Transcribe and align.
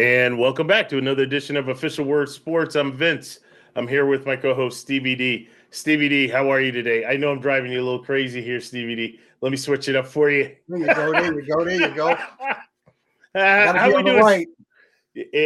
And 0.00 0.38
welcome 0.38 0.66
back 0.66 0.88
to 0.88 0.96
another 0.96 1.24
edition 1.24 1.58
of 1.58 1.68
Official 1.68 2.06
Word 2.06 2.30
Sports. 2.30 2.74
I'm 2.74 2.90
Vince. 2.90 3.40
I'm 3.76 3.86
here 3.86 4.06
with 4.06 4.24
my 4.24 4.34
co-host 4.34 4.80
Stevie 4.80 5.14
D. 5.14 5.50
Stevie 5.68 6.08
D, 6.08 6.26
how 6.26 6.50
are 6.50 6.58
you 6.58 6.72
today? 6.72 7.04
I 7.04 7.18
know 7.18 7.30
I'm 7.30 7.38
driving 7.38 7.70
you 7.70 7.82
a 7.82 7.84
little 7.84 8.02
crazy 8.02 8.40
here, 8.40 8.62
Stevie 8.62 8.96
D. 8.96 9.20
Let 9.42 9.52
me 9.52 9.58
switch 9.58 9.90
it 9.90 9.96
up 9.96 10.06
for 10.06 10.30
you. 10.30 10.56
There 10.68 10.78
you 10.78 10.86
go. 10.86 11.12
There 11.12 11.34
you 11.34 11.46
go. 11.46 11.64
There 11.66 11.74
you 11.74 11.94
go. 11.94 12.08
uh, 13.34 13.78
how 13.78 13.94
we 13.94 14.02
doing? 14.02 14.22
Right. 14.22 14.48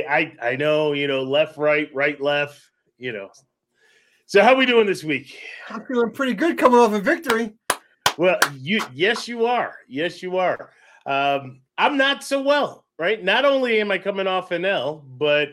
I 0.08 0.32
I 0.40 0.54
know 0.54 0.92
you 0.92 1.08
know 1.08 1.24
left 1.24 1.58
right 1.58 1.92
right 1.92 2.20
left 2.20 2.62
you 2.96 3.10
know. 3.10 3.30
So 4.26 4.40
how 4.40 4.54
we 4.54 4.66
doing 4.66 4.86
this 4.86 5.02
week? 5.02 5.36
I'm 5.68 5.84
feeling 5.84 6.12
pretty 6.12 6.34
good 6.34 6.58
coming 6.58 6.78
off 6.78 6.92
a 6.92 7.00
victory. 7.00 7.54
Well, 8.16 8.38
you 8.56 8.82
yes 8.92 9.26
you 9.26 9.46
are 9.46 9.78
yes 9.88 10.22
you 10.22 10.36
are. 10.36 10.70
Um, 11.06 11.62
I'm 11.76 11.96
not 11.96 12.22
so 12.22 12.40
well, 12.40 12.83
right? 12.98 13.22
Not 13.22 13.44
only 13.44 13.80
am 13.80 13.90
I 13.90 13.98
coming 13.98 14.26
off 14.26 14.50
an 14.50 14.64
L, 14.64 15.04
but 15.06 15.48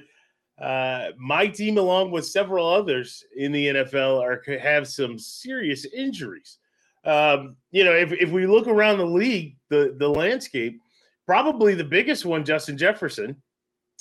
uh, 0.61 1.11
my 1.17 1.47
team, 1.47 1.77
along 1.77 2.11
with 2.11 2.25
several 2.25 2.67
others 2.67 3.23
in 3.35 3.51
the 3.51 3.67
NFL, 3.67 4.21
are 4.21 4.43
have 4.59 4.87
some 4.87 5.17
serious 5.17 5.85
injuries. 5.85 6.59
Um, 7.03 7.55
you 7.71 7.83
know, 7.83 7.93
if, 7.93 8.11
if 8.11 8.29
we 8.29 8.45
look 8.45 8.67
around 8.67 8.99
the 8.99 9.05
league, 9.05 9.57
the 9.69 9.95
the 9.97 10.07
landscape, 10.07 10.79
probably 11.25 11.73
the 11.73 11.83
biggest 11.83 12.25
one, 12.25 12.45
Justin 12.45 12.77
Jefferson, 12.77 13.41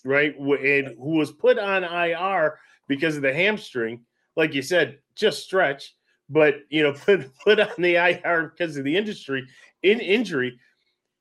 right, 0.04 0.36
and 0.38 0.88
who 0.98 1.16
was 1.16 1.32
put 1.32 1.58
on 1.58 1.84
IR 1.84 2.58
because 2.88 3.16
of 3.16 3.22
the 3.22 3.32
hamstring. 3.32 4.04
Like 4.36 4.52
you 4.52 4.62
said, 4.62 4.98
just 5.14 5.42
stretch, 5.42 5.94
but 6.28 6.56
you 6.68 6.82
know, 6.82 6.92
put 7.06 7.30
put 7.42 7.58
on 7.58 7.70
the 7.78 7.94
IR 7.94 8.52
because 8.54 8.76
of 8.76 8.84
the 8.84 8.96
industry 8.96 9.46
in 9.82 9.98
injury. 9.98 10.58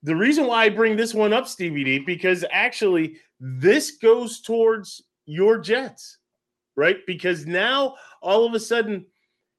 The 0.03 0.15
reason 0.15 0.47
why 0.47 0.65
I 0.65 0.69
bring 0.69 0.95
this 0.95 1.13
one 1.13 1.33
up, 1.33 1.47
Stevie 1.47 1.83
D, 1.83 1.99
because 1.99 2.45
actually 2.51 3.17
this 3.39 3.97
goes 3.97 4.41
towards 4.41 5.01
your 5.25 5.57
Jets, 5.57 6.17
right? 6.75 6.97
Because 7.05 7.45
now 7.45 7.95
all 8.21 8.45
of 8.45 8.53
a 8.53 8.59
sudden 8.59 9.05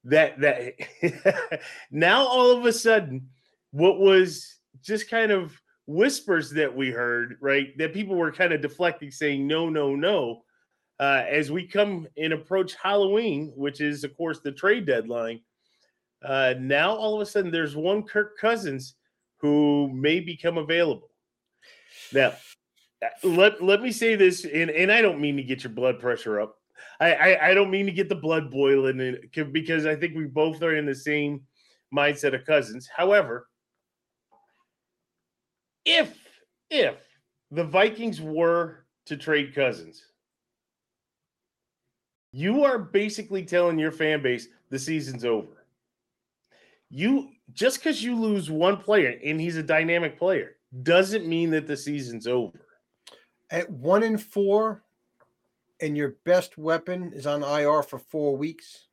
that 0.04 0.40
that 0.40 0.74
now 1.90 2.24
all 2.24 2.50
of 2.50 2.64
a 2.64 2.72
sudden 2.72 3.28
what 3.70 3.98
was 3.98 4.58
just 4.82 5.10
kind 5.10 5.30
of 5.30 5.52
whispers 5.86 6.50
that 6.50 6.74
we 6.74 6.90
heard, 6.90 7.36
right? 7.40 7.76
That 7.76 7.92
people 7.92 8.16
were 8.16 8.32
kind 8.32 8.52
of 8.52 8.62
deflecting, 8.62 9.10
saying 9.10 9.46
no, 9.46 9.68
no, 9.68 9.94
no. 9.94 10.42
Uh, 10.98 11.24
as 11.28 11.50
we 11.50 11.66
come 11.66 12.06
and 12.18 12.32
approach 12.32 12.74
Halloween, 12.74 13.52
which 13.56 13.80
is 13.80 14.04
of 14.04 14.16
course 14.16 14.40
the 14.40 14.52
trade 14.52 14.86
deadline, 14.86 15.40
uh, 16.22 16.54
now 16.58 16.94
all 16.94 17.14
of 17.14 17.20
a 17.20 17.30
sudden 17.30 17.50
there's 17.50 17.76
one 17.76 18.02
Kirk 18.02 18.38
Cousins 18.38 18.94
who 19.40 19.90
may 19.92 20.20
become 20.20 20.58
available. 20.58 21.10
Now, 22.12 22.34
uh, 23.02 23.08
let 23.28 23.62
let 23.62 23.82
me 23.82 23.92
say 23.92 24.14
this, 24.14 24.44
and, 24.44 24.70
and 24.70 24.92
I 24.92 25.00
don't 25.00 25.20
mean 25.20 25.36
to 25.36 25.42
get 25.42 25.64
your 25.64 25.72
blood 25.72 25.98
pressure 26.00 26.40
up. 26.40 26.56
I, 27.00 27.14
I, 27.14 27.50
I 27.50 27.54
don't 27.54 27.70
mean 27.70 27.86
to 27.86 27.92
get 27.92 28.08
the 28.08 28.14
blood 28.14 28.50
boiling 28.50 29.16
because 29.52 29.86
I 29.86 29.96
think 29.96 30.14
we 30.14 30.24
both 30.24 30.62
are 30.62 30.76
in 30.76 30.86
the 30.86 30.94
same 30.94 31.42
mindset 31.94 32.34
of 32.34 32.44
Cousins. 32.44 32.88
However, 32.94 33.48
if 35.84 36.16
if 36.68 36.96
the 37.50 37.64
Vikings 37.64 38.20
were 38.20 38.84
to 39.06 39.16
trade 39.16 39.54
Cousins, 39.54 40.04
you 42.32 42.64
are 42.64 42.78
basically 42.78 43.44
telling 43.44 43.78
your 43.78 43.92
fan 43.92 44.22
base 44.22 44.48
the 44.68 44.78
season's 44.78 45.24
over. 45.24 45.66
You 46.90 47.30
just 47.54 47.78
because 47.78 48.02
you 48.02 48.16
lose 48.16 48.50
one 48.50 48.76
player 48.76 49.18
and 49.24 49.40
he's 49.40 49.56
a 49.56 49.62
dynamic 49.62 50.18
player 50.18 50.56
doesn't 50.82 51.26
mean 51.26 51.50
that 51.50 51.66
the 51.66 51.76
season's 51.76 52.26
over. 52.26 52.60
At 53.50 53.68
one 53.70 54.02
in 54.02 54.16
four, 54.16 54.82
and 55.80 55.96
your 55.96 56.16
best 56.24 56.58
weapon 56.58 57.12
is 57.14 57.26
on 57.26 57.42
IR 57.42 57.82
for 57.82 57.98
four 57.98 58.36
weeks. 58.36 58.86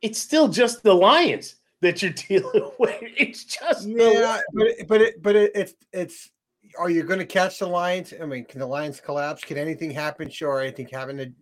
It's 0.00 0.18
still 0.18 0.48
just 0.48 0.82
the 0.82 0.94
Lions 0.94 1.56
that 1.80 2.02
you're 2.02 2.12
dealing 2.28 2.70
with. 2.78 2.98
It's 3.00 3.44
just 3.44 3.86
yeah, 3.86 4.40
but 4.52 4.66
it, 4.66 4.88
but 4.88 5.00
it, 5.00 5.22
but 5.22 5.36
it, 5.36 5.52
it's 5.54 5.74
it's. 5.92 6.30
Are 6.78 6.88
you 6.88 7.02
going 7.02 7.18
to 7.18 7.26
catch 7.26 7.58
the 7.58 7.66
Lions? 7.66 8.14
I 8.20 8.24
mean, 8.24 8.46
can 8.46 8.58
the 8.58 8.66
Lions 8.66 8.98
collapse? 8.98 9.44
Can 9.44 9.58
anything 9.58 9.90
happen? 9.90 10.30
Sure, 10.30 10.60
anything 10.60 10.88
happen. 10.88 11.34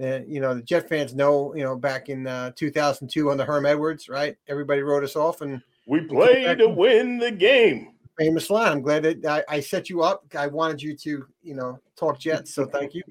Uh, 0.00 0.20
you 0.26 0.40
know, 0.40 0.54
the 0.54 0.62
Jet 0.62 0.88
fans 0.88 1.14
know. 1.14 1.54
You 1.54 1.64
know, 1.64 1.76
back 1.76 2.08
in 2.08 2.26
uh, 2.26 2.52
2002 2.56 3.30
on 3.30 3.36
the 3.36 3.44
Herm 3.44 3.66
Edwards, 3.66 4.08
right? 4.08 4.36
Everybody 4.48 4.82
wrote 4.82 5.04
us 5.04 5.16
off, 5.16 5.40
and 5.40 5.62
we 5.86 6.00
played 6.02 6.58
to 6.58 6.68
win 6.68 7.18
the 7.18 7.30
game 7.30 7.94
famous 8.20 8.50
line. 8.50 8.70
I'm 8.70 8.82
glad 8.82 9.02
that 9.04 9.24
I, 9.24 9.56
I, 9.56 9.60
set 9.60 9.88
you 9.88 10.02
up. 10.02 10.24
I 10.38 10.46
wanted 10.46 10.82
you 10.82 10.94
to, 10.94 11.26
you 11.42 11.54
know, 11.54 11.80
talk 11.96 12.18
Jets. 12.18 12.54
So 12.54 12.66
thank 12.66 12.92
you. 12.92 13.02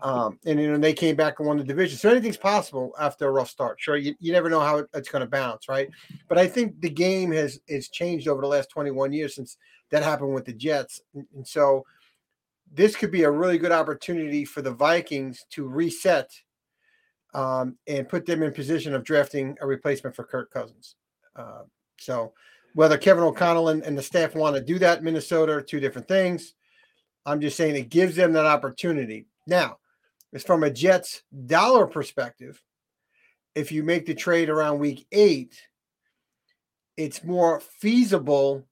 Um, 0.00 0.38
and 0.46 0.58
you 0.58 0.70
know, 0.70 0.78
they 0.78 0.94
came 0.94 1.16
back 1.16 1.38
and 1.38 1.46
won 1.46 1.58
the 1.58 1.64
division. 1.64 1.98
So 1.98 2.08
anything's 2.08 2.38
possible 2.38 2.92
after 2.98 3.28
a 3.28 3.30
rough 3.30 3.50
start. 3.50 3.78
Sure, 3.78 3.96
you, 3.96 4.14
you 4.20 4.32
never 4.32 4.48
know 4.48 4.60
how 4.60 4.78
it, 4.78 4.86
it's 4.94 5.10
going 5.10 5.20
to 5.20 5.28
bounce, 5.28 5.68
right? 5.68 5.90
But 6.28 6.38
I 6.38 6.46
think 6.46 6.80
the 6.80 6.90
game 6.90 7.30
has 7.32 7.60
has 7.68 7.88
changed 7.88 8.26
over 8.26 8.40
the 8.40 8.48
last 8.48 8.70
21 8.70 9.12
years 9.12 9.34
since 9.34 9.58
that 9.90 10.02
happened 10.02 10.34
with 10.34 10.46
the 10.46 10.52
Jets, 10.52 11.00
and, 11.14 11.26
and 11.34 11.46
so 11.46 11.84
this 12.74 12.96
could 12.96 13.12
be 13.12 13.22
a 13.22 13.30
really 13.30 13.56
good 13.56 13.72
opportunity 13.72 14.44
for 14.44 14.60
the 14.60 14.72
Vikings 14.72 15.44
to 15.50 15.66
reset 15.66 16.30
um, 17.32 17.76
and 17.86 18.08
put 18.08 18.26
them 18.26 18.42
in 18.42 18.52
position 18.52 18.94
of 18.94 19.04
drafting 19.04 19.56
a 19.60 19.66
replacement 19.66 20.14
for 20.14 20.24
Kirk 20.24 20.50
Cousins. 20.50 20.96
Uh, 21.36 21.62
so 21.98 22.32
whether 22.74 22.98
Kevin 22.98 23.22
O'Connell 23.22 23.68
and, 23.68 23.82
and 23.84 23.96
the 23.96 24.02
staff 24.02 24.34
want 24.34 24.56
to 24.56 24.62
do 24.62 24.78
that 24.80 24.98
in 24.98 25.04
Minnesota 25.04 25.52
are 25.52 25.62
two 25.62 25.80
different 25.80 26.08
things. 26.08 26.54
I'm 27.24 27.40
just 27.40 27.56
saying 27.56 27.76
it 27.76 27.88
gives 27.88 28.16
them 28.16 28.32
that 28.32 28.46
opportunity. 28.46 29.26
Now, 29.46 29.78
as 30.32 30.42
from 30.42 30.64
a 30.64 30.70
Jets 30.70 31.22
dollar 31.46 31.86
perspective, 31.86 32.60
if 33.54 33.70
you 33.70 33.84
make 33.84 34.04
the 34.04 34.14
trade 34.14 34.50
around 34.50 34.80
week 34.80 35.06
eight, 35.12 35.54
it's 36.96 37.22
more 37.22 37.60
feasible 37.60 38.64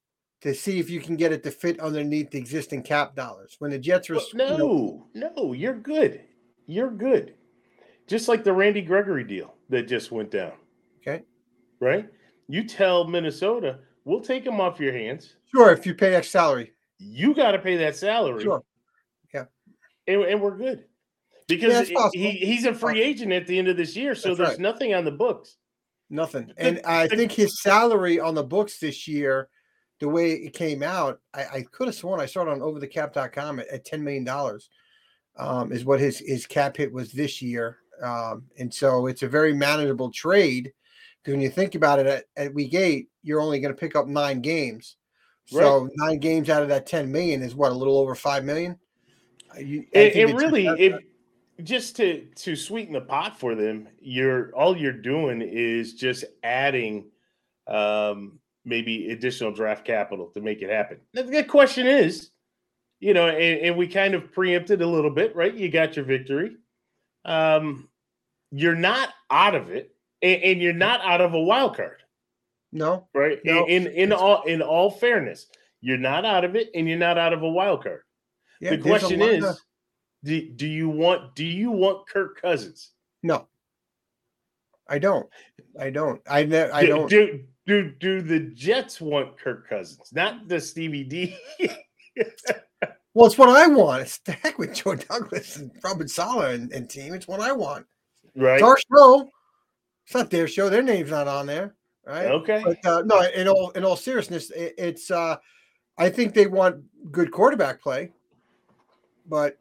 to 0.43 0.55
see 0.55 0.79
if 0.79 0.91
you 0.91 1.01
can 1.01 1.17
get 1.17 1.33
it 1.33 1.43
to 1.45 1.51
fit 1.51 1.81
underneath 1.81 2.31
the 2.31 2.39
existing 2.39 2.83
cap 2.83 3.15
dollars. 3.15 3.57
When 3.59 3.71
the 3.71 3.79
Jets 3.79 4.09
were 4.09 4.21
no, 4.35 5.07
no, 5.15 5.53
you're 5.53 5.79
good. 5.79 6.23
You're 6.67 6.91
good. 6.91 7.35
Just 8.07 8.29
like 8.29 8.45
the 8.45 8.53
Randy 8.53 8.83
Gregory 8.83 9.25
deal 9.25 9.55
that 9.69 9.89
just 9.89 10.13
went 10.13 10.31
down. 10.31 10.53
Okay. 11.01 11.23
Right? 11.81 12.09
You 12.49 12.65
tell 12.65 13.07
Minnesota, 13.07 13.79
We'll 14.05 14.21
take 14.21 14.45
him 14.45 14.61
off 14.61 14.81
your 14.81 14.93
hands. 14.93 15.37
Sure, 15.55 15.73
if 15.73 15.87
you 15.87 15.95
pay 15.95 16.15
X 16.15 16.29
salary. 16.29 16.73
You 16.99 17.35
got 17.35 17.53
to 17.53 17.59
pay 17.59 17.77
that 17.77 17.97
salary. 17.97 18.43
Sure. 18.43 18.63
Yeah. 19.33 19.45
And, 20.07 20.23
and 20.23 20.41
we're 20.41 20.57
good. 20.57 20.85
Because 21.49 21.91
yeah, 21.91 22.09
he, 22.13 22.31
he's 22.31 22.65
a 22.65 22.75
free 22.75 23.03
agent 23.03 23.33
at 23.33 23.47
the 23.47 23.59
end 23.59 23.69
of 23.69 23.77
this 23.77 23.97
year, 23.97 24.15
so 24.15 24.29
That's 24.29 24.39
there's 24.39 24.51
right. 24.51 24.61
nothing 24.61 24.95
on 24.95 25.05
the 25.05 25.11
books. 25.11 25.57
Nothing. 26.09 26.53
And 26.57 26.81
I 26.85 27.09
think 27.09 27.33
his 27.33 27.61
salary 27.63 28.21
on 28.21 28.35
the 28.35 28.43
books 28.43 28.79
this 28.79 29.07
year, 29.07 29.49
the 30.03 30.09
way 30.09 30.33
it 30.33 30.53
came 30.53 30.83
out, 30.83 31.21
I, 31.33 31.45
I 31.45 31.63
could 31.71 31.87
have 31.87 31.95
sworn 31.95 32.21
I 32.21 32.27
saw 32.27 32.43
it 32.43 32.49
on 32.49 32.59
overthecap.com 32.59 33.61
at, 33.61 33.69
at 33.69 33.87
$10 33.87 34.01
million 34.01 34.29
um, 35.37 35.71
is 35.71 35.85
what 35.85 36.01
his, 36.01 36.19
his 36.19 36.45
cap 36.45 36.77
hit 36.77 36.93
was 36.93 37.13
this 37.13 37.41
year. 37.41 37.79
Um, 38.03 38.43
and 38.59 38.75
so 38.75 39.07
it's 39.07 39.23
a 39.23 39.29
very 39.29 39.55
manageable 39.55 40.11
trade 40.11 40.73
because 41.23 41.35
when 41.35 41.41
you 41.41 41.51
think 41.51 41.77
about 41.77 42.01
it, 42.01 42.07
at, 42.07 42.25
at 42.37 42.53
week 42.53 42.75
eight, 42.75 43.11
you're 43.23 43.41
only 43.41 43.61
going 43.61 43.73
to 43.73 43.79
pick 43.81 43.95
up 43.95 44.09
nine 44.09 44.41
games. 44.41 44.97
So 45.45 45.83
right. 45.83 45.91
nine 45.95 46.19
games 46.19 46.51
out 46.51 46.65
of 46.65 46.69
that 46.71 46.85
10 46.85 47.13
million 47.13 47.41
is 47.41 47.55
what 47.55 47.71
a 47.71 47.75
little 47.75 47.97
over 47.97 48.17
five 48.17 48.45
million. 48.45 48.77
You, 49.57 49.85
it, 49.93 50.17
it 50.17 50.35
really, 50.35 50.67
if 50.67 51.01
just 51.63 51.95
to 51.97 52.27
to 52.37 52.57
sweeten 52.57 52.95
the 52.95 53.03
pot 53.03 53.39
for 53.39 53.55
them, 53.55 53.89
you're 54.01 54.51
all 54.57 54.77
you're 54.77 54.93
doing 54.93 55.43
is 55.43 55.95
just 55.95 56.25
adding 56.43 57.05
um, 57.69 58.41
maybe 58.65 59.11
additional 59.11 59.53
draft 59.53 59.85
capital 59.85 60.27
to 60.29 60.41
make 60.41 60.63
it 60.63 60.71
happen. 60.71 60.99
The 61.15 61.45
question 61.45 61.87
is, 61.87 62.31
you 63.01 63.15
know, 63.15 63.29
and, 63.29 63.61
and, 63.61 63.77
we 63.77 63.89
kind 63.89 64.15
of 64.15 64.33
preempted 64.33 64.81
a 64.81 64.87
little 64.87 65.11
bit, 65.11 65.35
right? 65.35 65.53
You 65.53 65.69
got 65.69 65.97
your 65.97 66.05
victory. 66.05 66.57
Um, 67.25 67.89
you're 68.53 68.77
not 68.77 69.09
out 69.31 69.57
of 69.57 69.71
it 69.71 69.93
and, 70.23 70.43
and 70.43 70.63
you're 70.63 70.73
not 70.73 71.01
out 71.01 71.21
of 71.21 71.35
a 71.35 71.41
wild 71.41 71.77
card. 71.77 72.03
No, 72.73 73.09
right? 73.13 73.39
No. 73.45 73.67
In 73.67 73.87
in 73.89 74.13
all 74.13 74.43
in 74.45 74.63
all 74.63 74.91
fairness, 74.91 75.47
you're 75.81 75.99
not 75.99 76.25
out 76.25 76.45
of 76.45 76.57
it, 76.57 76.71
and 76.75 76.89
you're 76.89 76.99
not 76.99 77.19
out 77.19 77.35
of 77.35 77.43
a 77.43 77.49
wild 77.49 77.83
card. 77.83 78.01
Yeah, 78.61 78.71
the 78.71 78.79
question 78.79 79.21
is, 79.21 79.45
of... 79.45 79.59
do, 80.25 80.49
do 80.49 80.67
you 80.67 80.89
want 80.89 81.35
do 81.35 81.45
you 81.45 81.71
want 81.71 82.09
Kirk 82.09 82.41
Cousins? 82.41 82.93
No, 83.23 83.47
I 84.89 84.99
don't. 84.99 85.29
I 85.79 85.91
don't. 85.91 86.23
I 86.27 86.45
ne- 86.45 86.71
I 86.71 86.87
don't. 86.87 87.11
Do, 87.11 87.27
do 87.27 87.45
do 87.67 87.91
do 88.01 88.23
the 88.23 88.41
Jets 88.41 89.01
want 89.01 89.39
Kirk 89.39 89.69
Cousins, 89.69 90.11
not 90.13 90.49
the 90.49 90.61
Stevie 90.61 91.05
D? 91.05 91.37
well, 93.15 93.27
it's 93.27 93.39
what 93.39 93.49
I 93.49 93.67
want. 93.67 94.03
It's 94.03 94.19
the 94.19 94.33
heck 94.33 94.59
with 94.59 94.75
Joe 94.75 94.97
Douglas 94.97 95.57
and 95.57 95.71
Robert 95.85 96.11
Saleh 96.11 96.55
and, 96.55 96.73
and 96.73 96.89
team. 96.89 97.15
It's 97.15 97.29
what 97.29 97.41
I 97.41 97.53
want. 97.53 97.87
Right. 98.37 98.55
It's 98.55 98.63
our 98.63 98.79
show. 98.93 99.29
It's 100.05 100.15
not 100.15 100.31
their 100.31 100.49
show. 100.49 100.69
Their 100.69 100.83
name's 100.83 101.11
not 101.11 101.29
on 101.29 101.47
there. 101.47 101.75
Right. 102.07 102.27
Okay. 102.27 102.63
But 102.65 102.85
uh, 102.85 103.03
no, 103.03 103.23
in 103.23 103.47
all 103.49 103.71
in 103.71 103.85
all 103.85 103.97
seriousness, 103.97 104.51
it, 104.51 104.75
it's 104.77 105.11
uh, 105.11 105.37
I 105.99 106.09
think 106.09 106.35
they 106.35 106.47
want 106.47 106.83
good 107.13 107.31
quarterback 107.31 107.81
play. 107.81 108.11
but 109.27 109.59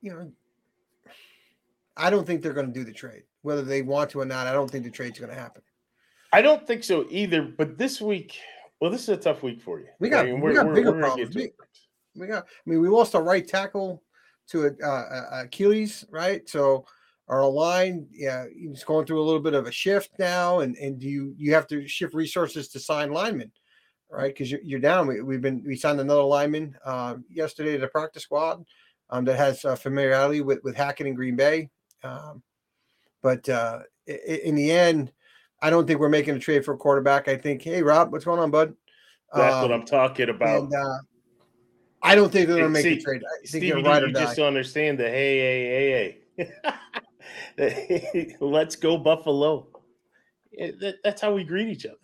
you 0.00 0.12
know, 0.12 0.32
I 1.96 2.08
don't 2.08 2.26
think 2.26 2.42
they're 2.42 2.52
going 2.52 2.72
to 2.72 2.72
do 2.72 2.84
the 2.84 2.92
trade. 2.92 3.24
Whether 3.42 3.62
they 3.62 3.82
want 3.82 4.10
to 4.10 4.20
or 4.20 4.24
not, 4.24 4.46
I 4.46 4.52
don't 4.52 4.70
think 4.70 4.84
the 4.84 4.90
trade's 4.90 5.18
going 5.18 5.30
to 5.30 5.38
happen. 5.38 5.62
I 6.32 6.42
don't 6.42 6.66
think 6.66 6.84
so 6.84 7.06
either. 7.10 7.42
But 7.42 7.78
this 7.78 8.00
week, 8.00 8.38
well, 8.80 8.90
this 8.90 9.02
is 9.02 9.08
a 9.10 9.16
tough 9.16 9.42
week 9.42 9.60
for 9.60 9.80
you. 9.80 9.86
We 9.98 10.08
got, 10.08 10.26
I 10.26 10.32
mean, 10.32 10.40
we 10.40 10.54
got 10.54 10.74
bigger 10.74 10.92
problems. 10.92 11.34
We, 11.34 11.50
we, 12.14 12.26
got. 12.26 12.44
I 12.44 12.70
mean, 12.70 12.80
we 12.80 12.88
lost 12.88 13.14
our 13.14 13.22
right 13.22 13.46
tackle 13.46 14.02
to 14.48 14.66
a, 14.66 14.86
uh, 14.86 15.42
Achilles, 15.44 16.04
right? 16.10 16.48
So 16.48 16.86
our 17.28 17.46
line, 17.46 18.08
yeah, 18.12 18.46
he's 18.52 18.84
going 18.84 19.06
through 19.06 19.20
a 19.20 19.24
little 19.24 19.40
bit 19.40 19.54
of 19.54 19.66
a 19.66 19.72
shift 19.72 20.10
now, 20.18 20.60
and 20.60 20.76
and 20.76 20.98
do 20.98 21.08
you 21.08 21.34
you 21.36 21.54
have 21.54 21.66
to 21.68 21.86
shift 21.86 22.14
resources 22.14 22.68
to 22.68 22.80
sign 22.80 23.12
linemen, 23.12 23.52
right? 24.10 24.32
Because 24.34 24.50
you're, 24.50 24.60
you're 24.62 24.80
down. 24.80 25.06
We, 25.06 25.22
we've 25.22 25.40
been 25.40 25.62
we 25.64 25.76
signed 25.76 26.00
another 26.00 26.22
lineman 26.22 26.76
uh, 26.84 27.16
yesterday 27.28 27.72
to 27.72 27.78
the 27.78 27.88
practice 27.88 28.24
squad 28.24 28.64
um, 29.10 29.24
that 29.26 29.36
has 29.36 29.64
uh, 29.64 29.76
familiarity 29.76 30.40
with 30.40 30.62
with 30.64 30.76
Hackett 30.76 31.06
and 31.06 31.16
Green 31.16 31.36
Bay. 31.36 31.70
Um, 32.02 32.42
but 33.22 33.48
uh, 33.48 33.80
in 34.06 34.54
the 34.54 34.72
end, 34.72 35.12
I 35.62 35.70
don't 35.70 35.86
think 35.86 36.00
we're 36.00 36.08
making 36.08 36.36
a 36.36 36.38
trade 36.38 36.64
for 36.64 36.74
a 36.74 36.76
quarterback. 36.76 37.28
I 37.28 37.36
think, 37.36 37.62
hey 37.62 37.82
Rob, 37.82 38.12
what's 38.12 38.24
going 38.24 38.40
on, 38.40 38.50
bud? 38.50 38.74
That's 39.34 39.54
um, 39.54 39.62
what 39.62 39.72
I'm 39.72 39.84
talking 39.84 40.28
about. 40.28 40.64
And, 40.64 40.74
uh, 40.74 40.98
I 42.02 42.14
don't 42.14 42.32
think 42.32 42.48
they're 42.48 42.56
going 42.58 42.68
to 42.68 42.72
make 42.72 42.82
see, 42.82 42.98
a 42.98 43.00
trade. 43.00 43.22
I 43.22 43.46
think 43.46 43.48
Stevie, 43.62 43.82
right 43.82 44.02
you 44.02 44.12
just 44.12 44.36
don't 44.36 44.46
understand 44.46 44.98
the 44.98 45.08
hey, 45.08 45.38
hey, 45.38 46.16
hey, 46.36 46.48
hey. 47.56 48.36
Let's 48.40 48.76
go 48.76 48.96
Buffalo. 48.96 49.68
It, 50.52 50.80
that, 50.80 50.96
that's 51.04 51.20
how 51.20 51.34
we 51.34 51.44
greet 51.44 51.68
each 51.68 51.84
other. 51.84 51.96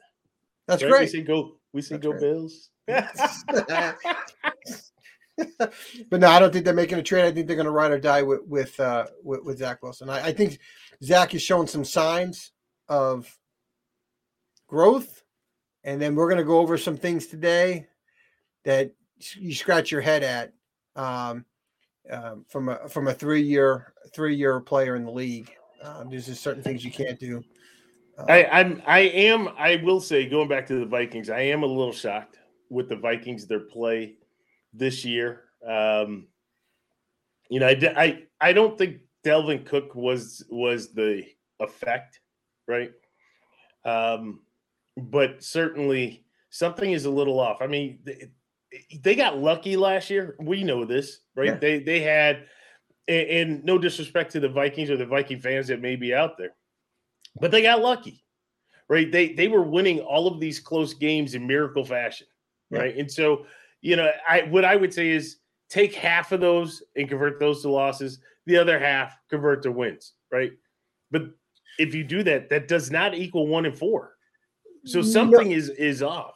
That's 0.69 0.83
right? 0.83 0.91
great. 0.91 1.01
We 1.01 1.07
say 1.07 1.23
go. 1.23 1.57
We 1.73 1.83
say 1.83 1.97
that's 1.97 2.07
go 2.07 2.19
Bills. 2.19 2.71
but 6.09 6.21
no, 6.21 6.29
I 6.29 6.39
don't 6.39 6.53
think 6.53 6.65
they're 6.65 6.75
making 6.75 6.99
a 6.99 7.03
trade. 7.03 7.25
I 7.25 7.33
think 7.33 7.47
they're 7.47 7.57
going 7.57 7.65
to 7.67 7.73
ride 7.73 7.91
or 7.91 7.99
die 7.99 8.23
with 8.23 8.41
with 8.47 8.79
uh, 8.79 9.07
with, 9.23 9.43
with 9.45 9.59
Zach 9.59 9.83
Wilson. 9.83 10.11
I, 10.11 10.27
I 10.27 10.33
think 10.33 10.59
Zach 11.03 11.33
has 11.33 11.43
shown 11.43 11.67
some 11.67 11.85
signs 11.85 12.53
of 12.89 13.35
growth, 14.67 15.23
and 15.85 16.01
then 16.01 16.15
we're 16.15 16.29
going 16.29 16.39
to 16.39 16.45
go 16.45 16.59
over 16.59 16.77
some 16.77 16.97
things 16.97 17.27
today 17.27 17.87
that 18.65 18.93
you 19.35 19.55
scratch 19.55 19.91
your 19.91 20.01
head 20.01 20.23
at 20.23 20.53
um, 20.97 21.45
um, 22.11 22.45
from 22.49 22.69
a 22.69 22.89
from 22.89 23.09
a 23.09 23.15
three 23.15 23.43
year 23.43 23.95
three 24.15 24.35
year 24.35 24.61
player 24.61 24.97
in 24.97 25.05
the 25.05 25.11
league. 25.11 25.51
Um, 25.83 26.11
there's 26.11 26.27
just 26.27 26.43
certain 26.43 26.63
things 26.63 26.85
you 26.85 26.91
can't 26.91 27.19
do. 27.19 27.43
Uh, 28.19 28.25
I, 28.29 28.61
I'm 28.61 28.83
I 28.87 29.01
am 29.01 29.49
I 29.59 29.77
will 29.77 30.01
say 30.01 30.29
going 30.29 30.49
back 30.49 30.67
to 30.69 30.81
the 30.81 30.87
Vikings, 30.87 31.31
I 31.31 31.41
am 31.41 31.63
a 31.63 31.67
little 31.67 31.93
shocked 31.93 32.39
with 32.71 32.89
the 32.89 32.97
Vikings 32.97 33.47
their 33.47 33.61
play 33.61 34.15
this 34.73 35.05
year. 35.05 35.45
Um, 35.67 36.27
you 37.49 37.61
know, 37.61 37.69
I, 37.69 37.95
I 37.97 38.23
I 38.41 38.53
don't 38.53 38.77
think 38.77 38.99
Dalvin 39.25 39.65
Cook 39.65 39.95
was 39.95 40.45
was 40.51 40.93
the 40.93 41.25
effect, 41.61 42.21
right? 42.67 42.91
Um, 43.85 44.41
but 44.97 45.43
certainly 45.43 46.25
something 46.51 46.93
is 46.93 47.05
a 47.05 47.11
little 47.11 47.39
off. 47.39 47.61
I 47.61 47.67
mean, 47.67 47.99
they, 48.05 48.31
they 49.03 49.15
got 49.15 49.39
lucky 49.39 49.77
last 49.77 50.11
year. 50.11 50.37
We 50.41 50.65
know 50.65 50.85
this, 50.85 51.21
right? 51.35 51.49
Yeah. 51.49 51.57
They 51.57 51.79
they 51.81 52.01
had, 52.01 52.47
and, 53.09 53.29
and 53.29 53.65
no 53.65 53.79
disrespect 53.79 54.33
to 54.33 54.41
the 54.41 54.49
Vikings 54.49 54.91
or 54.91 54.97
the 54.97 55.07
Viking 55.07 55.39
fans 55.39 55.69
that 55.69 55.81
may 55.81 55.97
be 55.97 56.15
out 56.15 56.37
there, 56.39 56.55
but 57.41 57.51
they 57.51 57.63
got 57.63 57.81
lucky, 57.81 58.25
right? 58.89 59.11
They 59.11 59.33
they 59.33 59.49
were 59.49 59.63
winning 59.63 60.01
all 60.01 60.27
of 60.27 60.41
these 60.41 60.61
close 60.61 60.95
games 60.95 61.35
in 61.35 61.47
miracle 61.47 61.85
fashion, 61.85 62.27
right? 62.71 62.95
Yeah. 62.95 63.03
And 63.03 63.11
so, 63.11 63.47
you 63.83 63.97
know, 63.97 64.11
I 64.29 64.43
what 64.43 64.65
I 64.65 64.77
would 64.77 64.93
say 64.93 65.11
is 65.11 65.37
take 65.69 65.95
half 65.95 66.33
of 66.33 66.41
those 66.41 66.83
and 66.97 67.09
convert 67.09 67.39
those 67.39 67.63
to 67.63 67.71
losses. 67.71 68.19
The 68.47 68.57
other 68.57 68.79
half 68.79 69.17
convert 69.29 69.63
to 69.65 69.73
wins, 69.73 70.13
right? 70.31 70.53
But 71.11 71.31
if 71.79 71.95
you 71.95 72.05
do 72.05 72.23
that, 72.23 72.49
that 72.51 72.69
does 72.69 72.91
not 72.91 73.15
equal 73.15 73.47
one 73.47 73.67
and 73.67 73.77
four. 73.77 74.16
So 74.87 75.03
something 75.03 75.51
no. 75.51 75.57
is 75.57 75.69
is 75.71 76.03
off. 76.03 76.35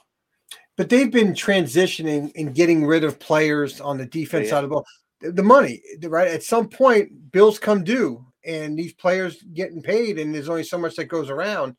But 0.77 0.89
they've 0.89 1.11
been 1.11 1.33
transitioning 1.35 2.33
and 2.37 2.55
getting 2.55 2.87
rid 2.87 3.05
of 3.05 3.19
players 3.19 3.81
on 3.81 3.99
the 3.99 4.07
defense 4.07 4.47
yeah. 4.47 4.51
side 4.51 4.65
of 4.65 4.71
the 4.71 4.75
ball. 4.75 4.87
The, 5.21 5.33
the 5.33 5.43
money, 5.43 5.83
right? 6.05 6.29
At 6.29 6.43
some 6.43 6.69
point, 6.69 7.33
bills 7.33 7.59
come 7.59 7.85
due, 7.85 8.25
and 8.45 8.79
these 8.79 8.95
players 8.95 9.43
getting 9.55 9.83
paid, 9.83 10.19
and 10.19 10.35
there's 10.35 10.49
only 10.49 10.65
so 10.65 10.79
much 10.79 10.97
that 10.97 11.05
goes 11.07 11.29
around. 11.31 11.77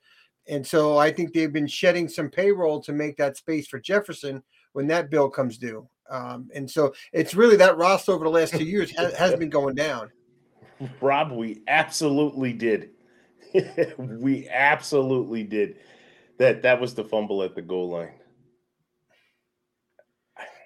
And 0.48 0.66
so 0.66 0.98
I 0.98 1.12
think 1.12 1.34
they've 1.34 1.52
been 1.52 1.68
shedding 1.68 2.08
some 2.08 2.30
payroll 2.30 2.82
to 2.84 2.94
make 2.94 3.18
that 3.18 3.38
space 3.38 3.68
for 3.68 3.80
Jefferson 3.80 4.44
when 4.74 4.88
that 4.88 5.10
bill 5.10 5.30
comes 5.30 5.58
due. 5.58 5.88
Um, 6.10 6.50
and 6.54 6.70
so 6.70 6.94
it's 7.14 7.36
really 7.36 7.56
that 7.58 7.78
roster 7.78 8.12
over 8.12 8.26
the 8.26 8.32
last 8.32 8.54
two 8.54 8.66
years 8.66 8.96
has, 8.98 9.14
has 9.18 9.36
been 9.36 9.50
going 9.50 9.76
down. 9.76 10.12
Rob, 11.00 11.32
we 11.32 11.62
absolutely 11.68 12.54
did. 12.54 12.92
we 13.98 14.48
absolutely 14.50 15.44
did. 15.44 15.78
That 16.42 16.64
that 16.64 16.82
was 16.82 16.96
the 16.96 17.04
fumble 17.04 17.44
at 17.44 17.54
the 17.54 17.62
goal 17.62 17.90
line. 17.90 18.14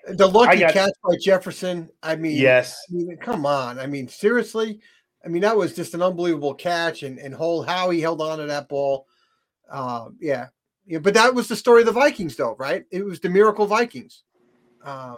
The 0.07 0.25
lucky 0.25 0.59
got, 0.59 0.71
catch 0.71 0.93
by 1.03 1.17
Jefferson. 1.21 1.89
I 2.01 2.15
mean, 2.15 2.37
yes. 2.37 2.79
I 2.89 2.93
mean, 2.93 3.17
come 3.17 3.45
on. 3.45 3.77
I 3.77 3.85
mean, 3.85 4.07
seriously. 4.07 4.79
I 5.25 5.27
mean, 5.27 5.41
that 5.41 5.57
was 5.57 5.75
just 5.75 5.93
an 5.93 6.01
unbelievable 6.01 6.53
catch, 6.53 7.03
and 7.03 7.19
and 7.19 7.35
whole 7.35 7.61
how 7.61 7.89
he 7.89 7.99
held 7.99 8.21
on 8.21 8.37
to 8.37 8.45
that 8.45 8.69
ball. 8.69 9.05
Uh, 9.69 10.11
yeah, 10.21 10.47
yeah. 10.85 10.99
But 10.99 11.13
that 11.15 11.35
was 11.35 11.49
the 11.49 11.57
story 11.57 11.81
of 11.81 11.87
the 11.87 11.91
Vikings, 11.91 12.37
though, 12.37 12.55
right? 12.57 12.85
It 12.89 13.03
was 13.03 13.19
the 13.19 13.27
miracle 13.29 13.67
Vikings. 13.67 14.23
Um, 14.81 15.17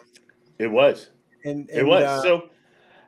it 0.57 0.71
was. 0.71 1.11
And, 1.45 1.69
and 1.69 1.81
it 1.81 1.85
was. 1.85 2.03
Uh, 2.03 2.23
so 2.23 2.49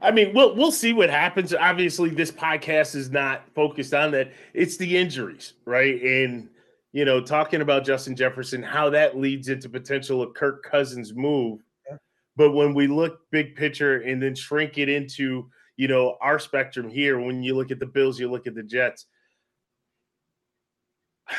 I 0.03 0.11
mean, 0.11 0.35
we'll 0.35 0.55
we'll 0.55 0.71
see 0.71 0.93
what 0.93 1.09
happens. 1.09 1.51
Obviously, 1.51 2.11
this 2.11 2.31
podcast 2.31 2.95
is 2.95 3.09
not 3.09 3.41
focused 3.55 3.95
on 3.95 4.11
that. 4.11 4.33
It's 4.53 4.77
the 4.77 4.97
injuries, 4.97 5.53
right? 5.65 5.99
And 5.99 6.49
you 6.91 7.05
know, 7.05 7.21
talking 7.21 7.61
about 7.61 7.85
Justin 7.85 8.15
Jefferson, 8.15 8.63
how 8.63 8.89
that 8.89 9.17
leads 9.17 9.49
into 9.49 9.69
potential 9.69 10.21
of 10.21 10.33
Kirk 10.33 10.63
Cousins' 10.63 11.13
move. 11.13 11.61
Yeah. 11.89 11.97
But 12.35 12.51
when 12.51 12.73
we 12.73 12.87
look 12.87 13.29
big 13.31 13.55
picture 13.55 14.01
and 14.01 14.21
then 14.21 14.35
shrink 14.35 14.77
it 14.77 14.89
into, 14.89 15.49
you 15.77 15.87
know, 15.87 16.17
our 16.21 16.39
spectrum 16.39 16.89
here, 16.89 17.19
when 17.19 17.43
you 17.43 17.55
look 17.55 17.71
at 17.71 17.79
the 17.79 17.85
Bills, 17.85 18.19
you 18.19 18.29
look 18.29 18.47
at 18.47 18.55
the 18.55 18.63
Jets. 18.63 19.05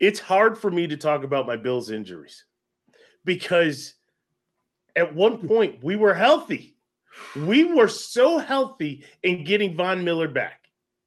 It's 0.00 0.18
hard 0.18 0.58
for 0.58 0.68
me 0.68 0.88
to 0.88 0.96
talk 0.96 1.22
about 1.22 1.46
my 1.46 1.54
Bills 1.54 1.92
injuries 1.92 2.44
because 3.24 3.94
at 4.96 5.14
one 5.14 5.46
point 5.46 5.82
we 5.82 5.94
were 5.94 6.12
healthy. 6.12 6.76
We 7.36 7.62
were 7.64 7.86
so 7.86 8.38
healthy 8.38 9.04
in 9.22 9.44
getting 9.44 9.76
Von 9.76 10.02
Miller 10.02 10.26
back. 10.26 10.61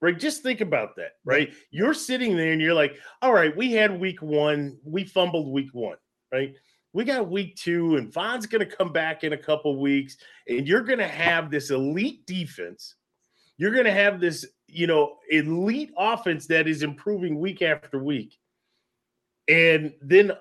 Right. 0.05 0.19
Just 0.19 0.43
think 0.43 0.61
about 0.61 0.95
that. 0.97 1.13
Right. 1.25 1.51
You're 1.71 1.95
sitting 1.95 2.37
there 2.37 2.51
and 2.51 2.61
you're 2.61 2.75
like, 2.75 2.95
all 3.23 3.33
right, 3.33 3.57
we 3.57 3.71
had 3.71 3.99
week 3.99 4.21
one, 4.21 4.77
we 4.83 5.03
fumbled 5.03 5.51
week 5.51 5.71
one, 5.73 5.97
right? 6.31 6.53
We 6.93 7.05
got 7.05 7.27
week 7.27 7.55
two, 7.55 7.95
and 7.95 8.13
Von's 8.13 8.45
going 8.45 8.59
to 8.59 8.75
come 8.75 8.93
back 8.93 9.23
in 9.23 9.33
a 9.33 9.37
couple 9.37 9.81
weeks, 9.81 10.17
and 10.47 10.67
you're 10.67 10.83
going 10.83 10.99
to 10.99 11.07
have 11.07 11.49
this 11.49 11.71
elite 11.71 12.23
defense. 12.27 12.93
You're 13.57 13.71
going 13.71 13.85
to 13.85 13.91
have 13.91 14.19
this, 14.19 14.45
you 14.67 14.85
know, 14.85 15.15
elite 15.31 15.91
offense 15.97 16.45
that 16.47 16.67
is 16.67 16.83
improving 16.83 17.39
week 17.39 17.63
after 17.63 17.97
week. 17.97 18.37
And 19.47 19.91
then 20.01 20.33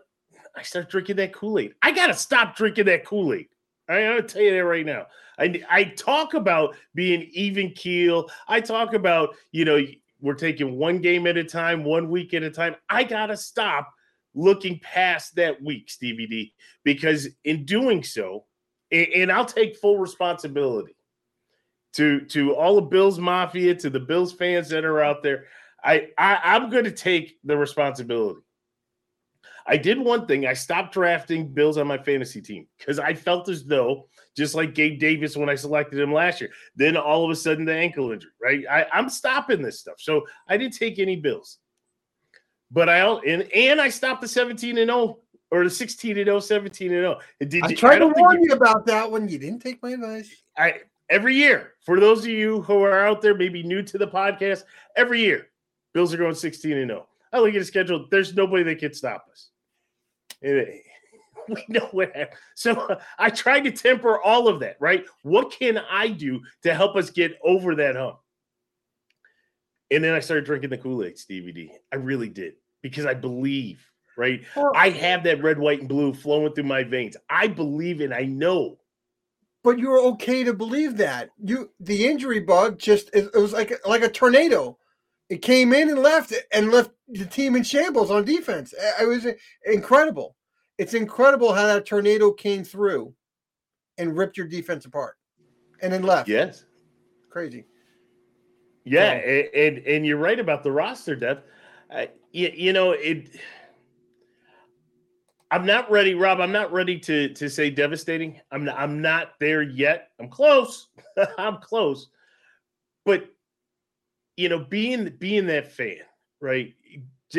I 0.54 0.62
start 0.62 0.90
drinking 0.90 1.16
that 1.16 1.32
Kool 1.32 1.58
Aid. 1.58 1.74
I 1.80 1.92
got 1.92 2.08
to 2.08 2.14
stop 2.14 2.54
drinking 2.54 2.84
that 2.84 3.06
Kool 3.06 3.32
Aid. 3.32 3.48
I 3.88 4.00
am 4.00 4.16
to 4.16 4.22
tell 4.22 4.42
you 4.42 4.52
that 4.52 4.64
right 4.64 4.86
now. 4.86 5.06
I, 5.38 5.62
I 5.68 5.84
talk 5.84 6.34
about 6.34 6.76
being 6.94 7.28
even 7.32 7.70
keel. 7.72 8.30
I 8.48 8.60
talk 8.60 8.94
about, 8.94 9.36
you 9.52 9.64
know, 9.64 9.80
we're 10.20 10.34
taking 10.34 10.78
one 10.78 11.00
game 11.00 11.26
at 11.26 11.36
a 11.36 11.44
time, 11.44 11.84
one 11.84 12.08
week 12.08 12.32
at 12.34 12.42
a 12.42 12.50
time. 12.50 12.76
I 12.88 13.04
got 13.04 13.26
to 13.26 13.36
stop 13.36 13.92
looking 14.34 14.80
past 14.80 15.34
that 15.36 15.62
week, 15.62 15.90
Stevie 15.90 16.26
D, 16.26 16.54
because 16.82 17.28
in 17.44 17.64
doing 17.64 18.02
so, 18.02 18.44
and, 18.90 19.06
and 19.14 19.32
I'll 19.32 19.44
take 19.44 19.76
full 19.76 19.98
responsibility 19.98 20.96
to 21.94 22.20
to 22.26 22.54
all 22.54 22.76
the 22.76 22.82
Bills 22.82 23.18
Mafia, 23.18 23.74
to 23.76 23.90
the 23.90 24.00
Bills 24.00 24.32
fans 24.32 24.68
that 24.70 24.84
are 24.84 25.00
out 25.00 25.22
there. 25.22 25.44
I, 25.82 26.08
I 26.16 26.40
I'm 26.42 26.70
going 26.70 26.84
to 26.84 26.90
take 26.90 27.38
the 27.44 27.56
responsibility. 27.56 28.40
I 29.66 29.76
did 29.76 29.98
one 29.98 30.26
thing. 30.26 30.46
I 30.46 30.52
stopped 30.52 30.92
drafting 30.92 31.48
Bills 31.48 31.78
on 31.78 31.86
my 31.86 31.96
fantasy 31.96 32.42
team 32.42 32.66
because 32.78 32.98
I 32.98 33.14
felt 33.14 33.48
as 33.48 33.64
though, 33.64 34.08
just 34.36 34.54
like 34.54 34.74
Gabe 34.74 35.00
Davis 35.00 35.36
when 35.36 35.48
I 35.48 35.54
selected 35.54 35.98
him 35.98 36.12
last 36.12 36.40
year, 36.40 36.50
then 36.76 36.96
all 36.96 37.24
of 37.24 37.30
a 37.30 37.36
sudden 37.36 37.64
the 37.64 37.74
ankle 37.74 38.12
injury, 38.12 38.30
right? 38.42 38.64
I, 38.70 38.86
I'm 38.92 39.08
stopping 39.08 39.62
this 39.62 39.80
stuff. 39.80 39.96
So 39.98 40.26
I 40.48 40.56
didn't 40.56 40.74
take 40.74 40.98
any 40.98 41.16
Bills. 41.16 41.58
But 42.70 42.88
I 42.88 42.98
and 42.98 43.42
and 43.54 43.80
I 43.80 43.88
stopped 43.88 44.20
the 44.20 44.28
17 44.28 44.78
and 44.78 44.88
0 44.88 45.18
or 45.50 45.64
the 45.64 45.70
16 45.70 46.18
and 46.18 46.26
0, 46.26 46.40
17 46.40 46.92
and 46.92 47.00
0. 47.00 47.18
Did 47.40 47.62
I 47.62 47.68
you, 47.68 47.76
tried 47.76 47.96
I 47.96 47.98
to 48.00 48.08
warn 48.08 48.42
you, 48.42 48.48
you 48.48 48.54
about 48.54 48.84
that 48.86 49.10
one. 49.10 49.28
You 49.28 49.38
didn't 49.38 49.60
take 49.60 49.82
my 49.82 49.90
advice. 49.92 50.28
I 50.58 50.80
every 51.08 51.36
year, 51.36 51.74
for 51.86 52.00
those 52.00 52.20
of 52.20 52.30
you 52.30 52.62
who 52.62 52.82
are 52.82 53.06
out 53.06 53.22
there, 53.22 53.34
maybe 53.34 53.62
new 53.62 53.82
to 53.82 53.98
the 53.98 54.08
podcast, 54.08 54.64
every 54.96 55.20
year, 55.20 55.48
Bills 55.92 56.12
are 56.12 56.16
going 56.16 56.34
16 56.34 56.72
and 56.72 56.90
0. 56.90 57.06
I 57.32 57.38
look 57.38 57.54
at 57.54 57.58
the 57.58 57.64
schedule. 57.64 58.06
There's 58.10 58.34
nobody 58.34 58.64
that 58.64 58.78
can 58.78 58.92
stop 58.92 59.26
us. 59.30 59.50
we 61.48 61.64
know 61.68 61.88
what 61.92 62.14
happened. 62.14 62.38
So 62.54 62.98
I 63.18 63.30
tried 63.30 63.64
to 63.64 63.70
temper 63.70 64.20
all 64.20 64.48
of 64.48 64.60
that, 64.60 64.76
right? 64.80 65.04
What 65.22 65.50
can 65.52 65.78
I 65.78 66.08
do 66.08 66.40
to 66.62 66.74
help 66.74 66.96
us 66.96 67.10
get 67.10 67.38
over 67.44 67.74
that 67.76 67.96
hump? 67.96 68.18
And 69.90 70.02
then 70.02 70.14
I 70.14 70.20
started 70.20 70.44
drinking 70.44 70.70
the 70.70 70.78
Kool 70.78 71.04
Aid, 71.04 71.18
Stevie 71.18 71.52
D. 71.52 71.72
I 71.92 71.96
really 71.96 72.28
did 72.28 72.54
because 72.82 73.06
I 73.06 73.14
believe, 73.14 73.86
right? 74.16 74.42
Well, 74.56 74.72
I 74.74 74.90
have 74.90 75.24
that 75.24 75.42
red, 75.42 75.58
white, 75.58 75.80
and 75.80 75.88
blue 75.88 76.14
flowing 76.14 76.52
through 76.52 76.64
my 76.64 76.82
veins. 76.82 77.16
I 77.28 77.46
believe 77.46 78.00
and 78.00 78.12
I 78.12 78.24
know. 78.24 78.78
But 79.62 79.78
you're 79.78 80.00
okay 80.00 80.44
to 80.44 80.52
believe 80.52 80.98
that. 80.98 81.30
You 81.42 81.70
the 81.80 82.06
injury 82.06 82.40
bug 82.40 82.78
just 82.78 83.08
it, 83.14 83.30
it 83.34 83.38
was 83.38 83.52
like 83.52 83.72
like 83.86 84.02
a 84.02 84.10
tornado. 84.10 84.76
It 85.30 85.42
came 85.42 85.72
in 85.72 85.88
and 85.88 86.00
left 86.00 86.34
and 86.52 86.70
left 86.70 86.90
the 87.08 87.24
team 87.24 87.56
in 87.56 87.62
shambles 87.62 88.10
on 88.10 88.24
defense. 88.24 88.74
It 89.00 89.08
was 89.08 89.26
incredible. 89.64 90.36
It's 90.78 90.94
incredible 90.94 91.52
how 91.54 91.66
that 91.66 91.86
tornado 91.86 92.32
came 92.32 92.64
through 92.64 93.14
and 93.96 94.16
ripped 94.16 94.36
your 94.36 94.46
defense 94.46 94.84
apart 94.84 95.16
and 95.80 95.92
then 95.92 96.02
left. 96.02 96.28
Yes. 96.28 96.64
Crazy. 97.30 97.64
Yeah, 98.84 99.12
and, 99.12 99.48
and, 99.54 99.86
and 99.86 100.06
you're 100.06 100.18
right 100.18 100.38
about 100.38 100.62
the 100.62 100.70
roster 100.70 101.16
depth. 101.16 101.48
Uh, 101.90 102.06
you, 102.32 102.52
you 102.54 102.72
know 102.72 102.92
it. 102.92 103.30
I'm 105.50 105.64
not 105.64 105.90
ready, 105.90 106.14
Rob. 106.14 106.40
I'm 106.40 106.52
not 106.52 106.72
ready 106.72 106.98
to 107.00 107.32
to 107.32 107.48
say 107.48 107.70
devastating. 107.70 108.40
I'm 108.50 108.64
not, 108.64 108.78
I'm 108.78 109.00
not 109.00 109.34
there 109.40 109.62
yet. 109.62 110.10
I'm 110.20 110.28
close. 110.28 110.88
I'm 111.38 111.58
close. 111.58 112.08
But 113.06 113.33
you 114.36 114.48
know, 114.48 114.58
being 114.58 115.14
being 115.18 115.46
that 115.46 115.72
fan, 115.72 115.98
right? 116.40 116.74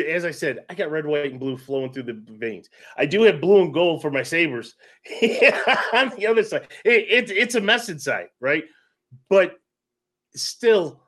As 0.08 0.24
I 0.24 0.30
said, 0.30 0.64
I 0.68 0.74
got 0.74 0.90
red, 0.90 1.06
white, 1.06 1.30
and 1.30 1.40
blue 1.40 1.56
flowing 1.56 1.92
through 1.92 2.02
the 2.04 2.22
veins. 2.28 2.68
I 2.98 3.06
do 3.06 3.22
have 3.22 3.40
blue 3.40 3.62
and 3.62 3.72
gold 3.72 4.02
for 4.02 4.10
my 4.10 4.22
Sabres 4.22 4.74
on 5.94 6.12
the 6.16 6.26
other 6.28 6.42
side. 6.42 6.68
It, 6.84 7.30
it, 7.30 7.30
it's 7.30 7.54
a 7.54 7.60
mess 7.60 7.88
inside, 7.88 8.26
right? 8.40 8.64
But 9.30 9.56
still, 10.34 11.00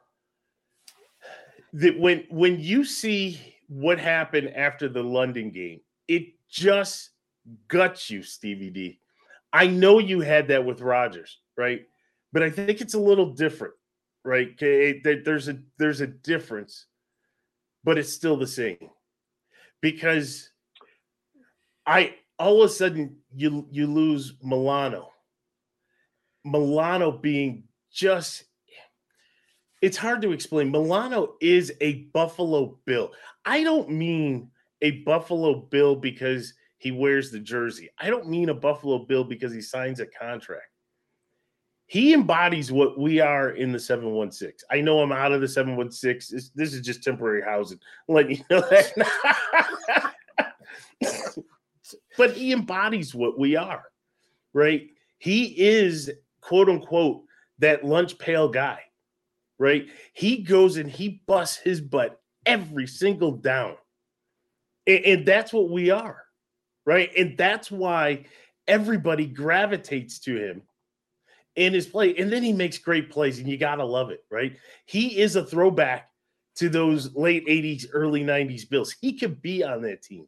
that 1.74 1.98
when 1.98 2.24
when 2.30 2.60
you 2.60 2.84
see 2.84 3.56
what 3.68 3.98
happened 3.98 4.50
after 4.56 4.88
the 4.88 5.02
London 5.02 5.50
game, 5.50 5.80
it 6.06 6.28
just 6.48 7.10
guts 7.68 8.10
you, 8.10 8.22
Stevie 8.22 8.70
D. 8.70 9.00
I 9.52 9.66
know 9.66 9.98
you 9.98 10.20
had 10.20 10.48
that 10.48 10.64
with 10.64 10.80
Rodgers, 10.80 11.38
right? 11.56 11.82
But 12.32 12.42
I 12.42 12.50
think 12.50 12.80
it's 12.80 12.94
a 12.94 13.00
little 13.00 13.32
different, 13.32 13.74
right? 14.28 14.50
There's 14.58 15.48
a 15.48 15.58
there's 15.78 16.02
a 16.02 16.06
difference, 16.06 16.84
but 17.82 17.96
it's 17.96 18.12
still 18.12 18.36
the 18.36 18.46
same 18.46 18.90
because 19.80 20.50
I 21.86 22.14
all 22.38 22.62
of 22.62 22.70
a 22.70 22.72
sudden 22.72 23.16
you 23.34 23.66
you 23.70 23.86
lose 23.86 24.34
Milano. 24.42 25.10
Milano 26.44 27.10
being 27.10 27.64
just 27.90 28.44
it's 29.80 29.96
hard 29.96 30.20
to 30.22 30.32
explain. 30.32 30.70
Milano 30.70 31.34
is 31.40 31.72
a 31.80 32.04
Buffalo 32.12 32.78
Bill. 32.84 33.12
I 33.46 33.62
don't 33.62 33.90
mean 33.90 34.50
a 34.82 34.90
Buffalo 35.02 35.62
Bill 35.70 35.96
because 35.96 36.52
he 36.76 36.90
wears 36.90 37.30
the 37.30 37.40
jersey. 37.40 37.88
I 37.98 38.10
don't 38.10 38.28
mean 38.28 38.50
a 38.50 38.54
Buffalo 38.54 39.06
Bill 39.06 39.24
because 39.24 39.54
he 39.54 39.62
signs 39.62 40.00
a 40.00 40.06
contract. 40.06 40.67
He 41.88 42.14
embodies 42.14 42.70
what 42.70 42.98
we 42.98 43.18
are 43.20 43.50
in 43.50 43.72
the 43.72 43.80
716. 43.80 44.66
I 44.70 44.80
know 44.80 45.00
I'm 45.00 45.10
out 45.10 45.32
of 45.32 45.40
the 45.40 45.48
716. 45.48 46.38
This, 46.54 46.74
is 46.74 46.82
just 46.82 47.02
temporary 47.02 47.42
housing. 47.42 47.80
I'm 48.08 48.14
letting 48.14 48.36
you 48.36 48.44
know 48.50 48.60
that. 48.60 50.14
but 52.16 52.32
he 52.32 52.52
embodies 52.52 53.14
what 53.14 53.38
we 53.38 53.56
are, 53.56 53.84
right? 54.52 54.88
He 55.18 55.44
is, 55.58 56.10
quote 56.40 56.68
unquote, 56.68 57.22
that 57.58 57.84
lunch 57.84 58.18
pail 58.18 58.48
guy 58.48 58.82
right? 59.58 59.88
He 60.12 60.38
goes 60.38 60.76
and 60.76 60.90
he 60.90 61.22
busts 61.26 61.56
his 61.56 61.80
butt 61.80 62.20
every 62.46 62.86
single 62.86 63.32
down. 63.32 63.76
And, 64.86 65.04
and, 65.04 65.26
that's 65.26 65.52
what 65.52 65.70
we 65.70 65.90
are, 65.90 66.22
right? 66.86 67.10
And 67.16 67.36
that's 67.36 67.70
why 67.70 68.24
everybody 68.66 69.26
gravitates 69.26 70.18
to 70.20 70.36
him 70.36 70.62
in 71.58 71.72
his 71.72 71.86
play. 71.86 72.14
And 72.16 72.32
then 72.32 72.42
he 72.42 72.52
makes 72.52 72.78
great 72.78 73.10
plays, 73.10 73.38
and 73.38 73.48
you 73.48 73.56
got 73.56 73.76
to 73.76 73.84
love 73.84 74.10
it, 74.10 74.24
right? 74.30 74.56
He 74.86 75.18
is 75.20 75.36
a 75.36 75.44
throwback 75.44 76.10
to 76.56 76.68
those 76.68 77.14
late 77.14 77.46
80s, 77.46 77.86
early 77.92 78.24
90s 78.24 78.68
Bills. 78.68 78.94
He 79.00 79.12
could 79.12 79.42
be 79.42 79.62
on 79.62 79.82
that 79.82 80.02
team. 80.02 80.26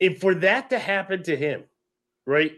And 0.00 0.18
for 0.20 0.34
that 0.36 0.70
to 0.70 0.78
happen 0.78 1.22
to 1.24 1.36
him, 1.36 1.64
right? 2.26 2.52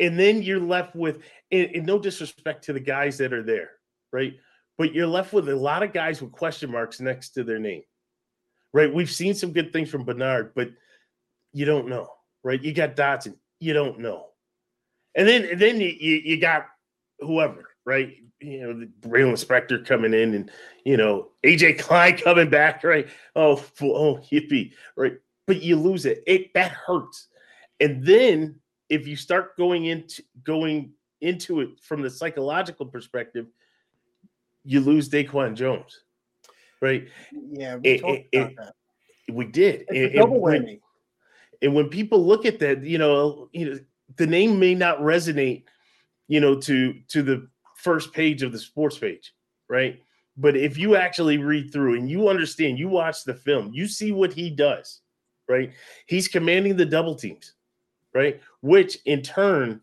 And 0.00 0.18
then 0.18 0.42
you're 0.42 0.60
left 0.60 0.96
with, 0.96 1.22
and, 1.50 1.70
and 1.74 1.86
no 1.86 1.98
disrespect 1.98 2.64
to 2.64 2.72
the 2.72 2.80
guys 2.80 3.18
that 3.18 3.32
are 3.32 3.42
there, 3.42 3.70
right? 4.12 4.36
but 4.78 4.94
you're 4.94 5.06
left 5.06 5.32
with 5.32 5.48
a 5.48 5.56
lot 5.56 5.82
of 5.82 5.92
guys 5.92 6.20
with 6.20 6.32
question 6.32 6.70
marks 6.70 7.00
next 7.00 7.30
to 7.30 7.44
their 7.44 7.58
name. 7.58 7.82
Right? 8.72 8.92
We've 8.92 9.10
seen 9.10 9.34
some 9.34 9.52
good 9.52 9.72
things 9.72 9.88
from 9.88 10.04
Bernard, 10.04 10.52
but 10.54 10.70
you 11.52 11.64
don't 11.64 11.88
know. 11.88 12.08
Right? 12.44 12.62
You 12.62 12.72
got 12.74 12.96
Dodson, 12.96 13.36
you 13.58 13.72
don't 13.72 14.00
know. 14.00 14.26
And 15.14 15.26
then 15.26 15.46
and 15.46 15.60
then 15.60 15.80
you, 15.80 15.88
you, 15.88 16.16
you 16.16 16.40
got 16.40 16.66
whoever, 17.20 17.70
right? 17.84 18.14
You 18.40 18.60
know, 18.60 18.80
the 18.80 18.86
Baylon 19.08 19.32
Spector 19.32 19.84
coming 19.84 20.14
in 20.14 20.34
and 20.34 20.50
you 20.84 20.96
know, 20.96 21.30
AJ 21.44 21.78
Klein 21.78 22.16
coming 22.16 22.50
back, 22.50 22.84
right? 22.84 23.08
Oh, 23.34 23.62
oh, 23.82 24.16
hippie, 24.16 24.72
right? 24.96 25.14
But 25.46 25.62
you 25.62 25.76
lose 25.76 26.06
it. 26.06 26.22
It 26.26 26.52
that 26.54 26.72
hurts. 26.72 27.28
And 27.80 28.04
then 28.04 28.56
if 28.88 29.06
you 29.06 29.16
start 29.16 29.56
going 29.56 29.86
into 29.86 30.22
going 30.44 30.92
into 31.20 31.60
it 31.60 31.70
from 31.80 32.02
the 32.02 32.10
psychological 32.10 32.86
perspective, 32.86 33.46
you 34.64 34.80
lose 34.80 35.08
Daquan 35.08 35.54
Jones, 35.54 36.02
right? 36.80 37.08
Yeah, 37.32 37.76
we, 37.76 37.88
it, 37.90 38.02
it, 38.04 38.26
it, 38.32 39.32
we 39.32 39.46
did. 39.46 39.86
Double 40.14 40.40
when, 40.40 40.80
and 41.62 41.74
when 41.74 41.88
people 41.88 42.24
look 42.24 42.44
at 42.44 42.58
that, 42.60 42.84
you 42.84 42.98
know, 42.98 43.48
you 43.52 43.70
know, 43.70 43.78
the 44.16 44.26
name 44.26 44.58
may 44.58 44.74
not 44.74 44.98
resonate, 44.98 45.64
you 46.28 46.40
know, 46.40 46.58
to 46.60 46.94
to 47.08 47.22
the 47.22 47.48
first 47.76 48.12
page 48.12 48.42
of 48.42 48.52
the 48.52 48.58
sports 48.58 48.98
page, 48.98 49.34
right? 49.68 50.00
But 50.36 50.56
if 50.56 50.76
you 50.76 50.96
actually 50.96 51.38
read 51.38 51.72
through 51.72 51.96
and 51.96 52.10
you 52.10 52.28
understand, 52.28 52.78
you 52.78 52.88
watch 52.88 53.24
the 53.24 53.34
film, 53.34 53.70
you 53.72 53.86
see 53.86 54.12
what 54.12 54.32
he 54.32 54.50
does, 54.50 55.00
right? 55.48 55.72
He's 56.06 56.28
commanding 56.28 56.76
the 56.76 56.84
double 56.84 57.14
teams, 57.14 57.54
right? 58.14 58.40
Which 58.60 58.98
in 59.06 59.22
turn 59.22 59.80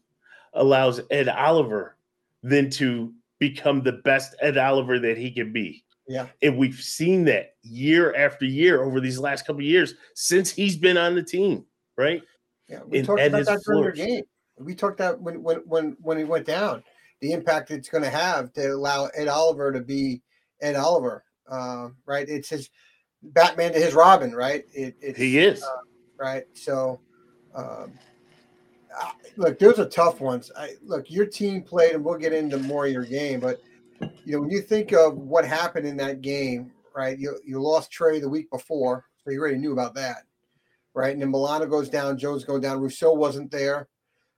allows 0.54 1.02
Ed 1.10 1.28
Oliver 1.28 1.98
then 2.44 2.70
to 2.70 3.12
become 3.40 3.82
the 3.82 3.94
best 3.94 4.36
Ed 4.42 4.58
Oliver 4.58 5.00
that 5.00 5.18
he 5.18 5.32
can 5.32 5.52
be. 5.52 5.84
Yeah. 6.08 6.28
And 6.42 6.58
we've 6.58 6.76
seen 6.76 7.24
that 7.26 7.56
year 7.64 8.14
after 8.16 8.46
year 8.46 8.84
over 8.84 9.00
these 9.00 9.18
last 9.18 9.48
couple 9.48 9.62
years 9.62 9.96
since 10.16 10.52
he's 10.52 10.78
been 10.78 10.98
on 10.98 11.16
the 11.16 11.24
team, 11.24 11.66
right? 11.98 12.22
Yeah, 12.68 12.82
we 12.86 13.00
and 13.00 13.08
talked 13.08 13.22
Ed 13.22 13.34
about 13.34 13.46
that 13.46 13.62
during 13.66 13.84
your 13.84 13.92
game. 13.92 14.24
We 14.58 14.76
talked 14.76 14.98
that 15.00 15.20
when 15.20 15.42
when 15.42 15.58
when 15.66 15.98
when 16.02 16.18
he 16.18 16.24
went 16.24 16.46
down, 16.46 16.84
the 17.22 17.32
impact 17.32 17.72
it's 17.72 17.90
going 17.90 18.04
to 18.04 18.10
have 18.10 18.54
to 18.54 18.68
allow 18.68 19.06
Ed 19.16 19.28
Oliver 19.28 19.72
to 19.72 19.82
be 19.82 20.22
Ed 20.62 20.76
Oliver, 20.76 21.24
uh, 21.50 21.90
right? 22.06 22.28
It's 22.28 22.50
his 22.50 22.70
Batman 23.24 23.74
to 23.74 23.80
his 23.80 23.94
Robin, 23.94 24.34
right? 24.34 24.66
It, 24.74 24.96
he 25.18 25.40
is 25.40 25.64
uh, 25.64 25.68
right. 26.18 26.44
So, 26.54 27.00
um, 27.56 27.94
look, 29.38 29.58
those 29.60 29.80
are 29.80 29.88
tough 29.88 30.20
ones. 30.20 30.52
I 30.58 30.76
look, 30.84 31.10
your 31.10 31.26
team 31.26 31.64
played, 31.64 31.96
and 31.96 32.04
we'll 32.04 32.18
get 32.18 32.34
into 32.34 32.58
more 32.60 32.86
of 32.86 32.92
your 32.92 33.06
game, 33.06 33.40
but 33.40 33.62
you 34.26 34.34
know, 34.34 34.42
when 34.42 34.50
you 34.50 34.62
think 34.62 34.92
of 34.92 35.18
what 35.18 35.46
happened 35.46 35.88
in 35.88 35.98
that 35.98 36.22
game, 36.22 36.72
right? 36.96 37.18
You 37.18 37.40
you 37.46 37.62
lost 37.62 37.92
Trey 37.92 38.20
the 38.20 38.30
week 38.30 38.50
before, 38.52 39.06
so 39.24 39.32
you 39.32 39.40
already 39.40 39.58
knew 39.58 39.74
about 39.74 39.96
that, 39.96 40.24
right? 40.94 41.14
And 41.14 41.22
then 41.22 41.32
Milano 41.32 41.66
goes 41.66 41.90
down, 41.90 42.18
Jones 42.18 42.44
going 42.44 42.62
down, 42.62 42.82
Rousseau 42.82 43.14
wasn't 43.14 43.52
there. 43.52 43.88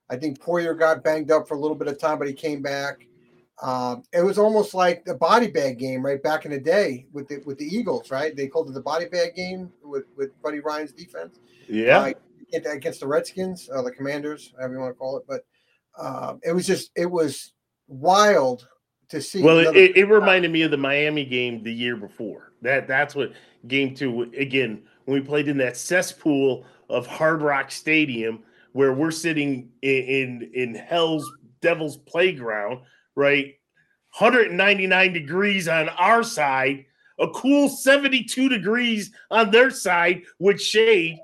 I 0.08 0.16
think 0.16 0.40
Poyer 0.40 0.78
got 0.78 1.02
banged 1.02 1.30
up 1.30 1.48
for 1.48 1.54
a 1.54 1.60
little 1.60 1.76
bit 1.76 1.88
of 1.88 1.98
time, 1.98 2.18
but 2.18 2.28
he 2.28 2.34
came 2.34 2.62
back. 2.62 3.06
Um, 3.62 4.02
it 4.12 4.22
was 4.22 4.38
almost 4.38 4.74
like 4.74 5.04
the 5.04 5.14
body 5.14 5.48
bag 5.48 5.78
game, 5.78 6.04
right 6.04 6.22
back 6.22 6.44
in 6.44 6.50
the 6.50 6.60
day 6.60 7.06
with 7.12 7.26
the 7.28 7.42
with 7.46 7.58
the 7.58 7.64
Eagles, 7.64 8.10
right? 8.10 8.36
They 8.36 8.48
called 8.48 8.68
it 8.68 8.74
the 8.74 8.82
body 8.82 9.06
bag 9.06 9.34
game 9.34 9.72
with 9.82 10.04
with 10.16 10.30
Buddy 10.42 10.60
Ryan's 10.60 10.92
defense. 10.92 11.38
Yeah, 11.68 11.98
uh, 11.98 12.70
against 12.70 13.00
the 13.00 13.06
Redskins, 13.06 13.68
uh, 13.74 13.82
the 13.82 13.90
Commanders, 13.90 14.52
however 14.58 14.74
you 14.74 14.80
want 14.80 14.94
to 14.94 14.98
call 14.98 15.16
it. 15.16 15.24
But 15.26 15.44
um, 15.98 16.40
it 16.42 16.52
was 16.52 16.66
just 16.66 16.90
it 16.94 17.10
was 17.10 17.54
wild 17.88 18.68
to 19.08 19.20
see. 19.22 19.42
Well, 19.42 19.58
it, 19.58 19.96
it, 19.96 20.04
reminded 20.04 20.50
me 20.50 20.62
of 20.62 20.70
the 20.70 20.76
Miami 20.76 21.24
game 21.24 21.62
the 21.62 21.72
year 21.72 21.96
before. 21.96 22.52
That 22.62 22.86
that's 22.86 23.14
what 23.14 23.32
game 23.66 23.94
two 23.94 24.30
again 24.36 24.82
when 25.06 25.20
we 25.20 25.26
played 25.26 25.48
in 25.48 25.56
that 25.58 25.76
cesspool 25.76 26.66
of 26.88 27.06
Hard 27.06 27.42
Rock 27.42 27.70
Stadium 27.70 28.42
where 28.76 28.92
we're 28.92 29.10
sitting 29.10 29.70
in 29.82 30.02
in, 30.04 30.50
in 30.54 30.74
Hell's 30.74 31.30
Devil's 31.60 31.96
Playground, 31.96 32.80
right? 33.14 33.54
199 34.18 35.12
degrees 35.12 35.68
on 35.68 35.88
our 35.90 36.22
side, 36.22 36.86
a 37.18 37.28
cool 37.30 37.68
72 37.68 38.48
degrees 38.48 39.10
on 39.30 39.50
their 39.50 39.70
side 39.70 40.22
with 40.38 40.60
shade 40.60 41.18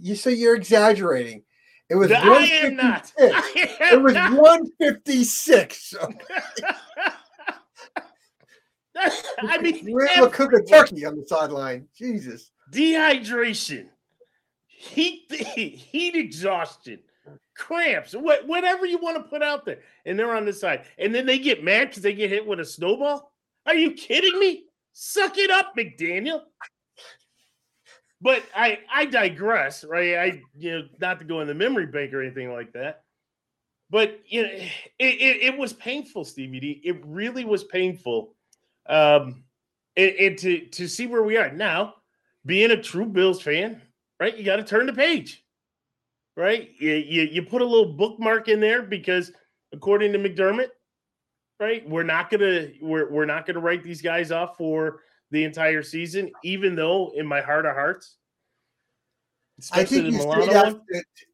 you 0.00 0.14
say 0.14 0.32
you're 0.32 0.54
exaggerating. 0.54 1.42
It 1.90 1.96
was. 1.96 2.12
I 2.12 2.44
am 2.44 2.76
not. 2.76 3.10
I 3.18 3.76
am 3.80 4.06
it 4.06 4.32
was 4.32 4.70
fifty 4.78 5.24
six. 5.24 5.94
I 9.40 9.58
mean, 9.58 9.86
to 9.86 10.28
cook 10.32 10.52
a 10.52 10.62
turkey 10.62 11.06
on 11.06 11.16
the 11.16 11.24
sideline. 11.26 11.86
Jesus. 11.96 12.50
Dehydration, 12.72 13.86
heat, 14.78 15.30
heat 15.32 16.14
exhaustion, 16.14 17.00
cramps, 17.56 18.14
what, 18.14 18.46
whatever 18.46 18.86
you 18.86 18.98
want 18.98 19.16
to 19.16 19.22
put 19.24 19.42
out 19.42 19.64
there, 19.64 19.80
and 20.06 20.18
they're 20.18 20.34
on 20.34 20.44
the 20.44 20.52
side, 20.52 20.84
and 20.98 21.14
then 21.14 21.26
they 21.26 21.38
get 21.38 21.64
mad 21.64 21.88
because 21.88 22.02
they 22.02 22.14
get 22.14 22.30
hit 22.30 22.46
with 22.46 22.60
a 22.60 22.64
snowball. 22.64 23.32
Are 23.66 23.74
you 23.74 23.92
kidding 23.92 24.38
me? 24.38 24.64
Suck 24.92 25.36
it 25.36 25.50
up, 25.50 25.74
McDaniel. 25.76 26.42
But 28.20 28.42
I 28.54 28.80
I 28.92 29.04
digress, 29.04 29.84
right? 29.84 30.14
I 30.16 30.42
you 30.56 30.72
know 30.72 30.88
not 31.00 31.20
to 31.20 31.24
go 31.24 31.40
in 31.40 31.46
the 31.46 31.54
memory 31.54 31.86
bank 31.86 32.12
or 32.12 32.22
anything 32.22 32.52
like 32.52 32.72
that. 32.72 33.02
But 33.90 34.20
you 34.26 34.42
know, 34.42 34.48
it, 34.52 34.70
it, 34.98 35.42
it 35.42 35.58
was 35.58 35.72
painful, 35.72 36.24
Stevie 36.24 36.60
D. 36.60 36.80
It 36.84 37.04
really 37.04 37.44
was 37.44 37.64
painful. 37.64 38.34
Um, 38.88 39.44
and, 39.96 40.10
and 40.16 40.38
to 40.38 40.60
to 40.66 40.88
see 40.88 41.06
where 41.06 41.22
we 41.22 41.36
are 41.36 41.52
now, 41.52 41.94
being 42.44 42.70
a 42.70 42.82
true 42.82 43.06
Bills 43.06 43.42
fan, 43.42 43.82
right? 44.20 44.36
You 44.36 44.44
got 44.44 44.56
to 44.56 44.64
turn 44.64 44.86
the 44.86 44.92
page, 44.92 45.44
right? 46.36 46.70
You, 46.78 46.94
you 46.94 47.22
you 47.22 47.42
put 47.42 47.62
a 47.62 47.66
little 47.66 47.92
bookmark 47.92 48.48
in 48.48 48.60
there 48.60 48.82
because 48.82 49.32
according 49.72 50.12
to 50.12 50.18
McDermott, 50.18 50.68
right, 51.60 51.88
we're 51.88 52.02
not 52.02 52.30
gonna 52.30 52.68
we're 52.80 53.10
we're 53.10 53.26
not 53.26 53.46
gonna 53.46 53.60
write 53.60 53.82
these 53.82 54.02
guys 54.02 54.32
off 54.32 54.56
for 54.56 55.00
the 55.30 55.44
entire 55.44 55.82
season, 55.82 56.30
even 56.42 56.74
though 56.74 57.12
in 57.14 57.26
my 57.26 57.40
heart 57.40 57.66
of 57.66 57.74
hearts, 57.74 58.16
I 59.72 59.84
think 59.84 60.06
you 60.06 60.18
say 60.18 60.46
that. 60.46 60.80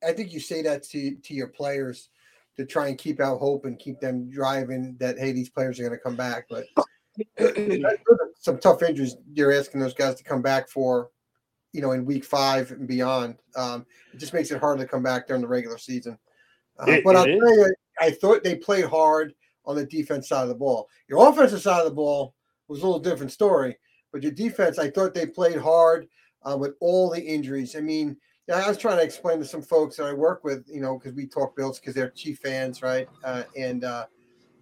I 0.06 0.12
think 0.12 0.32
you 0.32 0.40
say 0.40 0.62
that 0.62 0.82
to 0.84 1.14
to 1.16 1.34
your 1.34 1.48
players 1.48 2.08
to 2.56 2.64
try 2.64 2.88
and 2.88 2.96
keep 2.96 3.20
out 3.20 3.38
hope 3.38 3.64
and 3.64 3.78
keep 3.78 4.00
them 4.00 4.30
driving 4.30 4.96
that 4.98 5.18
hey 5.18 5.32
these 5.32 5.50
players 5.50 5.78
are 5.78 5.82
going 5.82 5.98
to 5.98 6.02
come 6.02 6.16
back. 6.16 6.46
But 6.48 6.66
some 8.40 8.58
tough 8.58 8.82
injuries 8.82 9.16
you're 9.32 9.52
asking 9.52 9.80
those 9.80 9.94
guys 9.94 10.14
to 10.16 10.24
come 10.24 10.42
back 10.42 10.68
for, 10.68 11.10
you 11.75 11.83
know, 11.83 11.90
in 11.90 12.04
week 12.04 12.25
five 12.25 12.71
and 12.71 12.87
beyond. 12.87 13.37
Um, 13.57 13.85
it 14.12 14.19
just 14.19 14.33
makes 14.33 14.52
it 14.52 14.61
hard 14.61 14.78
to 14.78 14.87
come 14.87 15.02
back 15.02 15.26
during 15.26 15.43
the 15.43 15.49
regular 15.49 15.76
season. 15.76 16.16
Uh, 16.78 16.93
it, 16.93 17.04
but 17.04 17.16
I'll 17.16 17.26
is. 17.26 17.38
tell 17.38 17.57
you, 17.57 17.75
I 18.00 18.11
thought 18.12 18.45
they 18.45 18.54
played 18.54 18.85
hard 18.85 19.35
on 19.66 19.75
the 19.75 19.85
defense 19.85 20.28
side 20.28 20.45
of 20.45 20.49
the 20.49 20.54
ball. 20.54 20.88
Your 21.09 21.28
offensive 21.28 21.61
side 21.61 21.81
of 21.81 21.87
the 21.87 21.95
ball 21.95 22.35
was 22.69 22.81
a 22.81 22.87
little 22.87 23.00
different 23.00 23.33
story, 23.33 23.76
but 24.12 24.23
your 24.23 24.33
defense, 24.33 24.78
I 24.78 24.88
thought 24.88 25.14
they 25.14 25.26
played 25.26 25.59
hard 25.59 26.07
uh, 26.49 26.57
with 26.57 26.75
all 26.81 27.11
the 27.11 27.21
injuries. 27.21 27.75
I 27.75 27.81
mean, 27.81 28.16
I 28.52 28.69
was 28.69 28.78
trying 28.78 28.99
to 28.99 29.02
explain 29.04 29.40
to 29.40 29.45
some 29.45 29.62
folks 29.62 29.97
that 29.97 30.07
I 30.07 30.12
work 30.12 30.45
with, 30.45 30.64
you 30.69 30.81
know, 30.81 30.97
because 30.97 31.14
we 31.14 31.26
talk 31.26 31.57
Bills 31.57 31.81
because 31.81 31.95
they're 31.95 32.11
chief 32.11 32.38
fans, 32.38 32.83
right? 32.83 33.09
Uh, 33.25 33.43
and 33.57 33.83
uh, 33.83 34.07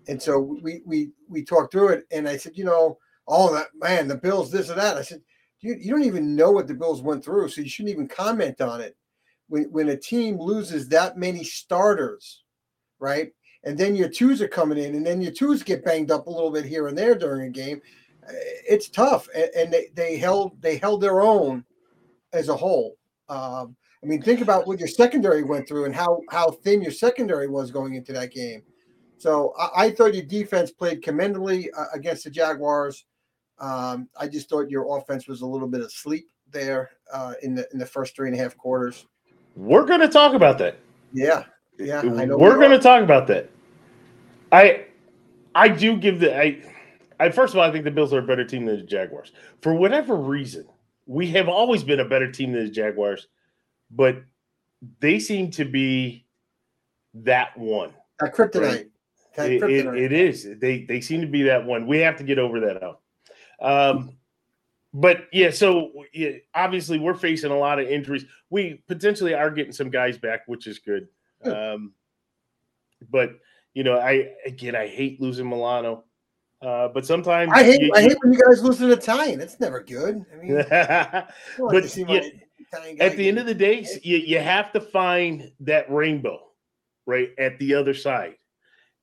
and 0.08 0.20
so 0.20 0.38
we 0.38 0.80
we 0.86 1.10
we 1.28 1.44
talked 1.44 1.72
through 1.72 1.88
it, 1.88 2.04
and 2.10 2.26
I 2.26 2.38
said, 2.38 2.52
you 2.56 2.64
know, 2.64 2.98
all 3.26 3.52
that 3.52 3.68
man, 3.74 4.08
the 4.08 4.16
Bills, 4.16 4.50
this 4.50 4.70
or 4.70 4.76
that. 4.76 4.96
I 4.96 5.02
said, 5.02 5.20
you, 5.62 5.76
you 5.80 5.90
don't 5.90 6.04
even 6.04 6.36
know 6.36 6.50
what 6.50 6.66
the 6.66 6.74
Bills 6.74 7.00
went 7.00 7.24
through, 7.24 7.48
so 7.48 7.60
you 7.60 7.68
shouldn't 7.68 7.94
even 7.94 8.08
comment 8.08 8.60
on 8.60 8.80
it. 8.80 8.96
When 9.48 9.64
when 9.64 9.88
a 9.90 9.96
team 9.96 10.38
loses 10.38 10.88
that 10.88 11.16
many 11.16 11.44
starters, 11.44 12.42
right? 12.98 13.32
And 13.64 13.78
then 13.78 13.94
your 13.94 14.08
twos 14.08 14.42
are 14.42 14.48
coming 14.48 14.78
in, 14.78 14.96
and 14.96 15.06
then 15.06 15.22
your 15.22 15.32
twos 15.32 15.62
get 15.62 15.84
banged 15.84 16.10
up 16.10 16.26
a 16.26 16.30
little 16.30 16.50
bit 16.50 16.64
here 16.64 16.88
and 16.88 16.98
there 16.98 17.14
during 17.14 17.46
a 17.46 17.50
game. 17.50 17.80
Eh, 18.28 18.32
it's 18.68 18.88
tough, 18.88 19.28
and, 19.34 19.50
and 19.56 19.72
they, 19.72 19.88
they 19.94 20.16
held 20.16 20.60
they 20.60 20.76
held 20.76 21.00
their 21.00 21.22
own 21.22 21.64
as 22.32 22.48
a 22.48 22.56
whole. 22.56 22.96
Um, 23.28 23.76
I 24.02 24.06
mean, 24.06 24.20
think 24.20 24.40
about 24.40 24.66
what 24.66 24.80
your 24.80 24.88
secondary 24.88 25.44
went 25.44 25.68
through 25.68 25.84
and 25.84 25.94
how 25.94 26.22
how 26.30 26.50
thin 26.50 26.82
your 26.82 26.92
secondary 26.92 27.48
was 27.48 27.70
going 27.70 27.94
into 27.94 28.12
that 28.14 28.32
game. 28.32 28.62
So 29.18 29.54
I, 29.58 29.84
I 29.84 29.90
thought 29.90 30.14
your 30.14 30.24
defense 30.24 30.72
played 30.72 31.02
commendably 31.02 31.70
uh, 31.72 31.84
against 31.94 32.24
the 32.24 32.30
Jaguars. 32.30 33.04
Um, 33.62 34.08
I 34.18 34.26
just 34.26 34.50
thought 34.50 34.68
your 34.68 34.98
offense 34.98 35.28
was 35.28 35.40
a 35.40 35.46
little 35.46 35.68
bit 35.68 35.80
asleep 35.80 36.28
there 36.50 36.90
uh, 37.14 37.34
in 37.42 37.54
the 37.54 37.66
in 37.72 37.78
the 37.78 37.86
first 37.86 38.14
three 38.16 38.28
and 38.28 38.38
a 38.38 38.42
half 38.42 38.56
quarters. 38.56 39.06
We're 39.54 39.86
going 39.86 40.00
to 40.00 40.08
talk 40.08 40.34
about 40.34 40.58
that. 40.58 40.78
Yeah, 41.12 41.44
yeah, 41.78 42.00
I 42.00 42.24
know. 42.24 42.36
We're 42.36 42.58
we 42.58 42.66
going 42.66 42.76
to 42.76 42.82
talk 42.82 43.02
about 43.02 43.28
that. 43.28 43.48
I 44.50 44.86
I 45.54 45.68
do 45.68 45.96
give 45.96 46.20
the 46.20 46.36
I. 46.36 46.62
I 47.20 47.30
first 47.30 47.54
of 47.54 47.60
all, 47.60 47.64
I 47.64 47.70
think 47.70 47.84
the 47.84 47.90
Bills 47.92 48.12
are 48.12 48.18
a 48.18 48.26
better 48.26 48.44
team 48.44 48.66
than 48.66 48.78
the 48.78 48.82
Jaguars. 48.82 49.30
For 49.60 49.72
whatever 49.72 50.16
reason, 50.16 50.66
we 51.06 51.28
have 51.30 51.48
always 51.48 51.84
been 51.84 52.00
a 52.00 52.04
better 52.04 52.30
team 52.32 52.52
than 52.52 52.64
the 52.64 52.70
Jaguars, 52.70 53.28
but 53.92 54.24
they 54.98 55.20
seem 55.20 55.52
to 55.52 55.64
be 55.64 56.26
that 57.14 57.56
one. 57.56 57.92
A 58.20 58.24
kryptonite. 58.24 58.88
Right? 59.38 59.52
It, 59.52 59.62
it, 59.62 59.86
it 59.86 60.12
is. 60.12 60.48
They 60.58 60.82
they 60.82 61.00
seem 61.00 61.20
to 61.20 61.28
be 61.28 61.42
that 61.44 61.64
one. 61.64 61.86
We 61.86 61.98
have 61.98 62.16
to 62.16 62.24
get 62.24 62.40
over 62.40 62.58
that 62.58 62.82
out. 62.82 63.01
Um, 63.62 64.16
but 64.92 65.28
yeah, 65.32 65.50
so 65.50 65.92
yeah, 66.12 66.32
obviously 66.54 66.98
we're 66.98 67.14
facing 67.14 67.50
a 67.50 67.58
lot 67.58 67.78
of 67.78 67.88
injuries. 67.88 68.26
We 68.50 68.82
potentially 68.88 69.34
are 69.34 69.50
getting 69.50 69.72
some 69.72 69.88
guys 69.88 70.18
back, 70.18 70.42
which 70.46 70.66
is 70.66 70.78
good. 70.78 71.08
Um, 71.44 71.92
but 73.10 73.38
you 73.74 73.84
know, 73.84 73.98
I 73.98 74.32
again 74.44 74.76
I 74.76 74.86
hate 74.86 75.20
losing 75.20 75.48
Milano. 75.48 76.04
Uh, 76.60 76.88
but 76.88 77.04
sometimes 77.04 77.50
I 77.52 77.64
hate 77.64 77.80
you, 77.80 77.90
I 77.94 78.02
hate 78.02 78.16
when 78.22 78.32
you 78.32 78.40
guys 78.46 78.62
lose 78.62 78.80
an 78.80 78.90
Italian. 78.90 79.40
It's 79.40 79.58
never 79.58 79.82
good. 79.82 80.24
I 80.32 80.36
mean, 80.36 80.54
but 81.58 81.96
yeah, 81.96 82.20
at 83.00 83.16
the 83.16 83.28
end 83.28 83.38
of 83.38 83.46
the 83.46 83.54
day, 83.54 83.84
you, 84.02 84.18
you 84.18 84.38
have 84.38 84.72
to 84.72 84.80
find 84.80 85.50
that 85.60 85.90
rainbow 85.90 86.40
right 87.06 87.30
at 87.38 87.58
the 87.58 87.74
other 87.74 87.94
side 87.94 88.36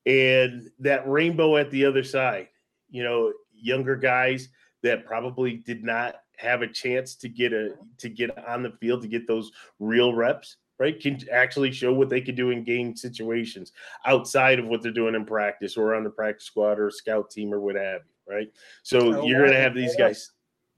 and 0.06 0.70
that 0.78 1.06
rainbow 1.08 1.56
at 1.58 1.70
the 1.70 1.84
other 1.84 2.02
side, 2.02 2.48
you 2.88 3.02
know, 3.02 3.32
younger 3.62 3.96
guys 3.96 4.48
that 4.82 5.04
probably 5.04 5.56
did 5.56 5.84
not 5.84 6.16
have 6.36 6.62
a 6.62 6.66
chance 6.66 7.14
to 7.14 7.28
get 7.28 7.52
a 7.52 7.74
to 7.98 8.08
get 8.08 8.30
on 8.46 8.62
the 8.62 8.72
field 8.80 9.02
to 9.02 9.08
get 9.08 9.26
those 9.26 9.52
real 9.78 10.14
reps, 10.14 10.56
right? 10.78 11.00
Can 11.00 11.18
actually 11.30 11.70
show 11.72 11.92
what 11.92 12.08
they 12.08 12.20
can 12.20 12.34
do 12.34 12.50
in 12.50 12.64
game 12.64 12.96
situations 12.96 13.72
outside 14.06 14.58
of 14.58 14.66
what 14.66 14.82
they're 14.82 14.90
doing 14.90 15.14
in 15.14 15.26
practice 15.26 15.76
or 15.76 15.94
on 15.94 16.04
the 16.04 16.10
practice 16.10 16.46
squad 16.46 16.78
or 16.78 16.90
scout 16.90 17.30
team 17.30 17.52
or 17.52 17.60
what 17.60 17.76
have 17.76 18.00
you, 18.06 18.34
right? 18.34 18.48
So 18.82 19.20
oh, 19.20 19.26
you're 19.26 19.40
going 19.40 19.52
to 19.52 19.60
have 19.60 19.74
these 19.74 19.94
guys 19.96 20.32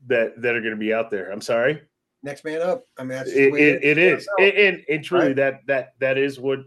that 0.07 0.41
that 0.43 0.57
are 0.57 0.61
going 0.61 0.75
to 0.75 0.81
be 0.81 0.93
out 0.93 1.11
there. 1.11 1.31
I'm 1.31 1.41
sorry. 1.41 1.83
Next 2.25 2.45
man 2.45 2.63
up. 2.63 2.85
I 2.99 3.05
mean, 3.05 3.19
it, 3.19 3.55
it, 3.55 3.85
it 3.85 3.99
is, 3.99 4.29
and, 4.39 4.53
and, 4.53 4.85
and 4.89 5.05
truly 5.05 5.27
right. 5.29 5.37
that 5.37 5.67
that 5.67 5.95
that 5.99 6.19
is 6.19 6.39
what 6.39 6.61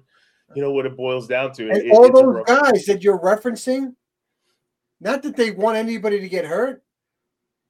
you 0.54 0.62
know 0.62 0.72
what 0.72 0.86
it 0.86 0.98
boils 0.98 1.28
down 1.28 1.54
to. 1.54 1.70
And 1.70 1.78
it, 1.78 1.92
all 1.92 2.12
those 2.12 2.44
guys 2.46 2.86
that 2.86 3.04
you're 3.04 3.20
referencing, 3.20 3.96
not 5.00 5.24
that 5.24 5.36
they 5.36 5.52
want 5.52 5.78
anybody 5.78 6.20
to 6.20 6.30
get 6.30 6.46
hurt, 6.46 6.84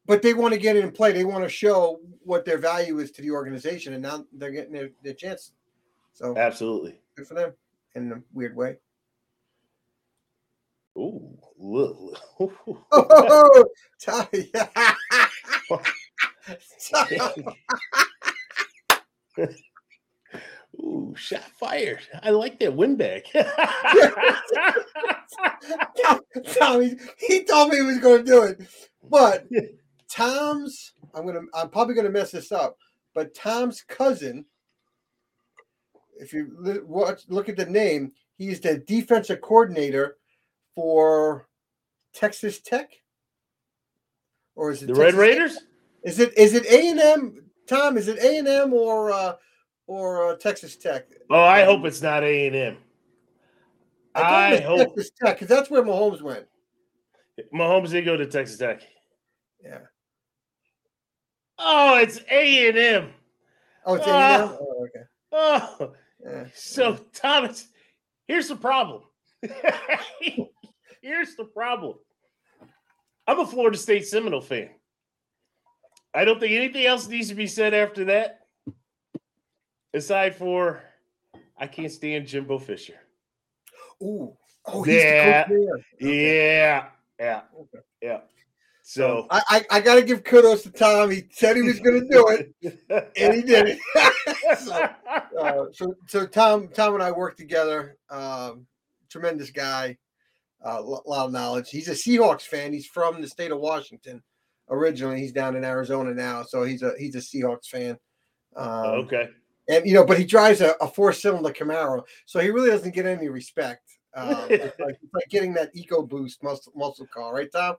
but 0.05 0.21
they 0.21 0.33
want 0.33 0.53
to 0.53 0.59
get 0.59 0.75
in 0.75 0.91
play. 0.91 1.11
They 1.11 1.25
want 1.25 1.43
to 1.43 1.49
show 1.49 1.99
what 2.23 2.45
their 2.45 2.57
value 2.57 2.99
is 2.99 3.11
to 3.11 3.21
the 3.21 3.31
organization, 3.31 3.93
and 3.93 4.03
now 4.03 4.25
they're 4.33 4.51
getting 4.51 4.73
their, 4.73 4.89
their 5.03 5.13
chance. 5.13 5.51
So 6.13 6.37
absolutely 6.37 6.99
good 7.15 7.27
for 7.27 7.33
them 7.33 7.53
in 7.95 8.11
a 8.11 8.21
weird 8.33 8.55
way. 8.55 8.77
Ooh, 10.97 11.37
oh, 12.91 13.65
Ooh, 20.85 21.15
shot 21.17 21.43
fired. 21.59 22.01
I 22.21 22.29
like 22.29 22.59
that 22.59 22.75
win 22.75 22.95
back. 22.95 23.25
Tommy, 26.59 26.95
he 27.17 27.43
told 27.43 27.69
me 27.69 27.77
he 27.77 27.81
was 27.81 27.97
going 27.97 28.23
to 28.23 28.31
do 28.31 28.43
it. 28.43 28.61
But 29.09 29.47
Tom's, 30.07 30.93
I'm 31.15 31.23
going 31.23 31.35
to, 31.35 31.47
I'm 31.55 31.69
probably 31.69 31.95
going 31.95 32.05
to 32.05 32.11
mess 32.11 32.31
this 32.31 32.51
up, 32.51 32.77
but 33.15 33.33
Tom's 33.33 33.81
cousin, 33.81 34.45
if 36.19 36.33
you 36.33 36.83
watch, 36.85 37.21
look 37.29 37.49
at 37.49 37.57
the 37.57 37.65
name, 37.65 38.11
he's 38.37 38.59
the 38.59 38.77
defensive 38.77 39.41
coordinator 39.41 40.17
for 40.75 41.47
Texas 42.13 42.59
Tech. 42.59 42.91
Or 44.55 44.71
is 44.71 44.83
it 44.83 44.87
the 44.87 44.93
Texas 44.93 45.13
Red 45.13 45.19
Raiders? 45.19 45.53
Tech? 45.55 45.63
Is 46.03 46.19
it 46.19 46.37
is 46.37 46.53
it 46.53 46.65
A 46.67 46.89
and 46.89 46.99
M? 46.99 47.41
Tom, 47.67 47.97
is 47.97 48.07
it 48.07 48.19
A 48.19 48.37
and 48.37 48.47
M 48.47 48.73
or 48.73 49.11
uh, 49.11 49.33
or 49.87 50.31
uh, 50.31 50.35
Texas 50.35 50.75
Tech? 50.75 51.07
Oh, 51.29 51.35
I 51.35 51.61
um, 51.61 51.67
hope 51.67 51.85
it's 51.85 52.01
not 52.01 52.23
A 52.23 52.47
and 52.47 52.55
M. 52.55 52.77
I, 54.15 54.55
I 54.55 54.61
hope 54.61 54.95
Texas 54.95 55.11
Tech 55.21 55.35
because 55.35 55.47
that's 55.47 55.69
where 55.69 55.83
Mahomes 55.83 56.21
went. 56.21 56.45
Mahomes 57.53 57.89
did 57.89 58.05
go 58.05 58.15
to 58.15 58.25
Texas 58.25 58.57
Tech. 58.57 58.81
Yeah. 59.63 59.79
Oh, 61.57 61.97
it's 61.97 62.19
A 62.29 62.69
and 62.69 62.77
M. 62.77 63.09
Oh, 63.85 63.95
it's 63.95 64.07
A 64.07 64.09
and 64.09 64.43
M. 64.43 64.49
Ah. 64.51 64.57
Oh, 64.59 64.85
okay. 64.85 65.05
Oh, 65.31 65.93
yeah. 66.25 66.45
so 66.53 66.95
Thomas, 67.13 67.67
here's 68.27 68.47
the 68.47 68.55
problem. 68.55 69.03
here's 71.01 71.35
the 71.35 71.45
problem. 71.45 71.95
I'm 73.27 73.39
a 73.39 73.45
Florida 73.45 73.77
State 73.77 74.07
Seminole 74.07 74.41
fan. 74.41 74.69
I 76.13 76.23
don't 76.23 76.39
think 76.39 76.53
anything 76.53 76.85
else 76.85 77.07
needs 77.07 77.27
to 77.29 77.35
be 77.35 77.47
said 77.47 77.73
after 77.73 78.05
that 78.05 78.44
aside 79.95 80.35
for 80.35 80.83
I 81.57 81.67
can't 81.67 81.91
stand 81.91 82.27
Jimbo 82.27 82.59
Fisher. 82.59 82.99
Ooh. 84.03 84.35
Oh, 84.65 84.85
yeah. 84.85 85.47
Yeah. 85.99 86.87
Yeah. 87.19 87.41
Okay. 87.57 87.83
Yeah. 88.01 88.19
So 88.87 89.25
I, 89.31 89.41
I, 89.49 89.65
I 89.71 89.81
got 89.81 89.95
to 89.95 90.03
give 90.03 90.23
kudos 90.23 90.61
to 90.63 90.69
Tom. 90.69 91.09
He 91.09 91.23
said 91.31 91.55
he 91.55 91.63
was 91.63 91.79
going 91.79 92.01
to 92.01 92.07
do 92.07 92.27
it, 92.29 92.53
and 93.17 93.33
he 93.33 93.41
did 93.41 93.67
it. 93.67 94.59
so, 94.59 94.89
uh, 95.41 95.65
so, 95.73 95.95
so 96.07 96.27
Tom 96.27 96.67
Tom 96.67 96.93
and 96.93 97.01
I 97.01 97.11
worked 97.11 97.39
together. 97.39 97.97
Um, 98.11 98.67
tremendous 99.09 99.49
guy, 99.49 99.97
a 100.61 100.69
uh, 100.69 100.81
lot 100.83 101.25
of 101.25 101.31
knowledge. 101.31 101.71
He's 101.71 101.87
a 101.87 101.93
Seahawks 101.93 102.43
fan. 102.43 102.73
He's 102.73 102.85
from 102.85 103.21
the 103.21 103.27
state 103.27 103.51
of 103.51 103.59
Washington 103.59 104.21
originally. 104.69 105.19
He's 105.19 105.31
down 105.31 105.55
in 105.55 105.65
Arizona 105.65 106.13
now, 106.13 106.43
so 106.43 106.63
he's 106.63 106.83
a 106.83 106.91
he's 106.99 107.15
a 107.15 107.19
Seahawks 107.19 107.67
fan. 107.67 107.97
Um, 108.55 108.85
okay. 108.85 109.29
And 109.67 109.85
you 109.85 109.93
know, 109.93 110.05
but 110.05 110.19
he 110.19 110.25
drives 110.25 110.61
a, 110.61 110.75
a 110.81 110.87
four 110.87 111.11
cylinder 111.11 111.49
Camaro, 111.49 112.03
so 112.25 112.39
he 112.39 112.49
really 112.49 112.69
doesn't 112.69 112.93
get 112.93 113.05
any 113.05 113.29
respect. 113.29 113.81
Um, 114.15 114.29
it's, 114.49 114.79
like, 114.79 114.97
it's 115.01 115.13
like 115.13 115.29
getting 115.29 115.53
that 115.55 115.75
EcoBoost 115.75 116.43
muscle 116.43 116.73
muscle 116.75 117.07
car, 117.07 117.33
right, 117.33 117.51
Tom? 117.51 117.75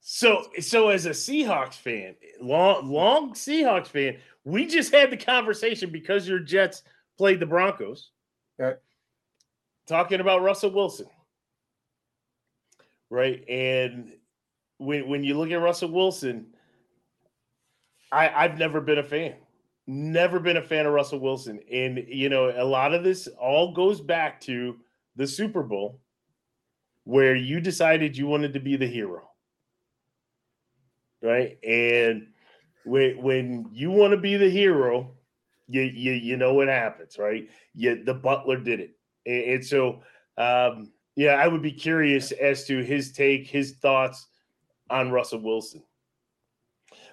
So, 0.00 0.44
so 0.60 0.88
as 0.90 1.06
a 1.06 1.10
Seahawks 1.10 1.74
fan, 1.74 2.14
long 2.40 2.90
long 2.90 3.34
Seahawks 3.34 3.88
fan, 3.88 4.18
we 4.44 4.66
just 4.66 4.92
had 4.92 5.10
the 5.10 5.16
conversation 5.16 5.90
because 5.90 6.28
your 6.28 6.38
Jets 6.38 6.82
played 7.18 7.40
the 7.40 7.46
Broncos. 7.46 8.10
Right. 8.58 8.76
Talking 9.86 10.20
about 10.20 10.42
Russell 10.42 10.70
Wilson. 10.70 11.06
Right. 13.10 13.44
And 13.48 14.12
when 14.78 15.08
when 15.08 15.24
you 15.24 15.36
look 15.36 15.50
at 15.50 15.60
Russell 15.60 15.90
Wilson, 15.90 16.46
I, 18.12 18.28
I've 18.28 18.58
never 18.58 18.80
been 18.80 18.98
a 18.98 19.02
fan. 19.02 19.34
Never 19.86 20.40
been 20.40 20.56
a 20.56 20.62
fan 20.62 20.86
of 20.86 20.92
Russell 20.92 21.20
Wilson. 21.20 21.60
And 21.70 22.04
you 22.08 22.28
know, 22.28 22.52
a 22.54 22.64
lot 22.64 22.92
of 22.92 23.04
this 23.04 23.28
all 23.40 23.72
goes 23.72 24.00
back 24.00 24.40
to 24.42 24.76
the 25.14 25.26
Super 25.26 25.62
Bowl 25.62 26.00
where 27.04 27.36
you 27.36 27.60
decided 27.60 28.16
you 28.16 28.26
wanted 28.26 28.52
to 28.54 28.60
be 28.60 28.76
the 28.76 28.86
hero 28.86 29.26
right? 31.22 31.58
And 31.64 32.28
when 32.84 33.20
when 33.22 33.68
you 33.72 33.90
want 33.90 34.12
to 34.12 34.16
be 34.16 34.36
the 34.36 34.48
hero, 34.48 35.10
you 35.68 35.82
you 35.82 36.12
you 36.12 36.36
know 36.36 36.54
what 36.54 36.68
happens, 36.68 37.18
right? 37.18 37.48
You 37.74 38.04
the 38.04 38.14
butler 38.14 38.58
did 38.58 38.80
it, 38.80 38.96
and, 39.26 39.54
and 39.54 39.66
so 39.66 40.02
um, 40.38 40.92
yeah, 41.16 41.34
I 41.34 41.48
would 41.48 41.62
be 41.62 41.72
curious 41.72 42.32
as 42.32 42.64
to 42.66 42.82
his 42.82 43.12
take, 43.12 43.48
his 43.48 43.72
thoughts 43.72 44.26
on 44.90 45.10
Russell 45.10 45.40
Wilson. 45.40 45.82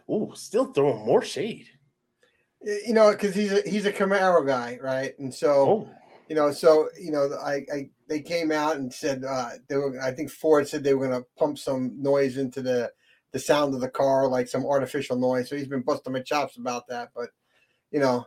Oh, 0.07 0.33
still 0.33 0.73
throwing 0.73 1.05
more 1.05 1.23
shade. 1.23 1.67
You 2.63 2.93
know, 2.93 3.11
because 3.11 3.35
he's 3.35 3.51
a 3.51 3.61
he's 3.67 3.85
a 3.85 3.91
Camaro 3.91 4.45
guy, 4.45 4.79
right? 4.81 5.17
And 5.19 5.33
so, 5.33 5.49
oh. 5.49 5.89
you 6.29 6.35
know, 6.35 6.51
so 6.51 6.89
you 6.99 7.11
know, 7.11 7.29
I, 7.43 7.65
I 7.73 7.89
they 8.07 8.21
came 8.21 8.51
out 8.51 8.77
and 8.77 8.91
said 8.91 9.23
uh, 9.25 9.49
they 9.67 9.75
were. 9.75 9.99
I 10.01 10.11
think 10.11 10.29
Ford 10.29 10.67
said 10.67 10.83
they 10.83 10.93
were 10.93 11.07
going 11.07 11.21
to 11.21 11.27
pump 11.37 11.57
some 11.57 12.01
noise 12.01 12.37
into 12.37 12.61
the 12.61 12.91
the 13.33 13.39
sound 13.39 13.73
of 13.73 13.81
the 13.81 13.89
car, 13.89 14.27
like 14.27 14.47
some 14.47 14.65
artificial 14.65 15.17
noise. 15.17 15.49
So 15.49 15.57
he's 15.57 15.67
been 15.67 15.81
busting 15.81 16.13
my 16.13 16.21
chops 16.21 16.55
about 16.57 16.87
that. 16.87 17.09
But 17.13 17.29
you 17.91 17.99
know, 17.99 18.25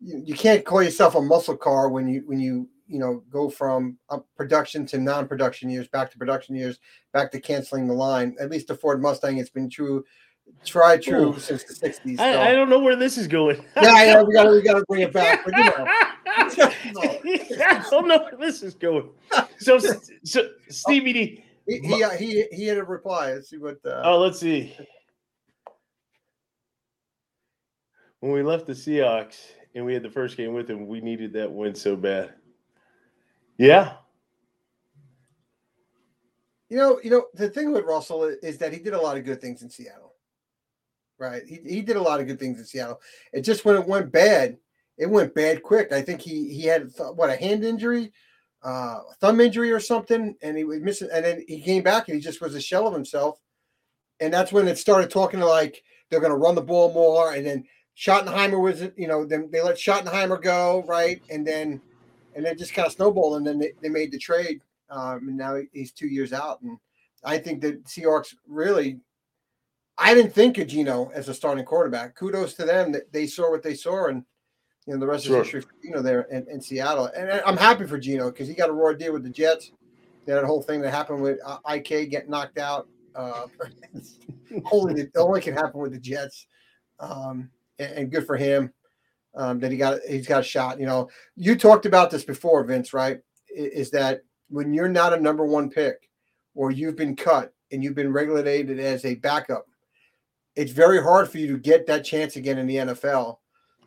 you, 0.00 0.22
you 0.24 0.34
can't 0.34 0.64
call 0.64 0.82
yourself 0.82 1.14
a 1.14 1.20
muscle 1.20 1.56
car 1.56 1.88
when 1.88 2.06
you 2.06 2.22
when 2.26 2.38
you 2.38 2.68
you 2.86 2.98
know 2.98 3.24
go 3.30 3.48
from 3.48 3.98
production 4.36 4.86
to 4.86 4.98
non-production 4.98 5.70
years, 5.70 5.88
back 5.88 6.10
to 6.12 6.18
production 6.18 6.54
years, 6.54 6.78
back 7.12 7.32
to 7.32 7.40
canceling 7.40 7.88
the 7.88 7.94
line. 7.94 8.36
At 8.38 8.50
least 8.50 8.68
the 8.68 8.76
Ford 8.76 9.02
Mustang, 9.02 9.38
it's 9.38 9.50
been 9.50 9.70
true. 9.70 10.04
Try 10.64 10.96
true 10.96 11.34
Ooh. 11.34 11.38
since 11.38 11.64
the 11.64 11.74
'60s. 11.74 12.18
I, 12.18 12.32
so. 12.32 12.40
I, 12.40 12.52
don't 12.52 12.70
know 12.70 12.78
where 12.78 12.96
this 12.96 13.18
is 13.18 13.26
going. 13.26 13.56
yeah, 13.76 14.04
yeah, 14.04 14.22
we 14.22 14.32
got 14.32 14.50
we 14.50 14.62
got 14.62 14.78
to 14.78 14.84
bring 14.88 15.02
it 15.02 15.12
back, 15.12 15.44
but 15.44 15.56
you 15.56 15.64
know. 15.64 15.86
I 16.36 17.86
don't 17.90 18.08
know 18.08 18.18
where 18.18 18.36
this 18.38 18.62
is 18.62 18.74
going. 18.74 19.10
So, 19.58 19.78
so 20.24 20.48
Stevie 20.68 21.12
D, 21.12 21.44
he 21.66 21.78
he, 21.80 22.02
uh, 22.02 22.10
he, 22.10 22.46
he 22.50 22.66
had 22.66 22.78
a 22.78 22.84
reply. 22.84 23.34
Let's 23.34 23.50
see 23.50 23.58
what. 23.58 23.78
Uh, 23.84 24.02
oh, 24.04 24.18
let's 24.18 24.40
see. 24.40 24.74
When 28.20 28.32
we 28.32 28.42
left 28.42 28.66
the 28.66 28.72
Seahawks 28.72 29.38
and 29.74 29.84
we 29.84 29.92
had 29.92 30.02
the 30.02 30.10
first 30.10 30.36
game 30.36 30.54
with 30.54 30.66
them, 30.66 30.86
we 30.86 31.00
needed 31.02 31.34
that 31.34 31.50
win 31.50 31.74
so 31.74 31.94
bad. 31.94 32.32
Yeah. 33.58 33.94
You 36.70 36.78
know, 36.78 37.00
you 37.04 37.10
know 37.10 37.26
the 37.34 37.50
thing 37.50 37.70
with 37.70 37.84
Russell 37.84 38.24
is 38.24 38.56
that 38.58 38.72
he 38.72 38.78
did 38.78 38.94
a 38.94 39.00
lot 39.00 39.18
of 39.18 39.24
good 39.24 39.40
things 39.40 39.62
in 39.62 39.68
Seattle. 39.68 40.13
Right, 41.18 41.42
he, 41.46 41.60
he 41.64 41.80
did 41.80 41.96
a 41.96 42.02
lot 42.02 42.20
of 42.20 42.26
good 42.26 42.40
things 42.40 42.58
in 42.58 42.64
Seattle. 42.64 43.00
It 43.32 43.42
just 43.42 43.64
when 43.64 43.76
it 43.76 43.86
went 43.86 44.10
bad, 44.10 44.58
it 44.98 45.08
went 45.08 45.34
bad 45.34 45.62
quick. 45.62 45.92
I 45.92 46.02
think 46.02 46.20
he 46.20 46.48
he 46.52 46.62
had 46.62 46.90
what 47.14 47.30
a 47.30 47.36
hand 47.36 47.64
injury 47.64 48.12
uh, 48.64 49.00
thumb 49.20 49.40
injury 49.40 49.70
or 49.70 49.78
something, 49.78 50.34
and 50.42 50.56
he 50.56 50.64
was 50.64 50.80
missing. 50.80 51.08
And 51.12 51.24
then 51.24 51.44
he 51.46 51.60
came 51.60 51.82
back 51.82 52.08
and 52.08 52.16
he 52.16 52.20
just 52.20 52.40
was 52.40 52.54
a 52.54 52.60
shell 52.60 52.86
of 52.88 52.94
himself. 52.94 53.38
And 54.20 54.32
that's 54.32 54.52
when 54.52 54.66
it 54.66 54.78
started 54.78 55.10
talking 55.10 55.40
like 55.40 55.82
they're 56.08 56.20
going 56.20 56.32
to 56.32 56.38
run 56.38 56.54
the 56.54 56.62
ball 56.62 56.92
more. 56.92 57.34
And 57.34 57.46
then 57.46 57.64
Schottenheimer 57.96 58.60
was, 58.60 58.82
you 58.96 59.06
know, 59.06 59.24
then 59.24 59.50
they 59.52 59.60
let 59.60 59.76
Schottenheimer 59.76 60.40
go, 60.40 60.82
right? 60.86 61.20
And 61.28 61.46
then, 61.46 61.80
and 62.34 62.44
then 62.44 62.56
just 62.56 62.72
kind 62.72 62.86
of 62.86 62.92
snowballed. 62.92 63.36
And 63.36 63.46
then 63.46 63.58
they, 63.58 63.72
they 63.82 63.88
made 63.90 64.12
the 64.12 64.18
trade. 64.18 64.60
Um, 64.88 65.28
and 65.28 65.36
now 65.36 65.60
he's 65.72 65.92
two 65.92 66.06
years 66.06 66.32
out. 66.32 66.62
And 66.62 66.78
I 67.22 67.38
think 67.38 67.60
that 67.62 67.84
Seahawks 67.84 68.34
really, 68.48 68.98
I 69.96 70.14
didn't 70.14 70.32
think 70.32 70.58
of 70.58 70.66
Geno 70.66 71.10
as 71.14 71.28
a 71.28 71.34
starting 71.34 71.64
quarterback. 71.64 72.16
Kudos 72.16 72.54
to 72.54 72.64
them 72.64 72.92
that 72.92 73.12
they 73.12 73.26
saw 73.26 73.50
what 73.50 73.62
they 73.62 73.74
saw 73.74 74.06
and 74.06 74.24
you 74.86 74.94
know, 74.94 75.00
the 75.00 75.06
rest 75.06 75.24
sure. 75.24 75.38
of 75.38 75.44
history 75.44 75.62
for 75.62 75.72
Geno 75.82 76.02
there 76.02 76.22
in, 76.22 76.46
in 76.50 76.60
Seattle. 76.60 77.06
And 77.16 77.30
I'm 77.46 77.56
happy 77.56 77.86
for 77.86 77.98
Geno 77.98 78.30
because 78.30 78.48
he 78.48 78.54
got 78.54 78.70
a 78.70 78.72
raw 78.72 78.92
deal 78.92 79.12
with 79.12 79.22
the 79.22 79.30
Jets. 79.30 79.70
That 80.26 80.44
whole 80.44 80.62
thing 80.62 80.80
that 80.80 80.90
happened 80.90 81.22
with 81.22 81.38
uh, 81.44 81.58
IK 81.68 82.10
getting 82.10 82.30
knocked 82.30 82.58
out. 82.58 82.88
Uh, 83.14 83.46
only, 84.72 85.08
only 85.16 85.40
can 85.40 85.54
happen 85.54 85.80
with 85.80 85.92
the 85.92 85.98
Jets. 85.98 86.46
Um, 86.98 87.50
and, 87.78 87.92
and, 87.92 88.10
good 88.10 88.26
for 88.26 88.36
him 88.36 88.72
um, 89.34 89.58
that 89.60 89.70
he 89.70 89.76
got 89.76 90.00
he's 90.08 90.26
got 90.26 90.40
a 90.40 90.44
shot. 90.44 90.80
You 90.80 90.86
know, 90.86 91.08
you 91.36 91.56
talked 91.56 91.86
about 91.86 92.10
this 92.10 92.24
before, 92.24 92.64
Vince. 92.64 92.92
Right? 92.92 93.20
Is 93.48 93.90
that 93.90 94.22
when 94.48 94.72
you're 94.72 94.88
not 94.88 95.12
a 95.12 95.20
number 95.20 95.44
one 95.44 95.70
pick, 95.70 96.08
or 96.54 96.70
you've 96.70 96.96
been 96.96 97.16
cut 97.16 97.52
and 97.72 97.82
you've 97.82 97.94
been 97.94 98.12
regulated 98.12 98.78
as 98.78 99.04
a 99.04 99.16
backup, 99.16 99.66
it's 100.56 100.72
very 100.72 101.02
hard 101.02 101.28
for 101.28 101.38
you 101.38 101.48
to 101.48 101.58
get 101.58 101.86
that 101.86 102.04
chance 102.04 102.36
again 102.36 102.58
in 102.58 102.66
the 102.66 102.76
NFL 102.76 103.38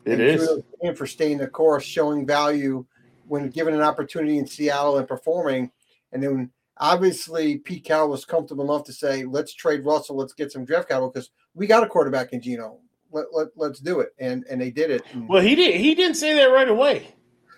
it 0.07 0.19
is. 0.19 0.49
Him 0.81 0.95
for 0.95 1.05
staying 1.05 1.37
the 1.37 1.47
course, 1.47 1.83
showing 1.83 2.25
value 2.25 2.85
when 3.27 3.49
given 3.49 3.73
an 3.73 3.81
opportunity 3.81 4.37
in 4.37 4.47
Seattle 4.47 4.97
and 4.97 5.07
performing. 5.07 5.71
And 6.11 6.23
then 6.23 6.51
obviously 6.77 7.57
Pete 7.57 7.83
Carroll 7.83 8.09
was 8.09 8.23
comfortable 8.23 8.63
enough 8.63 8.85
to 8.85 8.93
say, 8.93 9.25
let's 9.25 9.53
trade 9.53 9.83
Russell, 9.83 10.15
let's 10.15 10.33
get 10.33 10.51
some 10.51 10.65
draft 10.65 10.87
capital 10.87 11.09
because 11.09 11.31
we 11.53 11.67
got 11.67 11.83
a 11.83 11.87
quarterback 11.87 12.31
in 12.31 12.41
Geno. 12.41 12.79
Let, 13.11 13.25
let, 13.33 13.47
let's 13.55 13.79
do 13.79 13.99
it. 13.99 14.09
And 14.19 14.45
and 14.49 14.61
they 14.61 14.71
did 14.71 14.91
it. 14.91 15.01
And, 15.11 15.27
well, 15.27 15.41
he 15.41 15.55
did 15.55 15.79
he 15.79 15.95
didn't 15.95 16.15
say 16.15 16.33
that 16.35 16.45
right 16.45 16.69
away. 16.69 17.13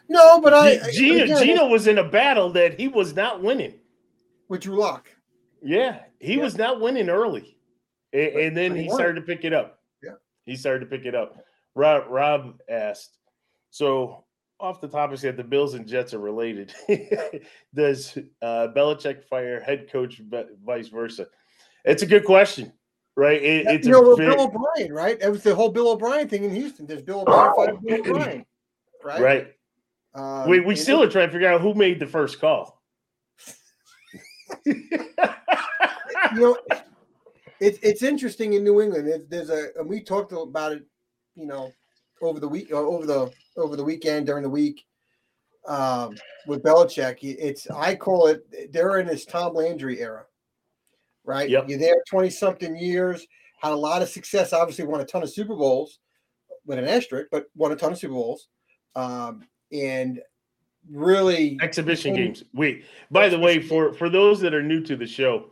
No, 0.08 0.42
but 0.42 0.54
I 0.54 0.92
Geno, 0.92 1.24
again, 1.24 1.44
Geno 1.44 1.68
was 1.68 1.88
in 1.88 2.00
a 2.00 2.04
battle 2.04 2.52
that 2.54 2.80
he 2.80 2.88
was 2.88 3.16
not 3.16 3.44
winning. 3.44 3.76
With 4.48 4.62
Drew 4.62 4.80
Lock. 4.80 5.08
Yeah, 5.62 6.00
he 6.20 6.36
yeah. 6.36 6.44
was 6.44 6.58
not 6.58 6.82
winning 6.82 7.10
early. 7.10 7.59
And, 8.14 8.36
and 8.36 8.58
then 8.58 8.76
he, 8.76 8.90
started 8.90 9.16
to 9.16 9.22
pick 9.22 9.46
it 9.46 9.54
up. 9.54 9.80
Yeah. 10.04 10.14
He 10.46 10.56
started 10.56 10.80
to 10.82 10.86
pick 10.86 11.06
it 11.06 11.16
up. 11.16 11.38
Rob, 11.76 12.06
Rob 12.10 12.60
asked, 12.70 13.18
so 13.70 14.26
off 14.60 14.82
the 14.82 14.88
topic 14.88 15.16
of 15.18 15.22
his 15.22 15.36
the 15.36 15.44
Bills 15.44 15.74
and 15.74 15.88
Jets 15.88 16.14
are 16.14 16.20
related. 16.20 16.74
Does 17.76 18.18
uh, 18.42 18.68
Belichick 18.76 19.24
fire 19.26 19.62
head 19.62 19.90
coach, 19.92 20.22
vice 20.66 20.90
versa? 20.90 21.28
It's 21.86 22.04
a 22.04 22.06
good 22.06 22.26
question, 22.26 22.74
right? 23.16 23.42
It, 23.42 23.68
it's 23.68 23.88
you 23.88 23.94
know, 23.94 24.16
Bill 24.16 24.42
O'Brien, 24.42 24.94
right? 24.94 25.18
It 25.22 25.30
was 25.30 25.44
the 25.44 25.56
whole 25.56 25.70
Bill 25.70 25.92
O'Brien 25.92 26.28
thing 26.28 26.44
in 26.44 26.54
Houston. 26.54 26.86
There's 26.86 27.02
Bill 27.02 27.22
O'Brien 27.22 27.54
fired 27.56 27.82
Bill 27.82 28.00
O'Brien, 28.00 28.46
right? 29.04 29.22
Right. 29.22 29.48
Um, 30.16 30.50
we 30.50 30.60
we 30.60 30.76
still 30.76 31.02
are 31.04 31.10
trying 31.10 31.28
to 31.28 31.32
figure 31.32 31.48
out 31.50 31.62
who 31.62 31.74
made 31.74 32.00
the 32.00 32.08
first 32.08 32.42
call. 32.42 32.82
you 34.66 34.90
know, 36.34 36.58
it's 37.60 37.80
it's 37.82 38.04
interesting 38.04 38.54
in 38.54 38.64
New 38.64 38.82
England. 38.82 39.26
there's 39.30 39.50
a, 39.50 39.68
and 39.78 39.88
we 39.90 40.02
talked 40.02 40.32
about 40.32 40.74
it 40.74 40.84
you 41.40 41.46
know, 41.46 41.72
over 42.22 42.40
the 42.40 42.48
week 42.48 42.72
or 42.72 42.86
over 42.86 43.06
the 43.06 43.32
over 43.58 43.76
the 43.76 43.84
weekend 43.84 44.28
during 44.28 44.44
the 44.44 44.50
week 44.50 44.86
um, 45.68 46.16
with 46.46 46.62
Belichick. 46.62 47.18
It's 47.22 47.70
I 47.72 47.96
call 47.96 48.28
it 48.28 48.72
they're 48.72 49.00
in 49.00 49.08
this 49.08 49.26
Tom 49.26 49.54
Landry 49.54 50.00
era, 50.02 50.26
right? 51.24 51.50
Yep. 51.50 51.70
You're 51.70 51.80
there 51.80 52.04
twenty 52.10 52.30
something 52.30 52.78
years, 52.78 53.26
had 53.62 53.72
a 53.72 53.76
lot 53.76 54.02
of 54.02 54.10
success. 54.10 54.54
Obviously, 54.54 54.86
won 54.86 55.02
a 55.02 55.06
ton 55.06 55.24
of 55.24 55.30
Super 55.30 55.56
Bowls 55.56 56.00
with 56.66 56.78
an 56.78 56.86
asterisk, 56.86 57.30
but 57.32 57.46
won 57.56 57.72
a 57.72 57.76
ton 57.76 57.94
of 57.94 57.98
Super 57.98 58.14
Bowls, 58.14 58.50
um, 58.96 59.44
and 59.72 60.20
really 60.92 61.58
exhibition 61.62 62.16
games. 62.16 62.44
Wait, 62.54 62.84
by 63.12 63.30
the 63.30 63.40
way, 63.40 63.62
for 63.62 63.94
for 63.94 64.10
those 64.10 64.42
that 64.42 64.54
are 64.54 64.64
new 64.64 64.82
to 64.82 64.98
the 64.98 65.08
show. 65.08 65.52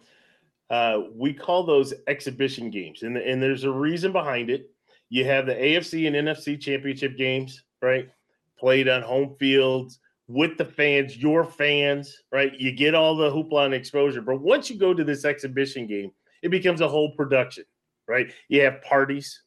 Uh, 0.70 1.02
we 1.14 1.34
call 1.34 1.64
those 1.64 1.94
exhibition 2.08 2.70
games, 2.70 3.04
and, 3.04 3.18
and 3.18 3.42
there's 3.42 3.64
a 3.64 3.72
reason 3.72 4.12
behind 4.12 4.50
it 4.50 4.70
you 5.10 5.26
have 5.26 5.46
the 5.46 5.56
AFC 5.56 6.08
and 6.08 6.16
NFC 6.16 6.60
championship 6.60 7.18
games, 7.18 7.64
right? 7.82 8.10
Played 8.60 8.90
on 8.90 9.02
home 9.02 9.36
fields 9.40 10.00
with 10.28 10.58
the 10.58 10.66
fans, 10.66 11.16
your 11.16 11.46
fans, 11.46 12.24
right? 12.32 12.54
You 12.60 12.74
get 12.74 12.96
all 12.96 13.16
the 13.16 13.30
hoopla 13.30 13.66
and 13.66 13.74
exposure. 13.74 14.22
But 14.22 14.42
once 14.42 14.70
you 14.70 14.78
go 14.78 14.94
to 14.94 15.04
this 15.04 15.24
exhibition 15.24 15.88
game, 15.88 16.12
it 16.44 16.50
becomes 16.50 16.82
a 16.82 16.88
whole 16.88 17.16
production, 17.16 17.64
right? 18.08 18.32
You 18.50 18.62
have 18.62 18.82
parties, 18.82 19.44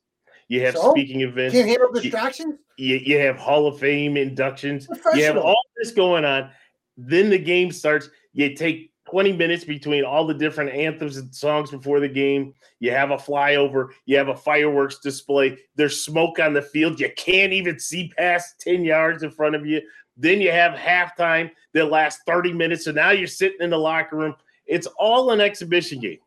you 0.49 0.65
have 0.65 0.75
so, 0.75 0.93
speaking 0.93 1.21
events. 1.21 1.55
Can't 1.55 1.69
handle 1.69 1.93
distractions. 1.93 2.59
You, 2.79 2.97
you, 2.97 3.19
have 3.19 3.37
Hall 3.37 3.67
of 3.67 3.79
Fame 3.79 4.17
inductions. 4.17 4.89
You 5.15 5.25
have 5.25 5.37
all 5.37 5.63
this 5.77 5.93
going 5.93 6.25
on. 6.25 6.51
Then 6.97 7.29
the 7.29 7.39
game 7.39 7.71
starts. 7.71 8.09
You 8.33 8.55
take 8.55 8.90
20 9.11 9.33
minutes 9.33 9.65
between 9.65 10.05
all 10.05 10.27
the 10.27 10.35
different 10.35 10.71
anthems 10.71 11.17
and 11.17 11.35
songs 11.35 11.71
before 11.71 12.01
the 12.01 12.09
game. 12.09 12.55
You 12.79 12.93
have 12.93 13.11
a 13.11 13.17
flyover. 13.17 13.89
You 14.07 14.17
have 14.17 14.29
a 14.29 14.37
fireworks 14.37 14.99
display. 15.01 15.59
There's 15.77 16.05
smoke 16.05 16.39
on 16.39 16.53
the 16.53 16.63
field. 16.63 17.01
You 17.01 17.11
can't 17.17 17.53
even 17.53 17.79
see 17.79 18.13
past 18.17 18.61
10 18.61 18.85
yards 18.85 19.23
in 19.23 19.31
front 19.31 19.55
of 19.55 19.67
you. 19.67 19.81
Then 20.17 20.41
you 20.41 20.53
have 20.53 20.79
halftime 20.79 21.51
that 21.75 21.91
lasts 21.91 22.23
30 22.27 22.53
minutes. 22.53 22.85
So 22.85 22.93
now 22.93 23.11
you're 23.11 23.27
sitting 23.27 23.61
in 23.61 23.71
the 23.71 23.79
locker 23.79 24.17
room. 24.17 24.35
It's 24.67 24.87
all 24.99 25.31
an 25.33 25.41
exhibition 25.41 26.01
game. 26.01 26.19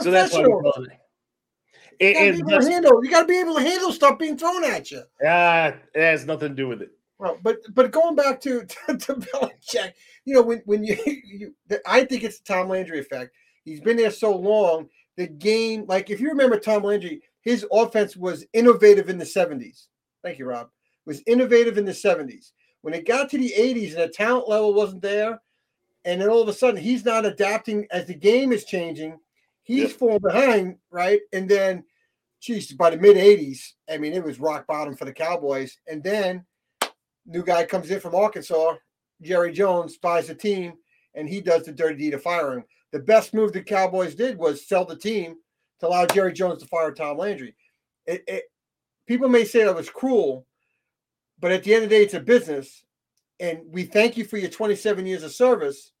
So 0.00 0.10
that's 0.10 0.34
what 0.34 0.44
and, 2.00 2.38
you, 2.38 2.44
gotta 2.44 2.68
handle, 2.68 3.04
you 3.04 3.10
gotta 3.10 3.26
be 3.26 3.38
able 3.38 3.54
to 3.54 3.60
handle 3.60 3.92
stuff 3.92 4.18
being 4.18 4.36
thrown 4.36 4.64
at 4.64 4.90
you. 4.90 5.02
Yeah, 5.22 5.72
uh, 5.72 5.76
it 5.94 6.02
has 6.02 6.26
nothing 6.26 6.48
to 6.50 6.54
do 6.54 6.68
with 6.68 6.82
it. 6.82 6.90
Well, 7.24 7.38
but 7.42 7.56
but 7.74 7.90
going 7.90 8.14
back 8.14 8.40
to 8.42 8.64
to, 8.88 8.96
to 8.96 9.14
Belichick, 9.14 9.94
you 10.24 10.34
know 10.34 10.42
when 10.42 10.62
when 10.66 10.84
you, 10.84 10.96
you 11.06 11.54
I 11.86 12.04
think 12.04 12.22
it's 12.22 12.38
the 12.38 12.52
Tom 12.52 12.68
Landry 12.68 12.98
effect. 12.98 13.34
He's 13.64 13.80
been 13.80 13.96
there 13.96 14.10
so 14.10 14.36
long. 14.36 14.88
The 15.16 15.26
game, 15.26 15.86
like 15.88 16.10
if 16.10 16.20
you 16.20 16.28
remember 16.28 16.58
Tom 16.58 16.82
Landry, 16.82 17.22
his 17.40 17.64
offense 17.72 18.16
was 18.16 18.44
innovative 18.52 19.08
in 19.08 19.18
the 19.18 19.24
'70s. 19.24 19.86
Thank 20.22 20.38
you, 20.38 20.46
Rob. 20.46 20.68
Was 21.06 21.22
innovative 21.26 21.78
in 21.78 21.84
the 21.84 21.92
'70s. 21.92 22.52
When 22.82 22.94
it 22.94 23.06
got 23.06 23.30
to 23.30 23.38
the 23.38 23.54
'80s 23.56 23.94
and 23.94 24.02
the 24.02 24.08
talent 24.08 24.48
level 24.48 24.74
wasn't 24.74 25.02
there, 25.02 25.40
and 26.04 26.20
then 26.20 26.28
all 26.28 26.42
of 26.42 26.48
a 26.48 26.52
sudden 26.52 26.80
he's 26.80 27.04
not 27.04 27.24
adapting 27.24 27.86
as 27.90 28.06
the 28.06 28.14
game 28.14 28.52
is 28.52 28.64
changing 28.64 29.18
He's 29.64 29.90
yep. 29.90 29.90
falling 29.92 30.18
behind, 30.18 30.76
right? 30.90 31.20
And 31.32 31.48
then, 31.48 31.84
geez, 32.40 32.72
by 32.72 32.90
the 32.90 32.98
mid 32.98 33.16
80s, 33.16 33.72
I 33.90 33.96
mean, 33.96 34.12
it 34.12 34.22
was 34.22 34.38
rock 34.38 34.66
bottom 34.66 34.94
for 34.94 35.06
the 35.06 35.12
Cowboys. 35.12 35.78
And 35.88 36.02
then, 36.02 36.44
new 37.26 37.42
guy 37.42 37.64
comes 37.64 37.90
in 37.90 38.00
from 38.00 38.14
Arkansas, 38.14 38.74
Jerry 39.22 39.52
Jones 39.52 39.96
buys 39.96 40.28
the 40.28 40.34
team, 40.34 40.74
and 41.14 41.28
he 41.28 41.40
does 41.40 41.64
the 41.64 41.72
dirty 41.72 41.96
deed 41.96 42.14
of 42.14 42.22
firing. 42.22 42.64
The 42.92 42.98
best 42.98 43.34
move 43.34 43.52
the 43.52 43.62
Cowboys 43.62 44.14
did 44.14 44.38
was 44.38 44.66
sell 44.66 44.84
the 44.84 44.96
team 44.96 45.36
to 45.80 45.88
allow 45.88 46.06
Jerry 46.06 46.32
Jones 46.32 46.62
to 46.62 46.68
fire 46.68 46.92
Tom 46.92 47.18
Landry. 47.18 47.54
It, 48.06 48.24
it, 48.26 48.44
people 49.06 49.28
may 49.28 49.44
say 49.44 49.64
that 49.64 49.74
was 49.74 49.90
cruel, 49.90 50.46
but 51.40 51.52
at 51.52 51.64
the 51.64 51.74
end 51.74 51.84
of 51.84 51.90
the 51.90 51.96
day, 51.96 52.02
it's 52.02 52.14
a 52.14 52.20
business. 52.20 52.84
And 53.40 53.60
we 53.66 53.84
thank 53.84 54.16
you 54.16 54.24
for 54.24 54.36
your 54.36 54.50
27 54.50 55.06
years 55.06 55.22
of 55.22 55.32
service. 55.32 55.92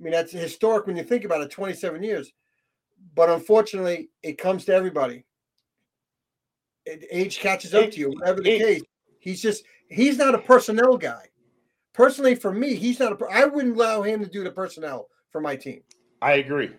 I 0.00 0.04
mean, 0.04 0.12
that's 0.12 0.32
historic 0.32 0.86
when 0.86 0.96
you 0.96 1.04
think 1.04 1.24
about 1.24 1.42
it 1.42 1.50
27 1.50 2.02
years 2.02 2.32
but 3.14 3.30
unfortunately, 3.30 4.10
it 4.22 4.38
comes 4.38 4.64
to 4.66 4.74
everybody. 4.74 5.24
It, 6.84 7.06
age 7.10 7.38
catches 7.38 7.74
up 7.74 7.90
to 7.90 7.98
you, 7.98 8.10
whatever 8.10 8.40
the 8.40 8.58
case. 8.58 8.82
He's 9.18 9.40
just 9.40 9.64
he's 9.92 10.18
not 10.18 10.34
a 10.34 10.38
personnel 10.38 10.96
guy. 10.96 11.26
Personally, 11.92 12.34
for 12.34 12.52
me, 12.52 12.74
he's 12.74 12.98
not 12.98 13.20
a. 13.20 13.26
I 13.26 13.44
wouldn't 13.44 13.76
allow 13.76 14.02
him 14.02 14.20
to 14.24 14.30
do 14.30 14.42
the 14.44 14.50
personnel 14.50 15.08
for 15.30 15.40
my 15.40 15.56
team. 15.56 15.82
I 16.20 16.34
agree. 16.34 16.70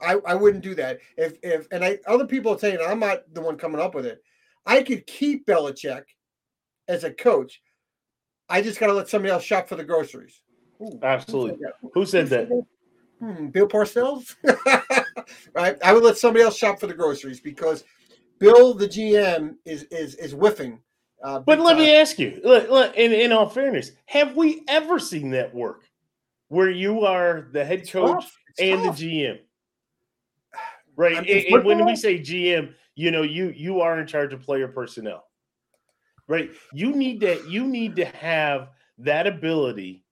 I, 0.00 0.14
I 0.26 0.34
wouldn't 0.34 0.62
do 0.62 0.74
that. 0.74 0.98
If 1.16 1.38
if 1.42 1.66
and 1.70 1.84
I 1.84 1.98
other 2.06 2.26
people 2.26 2.52
are 2.54 2.58
saying 2.58 2.78
I'm 2.84 3.00
not 3.00 3.22
the 3.32 3.40
one 3.40 3.56
coming 3.56 3.80
up 3.80 3.94
with 3.94 4.06
it. 4.06 4.22
I 4.66 4.82
could 4.82 5.06
keep 5.06 5.46
Belichick 5.46 6.04
as 6.88 7.04
a 7.04 7.12
coach. 7.12 7.60
I 8.48 8.60
just 8.60 8.80
got 8.80 8.88
to 8.88 8.92
let 8.92 9.08
somebody 9.08 9.32
else 9.32 9.44
shop 9.44 9.68
for 9.68 9.76
the 9.76 9.84
groceries. 9.84 10.40
Ooh, 10.82 10.98
Absolutely. 11.02 11.58
Who 11.92 12.04
said 12.06 12.28
that? 12.28 12.48
Who 12.48 12.50
said 12.50 12.50
that? 12.50 12.66
Hmm, 13.20 13.48
Bill 13.48 13.68
Parcells? 13.68 14.34
right? 15.54 15.76
I 15.82 15.92
would 15.92 16.02
let 16.02 16.18
somebody 16.18 16.44
else 16.44 16.56
shop 16.56 16.80
for 16.80 16.86
the 16.86 16.94
groceries 16.94 17.40
because 17.40 17.84
Bill, 18.38 18.74
the 18.74 18.88
GM, 18.88 19.56
is 19.64 19.84
is 19.84 20.14
is 20.16 20.32
whiffing. 20.32 20.80
Uh, 21.24 21.40
but 21.40 21.58
let 21.58 21.78
me 21.78 21.96
ask 21.96 22.18
you, 22.18 22.38
look, 22.44 22.68
look, 22.68 22.94
in, 22.96 23.10
in 23.10 23.32
all 23.32 23.48
fairness, 23.48 23.92
have 24.04 24.36
we 24.36 24.62
ever 24.68 24.98
seen 24.98 25.30
that 25.30 25.54
work 25.54 25.84
where 26.48 26.68
you 26.68 27.06
are 27.06 27.48
the 27.52 27.64
head 27.64 27.90
coach 27.90 28.26
and 28.58 28.84
tough. 28.84 28.98
the 28.98 29.22
GM? 29.22 29.38
Right. 30.96 31.16
and, 31.16 31.26
and 31.26 31.64
when 31.64 31.84
we 31.86 31.96
say 31.96 32.18
GM, 32.18 32.74
you 32.94 33.10
know, 33.10 33.22
you 33.22 33.48
you 33.56 33.80
are 33.80 33.98
in 33.98 34.06
charge 34.06 34.32
of 34.34 34.42
player 34.42 34.68
personnel. 34.68 35.24
Right. 36.28 36.50
You 36.72 36.94
need 36.94 37.20
that, 37.20 37.48
you 37.48 37.66
need 37.66 37.96
to 37.96 38.04
have 38.04 38.68
that 38.98 39.26
ability 39.26 40.04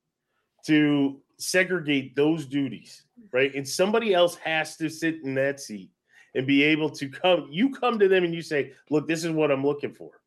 to 0.67 1.21
segregate 1.39 2.17
those 2.17 2.47
duties, 2.47 3.05
right? 3.33 3.55
And 3.55 3.69
somebody 3.69 4.15
else 4.15 4.37
has 4.37 4.77
to 4.79 4.89
sit 4.89 5.23
in 5.23 5.35
that 5.35 5.61
seat 5.61 5.91
and 6.35 6.47
be 6.47 6.63
able 6.63 6.89
to 6.91 7.09
come. 7.09 7.49
You 7.51 7.71
come 7.71 7.99
to 7.99 8.09
them 8.09 8.25
and 8.25 8.35
you 8.35 8.43
say, 8.43 8.73
"Look, 8.91 9.07
this 9.07 9.25
is 9.25 9.31
what 9.31 9.51
I'm 9.51 9.65
looking 9.65 9.93
for," 9.93 10.22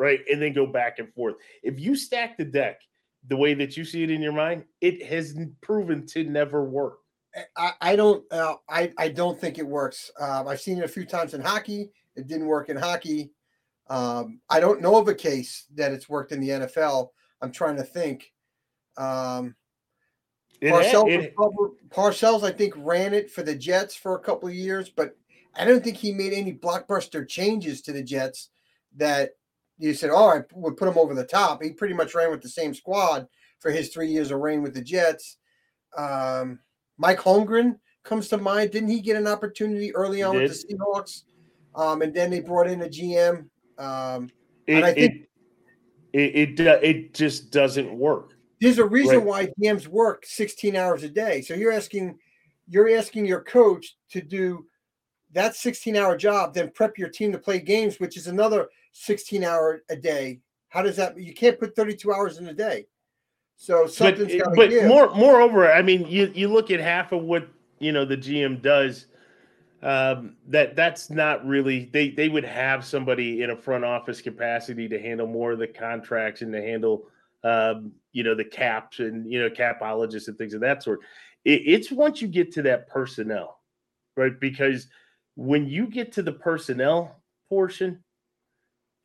right? 0.00 0.20
And 0.32 0.40
then 0.40 0.54
go 0.54 0.66
back 0.66 0.98
and 0.98 1.12
forth. 1.12 1.36
If 1.62 1.78
you 1.78 1.94
stack 1.94 2.38
the 2.38 2.44
deck 2.44 2.80
the 3.28 3.36
way 3.36 3.52
that 3.52 3.76
you 3.76 3.84
see 3.84 4.02
it 4.02 4.10
in 4.10 4.22
your 4.22 4.32
mind, 4.32 4.64
it 4.80 5.04
has 5.04 5.36
proven 5.60 6.06
to 6.06 6.24
never 6.24 6.64
work. 6.64 7.00
I, 7.54 7.72
I 7.80 7.96
don't. 7.96 8.24
Uh, 8.32 8.54
I 8.68 8.92
I 8.98 9.08
don't 9.08 9.38
think 9.38 9.58
it 9.58 9.66
works. 9.66 10.10
Um, 10.18 10.48
I've 10.48 10.60
seen 10.60 10.78
it 10.78 10.84
a 10.84 10.88
few 10.88 11.04
times 11.04 11.34
in 11.34 11.42
hockey. 11.42 11.90
It 12.16 12.26
didn't 12.26 12.46
work 12.46 12.70
in 12.70 12.76
hockey. 12.76 13.30
Um, 13.88 14.40
I 14.48 14.58
don't 14.58 14.80
know 14.80 14.96
of 14.96 15.06
a 15.06 15.14
case 15.14 15.66
that 15.74 15.92
it's 15.92 16.08
worked 16.08 16.32
in 16.32 16.40
the 16.40 16.48
NFL. 16.48 17.10
I'm 17.42 17.52
trying 17.52 17.76
to 17.76 17.84
think. 17.84 18.32
Um, 18.96 19.54
Parcells, 20.62 21.32
Parcells, 21.88 22.42
I 22.42 22.52
think, 22.52 22.74
ran 22.76 23.14
it 23.14 23.30
for 23.30 23.42
the 23.42 23.54
Jets 23.54 23.94
for 23.94 24.14
a 24.14 24.20
couple 24.20 24.48
of 24.48 24.54
years, 24.54 24.90
but 24.90 25.16
I 25.54 25.64
don't 25.64 25.82
think 25.82 25.96
he 25.96 26.12
made 26.12 26.32
any 26.32 26.52
blockbuster 26.52 27.26
changes 27.26 27.80
to 27.82 27.92
the 27.92 28.02
Jets 28.02 28.50
that 28.96 29.30
you 29.80 29.94
said, 29.94 30.10
"Oh, 30.12 30.28
I 30.28 30.42
would 30.52 30.76
put 30.76 30.88
him 30.88 30.98
over 30.98 31.14
the 31.14 31.24
top." 31.24 31.62
He 31.62 31.72
pretty 31.72 31.94
much 31.94 32.14
ran 32.14 32.30
with 32.30 32.42
the 32.42 32.48
same 32.48 32.74
squad 32.74 33.26
for 33.58 33.70
his 33.70 33.88
three 33.88 34.08
years 34.08 34.30
of 34.30 34.40
reign 34.40 34.62
with 34.62 34.74
the 34.74 34.82
Jets. 34.82 35.38
Um, 35.96 36.60
Mike 36.98 37.18
Holmgren 37.18 37.78
comes 38.04 38.28
to 38.28 38.36
mind. 38.36 38.70
Didn't 38.70 38.90
he 38.90 39.00
get 39.00 39.16
an 39.16 39.26
opportunity 39.26 39.94
early 39.94 40.22
on 40.22 40.36
with 40.36 40.50
the 40.50 40.74
Seahawks? 40.74 41.22
Um, 41.74 42.02
and 42.02 42.14
then 42.14 42.30
they 42.30 42.40
brought 42.40 42.68
in 42.68 42.82
a 42.82 42.88
GM. 42.88 43.46
Um, 43.78 44.28
it, 44.66 44.74
and 44.74 44.84
I 44.84 44.92
think 44.92 45.28
it, 46.12 46.18
it, 46.20 46.60
it 46.60 46.84
it 46.84 47.14
just 47.14 47.50
doesn't 47.50 47.92
work. 47.92 48.34
There's 48.60 48.78
a 48.78 48.84
reason 48.84 49.16
right. 49.16 49.26
why 49.26 49.48
GMs 49.62 49.88
work 49.88 50.26
16 50.26 50.76
hours 50.76 51.02
a 51.04 51.08
day. 51.08 51.40
So 51.40 51.54
you're 51.54 51.72
asking 51.72 52.18
you're 52.68 52.94
asking 52.94 53.24
your 53.24 53.42
coach 53.42 53.96
to 54.10 54.20
do 54.20 54.66
that 55.32 55.56
16 55.56 55.96
hour 55.96 56.16
job, 56.16 56.54
then 56.54 56.70
prep 56.74 56.98
your 56.98 57.08
team 57.08 57.32
to 57.32 57.38
play 57.38 57.60
games, 57.60 57.98
which 57.98 58.16
is 58.16 58.26
another 58.26 58.68
16 58.92 59.44
hour 59.44 59.82
a 59.88 59.96
day. 59.96 60.40
How 60.68 60.82
does 60.82 60.96
that 60.96 61.18
you 61.18 61.34
can't 61.34 61.58
put 61.58 61.74
32 61.74 62.12
hours 62.12 62.38
in 62.38 62.46
a 62.48 62.54
day? 62.54 62.86
So 63.56 63.86
something's 63.86 64.34
got 64.34 64.50
to 64.50 64.56
But 64.56 64.70
give. 64.70 64.86
more 64.86 65.14
moreover, 65.14 65.70
I 65.70 65.82
mean, 65.82 66.06
you 66.06 66.32
you 66.34 66.48
look 66.48 66.70
at 66.70 66.80
half 66.80 67.12
of 67.12 67.22
what 67.22 67.48
you 67.78 67.92
know 67.92 68.04
the 68.04 68.16
GM 68.16 68.62
does. 68.62 69.06
Um, 69.82 70.36
that 70.48 70.76
that's 70.76 71.08
not 71.08 71.46
really 71.46 71.88
they 71.92 72.10
they 72.10 72.28
would 72.28 72.44
have 72.44 72.84
somebody 72.84 73.42
in 73.42 73.50
a 73.50 73.56
front 73.56 73.82
office 73.82 74.20
capacity 74.20 74.88
to 74.88 75.00
handle 75.00 75.26
more 75.26 75.52
of 75.52 75.58
the 75.58 75.66
contracts 75.66 76.42
and 76.42 76.52
to 76.52 76.60
handle 76.60 77.06
um, 77.44 77.92
you 78.12 78.22
know, 78.22 78.34
the 78.34 78.44
caps 78.44 78.98
and, 78.98 79.30
you 79.30 79.40
know, 79.40 79.48
capologists 79.48 80.28
and 80.28 80.36
things 80.36 80.54
of 80.54 80.60
that 80.60 80.82
sort. 80.82 81.00
It, 81.44 81.62
it's 81.64 81.90
once 81.90 82.20
you 82.20 82.28
get 82.28 82.52
to 82.52 82.62
that 82.62 82.88
personnel, 82.88 83.60
right? 84.16 84.38
Because 84.38 84.88
when 85.36 85.68
you 85.68 85.86
get 85.86 86.12
to 86.12 86.22
the 86.22 86.32
personnel 86.32 87.20
portion, 87.48 88.02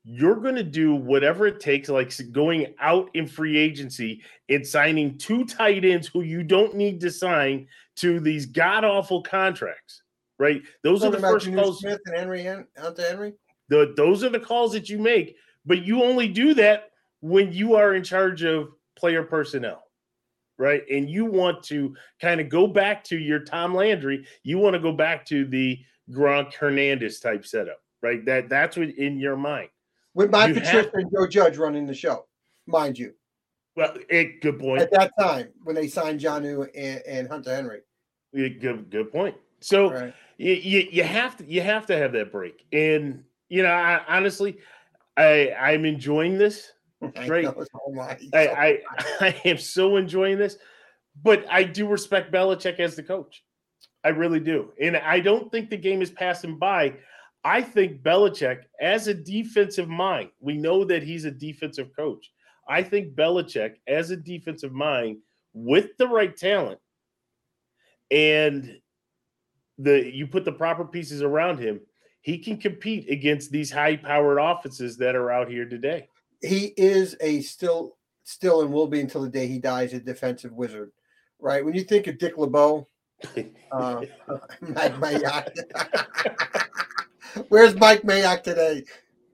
you're 0.07 0.35
going 0.35 0.55
to 0.55 0.63
do 0.63 0.93
whatever 0.93 1.47
it 1.47 1.59
takes, 1.59 1.89
like 1.89 2.13
going 2.31 2.73
out 2.79 3.09
in 3.15 3.25
free 3.25 3.57
agency 3.57 4.21
and 4.49 4.65
signing 4.65 5.17
two 5.17 5.43
tight 5.45 5.83
ends 5.83 6.07
who 6.07 6.21
you 6.21 6.43
don't 6.43 6.75
need 6.75 7.01
to 7.01 7.09
sign 7.09 7.67
to 7.95 8.19
these 8.19 8.45
god 8.45 8.85
awful 8.85 9.23
contracts, 9.23 10.03
right? 10.37 10.61
Those 10.83 11.03
are 11.03 11.09
the 11.09 11.19
first 11.19 11.51
calls. 11.51 11.79
Smith 11.79 11.99
and 12.05 12.17
Henry, 12.17 12.47
out 12.47 12.95
to 12.95 13.01
Henry. 13.01 13.33
The, 13.69 13.93
those 13.97 14.23
are 14.23 14.29
the 14.29 14.39
calls 14.39 14.73
that 14.73 14.89
you 14.89 14.99
make, 14.99 15.37
but 15.65 15.83
you 15.83 16.03
only 16.03 16.27
do 16.27 16.53
that 16.53 16.91
when 17.21 17.51
you 17.51 17.73
are 17.75 17.95
in 17.95 18.03
charge 18.03 18.43
of 18.43 18.69
player 18.95 19.23
personnel, 19.23 19.85
right? 20.59 20.83
And 20.91 21.09
you 21.09 21.25
want 21.25 21.63
to 21.63 21.95
kind 22.21 22.39
of 22.39 22.47
go 22.47 22.67
back 22.67 23.03
to 23.05 23.17
your 23.17 23.39
Tom 23.39 23.73
Landry, 23.73 24.27
you 24.43 24.59
want 24.59 24.75
to 24.75 24.79
go 24.79 24.91
back 24.91 25.25
to 25.27 25.45
the 25.45 25.79
Gronk 26.11 26.53
Hernandez 26.53 27.19
type 27.19 27.43
setup, 27.43 27.81
right? 28.03 28.23
That 28.25 28.49
that's 28.49 28.77
what 28.77 28.89
in 28.89 29.17
your 29.17 29.35
mind. 29.35 29.69
With 30.15 30.31
Mike 30.31 30.55
Patricia 30.55 30.89
and 30.93 31.11
Joe 31.11 31.27
Judge 31.27 31.57
running 31.57 31.85
the 31.85 31.93
show, 31.93 32.25
mind 32.65 32.97
you. 32.97 33.13
Well, 33.75 33.95
it, 34.09 34.41
good 34.41 34.59
point. 34.59 34.81
At 34.81 34.91
that 34.91 35.11
time, 35.19 35.49
when 35.63 35.75
they 35.75 35.87
signed 35.87 36.19
Jonnu 36.19 36.67
and, 36.73 37.01
and 37.05 37.27
Hunter 37.27 37.53
Henry. 37.53 37.81
Yeah, 38.33 38.47
good, 38.47 38.89
good 38.89 39.11
point. 39.11 39.35
So 39.59 39.91
right. 39.91 40.13
you, 40.37 40.53
you, 40.53 40.87
you 40.91 41.03
have 41.03 41.37
to 41.37 41.45
you 41.45 41.61
have 41.61 41.85
to 41.87 41.97
have 41.97 42.13
that 42.13 42.31
break, 42.31 42.65
and 42.71 43.23
you 43.49 43.61
know, 43.61 43.71
I, 43.71 44.01
honestly, 44.07 44.57
I 45.17 45.51
I'm 45.51 45.85
enjoying 45.85 46.37
this 46.37 46.71
Right. 47.01 47.47
I, 48.33 48.37
I, 48.39 48.79
I 49.21 49.41
am 49.45 49.57
so 49.57 49.97
enjoying 49.97 50.37
this, 50.37 50.57
but 51.23 51.45
I 51.49 51.63
do 51.63 51.87
respect 51.87 52.31
Belichick 52.31 52.79
as 52.79 52.95
the 52.95 53.03
coach. 53.03 53.43
I 54.03 54.09
really 54.09 54.39
do. 54.39 54.71
And 54.79 54.97
I 54.97 55.19
don't 55.19 55.51
think 55.51 55.69
the 55.69 55.77
game 55.77 56.01
is 56.01 56.11
passing 56.11 56.57
by. 56.57 56.93
I 57.45 57.61
think 57.61 58.01
Belichick, 58.01 58.63
as 58.81 59.07
a 59.07 59.13
defensive 59.13 59.87
mind, 59.87 60.31
we 60.39 60.57
know 60.57 60.83
that 60.83 61.03
he's 61.03 61.25
a 61.25 61.31
defensive 61.31 61.95
coach. 61.95 62.31
I 62.67 62.81
think 62.81 63.13
Belichick, 63.13 63.75
as 63.87 64.09
a 64.09 64.17
defensive 64.17 64.73
mind, 64.73 65.19
with 65.53 65.95
the 65.97 66.07
right 66.07 66.35
talent, 66.35 66.79
and 68.09 68.77
the 69.77 70.11
you 70.11 70.25
put 70.25 70.43
the 70.43 70.51
proper 70.51 70.85
pieces 70.85 71.21
around 71.21 71.59
him, 71.59 71.81
he 72.21 72.39
can 72.39 72.57
compete 72.57 73.11
against 73.11 73.51
these 73.51 73.71
high-powered 73.71 74.39
offenses 74.39 74.97
that 74.97 75.15
are 75.15 75.31
out 75.31 75.47
here 75.47 75.69
today. 75.69 76.07
He 76.41 76.73
is 76.77 77.15
a 77.21 77.41
still, 77.41 77.97
still, 78.23 78.61
and 78.61 78.73
will 78.73 78.87
be 78.87 79.01
until 79.01 79.21
the 79.21 79.29
day 79.29 79.45
he 79.45 79.59
dies, 79.59 79.93
a 79.93 79.99
defensive 79.99 80.51
wizard, 80.51 80.91
right? 81.39 81.63
When 81.63 81.75
you 81.75 81.83
think 81.83 82.07
of 82.07 82.17
Dick 82.17 82.39
LeBeau, 82.39 82.87
uh, 83.71 84.01
Mike 84.61 84.95
Mayock. 84.95 86.65
Where's 87.49 87.75
Mike 87.75 88.03
Mayock 88.03 88.43
today? 88.43 88.83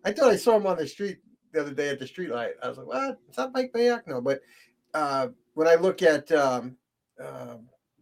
I 0.03 0.11
thought 0.11 0.31
I 0.31 0.35
saw 0.35 0.57
him 0.57 0.65
on 0.65 0.77
the 0.77 0.87
street 0.87 1.19
the 1.51 1.61
other 1.61 1.73
day 1.73 1.89
at 1.89 1.99
the 1.99 2.07
street 2.07 2.31
light. 2.31 2.53
I 2.63 2.69
was 2.69 2.77
like, 2.77 2.87
what? 2.87 3.19
Is 3.29 3.35
that 3.35 3.53
Mike 3.53 3.71
Mayock? 3.73 4.07
No, 4.07 4.21
but 4.21 4.41
uh, 4.93 5.27
when 5.53 5.67
I 5.67 5.75
look 5.75 6.01
at 6.01 6.31
um, 6.31 6.77
uh, 7.21 7.57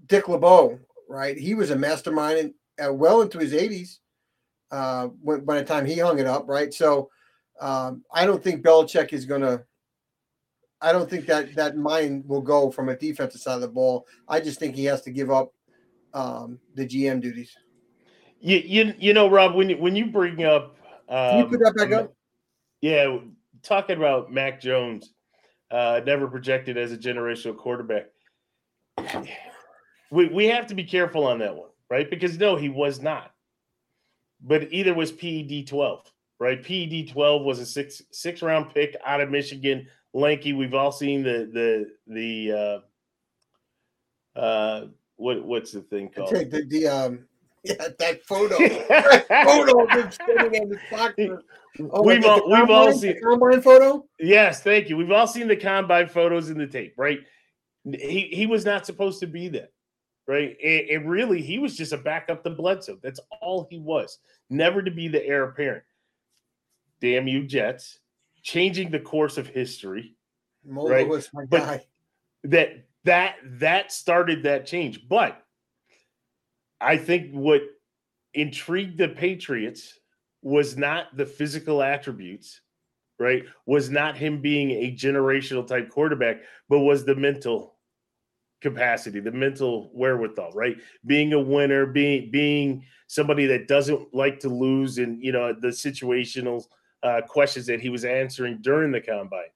Dick 0.07 0.27
LeBeau, 0.27 0.79
right, 1.07 1.37
he 1.37 1.53
was 1.53 1.71
a 1.71 1.75
mastermind 1.75 2.39
in, 2.39 2.85
uh, 2.85 2.93
well 2.93 3.21
into 3.21 3.39
his 3.39 3.53
80s 3.53 3.97
uh, 4.71 5.07
when, 5.21 5.43
by 5.43 5.59
the 5.59 5.65
time 5.65 5.85
he 5.85 5.99
hung 5.99 6.19
it 6.19 6.27
up, 6.27 6.47
right? 6.47 6.73
So 6.73 7.09
um, 7.59 8.03
I 8.13 8.25
don't 8.25 8.43
think 8.43 8.63
Belichick 8.63 9.13
is 9.13 9.25
going 9.25 9.41
to. 9.41 9.63
I 10.81 10.93
don't 10.93 11.09
think 11.09 11.25
that 11.25 11.53
that 11.55 11.75
mind 11.75 12.23
will 12.25 12.41
go 12.41 12.71
from 12.71 12.87
a 12.87 12.95
defensive 12.95 13.41
side 13.41 13.55
of 13.55 13.61
the 13.61 13.67
ball. 13.67 14.07
I 14.29 14.39
just 14.39 14.59
think 14.59 14.75
he 14.75 14.85
has 14.85 15.01
to 15.01 15.11
give 15.11 15.29
up 15.29 15.51
um, 16.13 16.57
the 16.75 16.87
GM 16.87 17.21
duties. 17.21 17.53
You, 18.41 18.57
you 18.57 18.93
you 18.97 19.13
know, 19.13 19.29
Rob, 19.29 19.55
when 19.55 19.69
you 19.69 19.77
when 19.77 19.95
you 19.95 20.07
bring 20.07 20.43
up, 20.45 20.77
um, 21.09 21.29
Can 21.29 21.39
you 21.39 21.45
put 21.45 21.59
that 21.59 21.75
back 21.75 21.91
up? 21.91 22.13
Yeah, 22.81 23.17
talking 23.63 23.97
about 23.97 24.31
Mac 24.31 24.61
Jones, 24.61 25.13
uh, 25.71 26.01
never 26.05 26.27
projected 26.27 26.77
as 26.77 26.91
a 26.91 26.97
generational 26.97 27.57
quarterback. 27.57 28.07
We 30.11 30.27
we 30.27 30.45
have 30.45 30.67
to 30.67 30.75
be 30.75 30.83
careful 30.83 31.25
on 31.25 31.39
that 31.39 31.55
one, 31.55 31.69
right? 31.89 32.09
Because 32.09 32.37
no, 32.37 32.55
he 32.55 32.69
was 32.69 33.01
not. 33.01 33.31
But 34.41 34.71
either 34.71 34.93
was 34.93 35.11
TB 35.11 35.67
twelve, 35.67 36.09
right? 36.39 36.63
TB 36.63 37.11
twelve 37.11 37.43
was 37.43 37.59
a 37.59 37.65
six 37.65 38.01
six 38.11 38.41
round 38.41 38.73
pick 38.73 38.95
out 39.05 39.19
of 39.19 39.29
Michigan, 39.29 39.87
lanky. 40.13 40.53
We've 40.53 40.73
all 40.73 40.91
seen 40.91 41.23
the 41.23 41.49
the 41.51 41.91
the 42.07 42.83
uh, 44.35 44.39
uh, 44.39 44.87
what 45.17 45.43
what's 45.45 45.71
the 45.71 45.81
thing 45.81 46.09
called? 46.09 46.29
The, 46.29 46.65
the 46.69 46.87
um 46.87 47.25
yeah, 47.63 47.87
that 47.99 48.23
photo. 48.23 48.57
that 48.57 49.27
photo 49.45 49.83
of 49.83 49.89
him 49.89 50.11
standing 50.11 50.63
in 50.63 50.69
the 50.69 50.79
boxer. 50.91 51.43
Oh, 51.91 52.01
we've 52.01 52.25
all 52.25 52.49
we've 52.49 52.69
all 52.69 52.91
seen 52.91 53.21
combine 53.21 53.61
photo. 53.61 54.03
Yes, 54.19 54.63
thank 54.63 54.89
you. 54.89 54.97
We've 54.97 55.11
all 55.11 55.27
seen 55.27 55.47
the 55.47 55.55
combine 55.55 56.09
photos 56.09 56.49
in 56.49 56.57
the 56.57 56.67
tape, 56.67 56.95
right? 56.97 57.19
He 57.85 58.27
he 58.33 58.47
was 58.47 58.65
not 58.65 58.87
supposed 58.87 59.19
to 59.21 59.27
be 59.27 59.47
there, 59.47 59.69
right? 60.27 60.57
And, 60.61 60.89
and 60.89 61.09
really, 61.09 61.41
he 61.41 61.59
was 61.59 61.77
just 61.77 61.93
a 61.93 61.97
backup 61.97 62.43
to 62.43 62.49
Bledsoe. 62.49 62.97
That's 63.01 63.19
all 63.39 63.67
he 63.69 63.79
was. 63.79 64.17
Never 64.49 64.81
to 64.81 64.91
be 64.91 65.07
the 65.07 65.23
heir 65.25 65.43
apparent. 65.43 65.83
Damn 67.01 67.27
you, 67.27 67.45
Jets! 67.45 67.99
Changing 68.41 68.89
the 68.89 68.99
course 68.99 69.37
of 69.37 69.47
history. 69.47 70.15
Right? 70.65 71.07
was 71.07 71.29
my 71.33 71.45
but 71.45 71.59
guy. 71.59 71.85
That 72.45 72.83
that 73.05 73.35
that 73.43 73.91
started 73.91 74.43
that 74.43 74.65
change, 74.65 75.07
but 75.07 75.45
I 76.81 76.97
think 76.97 77.31
what 77.31 77.61
intrigued 78.33 78.97
the 78.97 79.09
Patriots 79.09 79.99
was 80.41 80.77
not 80.77 81.15
the 81.15 81.25
physical 81.25 81.81
attributes, 81.81 82.61
right? 83.19 83.43
Was 83.65 83.89
not 83.89 84.17
him 84.17 84.41
being 84.41 84.71
a 84.71 84.95
generational 84.95 85.67
type 85.67 85.89
quarterback, 85.89 86.37
but 86.69 86.79
was 86.79 87.05
the 87.05 87.15
mental 87.15 87.75
capacity, 88.61 89.19
the 89.19 89.31
mental 89.31 89.91
wherewithal, 89.93 90.51
right? 90.53 90.77
Being 91.05 91.33
a 91.33 91.39
winner, 91.39 91.85
being 91.85 92.31
being 92.31 92.85
somebody 93.07 93.45
that 93.47 93.67
doesn't 93.67 94.13
like 94.13 94.39
to 94.41 94.49
lose, 94.49 94.97
and 94.97 95.21
you 95.23 95.31
know 95.31 95.53
the 95.53 95.69
situational 95.69 96.65
uh, 97.03 97.21
questions 97.27 97.65
that 97.67 97.81
he 97.81 97.89
was 97.89 98.05
answering 98.05 98.59
during 98.61 98.91
the 98.91 99.01
combine. 99.01 99.49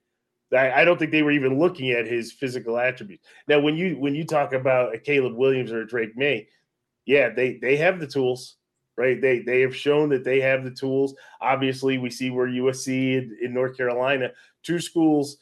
I, 0.56 0.86
don't 0.86 1.00
think 1.00 1.12
they 1.12 1.24
were 1.24 1.32
even 1.32 1.58
looking 1.58 1.90
at 1.92 2.06
his 2.06 2.32
physical 2.32 2.78
attributes. 2.78 3.26
Now, 3.48 3.60
when 3.60 3.76
you 3.76 3.96
when 3.98 4.14
you 4.14 4.24
talk 4.24 4.54
about 4.54 4.94
a 4.94 5.00
Caleb 5.00 5.34
Williams 5.34 5.72
or 5.72 5.82
a 5.82 5.88
Drake 5.88 6.16
Maye, 6.16 6.48
yeah, 7.06 7.30
they 7.30 7.58
they 7.58 7.78
have 7.78 8.00
the 8.00 8.08
tools, 8.08 8.58
right? 8.98 9.20
They 9.20 9.40
they 9.40 9.62
have 9.62 9.76
shown 9.76 10.10
that 10.10 10.24
they 10.24 10.40
have 10.42 10.64
the 10.64 10.72
tools. 10.72 11.16
Obviously, 11.42 11.98
we 11.98 12.10
see 12.10 12.30
where 12.30 12.48
USC 12.48 13.18
in, 13.18 13.38
in 13.42 13.54
North 13.54 13.78
Carolina, 13.78 14.32
two 14.64 14.80
schools. 14.80 15.38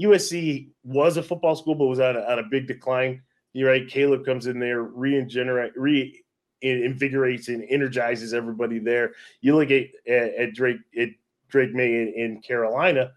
USC 0.00 0.70
was 0.82 1.18
a 1.18 1.22
football 1.22 1.54
school, 1.54 1.74
but 1.74 1.86
was 1.86 2.00
on 2.00 2.16
a, 2.16 2.20
on 2.20 2.38
a 2.38 2.44
big 2.50 2.66
decline. 2.66 3.20
You're 3.52 3.70
right. 3.70 3.86
Caleb 3.86 4.24
comes 4.24 4.46
in 4.46 4.58
there, 4.58 4.82
reinvigorate, 4.82 5.76
reinvigorates, 5.76 7.48
and 7.48 7.66
energizes 7.68 8.32
everybody 8.32 8.78
there. 8.78 9.12
You 9.42 9.56
look 9.56 9.70
at, 9.70 9.88
at, 10.06 10.34
at 10.34 10.54
Drake 10.54 10.78
at 10.98 11.10
Drake 11.48 11.74
Maye 11.74 12.02
in, 12.02 12.08
in 12.16 12.40
Carolina, 12.40 13.12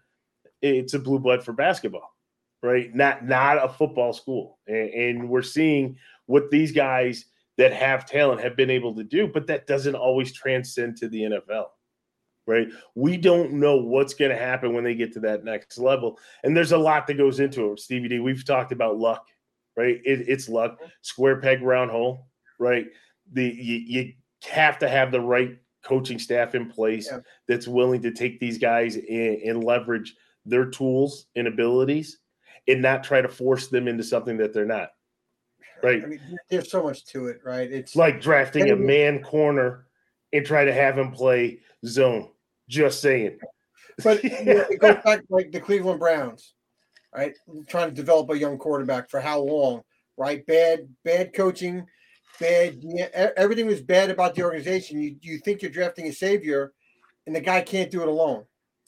it's 0.60 0.94
a 0.94 0.98
blue 0.98 1.18
blood 1.18 1.42
for 1.42 1.52
basketball, 1.52 2.14
right? 2.62 2.94
Not 2.94 3.24
not 3.24 3.64
a 3.64 3.68
football 3.68 4.12
school, 4.12 4.58
and, 4.66 4.90
and 4.90 5.28
we're 5.28 5.42
seeing 5.42 5.96
what 6.26 6.50
these 6.50 6.72
guys 6.72 7.26
that 7.56 7.72
have 7.72 8.06
talent 8.06 8.40
have 8.40 8.56
been 8.56 8.70
able 8.70 8.94
to 8.94 9.04
do, 9.04 9.28
but 9.28 9.46
that 9.46 9.66
doesn't 9.66 9.94
always 9.94 10.32
transcend 10.32 10.96
to 10.98 11.08
the 11.08 11.22
NFL. 11.22 11.66
Right. 12.46 12.68
We 12.94 13.16
don't 13.16 13.52
know 13.52 13.76
what's 13.76 14.12
going 14.12 14.30
to 14.30 14.36
happen 14.36 14.74
when 14.74 14.84
they 14.84 14.94
get 14.94 15.14
to 15.14 15.20
that 15.20 15.44
next 15.44 15.78
level. 15.78 16.18
And 16.42 16.54
there's 16.54 16.72
a 16.72 16.78
lot 16.78 17.06
that 17.06 17.14
goes 17.14 17.40
into 17.40 17.72
it. 17.72 17.80
Stevie 17.80 18.08
D, 18.08 18.18
we've 18.18 18.44
talked 18.44 18.70
about 18.70 18.98
luck, 18.98 19.26
right? 19.78 19.98
It, 20.04 20.28
it's 20.28 20.46
luck, 20.46 20.78
square 21.00 21.40
peg, 21.40 21.62
round 21.62 21.90
hole, 21.90 22.26
right? 22.58 22.86
The 23.32 23.44
you, 23.44 23.76
you 23.76 24.12
have 24.50 24.78
to 24.80 24.88
have 24.90 25.10
the 25.10 25.22
right 25.22 25.56
coaching 25.82 26.18
staff 26.18 26.54
in 26.54 26.68
place 26.68 27.08
yeah. 27.10 27.20
that's 27.48 27.68
willing 27.68 28.02
to 28.02 28.10
take 28.10 28.40
these 28.40 28.58
guys 28.58 28.96
and, 28.96 29.06
and 29.42 29.64
leverage 29.64 30.14
their 30.44 30.66
tools 30.66 31.26
and 31.36 31.46
abilities 31.46 32.18
and 32.68 32.82
not 32.82 33.04
try 33.04 33.20
to 33.20 33.28
force 33.28 33.68
them 33.68 33.88
into 33.88 34.02
something 34.02 34.36
that 34.38 34.52
they're 34.52 34.64
not. 34.64 34.90
Right. 35.84 36.02
I 36.02 36.06
mean, 36.06 36.38
there's 36.48 36.70
so 36.70 36.82
much 36.82 37.04
to 37.06 37.26
it, 37.26 37.40
right? 37.44 37.70
It's 37.70 37.94
like 37.94 38.20
drafting 38.20 38.70
a 38.70 38.76
man 38.76 39.22
corner 39.22 39.86
and 40.32 40.44
try 40.44 40.64
to 40.64 40.72
have 40.72 40.98
him 40.98 41.12
play 41.12 41.60
zone. 41.84 42.30
Just 42.68 43.02
saying. 43.02 43.38
But 44.02 44.24
you 44.24 44.30
know, 44.30 44.64
it 44.70 44.80
goes 44.80 44.96
back 45.04 45.20
like 45.28 45.52
the 45.52 45.60
Cleveland 45.60 46.00
Browns, 46.00 46.54
right? 47.14 47.34
Trying 47.68 47.90
to 47.90 47.94
develop 47.94 48.30
a 48.30 48.38
young 48.38 48.56
quarterback 48.56 49.10
for 49.10 49.20
how 49.20 49.40
long, 49.40 49.82
right? 50.16 50.44
Bad, 50.46 50.88
bad 51.04 51.34
coaching, 51.34 51.86
bad. 52.40 52.80
Everything 53.36 53.66
was 53.66 53.82
bad 53.82 54.10
about 54.10 54.34
the 54.34 54.42
organization. 54.42 55.00
You 55.00 55.16
you 55.20 55.38
think 55.38 55.60
you're 55.60 55.70
drafting 55.70 56.06
a 56.06 56.12
savior, 56.12 56.72
and 57.26 57.36
the 57.36 57.40
guy 57.40 57.60
can't 57.60 57.90
do 57.90 58.00
it 58.00 58.08
alone, 58.08 58.44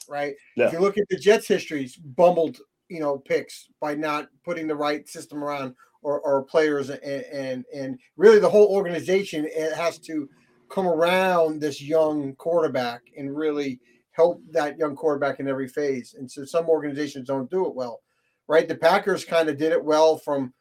right? 0.09 0.35
If 0.55 0.73
you 0.73 0.79
look 0.79 0.97
at 0.97 1.07
the 1.09 1.17
Jets' 1.17 1.47
histories, 1.47 1.95
bumbled, 1.95 2.57
you 2.89 2.99
know, 2.99 3.19
picks 3.19 3.67
by 3.79 3.93
not 3.93 4.29
putting 4.43 4.67
the 4.67 4.75
right 4.75 5.07
system 5.07 5.43
around 5.43 5.75
or, 6.01 6.19
or 6.21 6.43
players 6.43 6.89
and, 6.89 7.01
and 7.03 7.65
and 7.73 7.99
really 8.15 8.39
the 8.39 8.49
whole 8.49 8.67
organization 8.67 9.45
it 9.45 9.73
has 9.73 9.97
to 9.99 10.29
come 10.69 10.87
around 10.87 11.59
this 11.59 11.81
young 11.81 12.35
quarterback 12.35 13.01
and 13.17 13.35
really 13.35 13.79
help 14.11 14.41
that 14.51 14.77
young 14.77 14.95
quarterback 14.95 15.39
in 15.39 15.47
every 15.47 15.67
phase. 15.67 16.15
And 16.17 16.29
so 16.29 16.43
some 16.43 16.67
organizations 16.67 17.27
don't 17.27 17.49
do 17.51 17.67
it 17.67 17.75
well, 17.75 18.01
right? 18.47 18.67
The 18.67 18.75
Packers 18.75 19.23
kind 19.23 19.47
of 19.47 19.57
did 19.57 19.71
it 19.71 19.83
well 19.83 20.17
from 20.17 20.53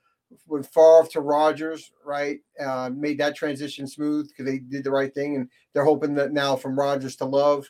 when 0.47 0.63
Favre 0.63 1.09
to 1.13 1.21
Rodgers, 1.21 1.93
right? 2.05 2.39
Uh, 2.61 2.91
made 2.95 3.19
that 3.19 3.35
transition 3.35 3.87
smooth 3.87 4.29
because 4.29 4.45
they 4.45 4.59
did 4.59 4.85
the 4.85 4.91
right 4.91 5.13
thing, 5.15 5.37
and 5.37 5.49
they're 5.73 5.85
hoping 5.85 6.15
that 6.15 6.33
now 6.33 6.55
from 6.57 6.79
Rodgers 6.79 7.17
to 7.17 7.25
Love, 7.25 7.67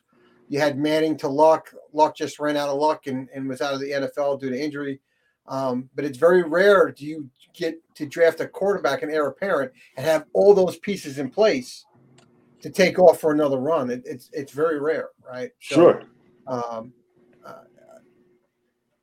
you 0.48 0.58
had 0.58 0.78
Manning 0.78 1.16
to 1.18 1.28
Luck. 1.28 1.72
Luck 1.92 2.16
just 2.16 2.40
ran 2.40 2.56
out 2.56 2.68
of 2.68 2.78
luck 2.78 3.06
and, 3.06 3.28
and 3.34 3.48
was 3.48 3.60
out 3.60 3.74
of 3.74 3.80
the 3.80 3.90
NFL 3.90 4.40
due 4.40 4.50
to 4.50 4.60
injury. 4.60 5.00
Um, 5.48 5.88
but 5.94 6.04
it's 6.04 6.18
very 6.18 6.42
rare 6.42 6.90
do 6.90 7.06
you 7.06 7.30
get 7.54 7.80
to 7.94 8.06
draft 8.06 8.40
a 8.40 8.46
quarterback 8.46 9.02
and 9.02 9.10
heir 9.10 9.26
apparent 9.26 9.72
and 9.96 10.04
have 10.04 10.26
all 10.32 10.54
those 10.54 10.78
pieces 10.78 11.18
in 11.18 11.30
place 11.30 11.86
to 12.60 12.70
take 12.70 12.98
off 12.98 13.20
for 13.20 13.32
another 13.32 13.58
run. 13.58 13.90
It, 13.90 14.02
it's 14.04 14.28
it's 14.32 14.52
very 14.52 14.80
rare, 14.80 15.10
right? 15.26 15.50
So, 15.60 15.74
sure. 15.74 16.02
Um, 16.46 16.92
uh, 17.44 17.62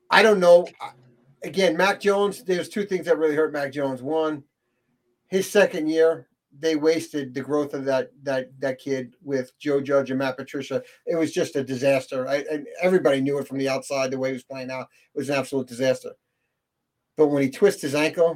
I 0.10 0.22
don't 0.22 0.39
know. 0.39 0.68
Again, 1.44 1.76
Mac 1.76 2.00
Jones. 2.00 2.44
There's 2.44 2.70
two 2.70 2.86
things 2.86 3.06
that 3.06 3.18
really 3.18 3.36
hurt 3.36 3.54
Mac 3.54 3.72
Jones. 3.72 4.02
One, 4.02 4.44
his 5.28 5.50
second 5.50 5.88
year, 5.88 6.28
they 6.60 6.76
wasted 6.76 7.34
the 7.34 7.41
growth 7.41 7.74
of 7.74 7.86
that 7.86 8.12
that 8.24 8.50
that 8.60 8.80
kid 8.80 9.16
with 9.24 9.58
Joe 9.60 9.82
Judge 9.82 10.10
and 10.10 10.20
Matt 10.20 10.38
Patricia. 10.38 10.82
It 11.06 11.16
was 11.16 11.32
just 11.32 11.56
a 11.56 11.64
disaster. 11.64 12.28
I, 12.28 12.44
and 12.52 12.68
everybody 12.82 13.22
knew 13.22 13.39
it 13.39 13.48
from 13.48 13.58
the 13.58 13.70
outside. 13.70 14.12
The 14.12 14.20
way 14.20 14.30
he 14.30 14.34
was 14.34 14.44
playing 14.44 14.72
out 14.72 14.88
it 15.14 15.18
was 15.18 15.30
an 15.30 15.36
absolute 15.36 15.68
disaster. 15.68 16.12
But 17.18 17.28
when 17.28 17.43
he 17.43 17.49
twists 17.49 17.82
his 17.82 17.95
ankle 17.95 18.32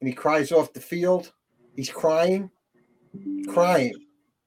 and 0.00 0.08
he 0.08 0.14
cries 0.14 0.52
off 0.52 0.72
the 0.72 0.80
field, 0.80 1.32
he's 1.76 1.90
crying, 1.90 2.50
crying. 3.48 3.94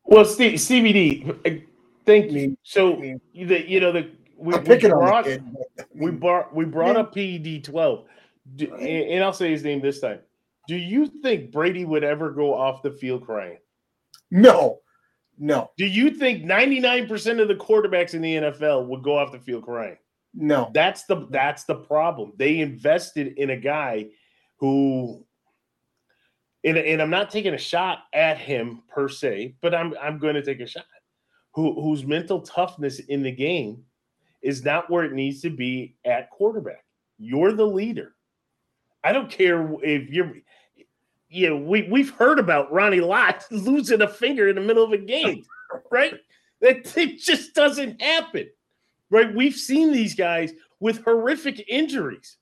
Well, 0.04 0.26
Steve, 0.26 0.60
CBD, 0.60 1.66
thank 2.06 2.32
you. 2.32 2.58
So 2.64 2.96
the 2.96 3.20
you 3.34 3.80
know 3.80 3.92
the 3.92 4.12
we, 4.38 4.54
we 4.58 4.78
brought, 4.78 5.18
on 5.18 5.24
the 5.24 5.30
kid. 5.30 5.44
we 5.94 6.12
brought 6.12 6.54
we 6.54 6.66
brought 6.66 6.96
up 6.96 7.16
TB 7.16 7.64
twelve, 7.64 8.06
Do- 8.56 8.74
and, 8.76 9.12
and 9.12 9.24
I'll 9.24 9.34
say 9.34 9.50
his 9.52 9.64
name 9.64 9.82
this 9.82 10.00
time. 10.00 10.20
Do 10.68 10.76
you 10.76 11.08
think 11.08 11.52
Brady 11.52 11.86
would 11.86 12.04
ever 12.04 12.32
go 12.32 12.54
off 12.54 12.82
the 12.82 12.92
field 12.92 13.26
crying? 13.26 13.58
no, 14.32 14.80
no, 15.38 15.72
Do 15.78 15.86
you 15.86 16.12
think 16.12 16.44
ninety 16.44 16.80
nine 16.80 17.08
percent 17.08 17.40
of 17.40 17.48
the 17.48 17.56
quarterbacks 17.56 18.14
in 18.14 18.22
the 18.22 18.36
NFL 18.36 18.88
would 18.88 19.04
go 19.04 19.18
off 19.18 19.32
the 19.32 19.40
field 19.40 19.64
crying? 19.64 19.98
No. 20.36 20.72
That's 20.74 21.06
the 21.06 21.28
that's 21.30 21.64
the 21.64 21.76
problem. 21.76 22.34
They 22.38 22.60
invested 22.60 23.38
in 23.38 23.52
a 23.52 23.58
guy 23.58 24.08
who 24.58 25.26
and, 26.64 26.78
and 26.78 27.02
I'm 27.02 27.12
not 27.12 27.30
taking 27.30 27.54
a 27.54 27.60
shot 27.60 28.00
at 28.14 28.38
him 28.40 28.82
per 28.90 29.08
se, 29.08 29.56
but 29.62 29.74
I'm 29.74 29.94
I'm 30.02 30.18
going 30.18 30.36
to 30.36 30.44
take 30.44 30.60
a 30.60 30.68
shot. 30.68 30.86
Who 31.54 31.80
whose 31.82 32.06
mental 32.06 32.42
toughness 32.42 33.00
in 33.00 33.24
the 33.24 33.32
game 33.32 33.84
is 34.42 34.64
not 34.64 34.90
where 34.90 35.04
it 35.04 35.14
needs 35.14 35.42
to 35.42 35.50
be 35.50 35.96
at 36.06 36.30
quarterback. 36.30 36.84
You're 37.18 37.54
the 37.54 37.66
leader. 37.66 38.14
I 39.04 39.14
don't 39.14 39.30
care 39.30 39.68
if 39.84 40.10
you're 40.10 40.34
you 41.30 41.50
know, 41.50 41.58
we 41.58 41.84
we've 41.84 42.12
heard 42.12 42.40
about 42.40 42.72
Ronnie 42.72 43.02
Lott 43.02 43.46
losing 43.52 44.02
a 44.02 44.08
finger 44.08 44.48
in 44.48 44.56
the 44.56 44.62
middle 44.62 44.84
of 44.84 44.92
a 44.92 44.98
game, 44.98 45.44
right? 45.92 46.16
That 46.62 46.98
it 46.98 47.20
just 47.20 47.54
doesn't 47.54 48.02
happen 48.02 48.48
right? 49.10 49.34
We've 49.34 49.56
seen 49.56 49.92
these 49.92 50.16
guys 50.16 50.52
with 50.80 51.04
horrific 51.04 51.64
injuries, 51.68 52.38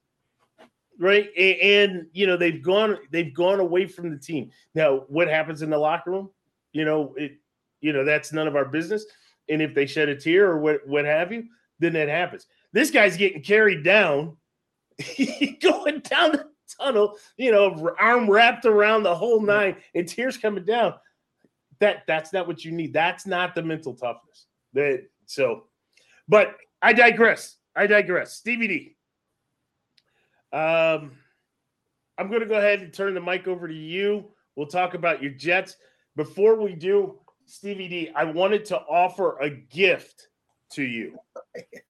right? 0.99 1.29
A- 1.37 1.83
And, 1.83 2.07
you 2.13 2.27
know 2.27 2.37
they've 2.37 2.61
gone 2.61 2.97
they've 3.11 3.33
gone 3.33 3.59
away 3.59 3.87
from 3.87 4.09
the 4.09 4.17
team. 4.17 4.51
Now, 4.75 5.05
what 5.07 5.27
happens 5.27 5.61
in 5.61 5.69
the 5.69 5.77
locker 5.77 6.11
room? 6.11 6.29
You 6.71 6.85
know, 6.85 7.13
it 7.17 7.37
you 7.81 7.93
know 7.93 8.03
that's 8.03 8.33
none 8.33 8.47
of 8.47 8.55
our 8.55 8.65
business. 8.65 9.05
And 9.49 9.61
if 9.61 9.73
they 9.73 9.85
shed 9.85 10.09
a 10.09 10.15
tear 10.15 10.49
or 10.49 10.59
what 10.59 10.87
what 10.87 11.05
have 11.05 11.31
you, 11.31 11.45
then 11.79 11.93
that 11.93 12.07
happens. 12.09 12.47
This 12.71 12.89
guy's 12.91 13.17
getting 13.17 13.41
carried 13.43 13.83
down, 13.83 14.37
going 15.61 15.99
down 15.99 16.31
the 16.31 16.49
tunnel, 16.79 17.17
you 17.37 17.51
know, 17.51 17.93
arm 17.99 18.29
wrapped 18.29 18.65
around 18.65 19.03
the 19.03 19.13
whole 19.15 19.41
nine, 19.41 19.75
and 19.93 20.07
tears 20.07 20.37
coming 20.37 20.65
down. 20.65 20.95
That 21.79 22.03
that's 22.07 22.31
not 22.33 22.47
what 22.47 22.63
you 22.63 22.71
need. 22.71 22.93
That's 22.93 23.25
not 23.27 23.53
the 23.53 23.61
mental 23.61 23.93
toughness. 23.93 24.45
That 24.73 25.05
so 25.25 25.65
but 26.27 26.55
I 26.81 26.93
digress. 26.93 27.57
I 27.75 27.87
digress. 27.87 28.33
Stevie 28.33 28.67
D. 28.67 28.95
Um, 30.51 31.11
I'm 32.17 32.27
going 32.29 32.41
to 32.41 32.45
go 32.45 32.57
ahead 32.57 32.81
and 32.81 32.93
turn 32.93 33.13
the 33.13 33.21
mic 33.21 33.47
over 33.47 33.67
to 33.67 33.73
you. 33.73 34.25
We'll 34.55 34.67
talk 34.67 34.93
about 34.93 35.23
your 35.23 35.31
Jets. 35.31 35.77
Before 36.15 36.61
we 36.61 36.75
do, 36.75 37.19
Stevie 37.45 37.87
D, 37.87 38.11
I 38.15 38.23
wanted 38.23 38.65
to 38.65 38.77
offer 38.77 39.39
a 39.39 39.49
gift 39.49 40.27
to 40.73 40.83
you. 40.83 41.17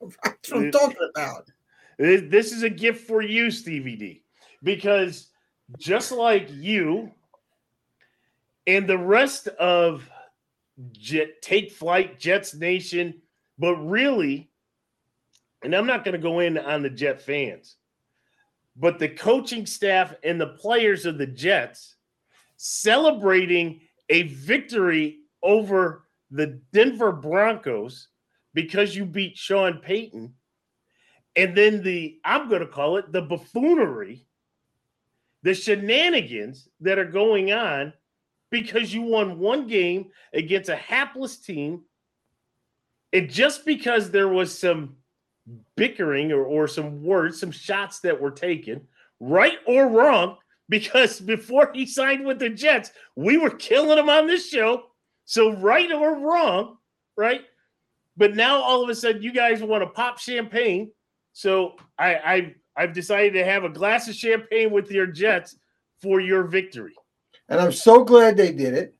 That's 0.01 0.51
what 0.51 0.63
I'm 0.63 0.71
talking 0.71 1.09
about. 1.15 1.51
This 1.97 2.51
is 2.51 2.63
a 2.63 2.69
gift 2.69 3.05
for 3.07 3.21
you, 3.21 3.51
Stevie 3.51 3.95
D, 3.95 4.23
because 4.63 5.29
just 5.77 6.11
like 6.11 6.47
you 6.49 7.11
and 8.65 8.87
the 8.87 8.97
rest 8.97 9.47
of 9.47 10.09
Jet 10.91 11.41
Take 11.41 11.71
Flight, 11.71 12.19
Jets 12.19 12.55
Nation, 12.55 13.21
but 13.57 13.75
really, 13.77 14.49
and 15.63 15.75
I'm 15.75 15.87
not 15.87 16.03
going 16.03 16.13
to 16.13 16.19
go 16.19 16.39
in 16.39 16.57
on 16.57 16.81
the 16.81 16.89
Jet 16.89 17.21
fans, 17.21 17.77
but 18.75 18.99
the 18.99 19.09
coaching 19.09 19.65
staff 19.65 20.13
and 20.23 20.39
the 20.39 20.47
players 20.47 21.05
of 21.05 21.17
the 21.17 21.27
Jets 21.27 21.95
celebrating 22.57 23.81
a 24.09 24.23
victory 24.23 25.19
over 25.41 26.05
the 26.31 26.59
Denver 26.71 27.11
Broncos 27.11 28.07
because 28.53 28.95
you 28.95 29.05
beat 29.05 29.37
Sean 29.37 29.79
Payton 29.79 30.33
and 31.35 31.57
then 31.57 31.81
the 31.83 32.19
I'm 32.23 32.49
going 32.49 32.61
to 32.61 32.67
call 32.67 32.97
it 32.97 33.11
the 33.11 33.21
buffoonery, 33.21 34.25
the 35.41 35.53
shenanigans 35.53 36.67
that 36.81 36.99
are 36.99 37.05
going 37.05 37.51
on 37.51 37.93
because 38.49 38.93
you 38.93 39.01
won 39.01 39.39
one 39.39 39.67
game 39.67 40.11
against 40.33 40.69
a 40.69 40.75
hapless 40.75 41.37
team, 41.37 41.81
and 43.13 43.29
just 43.29 43.65
because 43.65 44.09
there 44.09 44.27
was 44.27 44.57
some 44.57 44.95
bickering 45.77 46.31
or, 46.31 46.43
or 46.43 46.67
some 46.67 47.03
words, 47.03 47.39
some 47.39 47.51
shots 47.51 47.99
that 47.99 48.19
were 48.19 48.31
taken, 48.31 48.81
right 49.19 49.59
or 49.67 49.87
wrong, 49.87 50.37
because 50.69 51.19
before 51.19 51.71
he 51.73 51.85
signed 51.85 52.25
with 52.25 52.39
the 52.39 52.49
Jets, 52.49 52.91
we 53.15 53.37
were 53.37 53.51
killing 53.51 53.97
him 53.97 54.09
on 54.09 54.27
this 54.27 54.49
show. 54.49 54.83
So 55.25 55.53
right 55.53 55.91
or 55.91 56.19
wrong, 56.19 56.77
right? 57.15 57.41
But 58.17 58.35
now 58.35 58.61
all 58.61 58.83
of 58.83 58.89
a 58.89 58.95
sudden 58.95 59.21
you 59.21 59.31
guys 59.31 59.61
want 59.61 59.83
to 59.83 59.89
pop 59.89 60.19
champagne. 60.19 60.91
So 61.33 61.75
I, 61.97 62.15
I 62.15 62.55
I've 62.75 62.93
decided 62.93 63.33
to 63.33 63.45
have 63.45 63.63
a 63.63 63.69
glass 63.69 64.07
of 64.07 64.15
champagne 64.15 64.71
with 64.71 64.89
your 64.89 65.05
Jets 65.05 65.55
for 66.01 66.19
your 66.19 66.43
victory. 66.43 66.95
And 67.49 67.59
I'm 67.59 67.71
so 67.71 68.03
glad 68.03 68.35
they 68.35 68.51
did 68.51 68.73
it. 68.73 68.95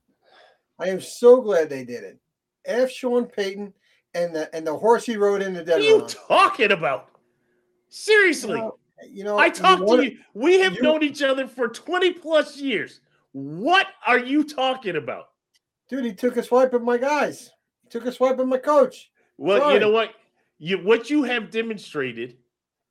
I 0.79 0.89
am 0.89 1.01
so 1.01 1.41
glad 1.41 1.69
they 1.69 1.83
did 1.83 2.03
it. 2.03 2.19
F. 2.65 2.91
Sean 2.91 3.25
Payton 3.25 3.73
and 4.15 4.35
the 4.35 4.53
and 4.55 4.65
the 4.65 4.75
horse 4.75 5.05
he 5.05 5.17
rode 5.17 5.41
into 5.41 5.59
What 5.61 5.69
are 5.71 5.79
you 5.79 6.07
talking 6.07 6.71
about? 6.71 7.09
Seriously. 7.89 8.57
You 8.57 8.57
know, 8.65 8.77
you 9.09 9.23
know, 9.23 9.37
I 9.37 9.47
you 9.47 9.51
talked 9.51 9.83
wanna- 9.83 10.03
to 10.03 10.11
you. 10.11 10.17
We 10.33 10.59
have 10.59 10.75
you- 10.75 10.81
known 10.81 11.03
each 11.03 11.21
other 11.21 11.47
for 11.47 11.67
20 11.67 12.13
plus 12.13 12.57
years. 12.57 13.01
What 13.33 13.87
are 14.05 14.19
you 14.19 14.43
talking 14.43 14.95
about? 14.95 15.29
dude. 15.89 16.05
He 16.05 16.13
took 16.13 16.37
a 16.37 16.43
swipe 16.43 16.73
at 16.73 16.81
my 16.81 16.97
guys. 16.97 17.51
He 17.83 17.89
took 17.89 18.05
a 18.05 18.11
swipe 18.11 18.39
at 18.39 18.47
my 18.47 18.57
coach. 18.57 19.11
Well, 19.37 19.59
Sorry. 19.59 19.73
you 19.75 19.79
know 19.79 19.91
what? 19.91 20.13
You 20.57 20.77
what 20.77 21.09
you 21.09 21.23
have 21.23 21.51
demonstrated 21.51 22.37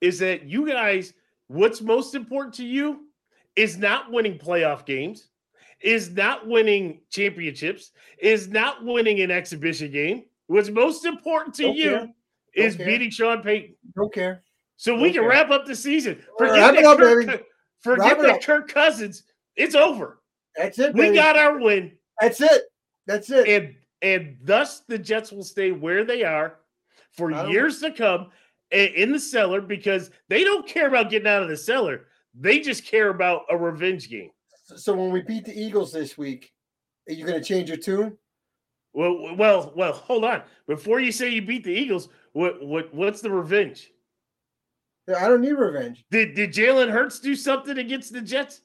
is 0.00 0.18
that 0.18 0.44
you 0.44 0.66
guys, 0.66 1.14
what's 1.48 1.80
most 1.80 2.14
important 2.14 2.54
to 2.56 2.64
you 2.66 3.06
is 3.56 3.76
not 3.78 4.10
winning 4.10 4.38
playoff 4.38 4.84
games, 4.84 5.28
is 5.80 6.10
not 6.10 6.46
winning 6.46 7.00
championships, 7.10 7.92
is 8.18 8.48
not 8.48 8.84
winning 8.84 9.20
an 9.20 9.30
exhibition 9.30 9.90
game. 9.90 10.24
What's 10.46 10.68
most 10.70 11.04
important 11.04 11.54
to 11.56 11.62
Don't 11.64 11.76
you 11.76 11.90
care. 11.90 12.08
is 12.54 12.76
beating 12.76 13.10
Sean 13.10 13.42
Payton. 13.42 13.74
Don't 13.96 14.12
care. 14.12 14.42
So 14.76 14.94
we 14.94 15.00
Don't 15.04 15.12
can 15.12 15.20
care. 15.22 15.28
wrap 15.30 15.50
up 15.50 15.66
the 15.66 15.76
season. 15.76 16.22
Forget 16.38 16.74
that 16.74 16.84
up, 16.84 16.98
Kirk, 16.98 17.26
baby. 17.26 17.42
forget 17.80 18.20
that. 18.20 18.44
Kirk 18.44 18.68
Cousins. 18.68 19.24
It's 19.56 19.74
over. 19.74 20.20
That's 20.56 20.78
it. 20.78 20.94
We 20.94 21.02
baby. 21.02 21.16
got 21.16 21.36
our 21.38 21.58
win. 21.58 21.92
That's 22.20 22.40
it. 22.40 22.62
That's 23.06 23.30
it. 23.30 23.48
and 23.48 23.74
and 24.02 24.36
thus 24.42 24.80
the 24.88 24.98
Jets 24.98 25.30
will 25.32 25.44
stay 25.44 25.70
where 25.72 26.04
they 26.04 26.24
are 26.24 26.56
for 27.12 27.30
years 27.50 27.78
to 27.80 27.92
come 27.92 28.30
in 28.70 29.12
the 29.12 29.20
cellar 29.20 29.60
because 29.60 30.10
they 30.28 30.42
don't 30.44 30.66
care 30.66 30.88
about 30.88 31.10
getting 31.10 31.28
out 31.28 31.42
of 31.42 31.48
the 31.48 31.56
cellar. 31.56 32.06
They 32.34 32.58
just 32.60 32.84
care 32.84 33.10
about 33.10 33.42
a 33.50 33.56
revenge 33.56 34.08
game. 34.08 34.30
so 34.76 34.94
when 34.94 35.10
we 35.12 35.20
beat 35.22 35.44
the 35.44 35.56
Eagles 35.58 35.92
this 35.92 36.16
week, 36.18 36.50
are 37.08 37.12
you 37.12 37.26
going 37.26 37.38
to 37.38 37.44
change 37.46 37.68
your 37.68 37.76
tune? 37.78 38.16
Well, 38.92 39.36
well, 39.36 39.72
well. 39.74 39.92
Hold 39.92 40.24
on. 40.24 40.42
Before 40.66 41.00
you 41.00 41.12
say 41.12 41.30
you 41.30 41.42
beat 41.42 41.64
the 41.64 41.72
Eagles, 41.72 42.08
what 42.32 42.64
what 42.64 42.92
what's 42.94 43.20
the 43.20 43.30
revenge? 43.30 43.90
I 45.08 45.28
don't 45.28 45.40
need 45.40 45.52
revenge. 45.52 46.04
Did 46.10 46.34
did 46.34 46.52
Jalen 46.52 46.90
Hurts 46.90 47.18
do 47.20 47.34
something 47.34 47.78
against 47.78 48.12
the 48.12 48.20
Jets? 48.20 48.60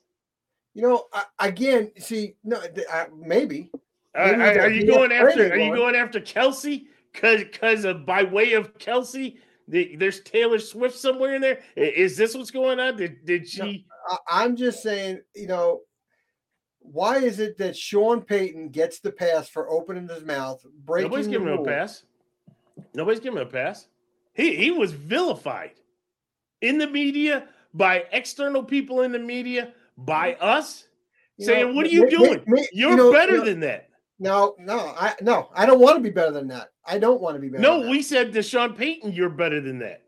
You 0.74 0.84
know, 0.84 1.06
I, 1.12 1.24
again, 1.40 1.92
see, 1.98 2.36
no, 2.44 2.62
I, 2.92 3.08
maybe. 3.18 3.72
Are, 4.14 4.38
Maybe 4.38 4.60
are- 4.60 4.62
are 4.66 4.70
you 4.70 4.86
going 4.86 5.12
after? 5.12 5.52
Are 5.52 5.58
you 5.58 5.76
going. 5.76 5.96
after 5.96 6.20
Kelce? 6.20 6.86
Cause 7.14 7.40
because 7.40 7.84
of 7.84 8.06
by 8.06 8.22
way 8.24 8.54
of 8.54 8.78
Kelce, 8.78 9.38
the, 9.68 9.96
there's 9.96 10.22
Taylor 10.22 10.60
Swift 10.60 10.96
somewhere 10.96 11.34
in 11.34 11.42
there. 11.42 11.62
Is 11.76 12.16
this 12.16 12.36
what's 12.36 12.52
going 12.52 12.80
on? 12.80 12.98
Did 12.98 13.26
did 13.26 13.48
she? 13.48 13.86
I, 14.08 14.18
I'm 14.44 14.56
just 14.56 14.84
saying, 14.84 15.22
you 15.36 15.48
know, 15.48 15.82
why 16.92 17.18
is 17.18 17.40
it 17.40 17.58
that 17.58 17.76
Sean 17.78 18.22
Payton 18.22 18.70
gets 18.70 19.00
the 19.00 19.12
pass 19.12 19.48
for 19.50 19.70
opening 19.70 20.08
his 20.08 20.24
mouth, 20.24 20.64
breaking 20.86 21.10
Nobody's 21.12 21.28
giving 21.28 21.48
him 21.48 21.60
a 21.60 21.64
pass. 21.64 22.04
Nobody's 22.94 23.20
giving 23.20 23.40
him 23.40 23.48
a 23.48 23.50
pass. 23.50 23.88
He 24.34 24.56
he 24.56 24.72
was 24.72 24.92
vilified 24.92 25.72
in 26.62 26.78
the 26.78 26.88
media 26.88 27.48
by 27.74 28.06
external 28.12 28.64
people 28.64 29.02
in 29.02 29.12
the 29.12 29.20
media 29.20 29.74
by 29.98 30.34
us 30.36 30.88
You 31.38 31.46
saying, 31.46 31.68
know, 31.70 31.74
"What 31.74 31.86
are 31.88 31.90
you 31.90 32.04
ma- 32.04 32.10
doing? 32.10 32.44
ma- 32.48 32.58
you 32.72 32.88
You're 32.90 32.98
know- 32.98 33.12
better 33.12 33.34
you 33.34 33.38
know- 33.40 33.46
than 33.46 33.60
that." 33.62 33.90
No, 34.20 34.56
no, 34.58 34.94
I 34.98 35.14
no, 35.22 35.50
I 35.54 35.66
don't 35.68 35.80
want 35.80 35.98
to 35.98 36.02
be 36.02 36.10
better 36.10 36.32
than 36.32 36.48
that. 36.48 36.70
I 36.86 36.98
don't 36.98 37.22
want 37.22 37.36
to 37.36 37.40
be 37.40 37.50
better. 37.50 37.62
No, 37.62 37.88
we 37.90 38.02
said 38.02 38.34
to 38.34 38.42
Sean 38.42 38.74
Payton, 38.76 39.12
"You're 39.14 39.30
better 39.30 39.62
than 39.62 39.78
that." 39.80 40.04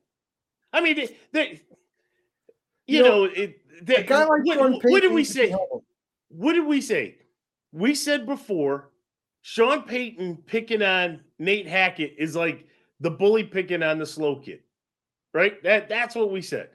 I 0.74 0.82
mean, 0.82 0.96
they, 0.96 1.18
they 1.32 1.62
you, 2.88 2.98
You 2.98 3.04
know, 3.04 3.26
know, 3.26 3.32
it, 3.36 3.86
they, 3.86 3.98
a 3.98 4.04
guy 4.04 4.26
like 4.26 4.46
what, 4.46 4.58
Sean 4.58 4.80
what 4.84 5.02
did 5.02 5.12
we 5.12 5.24
say? 5.24 5.56
Be 6.30 6.36
humble. 6.36 6.48
What 6.48 6.54
did 6.54 6.66
we 6.66 6.82
say? 6.82 7.20
we 7.72 7.96
said 7.96 8.26
before, 8.26 8.90
Sean 9.42 9.84
Payton 9.84 10.38
picking 10.46 10.82
on 10.82 11.22
Nate 11.38 11.68
Hackett 11.68 12.16
is 12.18 12.36
like 12.36 12.66
the 13.00 13.12
bully 13.12 13.44
picking 13.44 13.84
on 13.84 14.00
the 14.00 14.06
slow 14.06 14.38
kid, 14.38 14.60
right? 15.34 15.62
That 15.64 15.90
that's 15.90 16.16
what 16.16 16.32
we 16.32 16.42
said. 16.42 16.70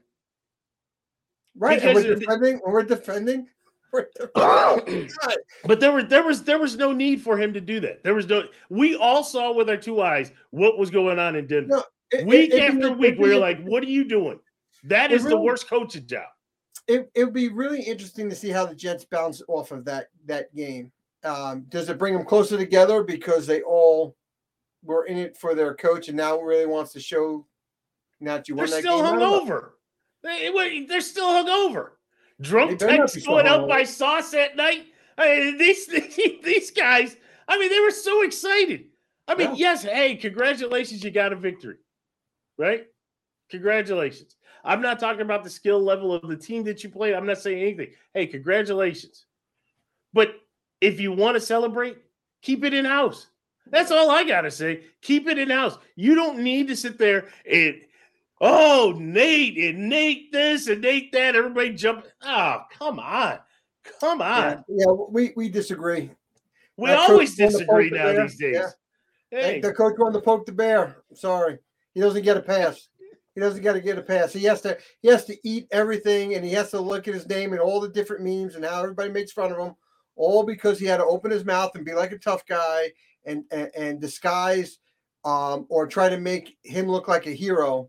Right. 1.57 1.83
And 1.83 1.95
we're 1.95 2.15
defending. 2.17 2.61
When 2.63 2.73
we're 2.73 2.83
defending. 2.83 3.49
We're 3.93 4.07
defending. 4.19 5.11
but 5.65 5.81
there 5.81 5.93
was 5.93 6.07
there 6.07 6.25
was 6.25 6.43
there 6.43 6.59
was 6.59 6.77
no 6.77 6.93
need 6.93 7.21
for 7.21 7.39
him 7.39 7.53
to 7.53 7.61
do 7.61 7.81
that. 7.81 8.03
There 8.03 8.15
was 8.15 8.27
no. 8.29 8.45
We 8.71 8.97
all 8.97 9.23
saw 9.23 9.53
with 9.53 9.69
our 9.69 9.77
two 9.77 10.01
eyes 10.01 10.33
what 10.51 10.79
was 10.79 10.91
going 10.91 11.19
on 11.19 11.37
in 11.37 11.47
Denver. 11.47 11.69
No, 11.69 11.85
it, 12.11 12.27
week 12.27 12.53
it, 12.53 12.63
after 12.63 12.87
it, 12.89 12.99
week, 12.99 13.19
we 13.19 13.29
were 13.29 13.39
like, 13.39 13.63
"What 13.63 13.83
are 13.83 13.89
you 13.89 14.05
doing?" 14.05 14.41
That 14.85 15.13
is 15.13 15.23
really, 15.23 15.37
the 15.37 15.41
worst 15.41 15.69
coaching 15.69 16.07
job. 16.07 16.27
It 16.87 17.11
it 17.14 17.24
would 17.24 17.35
be 17.35 17.49
really 17.49 17.82
interesting 17.82 18.28
to 18.28 18.37
see 18.37 18.51
how 18.51 18.66
the 18.66 18.74
Jets 18.74 19.05
bounce 19.05 19.43
off 19.49 19.72
of 19.72 19.85
that 19.87 20.09
that 20.26 20.55
game. 20.55 20.93
Um, 21.22 21.64
does 21.68 21.89
it 21.89 21.99
bring 21.99 22.14
them 22.14 22.26
closer 22.26 22.59
together 22.59 23.03
because 23.03 23.47
they 23.47 23.62
all 23.62 24.14
were 24.82 25.07
in 25.07 25.16
it 25.16 25.37
for 25.37 25.55
their 25.55 25.74
coach 25.74 26.09
and 26.09 26.16
now 26.16 26.39
really 26.39 26.66
wants 26.66 26.93
to 26.93 27.01
show 27.01 27.47
that 28.20 28.49
you 28.49 28.55
won 28.55 28.66
They're 28.66 28.76
that 28.76 28.82
still 28.82 29.03
game? 29.03 29.14
hungover. 29.14 29.70
They, 30.22 30.87
they're 30.87 31.01
still 31.01 31.28
hungover. 31.28 31.91
Drunk 32.41 32.78
texts 32.78 33.24
going 33.24 33.47
out 33.47 33.68
by 33.68 33.85
Sauce 33.85 34.35
at 34.35 34.57
night. 34.57 34.87
I 35.16 35.37
mean, 35.37 35.59
these, 35.59 35.87
these 36.45 36.70
guys, 36.70 37.16
I 37.47 37.59
mean, 37.59 37.70
they 37.70 37.80
were 37.80 37.91
so 37.91 38.22
excited. 38.22 38.87
I 39.28 39.35
mean, 39.35 39.51
yeah. 39.51 39.72
yes, 39.72 39.85
hey, 39.85 40.16
congratulations, 40.16 41.03
you 41.03 41.11
got 41.11 41.32
a 41.32 41.37
victory, 41.37 41.76
right? 42.59 42.87
Congratulations. 43.51 44.37
I'm 44.65 44.81
not 44.81 44.99
talking 44.99 45.21
about 45.21 45.45
the 45.45 45.51
skill 45.51 45.81
level 45.81 46.15
of 46.15 46.29
the 46.29 46.37
team 46.37 46.65
that 46.65 46.83
you 46.83 46.91
played. 46.91 47.15
I'm 47.15 47.27
not 47.27 47.39
saying 47.39 47.62
anything. 47.62 47.91
Hey, 48.15 48.27
congratulations. 48.27 49.27
But 50.12 50.35
if 50.81 51.01
you 51.01 51.12
want 51.12 51.37
to 51.37 51.41
celebrate, 51.41 51.99
keep 52.41 52.65
it 52.65 52.73
in 52.73 52.85
house. 52.85 53.27
That's 53.67 53.91
all 53.91 54.11
I 54.11 54.25
got 54.25 54.43
to 54.43 54.51
say. 54.51 54.85
Keep 55.03 55.29
it 55.29 55.39
in 55.39 55.51
house. 55.51 55.79
You 55.97 56.15
don't 56.15 56.39
need 56.39 56.69
to 56.69 56.77
sit 56.77 56.99
there 56.99 57.29
and 57.51 57.77
oh, 58.41 58.95
Nate 58.99 59.59
and 59.59 59.89
Nate 59.89 60.33
this 60.33 60.67
and 60.69 60.81
Nate 60.81 61.12
that. 61.12 61.37
Everybody 61.37 61.75
jump. 61.75 62.07
Oh, 62.23 62.62
come 62.79 62.99
on. 62.99 63.39
Come 64.01 64.23
on. 64.23 64.65
Yeah, 64.69 64.87
yeah 64.87 64.93
we, 65.11 65.33
we 65.37 65.49
disagree. 65.49 66.11
We 66.77 66.91
uh, 66.91 66.97
always 66.97 67.37
disagree 67.37 67.91
now 67.91 68.12
the 68.12 68.23
these 68.23 68.37
days. 68.37 68.57
Yeah. 69.31 69.41
Hey. 69.41 69.61
The 69.61 69.73
coach 69.73 69.95
wanted 69.99 70.19
to 70.19 70.25
poke 70.25 70.47
the 70.47 70.53
bear. 70.53 71.03
sorry. 71.15 71.59
He 71.95 72.01
doesn't 72.01 72.23
get 72.23 72.37
a 72.37 72.43
pass. 72.43 72.89
He 73.35 73.41
doesn't 73.41 73.62
get 73.62 73.72
to 73.72 73.80
get 73.80 73.99
a 73.99 74.03
pass. 74.03 74.32
He 74.32 74.45
has 74.45 74.61
to 74.62 74.78
he 75.03 75.09
has 75.09 75.24
to 75.26 75.37
eat 75.47 75.66
everything 75.70 76.35
and 76.35 76.45
he 76.45 76.53
has 76.53 76.70
to 76.70 76.80
look 76.80 77.09
at 77.09 77.14
his 77.14 77.28
name 77.28 77.53
and 77.53 77.61
all 77.61 77.80
the 77.80 77.89
different 77.89 78.22
memes 78.22 78.55
and 78.55 78.64
how 78.64 78.82
everybody 78.82 79.11
makes 79.11 79.32
fun 79.32 79.53
of 79.53 79.59
him, 79.59 79.74
all 80.16 80.45
because 80.45 80.78
he 80.78 80.87
had 80.87 80.99
to 80.99 81.05
open 81.05 81.30
his 81.30 81.45
mouth 81.45 81.72
and 81.74 81.85
be 81.85 81.95
like 81.95 82.12
a 82.12 82.18
tough 82.18 82.47
guy 82.47 82.93
and 83.24 83.45
and, 83.51 83.70
and 83.76 84.01
disguise 84.01 84.78
um, 85.24 85.66
or 85.68 85.87
try 85.87 86.09
to 86.09 86.18
make 86.18 86.57
him 86.62 86.87
look 86.87 87.09
like 87.09 87.26
a 87.26 87.32
hero 87.32 87.89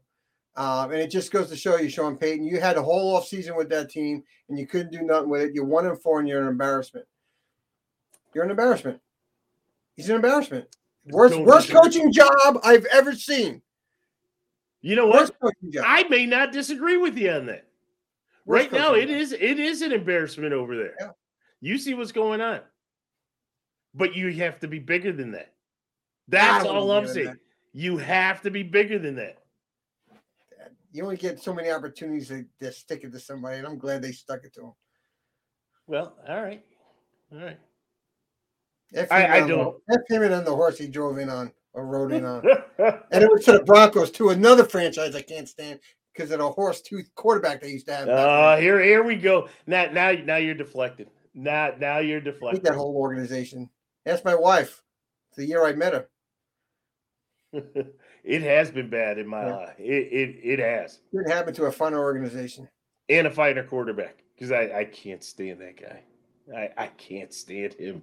um, 0.57 0.91
and 0.91 1.01
it 1.01 1.11
just 1.11 1.31
goes 1.31 1.49
to 1.49 1.57
show 1.57 1.75
you, 1.77 1.89
Sean 1.89 2.17
Payton, 2.17 2.45
you 2.45 2.59
had 2.59 2.77
a 2.77 2.81
whole 2.81 3.15
off 3.15 3.27
season 3.27 3.55
with 3.55 3.69
that 3.69 3.89
team 3.89 4.23
and 4.47 4.57
you 4.57 4.65
couldn't 4.65 4.91
do 4.91 5.01
nothing 5.01 5.29
with 5.29 5.41
it. 5.41 5.53
You're 5.53 5.65
one 5.65 5.85
and 5.85 6.01
four 6.01 6.19
and 6.19 6.29
you're 6.29 6.41
an 6.41 6.47
embarrassment. 6.47 7.05
You're 8.33 8.45
an 8.45 8.51
embarrassment. 8.51 9.01
He's 9.95 10.09
an 10.09 10.15
embarrassment. 10.15 10.67
Worst, 11.07 11.37
worst 11.39 11.71
coaching 11.71 12.11
job 12.11 12.59
I've 12.63 12.85
ever 12.85 13.13
seen. 13.13 13.61
You 14.86 14.95
know 14.95 15.07
what? 15.07 15.31
I 15.83 16.03
may 16.09 16.25
not 16.25 16.51
disagree 16.51 16.97
with 16.97 17.17
you 17.17 17.31
on 17.31 17.47
that. 17.47 17.65
Worst 18.45 18.71
right 18.71 18.79
now, 18.79 18.93
it 18.93 19.09
is 19.09 19.31
it 19.31 19.59
is 19.59 19.81
an 19.81 19.91
embarrassment 19.91 20.53
over 20.53 20.75
there. 20.75 20.93
Yeah. 20.99 21.09
You 21.61 21.77
see 21.77 21.93
what's 21.93 22.11
going 22.11 22.41
on. 22.41 22.59
But 23.95 24.15
you 24.15 24.31
have 24.33 24.59
to 24.59 24.67
be 24.67 24.79
bigger 24.79 25.11
than 25.11 25.31
that. 25.31 25.53
That's 26.27 26.65
all 26.65 26.91
I'm 26.91 27.07
saying. 27.07 27.38
You 27.73 27.97
have 27.97 28.41
to 28.43 28.51
be 28.51 28.61
bigger 28.61 28.99
than 28.99 29.15
that 29.15 29.39
you 30.95 31.03
only 31.03 31.17
get 31.17 31.41
so 31.41 31.53
many 31.53 31.69
opportunities 31.69 32.29
to, 32.29 32.45
to 32.61 32.71
stick 32.71 33.03
it 33.03 33.11
to 33.11 33.19
somebody, 33.19 33.57
and 33.57 33.67
I'm 33.67 33.77
glad 33.77 34.01
they 34.01 34.13
stuck 34.13 34.45
it 34.45 34.53
to 34.53 34.61
him. 34.61 34.73
Well, 35.88 36.15
all 36.25 36.41
right, 36.41 36.63
all 37.33 37.39
right. 37.39 37.59
F 38.93 39.11
I, 39.11 39.39
I 39.39 39.47
don't. 39.47 39.75
F 39.91 39.99
him 40.07 40.23
and 40.23 40.33
on 40.33 40.45
the 40.45 40.55
horse 40.55 40.77
he 40.77 40.88
drove 40.88 41.17
in 41.17 41.29
on 41.29 41.51
in 41.76 42.26
on, 42.26 42.43
and 43.11 43.23
it 43.23 43.32
was 43.32 43.45
to 43.45 43.53
the 43.53 43.63
Broncos 43.63 44.11
to 44.11 44.30
another 44.30 44.63
franchise 44.63 45.15
I 45.15 45.21
can't 45.21 45.49
stand 45.49 45.80
because 46.13 46.32
of 46.32 46.39
the 46.39 46.49
horse 46.49 46.82
tooth 46.82 47.09
quarterback 47.15 47.61
they 47.61 47.71
used 47.71 47.88
to 47.88 47.95
have. 47.95 48.07
Uh, 48.09 48.57
here, 48.57 48.82
here 48.82 49.03
we 49.03 49.15
go. 49.15 49.49
Now, 49.67 49.86
now, 49.91 50.11
now 50.11 50.38
you're 50.38 50.55
deflected. 50.55 51.09
Now, 51.34 51.71
now 51.78 51.99
you're 51.99 52.21
deflected. 52.21 52.63
that 52.63 52.76
whole 52.76 52.95
organization. 52.95 53.69
That's 54.05 54.23
my 54.23 54.36
wife. 54.36 54.82
It's 55.30 55.38
The 55.38 55.45
year 55.45 55.65
I 55.65 55.73
met 55.73 55.93
her. 55.93 56.07
It 58.26 58.41
has 58.41 58.71
been 58.71 58.89
bad 58.89 59.19
in 59.19 59.28
my 59.28 59.45
yeah. 59.45 59.55
life. 59.55 59.76
It, 59.78 60.11
it 60.11 60.39
it 60.43 60.59
has. 60.59 60.99
It 61.13 61.32
happened 61.32 61.55
to 61.57 61.65
a 61.65 61.71
fun 61.71 61.93
organization 61.93 62.67
and 63.07 63.28
a 63.28 63.30
fighter 63.30 63.63
quarterback 63.63 64.23
because 64.34 64.51
I 64.51 64.80
I 64.80 64.86
can't 64.86 65.23
stand 65.23 65.61
that 65.61 65.80
guy. 65.80 66.01
I 66.57 66.86
I 66.86 66.88
can't 66.88 67.32
stand 67.32 67.76
him. 67.76 68.01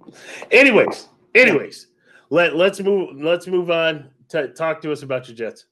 Anyways, 0.49 1.09
anyways, 1.35 1.87
let 2.33 2.55
let's 2.55 2.79
move 2.79 3.21
let's 3.21 3.45
move 3.45 3.69
on. 3.69 4.09
to 4.29 4.47
talk 4.47 4.81
to 4.81 4.91
us 4.91 5.03
about 5.03 5.27
your 5.27 5.37
Jets. 5.37 5.67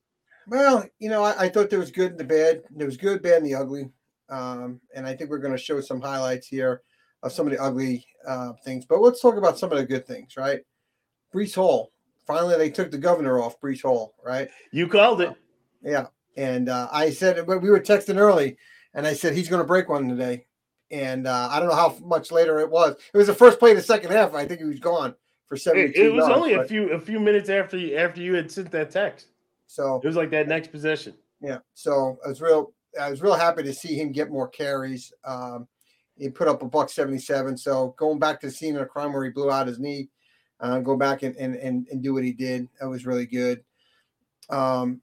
Well, 0.47 0.85
you 0.99 1.09
know, 1.09 1.23
I, 1.23 1.45
I, 1.45 1.49
thought 1.49 1.71
there 1.71 1.79
was 1.79 1.91
good 1.91 2.11
and 2.11 2.19
the 2.19 2.23
bad. 2.23 2.61
There 2.69 2.85
was 2.85 2.97
good, 2.97 3.23
bad, 3.23 3.37
and 3.37 3.45
the 3.45 3.55
ugly. 3.55 3.89
Um, 4.29 4.79
and 4.95 5.07
I 5.07 5.15
think 5.15 5.29
we're 5.29 5.39
going 5.39 5.55
to 5.55 5.57
show 5.57 5.81
some 5.81 6.01
highlights 6.01 6.47
here 6.47 6.81
of 7.23 7.31
some 7.31 7.47
of 7.47 7.53
the 7.53 7.61
ugly 7.61 8.05
uh, 8.27 8.53
things. 8.63 8.85
But 8.85 9.01
let's 9.01 9.21
talk 9.21 9.37
about 9.37 9.57
some 9.57 9.71
of 9.71 9.77
the 9.77 9.85
good 9.85 10.05
things, 10.05 10.37
right? 10.37 10.61
Breece 11.33 11.55
Hall, 11.55 11.91
finally 12.27 12.57
they 12.57 12.69
took 12.69 12.91
the 12.91 12.97
governor 12.97 13.41
off 13.41 13.59
Breece 13.59 13.81
Hall, 13.81 14.13
right? 14.23 14.49
You 14.71 14.87
called 14.87 15.21
it. 15.21 15.33
Yeah. 15.81 16.07
And 16.37 16.69
uh, 16.69 16.89
I 16.91 17.09
said, 17.09 17.45
we 17.47 17.57
were 17.57 17.79
texting 17.79 18.17
early, 18.17 18.57
and 18.93 19.07
I 19.07 19.13
said, 19.13 19.33
he's 19.33 19.49
going 19.49 19.61
to 19.61 19.67
break 19.67 19.89
one 19.89 20.07
today. 20.09 20.45
And 20.91 21.27
uh, 21.27 21.49
I 21.51 21.59
don't 21.59 21.69
know 21.69 21.75
how 21.75 21.97
much 22.03 22.31
later 22.31 22.59
it 22.59 22.69
was. 22.69 22.95
It 23.13 23.17
was 23.17 23.27
the 23.27 23.33
first 23.33 23.59
play 23.59 23.71
of 23.71 23.77
the 23.77 23.83
second 23.83 24.11
half. 24.11 24.33
I 24.33 24.45
think 24.45 24.59
he 24.59 24.65
was 24.65 24.79
gone 24.79 25.15
for 25.51 25.57
72 25.57 25.99
It, 25.99 26.05
it 26.05 26.13
was 26.13 26.29
only 26.29 26.55
but, 26.55 26.65
a 26.65 26.67
few 26.69 26.91
a 26.93 26.99
few 26.99 27.19
minutes 27.19 27.49
after 27.49 27.77
you, 27.77 27.97
after 27.97 28.21
you 28.21 28.33
had 28.35 28.49
sent 28.49 28.71
that 28.71 28.89
text. 28.89 29.27
So 29.67 29.99
it 30.01 30.07
was 30.07 30.15
like 30.15 30.29
that 30.31 30.47
next 30.47 30.71
possession. 30.71 31.13
Yeah. 31.41 31.57
So 31.73 32.17
I 32.25 32.29
was 32.29 32.39
real 32.39 32.73
I 32.97 33.09
was 33.09 33.21
real 33.21 33.33
happy 33.33 33.61
to 33.63 33.73
see 33.73 33.95
him 33.95 34.13
get 34.13 34.31
more 34.31 34.47
carries. 34.47 35.11
Um, 35.25 35.67
he 36.17 36.29
put 36.29 36.47
up 36.47 36.61
a 36.61 36.65
buck 36.65 36.89
77. 36.89 37.57
So 37.57 37.93
going 37.97 38.17
back 38.17 38.39
to 38.39 38.47
the 38.47 38.53
scene 38.53 38.75
of 38.75 38.79
the 38.79 38.85
crime 38.85 39.11
where 39.11 39.25
he 39.25 39.29
blew 39.29 39.51
out 39.51 39.67
his 39.67 39.77
knee, 39.77 40.07
uh, 40.61 40.79
go 40.79 40.95
back 40.95 41.23
and, 41.23 41.35
and, 41.35 41.55
and, 41.55 41.85
and 41.91 42.01
do 42.01 42.13
what 42.13 42.23
he 42.23 42.31
did. 42.31 42.69
That 42.79 42.87
was 42.87 43.05
really 43.05 43.25
good. 43.25 43.61
Um, 44.49 45.01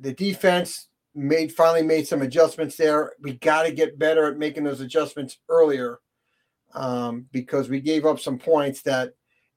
the 0.00 0.12
defense 0.12 0.88
made 1.14 1.52
finally 1.52 1.82
made 1.82 2.08
some 2.08 2.22
adjustments 2.22 2.76
there. 2.76 3.12
We 3.20 3.34
got 3.34 3.62
to 3.64 3.72
get 3.72 3.98
better 3.98 4.26
at 4.26 4.38
making 4.38 4.64
those 4.64 4.80
adjustments 4.80 5.38
earlier 5.48 6.00
um, 6.74 7.26
because 7.30 7.68
we 7.68 7.80
gave 7.80 8.06
up 8.06 8.18
some 8.18 8.38
points 8.38 8.82
that 8.82 9.14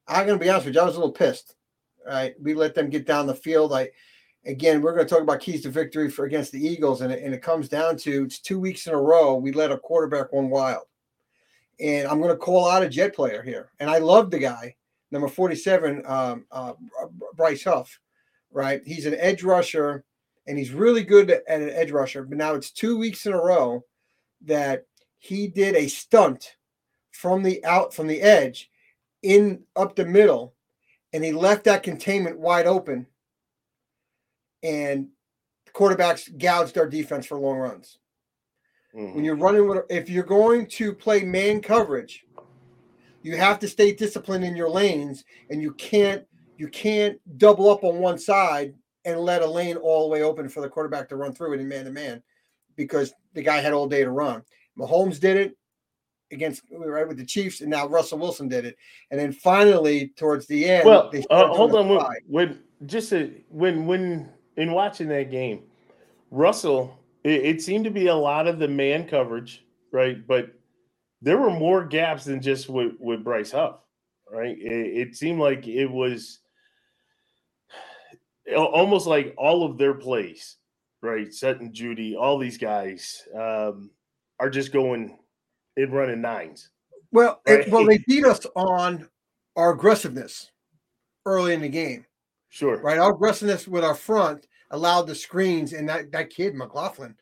I'm 0.08 0.26
going 0.26 0.40
to 0.40 0.44
be 0.44 0.50
honest 0.50 0.66
with 0.66 0.76
you, 0.76 0.82
I 0.82 0.86
was 0.86 0.96
a 0.96 1.00
little 1.00 1.14
pissed. 1.14 1.56
Right, 2.06 2.36
we 2.42 2.54
let 2.54 2.74
them 2.74 2.90
get 2.90 3.06
down 3.06 3.28
the 3.28 3.36
field. 3.36 3.74
I 3.74 3.90
again, 4.46 4.82
we're 4.82 4.94
going 4.94 5.06
to 5.06 5.14
talk 5.14 5.24
about 5.24 5.42
keys 5.42 5.64
to 5.64 5.70
victory 5.70 6.10
for 6.10 6.24
against 6.24 6.54
the 6.54 6.66
Eagles, 6.66 7.02
and 7.02 7.12
it, 7.12 7.22
and 7.22 7.34
it 7.34 7.42
comes 7.42 7.68
down 7.68 7.98
to 7.98 8.24
it's 8.24 8.40
two 8.40 8.60
weeks 8.60 8.88
in 8.88 8.94
a 8.94 9.02
row 9.02 9.36
we 9.36 9.52
let 9.52 9.72
a 9.72 9.78
quarterback 9.78 10.32
run 10.32 10.50
wild. 10.50 10.86
And 11.82 12.08
I'm 12.08 12.22
going 12.22 12.32
to 12.32 12.38
call 12.38 12.70
out 12.70 12.82
a 12.82 12.88
jet 12.88 13.14
player 13.14 13.44
here, 13.44 13.72
and 13.82 13.90
I 13.90 13.98
love 13.98 14.32
the 14.32 14.40
guy 14.40 14.76
number 15.12 15.28
47, 15.28 16.04
um, 16.06 16.46
uh, 16.52 16.74
Bryce 17.36 17.64
Huff, 17.64 18.00
right? 18.52 18.82
He's 18.86 19.06
an 19.06 19.16
edge 19.16 19.44
rusher 19.44 20.04
and 20.48 20.58
he's 20.58 20.72
really 20.72 21.04
good 21.04 21.30
at 21.30 21.62
an 21.62 21.70
edge 21.70 21.92
rusher. 21.92 22.24
But 22.24 22.38
now 22.38 22.54
it's 22.54 22.72
two 22.72 22.98
weeks 22.98 23.26
in 23.26 23.34
a 23.34 23.42
row 23.42 23.84
that 24.46 24.86
he 25.18 25.48
did 25.48 25.76
a 25.76 25.88
stunt 25.88 26.56
from 27.12 27.44
the 27.44 27.64
out 27.66 27.94
from 27.94 28.08
the 28.08 28.22
edge 28.22 28.70
in 29.24 29.64
up 29.76 29.96
the 29.96 30.06
middle 30.06 30.54
and 31.14 31.24
he 31.24 31.32
left 31.32 31.64
that 31.66 31.84
containment 31.84 32.40
wide 32.40 32.68
open 32.68 33.08
and 34.64 35.08
quarterbacks 35.74 36.36
gouged 36.38 36.78
our 36.78 36.88
defense 36.88 37.26
for 37.26 37.38
long 37.38 37.58
runs. 37.58 38.00
Mm-hmm. 38.96 39.16
When 39.16 39.24
you're 39.24 39.36
running 39.36 39.68
with, 39.68 39.84
if 39.90 40.10
you're 40.10 40.24
going 40.24 40.66
to 40.68 40.94
play 40.94 41.24
man 41.24 41.62
coverage, 41.62 42.26
you 43.22 43.36
have 43.38 43.60
to 43.60 43.68
stay 43.68 43.94
disciplined 43.94 44.46
in 44.46 44.56
your 44.56 44.70
lanes, 44.70 45.26
and 45.50 45.62
you 45.62 45.74
can't 45.74 46.26
you 46.58 46.68
can't 46.70 47.20
double 47.38 47.70
up 47.70 47.84
on 47.84 48.00
one 48.00 48.18
side 48.18 48.74
and 49.06 49.20
let 49.20 49.42
a 49.42 49.46
lane 49.46 49.78
all 49.78 50.04
the 50.04 50.14
way 50.14 50.24
open 50.24 50.50
for 50.50 50.62
the 50.62 50.70
quarterback 50.70 51.08
to 51.10 51.16
run 51.16 51.34
through 51.34 51.54
it 51.54 51.60
in 51.60 51.68
man 51.68 51.86
to 51.86 51.92
man, 51.92 52.24
because 52.76 53.14
the 53.34 53.42
guy 53.42 53.60
had 53.60 53.74
all 53.74 53.88
day 53.88 54.04
to 54.04 54.10
run. 54.10 54.42
Mahomes 54.80 55.20
did 55.20 55.38
it 55.38 55.58
against 56.32 56.64
right 56.72 57.08
with 57.08 57.18
the 57.18 57.26
Chiefs, 57.26 57.62
and 57.62 57.70
now 57.70 57.88
Russell 57.88 58.20
Wilson 58.20 58.48
did 58.48 58.66
it, 58.66 58.78
and 59.12 59.20
then 59.20 59.32
finally 59.32 60.14
towards 60.18 60.48
the 60.48 60.66
end. 60.66 60.86
Well, 60.86 61.12
uh, 61.30 61.48
hold 61.48 61.76
on, 61.76 61.88
when, 61.90 62.06
when 62.28 62.60
just 62.86 63.14
a, 63.14 63.32
when 63.50 63.86
when 63.86 64.30
in 64.56 64.72
watching 64.72 65.08
that 65.10 65.32
game, 65.32 65.64
Russell, 66.32 67.00
it, 67.24 67.46
it 67.46 67.62
seemed 67.62 67.86
to 67.86 67.92
be 67.92 68.08
a 68.08 68.16
lot 68.16 68.48
of 68.48 68.60
the 68.60 68.68
man 68.68 69.08
coverage, 69.08 69.66
right? 69.92 70.26
But 70.26 70.54
there 71.22 71.38
were 71.38 71.50
more 71.50 71.84
gaps 71.86 72.26
than 72.26 72.42
just 72.42 72.70
with, 72.70 72.94
with 73.00 73.24
Bryce 73.24 73.52
Huff. 73.52 73.80
right? 74.32 74.58
It, 74.58 75.08
it 75.08 75.16
seemed 75.16 75.40
like 75.40 75.68
it 75.68 75.88
was 75.88 76.40
almost 78.56 79.08
like 79.08 79.34
all 79.38 79.64
of 79.64 79.78
their 79.78 79.94
plays, 79.94 80.58
right? 81.02 81.34
Sutton, 81.34 81.72
Jeudy, 81.72 82.16
all 82.18 82.38
these 82.38 82.58
guys 82.58 83.24
um, 83.36 83.92
are 84.40 84.50
just 84.50 84.72
going 84.72 85.20
and 85.78 85.94
running 85.94 86.22
nines. 86.22 86.70
Well, 87.12 87.42
right? 87.48 87.62
it, 87.62 87.72
well, 87.72 87.86
they 87.86 88.00
beat 88.08 88.26
us 88.26 88.46
on 88.56 89.08
our 89.56 89.72
aggressiveness 89.72 90.52
early 91.26 91.54
in 91.54 91.62
the 91.62 91.70
game. 91.70 92.06
Sure. 92.50 92.82
Right. 92.82 92.98
Our 92.98 93.14
aggressiveness 93.14 93.68
with 93.68 93.84
our 93.84 93.96
front 93.96 94.48
allowed 94.72 95.04
the 95.04 95.16
screens, 95.16 95.74
and 95.74 95.88
that, 95.90 96.12
that 96.12 96.30
kid, 96.30 96.56
McLaughlin, 96.56 97.16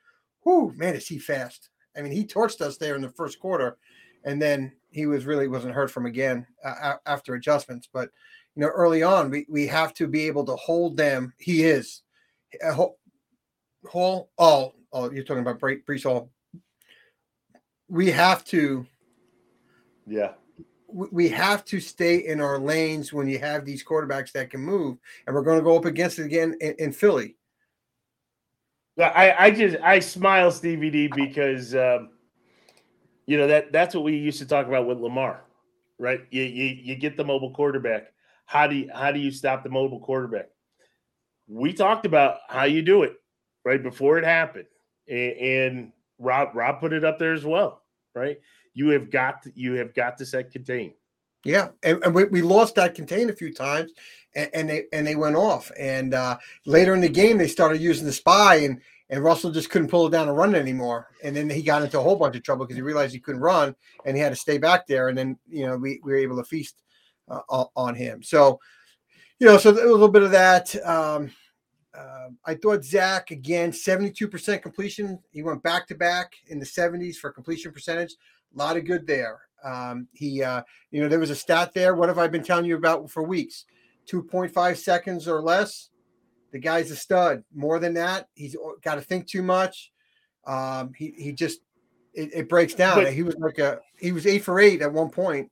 whoo, 0.44 0.74
man, 0.76 0.96
is 0.96 1.08
he 1.08 1.20
fast. 1.20 1.70
I 1.98 2.02
mean, 2.02 2.12
he 2.12 2.26
torched 2.26 2.62
us 2.62 2.78
there 2.78 2.96
in 2.96 3.02
the 3.02 3.10
first 3.10 3.40
quarter, 3.40 3.78
and 4.24 4.42
then 4.42 4.72
he 4.92 5.06
was 5.06 5.26
really 5.26 5.48
wasn't 5.48 5.74
heard 5.74 5.92
from 5.92 6.06
again 6.06 6.46
uh, 6.64 6.96
after 7.06 7.36
adjustments. 7.36 7.88
But 7.92 8.10
you 8.56 8.62
know, 8.62 8.68
early 8.68 9.04
on, 9.04 9.30
we, 9.30 9.46
we 9.50 9.68
have 9.68 9.94
to 9.96 10.08
be 10.08 10.28
able 10.28 10.46
to 10.46 10.56
hold 10.56 10.98
them. 10.98 11.34
He 11.38 11.64
is. 11.64 12.02
Hall, 12.64 14.30
oh, 14.38 14.74
oh, 14.94 15.12
you're 15.12 15.24
talking 15.24 15.42
about 15.42 15.60
Breece 15.60 16.04
Hall. 16.04 16.32
We 17.88 18.12
have 18.12 18.44
to. 18.46 18.86
Yeah 20.08 20.34
we 20.96 21.28
have 21.28 21.66
to 21.66 21.80
stay 21.80 22.26
in 22.26 22.40
our 22.40 22.58
lanes 22.58 23.12
when 23.12 23.28
you 23.28 23.38
have 23.38 23.66
these 23.66 23.84
quarterbacks 23.84 24.32
that 24.32 24.50
can 24.50 24.62
move, 24.62 24.98
and 25.28 25.36
we're 25.36 25.42
going 25.42 25.60
to 25.60 25.64
go 25.64 25.76
up 25.76 25.86
against 25.86 26.20
it 26.20 26.26
again 26.26 26.56
in, 26.62 26.74
in 26.80 26.92
Philly. 26.94 27.36
I, 28.98 29.36
I 29.38 29.52
just 29.52 29.76
I 29.84 30.00
smile, 30.00 30.52
Stevie 30.52 30.90
D, 30.90 31.10
because 31.14 31.76
um, 31.76 32.12
you 33.26 33.38
know 33.38 33.46
that 33.48 33.74
that's 33.74 33.94
what 33.94 34.06
we 34.06 34.16
used 34.16 34.40
to 34.40 34.46
talk 34.46 34.68
about 34.68 34.88
with 34.88 35.00
Lamar, 35.00 35.44
right? 36.00 36.22
You, 36.30 36.44
you 36.44 36.66
you 36.82 36.96
get 36.96 37.18
the 37.18 37.26
mobile 37.26 37.52
quarterback. 37.52 38.14
How 38.46 38.68
do 38.68 38.76
you 38.76 38.90
how 38.94 39.12
do 39.12 39.20
you 39.20 39.32
stop 39.32 39.64
the 39.64 39.70
mobile 39.70 40.00
quarterback? 40.00 40.48
We 41.48 41.74
talked 41.74 42.06
about 42.06 42.38
how 42.48 42.64
you 42.64 42.82
do 42.82 43.04
it 43.04 43.18
right 43.66 43.84
before 43.84 44.18
it 44.18 44.24
happened, 44.24 44.68
and, 45.10 45.32
and 45.34 45.92
Rob 46.20 46.50
Rob 46.56 46.80
put 46.80 46.94
it 46.94 47.04
up 47.04 47.20
there 47.20 47.34
as 47.34 47.46
well, 47.46 47.82
right? 48.14 48.38
you 48.76 48.90
have 48.90 49.10
got 49.10 49.42
to, 49.42 49.52
you 49.56 49.74
have 49.74 49.96
got 49.96 50.20
to 50.20 50.26
set 50.26 50.52
contain. 50.52 50.94
Yeah, 51.44 51.70
and, 51.82 52.04
and 52.04 52.14
we, 52.14 52.26
we 52.26 52.42
lost 52.42 52.76
that 52.76 52.96
contain 52.96 53.30
a 53.30 53.36
few 53.36 53.54
times, 53.54 53.92
and, 54.36 54.50
and 54.54 54.70
they 54.70 54.86
and 54.92 55.08
they 55.08 55.16
went 55.16 55.36
off. 55.36 55.72
And 55.80 56.14
uh, 56.14 56.38
later 56.66 56.94
in 56.94 57.02
the 57.02 57.10
game, 57.10 57.38
they 57.38 57.48
started 57.48 57.82
using 57.82 58.06
the 58.06 58.12
spy, 58.12 58.56
and 58.58 58.82
and 59.10 59.24
Russell 59.24 59.52
just 59.52 59.70
couldn't 59.70 59.90
pull 59.90 60.08
it 60.08 60.10
down 60.10 60.28
and 60.28 60.38
run 60.38 60.56
anymore. 60.56 61.08
And 61.24 61.36
then 61.36 61.50
he 61.50 61.62
got 61.62 61.84
into 61.84 62.00
a 62.00 62.04
whole 62.04 62.16
bunch 62.16 62.36
of 62.36 62.44
trouble 62.44 62.66
because 62.66 62.76
he 62.76 62.82
realized 62.82 63.14
he 63.14 63.20
couldn't 63.20 63.42
run, 63.42 63.76
and 64.06 64.16
he 64.16 64.22
had 64.22 64.30
to 64.30 64.36
stay 64.36 64.58
back 64.58 64.88
there. 64.88 65.08
And 65.08 65.18
then 65.18 65.38
you 65.48 65.66
know 65.66 65.78
we, 65.78 66.02
we 66.04 66.12
were 66.12 66.18
able 66.18 66.38
to 66.38 66.44
feast 66.44 66.82
uh, 67.30 67.66
on 67.76 67.96
him. 67.96 68.22
So 68.24 68.60
you 69.40 69.48
know, 69.48 69.58
so 69.58 69.70
a 69.70 69.74
little 69.74 70.10
bit 70.10 70.24
of 70.24 70.32
that. 70.32 70.76
Um, 70.84 71.32
uh, 71.98 72.30
I 72.46 72.56
thought 72.56 72.84
Zach 72.84 73.32
again, 73.32 73.72
72% 73.72 74.62
completion. 74.62 75.20
He 75.32 75.44
went 75.44 75.64
back 75.64 75.88
to 75.88 75.96
back 75.96 76.34
in 76.48 76.60
the 76.60 76.66
70s 76.66 77.16
for 77.16 77.32
completion 77.32 77.72
percentage. 77.72 78.16
A 78.54 78.58
lot 78.58 78.78
of 78.78 78.86
good 78.86 79.08
there. 79.08 79.42
Um, 79.64 80.08
he, 80.14 80.44
uh, 80.44 80.62
you 80.92 81.02
know, 81.02 81.08
there 81.08 81.20
was 81.20 81.30
a 81.30 81.36
stat 81.36 81.74
there. 81.74 81.96
What 81.96 82.10
have 82.10 82.20
I 82.20 82.28
been 82.28 82.44
telling 82.44 82.66
you 82.66 82.76
about 82.76 83.10
for 83.10 83.24
weeks? 83.24 83.66
2.5 84.10 84.78
seconds 84.78 85.28
or 85.28 85.42
less. 85.42 85.90
The 86.52 86.60
guy's 86.60 86.92
a 86.92 86.96
stud. 86.96 87.44
More 87.54 87.80
than 87.80 87.96
that, 87.96 88.28
he's 88.34 88.56
got 88.82 88.96
to 88.96 89.02
think 89.02 89.28
too 89.28 89.44
much. 89.44 89.92
Um, 90.46 90.94
he 90.96 91.14
he 91.18 91.34
just 91.34 91.60
it, 92.14 92.30
it 92.34 92.50
breaks 92.50 92.74
down. 92.74 93.04
But, 93.04 93.14
he 93.14 93.24
was 93.24 93.36
like 93.36 93.60
a 93.60 93.80
he 94.00 94.12
was 94.12 94.26
eight 94.26 94.44
for 94.44 94.60
eight 94.60 94.82
at 94.82 94.94
one 94.94 95.10
point. 95.10 95.52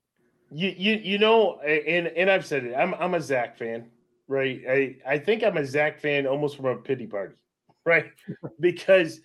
You 0.51 0.73
you 0.77 0.93
you 0.95 1.17
know, 1.17 1.59
and 1.59 2.07
and 2.07 2.29
I've 2.29 2.45
said 2.45 2.63
it. 2.63 2.73
I'm 2.73 2.93
I'm 2.93 3.15
a 3.15 3.21
Zach 3.21 3.57
fan, 3.57 3.89
right? 4.27 4.61
I 4.69 4.95
I 5.05 5.17
think 5.17 5.43
I'm 5.43 5.57
a 5.57 5.65
Zach 5.65 5.99
fan 5.99 6.27
almost 6.27 6.57
from 6.57 6.65
a 6.65 6.75
pity 6.75 7.07
party, 7.07 7.35
right? 7.85 8.11
because 8.59 9.21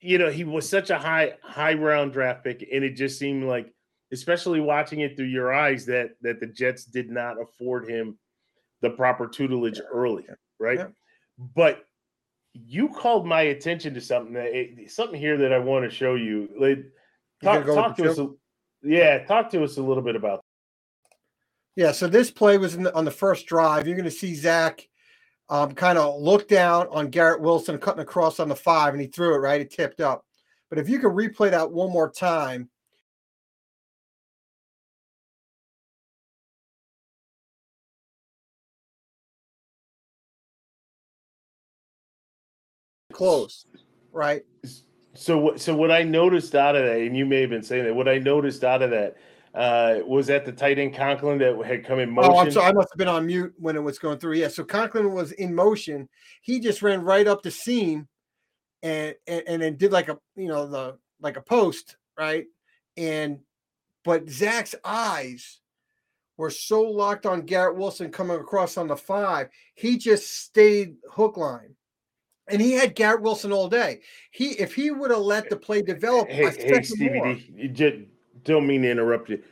you 0.00 0.18
know, 0.18 0.30
he 0.30 0.44
was 0.44 0.68
such 0.68 0.90
a 0.90 0.98
high 0.98 1.34
high 1.42 1.74
round 1.74 2.12
draft 2.12 2.44
pick, 2.44 2.66
and 2.72 2.84
it 2.84 2.96
just 2.96 3.18
seemed 3.18 3.44
like, 3.44 3.72
especially 4.12 4.60
watching 4.60 5.00
it 5.00 5.16
through 5.16 5.26
your 5.26 5.52
eyes, 5.52 5.86
that 5.86 6.12
that 6.22 6.40
the 6.40 6.46
Jets 6.46 6.84
did 6.84 7.10
not 7.10 7.40
afford 7.40 7.88
him 7.88 8.18
the 8.80 8.90
proper 8.90 9.28
tutelage 9.28 9.80
early, 9.92 10.24
right? 10.58 10.78
Yeah. 10.78 10.86
But 11.54 11.84
you 12.54 12.88
called 12.88 13.26
my 13.26 13.42
attention 13.42 13.94
to 13.94 14.00
something 14.00 14.34
that 14.34 14.46
it, 14.46 14.90
something 14.90 15.20
here 15.20 15.36
that 15.38 15.52
I 15.52 15.58
want 15.58 15.84
to 15.84 15.94
show 15.94 16.14
you. 16.14 16.48
Like, 16.58 16.84
talk, 17.42 17.66
talk 17.66 17.96
to 17.98 18.10
us. 18.10 18.18
A, 18.18 18.28
yeah, 18.82 19.24
talk 19.24 19.50
to 19.50 19.62
us 19.62 19.76
a 19.76 19.82
little 19.82 20.02
bit 20.02 20.16
about. 20.16 20.44
Yeah, 21.76 21.92
so 21.92 22.08
this 22.08 22.30
play 22.30 22.58
was 22.58 22.76
the, 22.76 22.94
on 22.94 23.04
the 23.04 23.10
first 23.10 23.46
drive. 23.46 23.86
You're 23.86 23.96
going 23.96 24.04
to 24.04 24.10
see 24.10 24.34
Zach 24.34 24.86
um, 25.48 25.72
kind 25.72 25.98
of 25.98 26.20
look 26.20 26.48
down 26.48 26.86
on 26.90 27.08
Garrett 27.08 27.40
Wilson 27.40 27.78
cutting 27.78 28.02
across 28.02 28.40
on 28.40 28.48
the 28.48 28.56
five, 28.56 28.94
and 28.94 29.00
he 29.00 29.08
threw 29.08 29.34
it 29.34 29.38
right. 29.38 29.60
It 29.60 29.70
tipped 29.70 30.00
up. 30.00 30.24
But 30.68 30.78
if 30.78 30.88
you 30.88 30.98
could 30.98 31.12
replay 31.12 31.50
that 31.50 31.70
one 31.70 31.90
more 31.90 32.10
time, 32.10 32.70
close, 43.12 43.66
right? 44.12 44.42
So 45.14 45.38
what? 45.38 45.60
So 45.60 45.74
what 45.74 45.90
I 45.90 46.02
noticed 46.04 46.54
out 46.54 46.76
of 46.76 46.84
that, 46.84 46.98
and 46.98 47.16
you 47.16 47.26
may 47.26 47.40
have 47.40 47.50
been 47.50 47.62
saying 47.62 47.84
that. 47.84 47.94
What 47.94 48.08
I 48.08 48.18
noticed 48.18 48.64
out 48.64 48.82
of 48.82 48.90
that 48.90 49.16
uh, 49.54 49.98
was 50.06 50.28
that 50.28 50.44
the 50.44 50.52
tight 50.52 50.78
end 50.78 50.94
Conklin 50.94 51.38
that 51.38 51.60
had 51.64 51.84
come 51.84 51.98
in 51.98 52.10
motion? 52.10 52.32
Oh, 52.32 52.38
I'm 52.38 52.50
sorry. 52.50 52.66
I 52.66 52.72
must 52.72 52.88
have 52.92 52.98
been 52.98 53.08
on 53.08 53.26
mute 53.26 53.52
when 53.58 53.76
it 53.76 53.82
was 53.82 53.98
going 53.98 54.18
through. 54.18 54.34
Yeah. 54.34 54.48
So 54.48 54.64
Conklin 54.64 55.12
was 55.12 55.32
in 55.32 55.54
motion. 55.54 56.08
He 56.42 56.60
just 56.60 56.82
ran 56.82 57.02
right 57.02 57.26
up 57.26 57.42
the 57.42 57.50
seam 57.50 58.06
and, 58.82 59.14
and, 59.26 59.42
and 59.46 59.62
then 59.62 59.76
did 59.76 59.92
like 59.92 60.08
a, 60.08 60.18
you 60.36 60.48
know, 60.48 60.66
the, 60.66 60.98
like 61.20 61.36
a 61.36 61.42
post, 61.42 61.96
right? 62.16 62.46
And, 62.96 63.40
but 64.04 64.28
Zach's 64.30 64.74
eyes 64.84 65.60
were 66.36 66.50
so 66.50 66.82
locked 66.82 67.26
on 67.26 67.42
Garrett 67.42 67.76
Wilson 67.76 68.10
coming 68.10 68.38
across 68.38 68.76
on 68.76 68.86
the 68.86 68.96
five. 68.96 69.48
He 69.74 69.98
just 69.98 70.42
stayed 70.42 70.96
hook 71.10 71.36
line. 71.36 71.74
And 72.48 72.60
he 72.60 72.72
had 72.72 72.96
Garrett 72.96 73.22
Wilson 73.22 73.52
all 73.52 73.68
day. 73.68 74.00
He, 74.32 74.52
if 74.52 74.74
he 74.74 74.90
would 74.90 75.10
have 75.10 75.20
let 75.20 75.50
the 75.50 75.56
play 75.56 75.82
develop, 75.82 76.28
hey, 76.28 76.50
hey 76.50 76.82
Stevie, 76.82 77.70
D, 77.72 78.08
don't 78.44 78.66
mean 78.66 78.82
to 78.82 78.90
interrupt 78.90 79.30
you. 79.30 79.42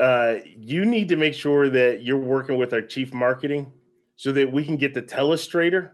Uh, 0.00 0.36
you 0.44 0.84
need 0.84 1.08
to 1.08 1.16
make 1.16 1.34
sure 1.34 1.68
that 1.68 2.02
you're 2.02 2.16
working 2.16 2.56
with 2.56 2.72
our 2.72 2.82
chief 2.82 3.12
marketing 3.12 3.72
so 4.16 4.32
that 4.32 4.50
we 4.50 4.64
can 4.64 4.76
get 4.76 4.94
the 4.94 5.02
telestrator. 5.02 5.92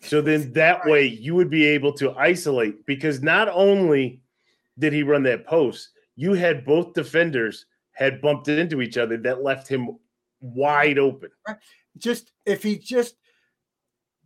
So 0.00 0.20
then 0.20 0.52
that 0.54 0.84
way 0.86 1.06
you 1.06 1.34
would 1.34 1.50
be 1.50 1.64
able 1.66 1.92
to 1.94 2.12
isolate 2.12 2.84
because 2.86 3.22
not 3.22 3.48
only 3.48 4.20
did 4.78 4.92
he 4.92 5.02
run 5.02 5.22
that 5.24 5.46
post, 5.46 5.90
you 6.16 6.32
had 6.32 6.64
both 6.64 6.94
defenders 6.94 7.66
had 7.92 8.20
bumped 8.20 8.48
into 8.48 8.80
each 8.80 8.98
other 8.98 9.16
that 9.18 9.42
left 9.42 9.68
him 9.68 9.98
wide 10.40 10.98
open. 10.98 11.30
Just 11.98 12.32
if 12.44 12.62
he 12.62 12.76
just 12.76 13.16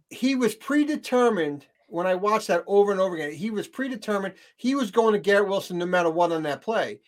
he 0.08 0.34
was 0.34 0.54
predetermined 0.54 1.66
when 1.90 2.06
I 2.06 2.14
watched 2.14 2.48
that 2.48 2.64
over 2.66 2.92
and 2.92 3.00
over 3.00 3.14
again, 3.14 3.32
he 3.32 3.50
was 3.50 3.68
predetermined. 3.68 4.34
He 4.56 4.74
was 4.74 4.90
going 4.90 5.12
to 5.12 5.18
Garrett 5.18 5.48
Wilson 5.48 5.78
no 5.78 5.86
matter 5.86 6.10
what 6.10 6.32
on 6.32 6.42
that 6.44 6.62
play. 6.62 7.00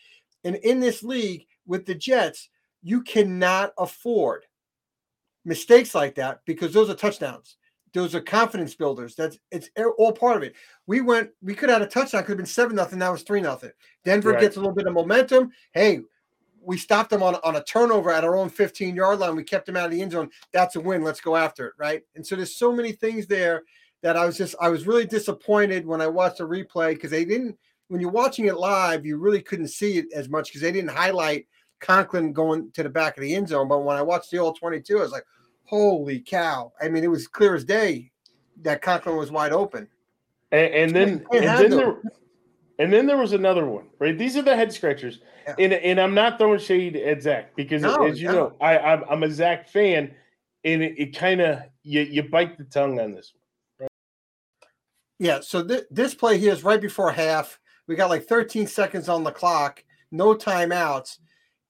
And 0.45 0.57
in 0.57 0.80
this 0.80 1.03
league 1.03 1.47
with 1.66 1.87
the 1.87 1.95
Jets, 1.95 2.49
you 2.83 3.03
cannot 3.03 3.72
afford 3.78 4.45
mistakes 5.45 5.95
like 5.95 6.16
that 6.16 6.41
because 6.45 6.72
those 6.72 6.91
are 6.91 6.95
touchdowns. 6.95 7.57
Those 7.95 8.14
are 8.14 8.20
confidence 8.20 8.74
builders. 8.74 9.14
That's 9.14 9.39
it's 9.51 9.68
all 9.99 10.12
part 10.12 10.39
of 10.39 10.43
it. 10.43 10.55
We 10.87 11.03
went, 11.03 11.30
we 11.43 11.55
could 11.55 11.68
have 11.68 11.80
had 11.80 11.89
a 11.89 11.91
touchdown, 11.91 12.22
could 12.22 12.30
have 12.30 12.37
been 12.39 12.47
seven 12.47 12.74
nothing. 12.74 12.99
That 12.99 13.12
was 13.12 13.22
three 13.22 13.43
nothing. 13.43 13.70
Denver 14.05 14.30
right. 14.30 14.41
gets 14.41 14.57
a 14.57 14.61
little 14.61 14.74
bit 14.74 14.87
of 14.87 14.95
momentum. 14.95 15.53
Hey, 15.72 16.01
we 16.62 16.78
stopped 16.78 17.11
them 17.11 17.22
on, 17.22 17.35
on 17.45 17.57
a 17.57 17.64
turnover 17.64 18.11
at 18.11 18.24
our 18.24 18.37
own 18.37 18.49
15 18.49 18.97
yard 18.97 19.18
line. 19.18 19.37
We 19.37 19.45
kept 19.45 19.66
them 19.66 19.76
out 19.76 19.87
of 19.87 19.91
the 19.91 20.01
end 20.01 20.12
zone. 20.12 20.30
That's 20.53 20.76
a 20.76 20.80
win. 20.80 21.03
Let's 21.03 21.20
go 21.20 21.37
after 21.37 21.66
it. 21.68 21.74
Right. 21.76 22.03
And 22.14 22.26
so 22.26 22.35
there's 22.35 22.57
so 22.57 22.72
many 22.72 22.93
things 22.93 23.26
there 23.26 23.62
that 24.03 24.16
I 24.16 24.24
was 24.24 24.36
just 24.36 24.55
I 24.61 24.68
was 24.68 24.86
really 24.86 25.07
disappointed 25.07 25.86
when 25.86 26.00
I 26.00 26.07
watched 26.07 26.38
the 26.38 26.44
replay 26.44 26.94
because 26.94 27.11
they 27.11 27.24
didn't 27.24 27.57
when 27.88 28.00
you're 28.00 28.11
watching 28.11 28.46
it 28.46 28.57
live 28.57 29.07
you 29.07 29.16
really 29.16 29.42
couldn't 29.42 29.68
see 29.68 29.98
it 29.98 30.07
as 30.14 30.28
much 30.28 30.48
because 30.48 30.61
they 30.61 30.72
didn't 30.72 30.90
highlight 30.90 31.46
Conklin 31.82 32.32
going 32.32 32.70
to 32.72 32.82
the 32.82 32.88
back 32.88 33.18
of 33.18 33.22
the 33.22 33.34
end 33.34 33.48
zone. 33.48 33.68
But 33.68 33.84
when 33.84 33.96
I 33.96 34.03
watched 34.03 34.30
the 34.30 34.38
all 34.38 34.55
22, 34.55 34.98
I 34.98 35.03
was 35.03 35.12
like, 35.12 35.26
holy 35.64 36.20
cow! 36.20 36.72
I 36.80 36.88
mean, 36.88 37.05
it 37.05 37.11
was 37.11 37.28
clear 37.28 37.55
as 37.55 37.64
day 37.64 38.11
that 38.62 38.80
Conklin 38.80 39.16
was 39.16 39.30
wide 39.30 39.53
open. 39.53 39.88
And, 40.50 40.74
and 40.74 40.96
then 40.96 41.26
and 41.32 41.44
then 41.44 41.70
there, 41.70 41.96
and 42.78 42.92
then 42.92 43.07
there 43.07 43.18
was 43.18 43.32
another 43.32 43.66
one, 43.66 43.86
right? 43.98 44.16
These 44.16 44.36
are 44.36 44.42
the 44.42 44.57
head 44.57 44.72
scratchers, 44.72 45.20
yeah. 45.46 45.55
and 45.59 45.72
and 45.72 46.00
I'm 46.00 46.14
not 46.14 46.38
throwing 46.38 46.59
shade 46.59 46.96
at 46.96 47.22
Zach 47.22 47.55
because 47.57 47.82
no, 47.82 48.07
as 48.07 48.20
you 48.20 48.28
no. 48.28 48.34
know, 48.34 48.57
I 48.61 48.78
I'm, 48.78 49.05
I'm, 49.11 49.22
a 49.22 49.30
Zach 49.30 49.68
fan, 49.68 50.14
and 50.64 50.82
it, 50.82 50.94
it 50.98 51.16
kind 51.16 51.40
of 51.40 51.61
you 51.82 52.03
you 52.03 52.22
bite 52.22 52.59
the 52.59 52.64
tongue 52.64 53.00
on 53.00 53.12
this 53.12 53.32
one. 53.34 53.41
Yeah, 55.23 55.39
so 55.39 55.62
th- 55.62 55.85
this 55.89 56.16
play 56.16 56.37
here 56.37 56.53
is 56.53 56.64
right 56.64 56.81
before 56.81 57.12
half. 57.12 57.61
We 57.87 57.95
got 57.95 58.11
like 58.11 58.25
13 58.25 58.66
seconds 58.66 59.09
on 59.09 59.23
the 59.23 59.31
clock, 59.31 59.85
no 60.11 60.35
timeouts, 60.35 61.18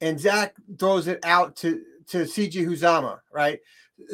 and 0.00 0.18
Zach 0.18 0.54
throws 0.78 1.06
it 1.06 1.22
out 1.22 1.54
to 1.56 1.82
to 2.06 2.22
CJ 2.22 2.66
Uzomah, 2.66 3.18
right? 3.30 3.60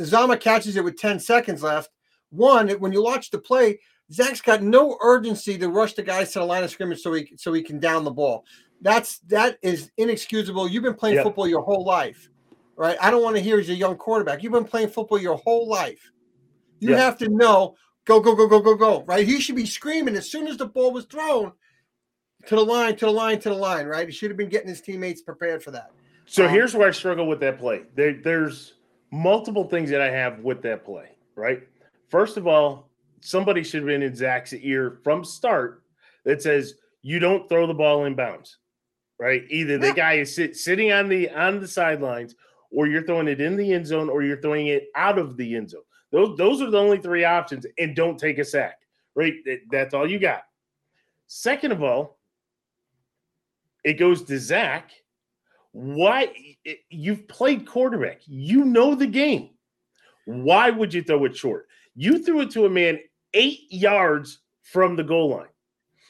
Uzomah 0.00 0.40
catches 0.40 0.76
it 0.76 0.82
with 0.82 0.98
10 0.98 1.20
seconds 1.20 1.62
left. 1.62 1.90
One, 2.30 2.68
when 2.80 2.92
you 2.92 3.00
watch 3.00 3.30
the 3.30 3.38
play, 3.38 3.78
Zach's 4.12 4.40
got 4.40 4.60
no 4.60 4.98
urgency 5.02 5.56
to 5.56 5.68
rush 5.68 5.94
the 5.94 6.02
guys 6.02 6.32
to 6.32 6.40
the 6.40 6.44
line 6.44 6.64
of 6.64 6.70
scrimmage 6.70 7.00
so 7.00 7.12
he 7.12 7.32
so 7.36 7.52
he 7.52 7.62
can 7.62 7.78
down 7.78 8.02
the 8.02 8.10
ball. 8.10 8.44
That's 8.80 9.20
that 9.28 9.56
is 9.62 9.92
inexcusable. 9.98 10.66
You've 10.66 10.82
been 10.82 10.94
playing 10.94 11.14
yep. 11.14 11.22
football 11.22 11.46
your 11.46 11.62
whole 11.62 11.84
life, 11.84 12.28
right? 12.74 12.96
I 13.00 13.12
don't 13.12 13.22
want 13.22 13.36
to 13.36 13.42
hear 13.42 13.58
he's 13.58 13.70
a 13.70 13.74
young 13.74 13.98
quarterback. 13.98 14.42
You've 14.42 14.52
been 14.52 14.64
playing 14.64 14.88
football 14.88 15.20
your 15.20 15.36
whole 15.36 15.68
life. 15.68 16.10
You 16.80 16.90
yep. 16.90 16.98
have 16.98 17.18
to 17.18 17.28
know 17.28 17.76
go 18.08 18.20
go 18.20 18.34
go 18.34 18.48
go 18.48 18.60
go 18.60 18.74
go 18.74 19.04
right. 19.06 19.26
He 19.26 19.40
should 19.40 19.56
be 19.56 19.66
screaming 19.66 20.16
as 20.16 20.30
soon 20.30 20.46
as 20.46 20.56
the 20.56 20.66
ball 20.66 20.92
was 20.92 21.04
thrown 21.04 21.52
to 22.46 22.56
the 22.56 22.64
line, 22.64 22.96
to 22.96 23.06
the 23.06 23.12
line, 23.12 23.38
to 23.40 23.50
the 23.50 23.54
line. 23.54 23.86
Right? 23.86 24.08
He 24.08 24.12
should 24.12 24.30
have 24.30 24.36
been 24.36 24.48
getting 24.48 24.68
his 24.68 24.80
teammates 24.80 25.22
prepared 25.22 25.62
for 25.62 25.70
that. 25.72 25.92
So 26.26 26.46
um, 26.46 26.50
here's 26.50 26.74
where 26.74 26.88
I 26.88 26.92
struggle 26.92 27.26
with 27.26 27.40
that 27.40 27.58
play. 27.58 27.82
There, 27.94 28.14
there's 28.22 28.74
multiple 29.12 29.64
things 29.64 29.90
that 29.90 30.00
I 30.00 30.10
have 30.10 30.40
with 30.40 30.62
that 30.62 30.84
play. 30.84 31.10
Right. 31.36 31.62
First 32.08 32.36
of 32.36 32.46
all, 32.46 32.88
somebody 33.20 33.62
should 33.62 33.82
have 33.82 33.86
been 33.86 34.02
in 34.02 34.16
Zach's 34.16 34.52
ear 34.54 34.98
from 35.04 35.24
start 35.24 35.82
that 36.24 36.42
says 36.42 36.74
you 37.02 37.18
don't 37.18 37.48
throw 37.48 37.66
the 37.66 37.74
ball 37.74 38.06
in 38.06 38.14
bounds 38.14 38.58
right? 39.18 39.44
Either 39.50 39.78
the 39.78 39.92
guy 39.92 40.14
is 40.14 40.34
sit, 40.34 40.56
sitting 40.56 40.92
on 40.92 41.08
the 41.08 41.30
on 41.30 41.60
the 41.60 41.68
sidelines, 41.68 42.34
or 42.70 42.86
you're 42.86 43.04
throwing 43.04 43.28
it 43.28 43.40
in 43.40 43.56
the 43.56 43.72
end 43.72 43.86
zone, 43.86 44.08
or 44.08 44.22
you're 44.22 44.40
throwing 44.40 44.68
it 44.68 44.88
out 44.94 45.18
of 45.18 45.36
the 45.36 45.56
end 45.56 45.70
zone. 45.70 45.82
Those 46.10 46.36
those 46.36 46.62
are 46.62 46.70
the 46.70 46.78
only 46.78 46.98
three 46.98 47.24
options, 47.24 47.66
and 47.78 47.94
don't 47.94 48.18
take 48.18 48.38
a 48.38 48.44
sack. 48.44 48.80
Right? 49.14 49.34
That's 49.70 49.94
all 49.94 50.08
you 50.08 50.18
got. 50.18 50.42
Second 51.26 51.72
of 51.72 51.82
all, 51.82 52.18
it 53.84 53.94
goes 53.94 54.22
to 54.24 54.38
Zach. 54.38 54.92
Why 55.72 56.32
eh, 56.64 56.74
you've 56.88 57.28
played 57.28 57.66
quarterback? 57.66 58.20
You 58.26 58.64
know 58.64 58.94
the 58.94 59.06
game. 59.06 59.50
Why 60.24 60.70
would 60.70 60.94
you 60.94 61.02
throw 61.02 61.24
it 61.24 61.36
short? 61.36 61.68
You 61.94 62.22
threw 62.22 62.40
it 62.40 62.50
to 62.52 62.66
a 62.66 62.70
man 62.70 63.00
eight 63.34 63.70
yards 63.70 64.40
from 64.62 64.96
the 64.96 65.04
goal 65.04 65.30
line. 65.30 65.48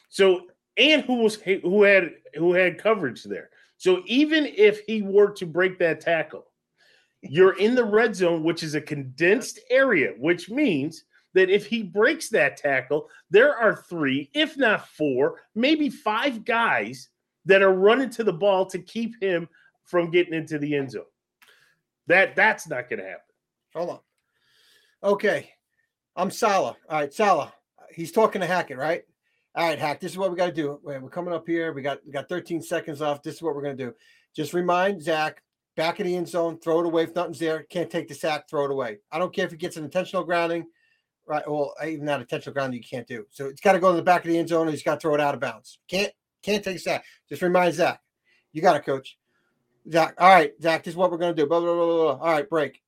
So 0.08 0.46
and 0.76 1.02
who 1.02 1.16
was 1.16 1.36
who 1.36 1.82
had 1.82 2.12
who 2.34 2.52
had 2.52 2.82
coverage 2.82 3.24
there. 3.24 3.50
So 3.76 4.02
even 4.06 4.46
if 4.46 4.80
he 4.86 5.02
were 5.02 5.30
to 5.32 5.46
break 5.46 5.78
that 5.78 6.00
tackle, 6.00 6.46
you're 7.22 7.56
in 7.58 7.74
the 7.74 7.84
red 7.84 8.14
zone, 8.14 8.42
which 8.42 8.62
is 8.62 8.74
a 8.74 8.80
condensed 8.80 9.58
area, 9.70 10.12
which 10.18 10.50
means 10.50 11.04
that 11.34 11.50
if 11.50 11.66
he 11.66 11.82
breaks 11.82 12.28
that 12.30 12.56
tackle, 12.56 13.08
there 13.30 13.56
are 13.56 13.84
three, 13.88 14.30
if 14.34 14.56
not 14.56 14.88
four, 14.88 15.40
maybe 15.54 15.90
five 15.90 16.44
guys 16.44 17.08
that 17.44 17.62
are 17.62 17.72
running 17.72 18.10
to 18.10 18.24
the 18.24 18.32
ball 18.32 18.66
to 18.66 18.78
keep 18.78 19.20
him 19.22 19.48
from 19.84 20.10
getting 20.10 20.34
into 20.34 20.58
the 20.58 20.74
end 20.74 20.90
zone. 20.92 21.04
That 22.06 22.36
that's 22.36 22.68
not 22.68 22.88
going 22.88 23.00
to 23.00 23.06
happen. 23.06 23.20
Hold 23.74 23.90
on. 23.90 24.00
Okay, 25.02 25.50
I'm 26.16 26.30
Saleh. 26.30 26.76
All 26.88 26.98
right, 27.00 27.12
Saleh. 27.12 27.52
He's 27.94 28.12
talking 28.12 28.40
to 28.40 28.46
Hackett, 28.46 28.78
right? 28.78 29.02
All 29.54 29.66
right, 29.66 29.78
Hack. 29.78 30.00
This 30.00 30.12
is 30.12 30.18
what 30.18 30.30
we 30.30 30.36
got 30.36 30.46
to 30.46 30.52
do. 30.52 30.80
We're 30.82 31.00
coming 31.08 31.34
up 31.34 31.46
here. 31.46 31.72
We 31.72 31.82
got 31.82 32.04
we 32.06 32.12
got 32.12 32.28
13 32.28 32.62
seconds 32.62 33.02
off. 33.02 33.22
This 33.22 33.36
is 33.36 33.42
what 33.42 33.54
we're 33.54 33.62
gonna 33.62 33.74
do. 33.74 33.94
Just 34.34 34.54
remind 34.54 35.02
Zach 35.02 35.42
back 35.78 36.00
of 36.00 36.06
the 36.06 36.16
end 36.16 36.28
zone, 36.28 36.58
throw 36.58 36.80
it 36.80 36.86
away. 36.86 37.04
If 37.04 37.14
nothing's 37.14 37.38
there, 37.38 37.62
can't 37.62 37.88
take 37.88 38.08
the 38.08 38.14
sack, 38.14 38.50
throw 38.50 38.64
it 38.64 38.70
away. 38.72 38.98
I 39.12 39.18
don't 39.20 39.32
care 39.32 39.46
if 39.46 39.52
he 39.52 39.56
gets 39.56 39.76
an 39.76 39.84
intentional 39.84 40.24
grounding, 40.24 40.66
right? 41.24 41.48
Well, 41.48 41.72
even 41.86 42.04
that 42.06 42.20
intentional 42.20 42.52
grounding 42.52 42.82
you 42.82 42.84
can't 42.88 43.06
do. 43.06 43.24
So 43.30 43.46
it's 43.46 43.60
got 43.60 43.74
to 43.74 43.78
go 43.78 43.88
in 43.90 43.96
the 43.96 44.02
back 44.02 44.24
of 44.24 44.30
the 44.30 44.36
end 44.36 44.48
zone, 44.48 44.66
and 44.66 44.72
he's 44.72 44.82
got 44.82 44.94
to 44.94 45.00
throw 45.00 45.14
it 45.14 45.20
out 45.20 45.34
of 45.34 45.40
bounds. 45.40 45.78
Can't 45.88 46.12
can't 46.42 46.64
take 46.64 46.76
a 46.76 46.80
sack. 46.80 47.04
Just 47.28 47.42
remind 47.42 47.74
Zach. 47.74 48.00
You 48.52 48.60
got 48.60 48.76
it, 48.76 48.84
coach. 48.84 49.16
Zach. 49.90 50.14
All 50.18 50.28
right, 50.28 50.52
Zach. 50.60 50.82
This 50.82 50.92
is 50.92 50.96
what 50.96 51.12
we're 51.12 51.18
gonna 51.18 51.32
do. 51.32 51.46
Blah, 51.46 51.60
Blah, 51.60 51.74
blah, 51.74 51.86
blah, 51.86 52.16
blah. 52.16 52.26
All 52.26 52.32
right, 52.32 52.48
break. 52.50 52.82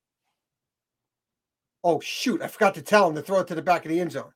Oh 1.83 2.01
shoot! 2.01 2.41
I 2.41 2.47
forgot 2.47 2.75
to 2.75 2.81
tell 2.81 3.07
him 3.07 3.15
to 3.15 3.21
throw 3.21 3.39
it 3.39 3.47
to 3.47 3.55
the 3.55 3.61
back 3.61 3.85
of 3.85 3.89
the 3.89 3.99
end 3.99 4.11
zone 4.11 4.31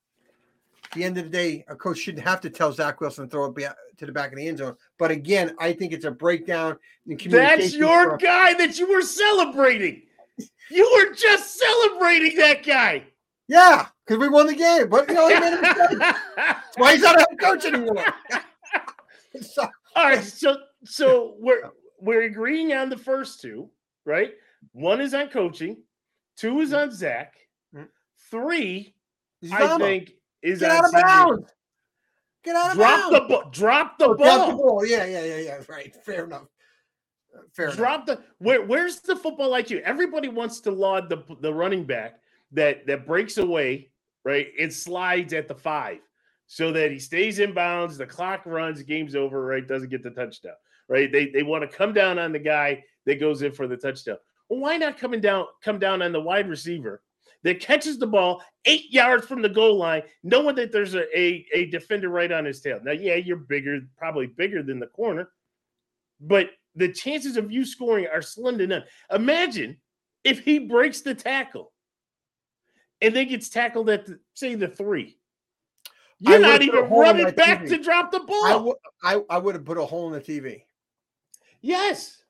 At 0.86 0.92
the 0.94 1.04
end 1.04 1.18
of 1.18 1.26
the 1.26 1.30
day, 1.30 1.66
a 1.68 1.76
coach 1.76 2.00
shouldn't 2.00 2.26
have 2.26 2.42
to 2.42 2.50
tell 2.50 2.72
Zach 2.72 3.02
Wilson 3.02 3.26
to 3.26 3.30
throw 3.30 3.54
it 3.54 3.76
to 3.98 4.06
the 4.06 4.12
back 4.12 4.32
of 4.32 4.38
the 4.38 4.48
end 4.48 4.60
zone. 4.60 4.78
But 4.98 5.12
again, 5.12 5.56
I 5.60 5.74
think 5.74 5.92
it's 5.92 6.06
a 6.06 6.12
breakdown 6.12 6.78
in 7.08 7.18
communication. 7.18 7.60
That's 7.60 7.76
your 7.76 8.18
guy 8.18 8.54
that 8.54 8.80
you 8.80 8.90
were 8.90 9.02
celebrating. 9.02 10.04
You 10.70 10.92
were 10.96 11.14
just 11.14 11.60
celebrating 11.60 12.38
that 12.38 12.64
guy. 12.64 13.04
Yeah, 13.48 13.88
because 14.06 14.20
we 14.20 14.30
won 14.30 14.48
the 14.48 14.56
game. 14.56 14.90
But 14.90 15.08
you 15.10 15.16
know, 15.16 15.28
he 15.28 15.40
made 15.40 15.54
a 15.54 15.62
mistake. 15.62 16.16
That's 16.36 16.78
why 16.78 16.94
he's 16.94 17.04
not 17.04 17.18
a 17.18 17.20
head 17.20 17.40
coach 17.40 17.66
anymore. 17.66 18.06
so, 19.42 19.68
All 19.96 20.06
right, 20.06 20.24
so 20.24 20.58
so 20.84 21.36
we're 21.40 21.70
we're 22.00 22.24
agreeing 22.24 22.74
on 22.74 22.90
the 22.90 22.98
first 22.98 23.42
two, 23.42 23.70
right? 24.06 24.32
One 24.72 25.02
is 25.02 25.14
on 25.14 25.30
coaching, 25.30 25.78
two 26.38 26.60
is 26.62 26.74
on 26.74 26.92
Zach, 26.92 27.36
mm-hmm. 27.76 27.86
three, 28.32 28.96
I 29.52 29.78
think 29.78 30.14
is 30.42 30.60
get 30.60 30.72
out 30.72 30.86
of 30.86 30.92
bounds. 30.92 31.52
Get 32.46 32.56
out 32.56 32.72
of 32.72 32.78
drop 32.78 33.00
bounds. 33.00 33.14
The 33.14 33.28
ball. 33.28 33.50
Drop 33.52 33.98
the 33.98 34.06
oh, 34.06 34.16
ball. 34.16 34.26
Drop 34.26 34.50
the 34.50 34.56
ball. 34.56 34.86
Yeah, 34.86 35.06
yeah, 35.06 35.26
yeah, 35.26 35.38
yeah. 35.38 35.62
Right. 35.68 35.96
Fair 36.06 36.26
enough. 36.26 36.46
Fair 37.54 37.72
drop 37.72 38.08
enough. 38.08 38.20
the 38.20 38.24
where, 38.38 38.64
where's 38.64 39.00
the 39.00 39.16
football 39.16 39.52
IQ? 39.52 39.82
Everybody 39.82 40.30
wants 40.30 40.62
to 40.62 40.72
laud 40.72 41.10
the 41.10 41.24
the 41.42 41.54
running 41.54 41.84
back 41.84 42.20
that 42.52 42.86
that 42.88 43.08
breaks 43.08 43.38
away, 43.38 43.90
right? 44.24 44.48
It 44.58 44.74
slides 44.74 45.34
at 45.34 45.48
the 45.48 45.56
five 45.56 46.00
so 46.48 46.72
that 46.72 46.92
he 46.92 47.00
stays 47.00 47.40
in 47.40 47.54
bounds, 47.54 47.98
the 47.98 48.06
clock 48.06 48.46
runs, 48.46 48.82
game's 48.84 49.16
over, 49.16 49.44
right? 49.44 49.68
Doesn't 49.68 49.90
get 49.90 50.04
the 50.04 50.12
touchdown, 50.12 50.54
right? 50.88 51.12
They 51.12 51.30
they 51.30 51.44
want 51.44 51.70
to 51.70 51.78
come 51.78 51.94
down 51.94 52.20
on 52.20 52.32
the 52.32 52.40
guy 52.40 52.84
that 53.06 53.20
goes 53.20 53.42
in 53.42 53.52
for 53.52 53.68
the 53.68 53.78
touchdown. 53.78 54.18
Well, 54.50 54.60
why 54.60 54.78
not 54.78 55.00
coming 55.00 55.22
down 55.22 55.46
come 55.64 55.80
down 55.80 56.02
on 56.02 56.12
the 56.12 56.22
wide 56.22 56.48
receiver 56.48 57.02
that 57.44 57.60
catches 57.60 57.98
the 57.98 58.08
ball 58.08 58.44
eight 58.66 58.92
yards 58.92 59.26
from 59.26 59.42
the 59.42 59.50
goal 59.50 59.78
line, 59.78 60.04
knowing 60.24 60.56
that 60.56 60.72
there's 60.72 60.96
a, 60.96 61.18
a, 61.18 61.46
a 61.54 61.66
defender 61.68 62.10
right 62.10 62.32
on 62.32 62.46
his 62.46 62.62
tail. 62.62 62.80
Now, 62.84 62.92
yeah, 62.92 63.16
you're 63.16 63.38
bigger, 63.38 63.82
probably 63.98 64.28
bigger 64.28 64.64
than 64.64 64.80
the 64.80 64.88
corner, 64.88 65.30
but 66.20 66.50
the 66.76 66.92
chances 66.92 67.38
of 67.38 67.52
you 67.52 67.66
scoring 67.66 68.08
are 68.12 68.22
slim 68.22 68.58
to 68.58 68.68
none. 68.68 68.84
Imagine 69.12 69.78
if 70.24 70.40
he 70.40 70.60
breaks 70.60 71.02
the 71.02 71.16
tackle 71.16 71.72
and 73.02 73.16
then 73.16 73.28
gets 73.28 73.50
tackled 73.50 73.90
at, 73.90 74.06
the, 74.06 74.20
say, 74.34 74.56
the 74.56 74.68
three. 74.68 75.18
You're 76.20 76.40
not 76.40 76.62
even 76.62 76.90
running 76.90 77.30
back 77.32 77.64
TV. 77.64 77.70
to 77.70 77.84
drop 77.84 78.12
the 78.12 78.22
ball. 78.22 78.46
I, 78.46 78.52
w- 78.54 78.76
I, 79.04 79.22
I 79.30 79.38
would 79.38 79.56
have 79.56 79.66
put 79.66 79.78
a 79.78 79.86
hole 79.86 80.08
in 80.08 80.14
the 80.14 80.22
TV. 80.22 80.64
Yes. 81.62 82.24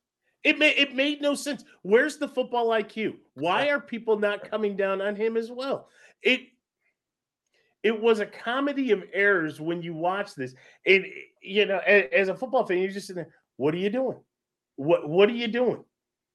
It 0.46 0.60
made 0.60 0.78
it 0.78 0.96
made 0.96 1.22
no 1.22 1.34
sense. 1.34 1.66
Where's 1.82 2.18
the 2.18 2.28
football 2.28 2.68
IQ? 2.68 3.16
Why 3.34 3.70
are 3.70 3.80
people 3.80 4.20
not 4.20 4.50
coming 4.50 4.78
down 4.78 5.02
on 5.02 5.16
him 5.16 5.38
as 5.38 5.52
well? 5.52 5.90
It 6.22 6.42
it 7.82 8.00
was 8.00 8.20
a 8.20 8.28
comedy 8.28 8.92
of 8.92 9.04
errors 9.12 9.60
when 9.60 9.82
you 9.82 9.96
watch 9.96 10.36
this. 10.36 10.54
And 10.86 11.04
you 11.42 11.66
know, 11.66 11.80
as, 11.80 12.04
as 12.14 12.28
a 12.28 12.36
football 12.36 12.64
fan, 12.64 12.78
you're 12.78 12.92
just 12.92 13.08
sitting 13.08 13.24
there, 13.24 13.34
what 13.58 13.74
are 13.74 13.78
you 13.78 13.90
doing? 13.90 14.20
What 14.76 15.10
what 15.10 15.30
are 15.30 15.34
you 15.34 15.48
doing? 15.48 15.84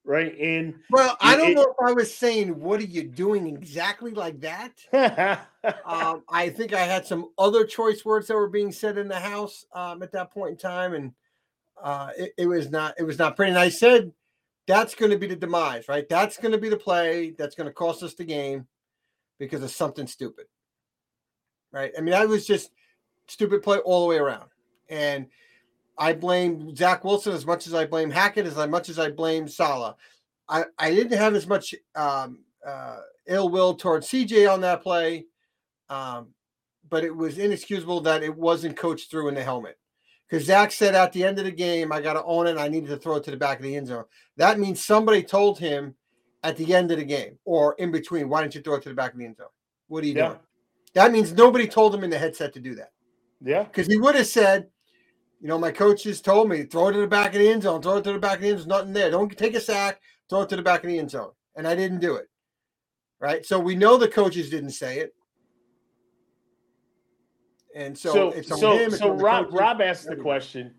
Right. 0.03 0.37
And 0.37 0.73
well, 0.89 1.15
I 1.21 1.37
don't 1.37 1.51
it, 1.51 1.55
know 1.55 1.73
if 1.79 1.89
I 1.89 1.93
was 1.93 2.13
saying 2.13 2.59
what 2.59 2.81
are 2.81 2.85
you 2.85 3.03
doing 3.03 3.47
exactly 3.47 4.11
like 4.11 4.41
that. 4.41 4.73
um, 5.85 6.23
I 6.27 6.49
think 6.49 6.73
I 6.73 6.81
had 6.81 7.05
some 7.05 7.29
other 7.37 7.63
choice 7.63 8.03
words 8.03 8.27
that 8.27 8.35
were 8.35 8.49
being 8.49 8.73
said 8.73 8.97
in 8.97 9.07
the 9.07 9.19
house 9.19 9.65
um, 9.73 10.03
at 10.03 10.11
that 10.11 10.31
point 10.31 10.51
in 10.51 10.57
time, 10.57 10.95
and 10.95 11.13
uh, 11.81 12.09
it, 12.17 12.33
it, 12.37 12.45
was 12.45 12.69
not 12.69 12.95
it 12.97 13.03
was 13.03 13.17
not 13.17 13.35
pretty. 13.35 13.51
And 13.51 13.59
I 13.59 13.69
said 13.69 14.11
that's 14.67 14.95
going 14.95 15.11
to 15.11 15.17
be 15.17 15.27
the 15.27 15.35
demise, 15.35 15.87
right? 15.87 16.07
That's 16.07 16.37
going 16.37 16.51
to 16.51 16.57
be 16.57 16.69
the 16.69 16.77
play 16.77 17.31
that's 17.37 17.55
going 17.55 17.67
to 17.67 17.73
cost 17.73 18.03
us 18.03 18.13
the 18.13 18.23
game 18.23 18.67
because 19.39 19.63
of 19.63 19.71
something 19.71 20.07
stupid, 20.07 20.45
right? 21.71 21.91
I 21.97 22.01
mean, 22.01 22.11
that 22.11 22.27
was 22.27 22.45
just 22.45 22.71
stupid 23.27 23.63
play 23.63 23.79
all 23.79 24.01
the 24.01 24.07
way 24.07 24.17
around, 24.17 24.49
and 24.89 25.27
I 25.97 26.13
blame 26.13 26.75
Zach 26.75 27.03
Wilson 27.03 27.33
as 27.33 27.45
much 27.45 27.67
as 27.67 27.73
I 27.73 27.85
blame 27.85 28.11
Hackett, 28.11 28.45
as 28.45 28.55
much 28.69 28.89
as 28.89 28.99
I 28.99 29.09
blame 29.09 29.47
Saleh. 29.47 29.95
I 30.47 30.65
I 30.77 30.91
didn't 30.91 31.17
have 31.17 31.35
as 31.35 31.47
much 31.47 31.73
um, 31.95 32.39
uh, 32.65 32.99
ill 33.27 33.49
will 33.49 33.73
towards 33.73 34.07
CJ 34.07 34.51
on 34.51 34.61
that 34.61 34.83
play. 34.83 35.25
Um, 35.89 36.29
but 36.89 37.03
it 37.03 37.15
was 37.15 37.37
inexcusable 37.37 38.01
that 38.01 38.21
it 38.21 38.35
wasn't 38.35 38.77
coached 38.77 39.09
through 39.09 39.29
in 39.29 39.33
the 39.33 39.43
helmet 39.43 39.77
because 40.31 40.45
Zach 40.45 40.71
said 40.71 40.95
at 40.95 41.11
the 41.11 41.25
end 41.25 41.39
of 41.39 41.45
the 41.45 41.51
game, 41.51 41.91
I 41.91 41.99
got 41.99 42.13
to 42.13 42.23
own 42.23 42.47
it. 42.47 42.57
I 42.57 42.69
needed 42.69 42.87
to 42.87 42.95
throw 42.95 43.17
it 43.17 43.23
to 43.25 43.31
the 43.31 43.37
back 43.37 43.57
of 43.57 43.63
the 43.63 43.75
end 43.75 43.87
zone. 43.87 44.05
That 44.37 44.59
means 44.59 44.83
somebody 44.83 45.23
told 45.23 45.59
him 45.59 45.93
at 46.41 46.55
the 46.55 46.73
end 46.73 46.89
of 46.89 46.99
the 46.99 47.03
game 47.03 47.37
or 47.43 47.75
in 47.79 47.91
between, 47.91 48.29
why 48.29 48.39
don't 48.39 48.55
you 48.55 48.61
throw 48.61 48.75
it 48.75 48.83
to 48.83 48.89
the 48.89 48.95
back 48.95 49.11
of 49.11 49.19
the 49.19 49.25
end 49.25 49.35
zone? 49.35 49.47
What 49.89 50.05
are 50.05 50.07
you 50.07 50.13
yeah. 50.13 50.27
doing? 50.27 50.39
That 50.93 51.11
means 51.11 51.33
nobody 51.33 51.67
told 51.67 51.93
him 51.93 52.05
in 52.05 52.09
the 52.09 52.17
headset 52.17 52.53
to 52.53 52.61
do 52.61 52.75
that. 52.75 52.93
Yeah. 53.41 53.63
Because 53.63 53.87
he 53.87 53.97
would 53.97 54.15
have 54.15 54.25
said, 54.25 54.67
you 55.41 55.49
know, 55.49 55.59
my 55.59 55.71
coaches 55.71 56.21
told 56.21 56.47
me 56.47 56.63
throw 56.63 56.87
it 56.87 56.93
to 56.93 56.99
the 56.99 57.07
back 57.07 57.33
of 57.33 57.39
the 57.39 57.49
end 57.49 57.63
zone, 57.63 57.81
throw 57.81 57.97
it 57.97 58.05
to 58.05 58.13
the 58.13 58.19
back 58.19 58.35
of 58.35 58.41
the 58.41 58.49
end 58.49 58.59
zone. 58.59 58.69
There's 58.69 58.79
nothing 58.79 58.93
there. 58.93 59.11
Don't 59.11 59.37
take 59.37 59.55
a 59.55 59.59
sack, 59.59 59.99
throw 60.29 60.43
it 60.43 60.49
to 60.49 60.55
the 60.55 60.61
back 60.61 60.81
of 60.85 60.89
the 60.89 60.97
end 60.97 61.11
zone. 61.11 61.31
And 61.57 61.67
I 61.67 61.75
didn't 61.75 61.99
do 61.99 62.15
it. 62.15 62.29
Right. 63.19 63.45
So 63.45 63.59
we 63.59 63.75
know 63.75 63.97
the 63.97 64.07
coaches 64.07 64.49
didn't 64.49 64.71
say 64.71 64.99
it. 64.99 65.13
And 67.75 67.97
so, 67.97 68.31
so, 68.41 68.57
so, 68.57 68.89
so 68.89 69.09
Rob, 69.11 69.47
Rob 69.51 69.81
asked 69.81 70.07
the 70.07 70.15
question: 70.15 70.73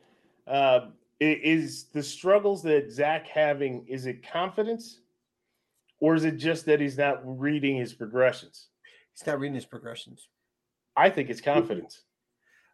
uh, 0.46 0.88
is 1.20 1.84
the 1.92 2.02
struggles 2.02 2.62
that 2.64 2.90
Zach 2.90 3.26
having? 3.26 3.86
Is 3.86 4.06
it 4.06 4.26
confidence, 4.26 5.00
or 6.00 6.14
is 6.14 6.24
it 6.24 6.36
just 6.36 6.66
that 6.66 6.80
he's 6.80 6.98
not 6.98 7.20
reading 7.24 7.76
his 7.76 7.92
progressions? 7.92 8.68
He's 9.14 9.26
not 9.26 9.38
reading 9.38 9.54
his 9.54 9.66
progressions. 9.66 10.28
I 10.96 11.10
think 11.10 11.30
it's 11.30 11.40
confidence. 11.40 12.02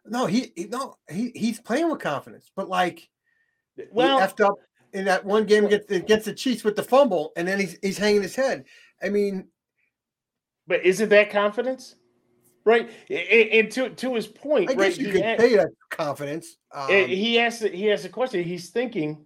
No, 0.05 0.25
he, 0.25 0.51
he 0.55 0.65
no 0.65 0.95
he 1.09 1.31
he's 1.35 1.59
playing 1.59 1.89
with 1.89 1.99
confidence, 1.99 2.51
but 2.55 2.67
like, 2.67 3.09
well, 3.91 4.19
effed 4.19 4.43
up 4.43 4.55
in 4.93 5.05
that 5.05 5.23
one 5.23 5.45
game 5.45 5.67
gets 5.67 5.85
gets 5.85 6.25
the 6.25 6.33
Chiefs 6.33 6.63
with 6.63 6.75
the 6.75 6.83
fumble, 6.83 7.31
and 7.35 7.47
then 7.47 7.59
he's 7.59 7.77
he's 7.81 7.97
hanging 7.97 8.21
his 8.21 8.35
head. 8.35 8.65
I 9.01 9.09
mean, 9.09 9.47
but 10.67 10.83
is 10.83 10.99
it 11.01 11.09
that 11.09 11.29
confidence? 11.29 11.95
Right, 12.69 12.91
and, 13.09 13.71
to 13.71 13.89
to 13.89 14.13
his 14.13 14.27
point, 14.27 14.69
I 14.69 14.73
guess 14.73 14.97
right, 14.97 14.97
you 14.99 15.11
could 15.11 15.23
say 15.39 15.55
that 15.55 15.69
confidence. 15.89 16.57
Um, 16.71 16.87
he 16.87 17.39
asked 17.39 17.63
he 17.63 17.91
asked 17.91 18.05
a 18.05 18.09
question. 18.09 18.43
He's 18.43 18.69
thinking 18.69 19.25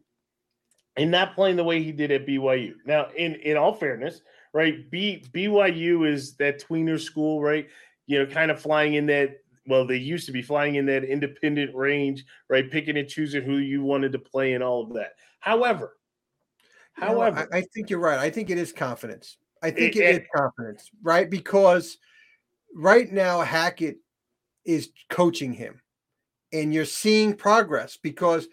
and 0.95 1.11
not 1.11 1.35
playing 1.35 1.57
the 1.57 1.63
way 1.65 1.83
he 1.83 1.91
did 1.91 2.09
at 2.11 2.25
BYU. 2.25 2.75
Now, 2.85 3.07
in 3.17 3.35
in 3.35 3.57
all 3.57 3.73
fairness, 3.73 4.21
right, 4.53 4.89
B, 4.89 5.25
BYU 5.33 6.09
is 6.09 6.37
that 6.37 6.63
tweener 6.63 6.97
school, 6.97 7.41
right? 7.41 7.67
You 8.07 8.19
know, 8.19 8.31
kind 8.31 8.49
of 8.49 8.61
flying 8.61 8.93
in 8.93 9.07
that. 9.07 9.39
Well, 9.67 9.85
they 9.85 9.97
used 9.97 10.25
to 10.27 10.31
be 10.31 10.41
flying 10.41 10.75
in 10.75 10.85
that 10.85 11.03
independent 11.03 11.75
range, 11.75 12.23
right? 12.49 12.71
Picking 12.71 12.95
and 12.95 13.09
choosing 13.09 13.43
who 13.43 13.57
you 13.57 13.83
wanted 13.83 14.13
to 14.13 14.19
play 14.19 14.53
and 14.53 14.63
all 14.63 14.83
of 14.83 14.93
that. 14.93 15.15
However, 15.41 15.97
you 16.97 17.03
however, 17.07 17.35
know, 17.35 17.47
I, 17.51 17.57
I, 17.57 17.61
think 17.73 17.89
you're 17.89 17.99
right. 17.99 18.19
I 18.19 18.29
think 18.29 18.49
it 18.49 18.57
is 18.57 18.71
confidence. 18.71 19.37
I 19.61 19.71
think 19.71 19.97
it, 19.97 20.01
it 20.01 20.21
is 20.21 20.27
confidence, 20.33 20.89
right? 21.01 21.29
Because 21.29 21.97
right 22.75 23.11
now 23.11 23.41
Hackett 23.41 23.97
is 24.65 24.89
coaching 25.09 25.53
him, 25.53 25.81
and 26.51 26.73
you're 26.73 26.85
seeing 26.85 27.35
progress 27.35 27.97
because 28.01 28.47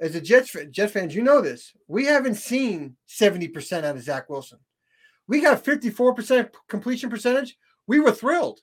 as 0.00 0.14
a 0.14 0.20
Jets 0.20 0.54
Jets 0.70 0.92
fans, 0.92 1.14
you 1.14 1.22
know 1.22 1.40
this. 1.40 1.72
We 1.86 2.04
haven't 2.06 2.36
seen 2.36 2.96
70% 3.08 3.84
out 3.84 3.96
of 3.96 4.02
Zach 4.02 4.28
Wilson. 4.28 4.58
We 5.26 5.40
got 5.40 5.64
54% 5.64 6.50
completion 6.68 7.10
percentage. 7.10 7.56
We 7.86 8.00
were 8.00 8.12
thrilled, 8.12 8.60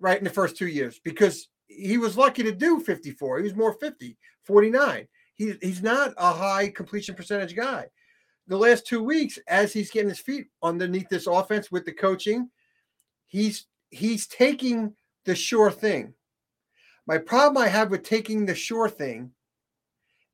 right, 0.00 0.18
in 0.18 0.24
the 0.24 0.30
first 0.30 0.56
two 0.56 0.66
years 0.66 1.00
because 1.02 1.48
he 1.66 1.96
was 1.96 2.18
lucky 2.18 2.42
to 2.42 2.52
do 2.52 2.80
54. 2.80 3.38
He 3.38 3.44
was 3.44 3.54
more 3.54 3.74
50, 3.74 4.16
49. 4.44 5.08
He, 5.34 5.54
he's 5.62 5.82
not 5.82 6.12
a 6.18 6.32
high 6.32 6.68
completion 6.68 7.14
percentage 7.14 7.56
guy. 7.56 7.86
The 8.48 8.56
last 8.56 8.86
two 8.86 9.02
weeks, 9.02 9.38
as 9.48 9.72
he's 9.72 9.90
getting 9.90 10.10
his 10.10 10.20
feet 10.20 10.48
underneath 10.62 11.08
this 11.08 11.26
offense 11.26 11.70
with 11.70 11.84
the 11.84 11.92
coaching, 11.92 12.50
he's 13.26 13.66
he's 13.92 14.26
taking 14.26 14.94
the 15.24 15.36
sure 15.36 15.70
thing. 15.70 16.14
My 17.06 17.18
problem 17.18 17.62
I 17.62 17.68
have 17.68 17.90
with 17.90 18.02
taking 18.02 18.46
the 18.46 18.54
sure 18.54 18.88
thing 18.88 19.32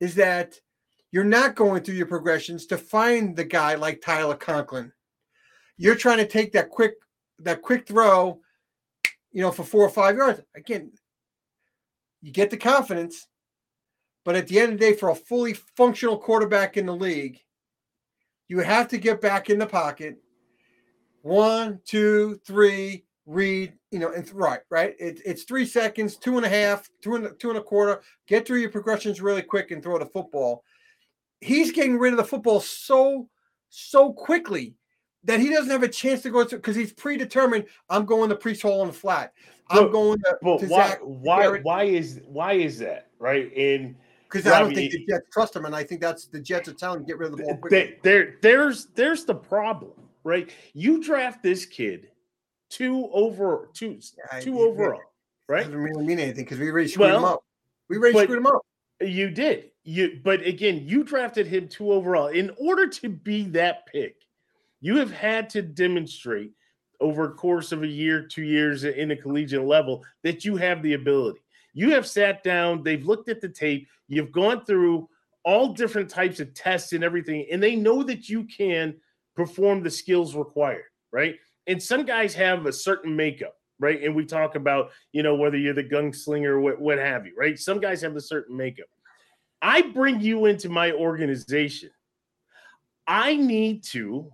is 0.01 0.15
that 0.15 0.55
you're 1.11 1.25
not 1.25 1.57
going 1.57 1.83
through 1.83 1.97
your 1.97 2.07
progressions 2.07 2.67
to 2.67 2.79
find 2.79 3.37
the 3.37 3.45
guy 3.45 3.75
like 3.75 4.01
Tyler 4.01 4.37
Conklin. 4.37 4.93
You're 5.77 5.95
trying 5.95 6.19
to 6.19 6.27
take 6.27 6.53
that 6.53 6.71
quick 6.71 6.95
that 7.41 7.63
quick 7.63 7.87
throw, 7.87 8.41
you 9.33 9.43
know, 9.43 9.53
for 9.53 9.63
four 9.63 9.83
or 9.83 9.91
five 9.91 10.17
yards. 10.17 10.41
Again, 10.57 10.93
you 12.21 12.33
get 12.33 12.51
the 12.51 12.57
confidence, 12.57 13.29
but 14.25 14.35
at 14.35 14.49
the 14.49 14.59
end 14.59 14.73
of 14.73 14.79
the 14.79 14.87
day, 14.87 14.93
for 14.93 15.11
a 15.11 15.15
fully 15.15 15.55
functional 15.77 16.19
quarterback 16.19 16.77
in 16.77 16.87
the 16.87 16.97
league, 16.97 17.39
you 18.49 18.59
have 18.59 18.89
to 18.89 18.99
get 18.99 19.21
back 19.21 19.51
in 19.51 19.59
the 19.59 19.67
pocket. 19.67 20.19
One, 21.23 21.81
two, 21.85 22.41
three, 22.47 23.05
read, 23.29 23.75
you 23.91 23.99
know, 23.99 24.11
and 24.13 24.29
right, 24.35 24.61
right. 24.71 24.97
It, 24.99 25.21
it's 25.25 25.45
three 25.45 25.67
seconds, 25.67 26.17
two 26.17 26.39
and 26.39 26.47
a 26.47 26.49
half, 26.49 26.89
two 27.03 27.15
and 27.15 27.29
two 27.39 27.51
and 27.51 27.59
a 27.59 27.63
quarter. 27.63 28.01
Get 28.27 28.47
through 28.47 28.59
your 28.59 28.71
progressions 28.71 29.21
really 29.21 29.43
quick 29.43 29.71
and 29.71 29.83
throw 29.83 29.99
the 29.99 30.07
football. 30.07 30.65
He's 31.41 31.71
getting 31.71 31.99
rid 31.99 32.15
of 32.15 32.17
the 32.17 32.25
football 32.25 32.61
so 32.61 33.29
so 33.69 34.13
quickly 34.13 34.75
that 35.25 35.41
he 35.41 35.51
doesn't 35.51 35.71
have 35.71 35.83
a 35.83 35.89
chance 35.89 36.23
to 36.23 36.31
go 36.31 36.43
to 36.43 36.57
because 36.57 36.75
he's 36.75 36.93
predetermined. 36.93 37.67
I'm 37.91 38.07
going 38.07 38.31
to 38.31 38.37
Breece 38.37 38.63
Hall 38.63 38.81
on 38.81 38.89
the 38.89 38.93
flat. 38.93 39.35
I'm 39.69 39.85
but, 39.85 39.93
going 39.93 40.19
to. 40.21 40.39
But 40.43 40.61
to 40.61 40.67
why? 40.67 40.89
Zach, 40.89 40.99
why? 41.03 41.43
Garrett. 41.43 41.65
Why 41.65 41.85
is 41.85 42.21
why 42.27 42.55
is 42.55 42.79
that 42.79 43.11
right? 43.19 43.55
And 43.55 43.95
because 44.25 44.47
I 44.47 44.59
don't 44.61 44.75
think 44.75 44.91
the 44.91 45.05
Jets 45.07 45.27
trust 45.31 45.55
him, 45.55 45.67
and 45.67 45.77
I 45.77 45.85
think 45.85 46.01
that's 46.01 46.27
the 46.27 46.41
Jets 46.41 46.69
are 46.69 46.75
telling 46.75 47.01
him 47.01 47.07
get 47.07 47.19
rid 47.19 47.31
of 47.31 47.37
the 47.37 47.43
ball. 47.45 47.59
Quickly. 47.59 47.97
There, 48.03 48.37
there's 48.41 48.87
there's 48.95 49.27
the 49.27 49.35
problem, 49.35 49.93
right? 50.25 50.51
You 50.73 51.03
draft 51.03 51.43
this 51.43 51.67
kid 51.67 52.09
two 52.71 53.09
over 53.13 53.71
two 53.75 53.99
two 54.41 54.61
overall, 54.61 55.01
right? 55.49 55.65
Doesn't 55.65 55.77
really 55.77 56.05
mean 56.05 56.19
anything 56.19 56.45
because 56.45 56.59
we 56.59 56.71
already 56.71 56.89
screwed 56.89 57.09
well, 57.09 57.19
him 57.19 57.25
up. 57.25 57.45
We 57.89 57.97
already 57.97 58.19
screwed 58.19 58.39
him 58.39 58.47
up. 58.47 58.63
You 59.01 59.31
did. 59.31 59.71
You 59.85 60.21
but 60.23 60.43
again, 60.43 60.83
you 60.87 61.05
drafted 61.05 61.47
him 61.47 61.69
two 61.69 61.93
overall. 61.93 62.29
In 62.29 62.51
order 62.59 62.87
to 62.89 63.09
be 63.09 63.45
that 63.51 63.87
pick, 63.87 64.17
you 64.81 64.97
have 64.97 65.11
had 65.11 65.49
to 65.51 65.63
demonstrate 65.63 66.53
over 67.01 67.25
a 67.25 67.35
course 67.35 67.73
of 67.73 67.83
a 67.83 67.87
year, 67.87 68.23
two 68.23 68.43
years 68.43 68.85
in 68.85 69.11
a 69.13 69.17
collegiate 69.17 69.65
level 69.65 70.05
that 70.23 70.45
you 70.45 70.57
have 70.57 70.83
the 70.83 70.95
ability. 70.95 71.41
You 71.73 71.93
have 71.93 72.07
sat 72.07 72.43
down, 72.43 72.83
they've 72.83 73.05
looked 73.05 73.29
at 73.29 73.41
the 73.41 73.49
tape, 73.49 73.89
you've 74.09 74.33
gone 74.33 74.65
through 74.65 75.09
all 75.45 75.69
different 75.69 76.11
types 76.11 76.41
of 76.41 76.53
tests 76.55 76.93
and 76.93 77.05
everything, 77.05 77.47
and 77.53 77.63
they 77.63 77.77
know 77.77 78.03
that 78.03 78.29
you 78.29 78.45
can 78.45 78.97
perform 79.37 79.83
the 79.83 79.91
skills 79.91 80.35
required, 80.35 80.85
right? 81.13 81.37
And 81.69 81.81
some 81.81 82.05
guys 82.05 82.35
have 82.35 82.67
a 82.67 82.73
certain 82.73 83.15
makeup, 83.15 83.55
right? 83.79 84.03
And 84.03 84.17
we 84.17 84.25
talk 84.25 84.57
about, 84.57 84.91
you 85.13 85.23
know, 85.23 85.37
whether 85.37 85.57
you're 85.57 85.75
the 85.75 85.85
gunslinger 85.85 86.47
or 86.47 86.61
what, 86.61 86.81
what 86.81 86.99
have 86.99 87.27
you, 87.27 87.35
right? 87.37 87.59
Some 87.59 87.79
guys 87.79 88.01
have 88.03 88.17
a 88.17 88.21
certain 88.21 88.57
makeup. 88.57 88.87
I 89.61 89.83
bring 89.83 90.21
you 90.21 90.47
into 90.47 90.69
my 90.69 90.93
organization. 90.93 91.91
I 93.07 93.37
need 93.37 93.85
to, 93.85 94.33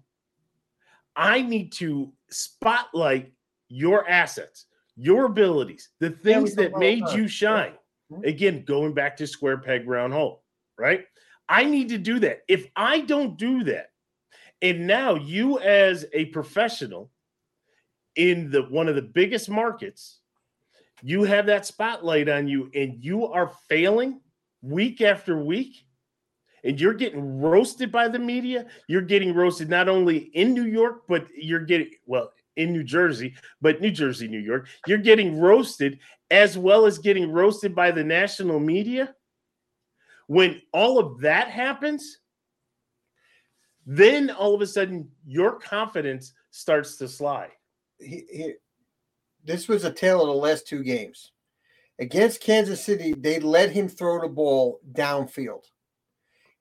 I 1.16 1.42
need 1.42 1.72
to 1.72 2.12
spotlight 2.30 3.32
your 3.68 4.08
assets, 4.08 4.66
your 4.96 5.26
abilities, 5.26 5.90
the 6.00 6.10
things 6.10 6.54
that 6.54 6.78
made 6.78 7.04
you 7.12 7.26
shine. 7.26 7.74
Mm-hmm. 8.12 8.24
Again, 8.24 8.64
going 8.64 8.94
back 8.94 9.16
to 9.16 9.26
square 9.26 9.58
peg 9.58 9.88
round 9.88 10.12
hole, 10.12 10.44
right? 10.78 11.04
I 11.48 11.64
need 11.64 11.88
to 11.90 11.98
do 11.98 12.20
that. 12.20 12.42
If 12.48 12.68
I 12.76 13.00
don't 13.00 13.36
do 13.36 13.64
that, 13.64 13.90
and 14.62 14.86
now 14.86 15.14
you 15.14 15.58
as 15.58 16.06
a 16.12 16.26
professional 16.26 17.10
in 18.16 18.50
the 18.50 18.62
one 18.64 18.88
of 18.88 18.94
the 18.94 19.02
biggest 19.02 19.48
markets, 19.48 20.20
you 21.02 21.22
have 21.24 21.46
that 21.46 21.66
spotlight 21.66 22.28
on 22.28 22.48
you 22.48 22.70
and 22.74 23.02
you 23.04 23.26
are 23.26 23.52
failing 23.68 24.20
week 24.62 25.00
after 25.00 25.36
week 25.38 25.84
and 26.64 26.80
you're 26.80 26.94
getting 26.94 27.40
roasted 27.40 27.92
by 27.92 28.08
the 28.08 28.18
media, 28.18 28.66
you're 28.88 29.02
getting 29.02 29.34
roasted 29.34 29.68
not 29.68 29.88
only 29.88 30.18
in 30.34 30.54
New 30.54 30.64
York, 30.64 31.02
but 31.08 31.26
you're 31.36 31.60
getting 31.60 31.90
well 32.06 32.32
in 32.56 32.72
New 32.72 32.84
Jersey, 32.84 33.34
but 33.60 33.80
New 33.80 33.90
Jersey, 33.90 34.28
New 34.28 34.38
York, 34.38 34.68
you're 34.86 34.98
getting 34.98 35.38
roasted 35.38 35.98
as 36.30 36.56
well 36.56 36.86
as 36.86 36.98
getting 36.98 37.30
roasted 37.30 37.74
by 37.74 37.90
the 37.90 38.02
national 38.02 38.60
media. 38.60 39.14
When 40.26 40.62
all 40.72 40.98
of 40.98 41.20
that 41.20 41.48
happens, 41.48 42.20
then 43.84 44.30
all 44.30 44.54
of 44.54 44.62
a 44.62 44.66
sudden 44.66 45.10
your 45.26 45.58
confidence 45.58 46.32
starts 46.50 46.96
to 46.96 47.08
slide 47.08 47.50
he, 48.04 48.54
this 49.44 49.68
was 49.68 49.84
a 49.84 49.92
tale 49.92 50.20
of 50.20 50.28
the 50.28 50.34
last 50.34 50.66
two 50.66 50.82
games. 50.82 51.32
Against 51.98 52.40
Kansas 52.40 52.84
City, 52.84 53.14
they 53.14 53.38
let 53.38 53.70
him 53.70 53.88
throw 53.88 54.20
the 54.20 54.28
ball 54.28 54.80
downfield. 54.92 55.64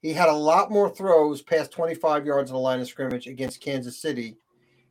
He 0.00 0.12
had 0.12 0.28
a 0.28 0.34
lot 0.34 0.70
more 0.70 0.90
throws 0.90 1.42
past 1.42 1.72
25 1.72 2.26
yards 2.26 2.50
on 2.50 2.56
the 2.56 2.60
line 2.60 2.80
of 2.80 2.86
scrimmage 2.86 3.26
against 3.26 3.62
Kansas 3.62 4.00
City 4.00 4.36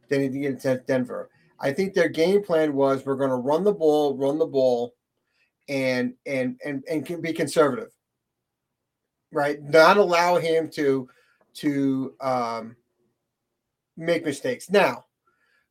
than 0.10 0.22
he 0.22 0.28
did 0.28 0.56
against 0.56 0.88
Denver. 0.88 1.30
I 1.60 1.72
think 1.72 1.94
their 1.94 2.10
game 2.10 2.44
plan 2.44 2.74
was 2.74 3.06
we're 3.06 3.16
going 3.16 3.30
to 3.30 3.36
run 3.36 3.64
the 3.64 3.74
ball, 3.74 4.18
run 4.18 4.38
the 4.38 4.46
ball, 4.46 4.96
and 5.70 6.14
and 6.26 6.60
and 6.66 6.84
and 6.90 7.22
be 7.22 7.32
conservative, 7.32 7.92
right? 9.32 9.62
Not 9.62 9.98
allow 9.98 10.38
him 10.38 10.70
to 10.72 11.08
to 11.56 12.16
um, 12.20 12.76
make 13.96 14.26
mistakes. 14.26 14.70
Now, 14.70 15.06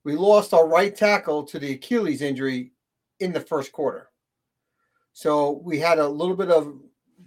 we 0.05 0.17
lost 0.17 0.55
our 0.55 0.67
right 0.67 0.95
tackle 0.95 1.45
to 1.45 1.59
the 1.59 1.73
Achilles 1.73 2.23
injury 2.23 2.73
in 3.21 3.33
the 3.33 3.41
first 3.41 3.73
quarter. 3.73 4.11
So 5.13 5.61
we 5.65 5.79
had 5.79 5.99
a 5.99 6.09
little 6.09 6.37
bit 6.37 6.51
of 6.51 6.79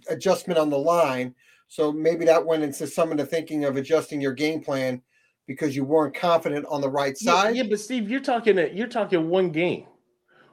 adjustment 0.08 0.58
on 0.58 0.70
the 0.70 0.78
line. 0.78 1.34
So 1.68 1.92
maybe 1.92 2.24
that 2.26 2.44
went 2.44 2.62
into 2.62 2.86
some 2.86 3.10
of 3.10 3.18
the 3.18 3.26
thinking 3.26 3.64
of 3.64 3.76
adjusting 3.76 4.20
your 4.20 4.34
game 4.34 4.62
plan 4.62 5.02
because 5.46 5.74
you 5.74 5.84
weren't 5.84 6.14
confident 6.14 6.66
on 6.68 6.80
the 6.80 6.90
right 6.90 7.16
side. 7.16 7.56
Yeah, 7.56 7.62
yeah 7.62 7.68
but 7.70 7.80
Steve, 7.80 8.10
you're 8.10 8.20
talking 8.20 8.58
you're 8.76 8.88
talking 8.88 9.28
one 9.28 9.50
game. 9.50 9.86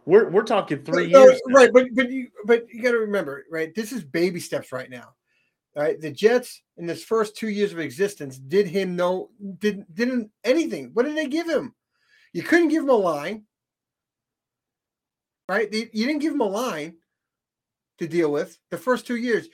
We're 0.06 0.30
we're 0.30 0.44
talking 0.44 0.84
three 0.84 1.08
no, 1.08 1.26
years. 1.26 1.42
Right, 1.48 1.72
but 1.72 1.88
but 1.94 2.12
you 2.12 2.30
but 2.46 2.66
you 2.72 2.82
got 2.82 2.92
to 2.92 2.98
remember, 2.98 3.46
right? 3.52 3.74
This 3.74 3.92
is 3.92 4.04
baby 4.04 4.40
steps 4.40 4.72
right 4.72 4.90
now. 4.90 5.14
Right, 5.76 6.00
the 6.00 6.12
Jets 6.12 6.62
in 6.78 6.86
this 6.86 7.04
first 7.04 7.36
two 7.36 7.50
years 7.50 7.74
of 7.74 7.80
existence 7.80 8.38
did 8.38 8.68
him 8.68 8.96
no 8.96 9.30
didn't 9.58 9.94
didn't 9.96 10.30
anything. 10.44 10.92
What 10.94 11.06
did 11.06 11.18
they 11.18 11.28
give 11.28 11.50
him? 11.50 11.74
You 12.34 12.44
couldn't 12.44 12.70
give 12.70 12.84
him 12.84 12.90
a 12.90 12.94
line, 12.94 13.44
right? 15.48 15.72
You 15.72 16.08
didn't 16.08 16.20
give 16.20 16.34
him 16.34 16.42
a 16.42 16.48
line 16.48 16.96
to 18.00 18.08
deal 18.08 18.32
with 18.32 18.58
the 18.72 18.78
first 18.78 19.06
two 19.06 19.18
years. 19.18 19.48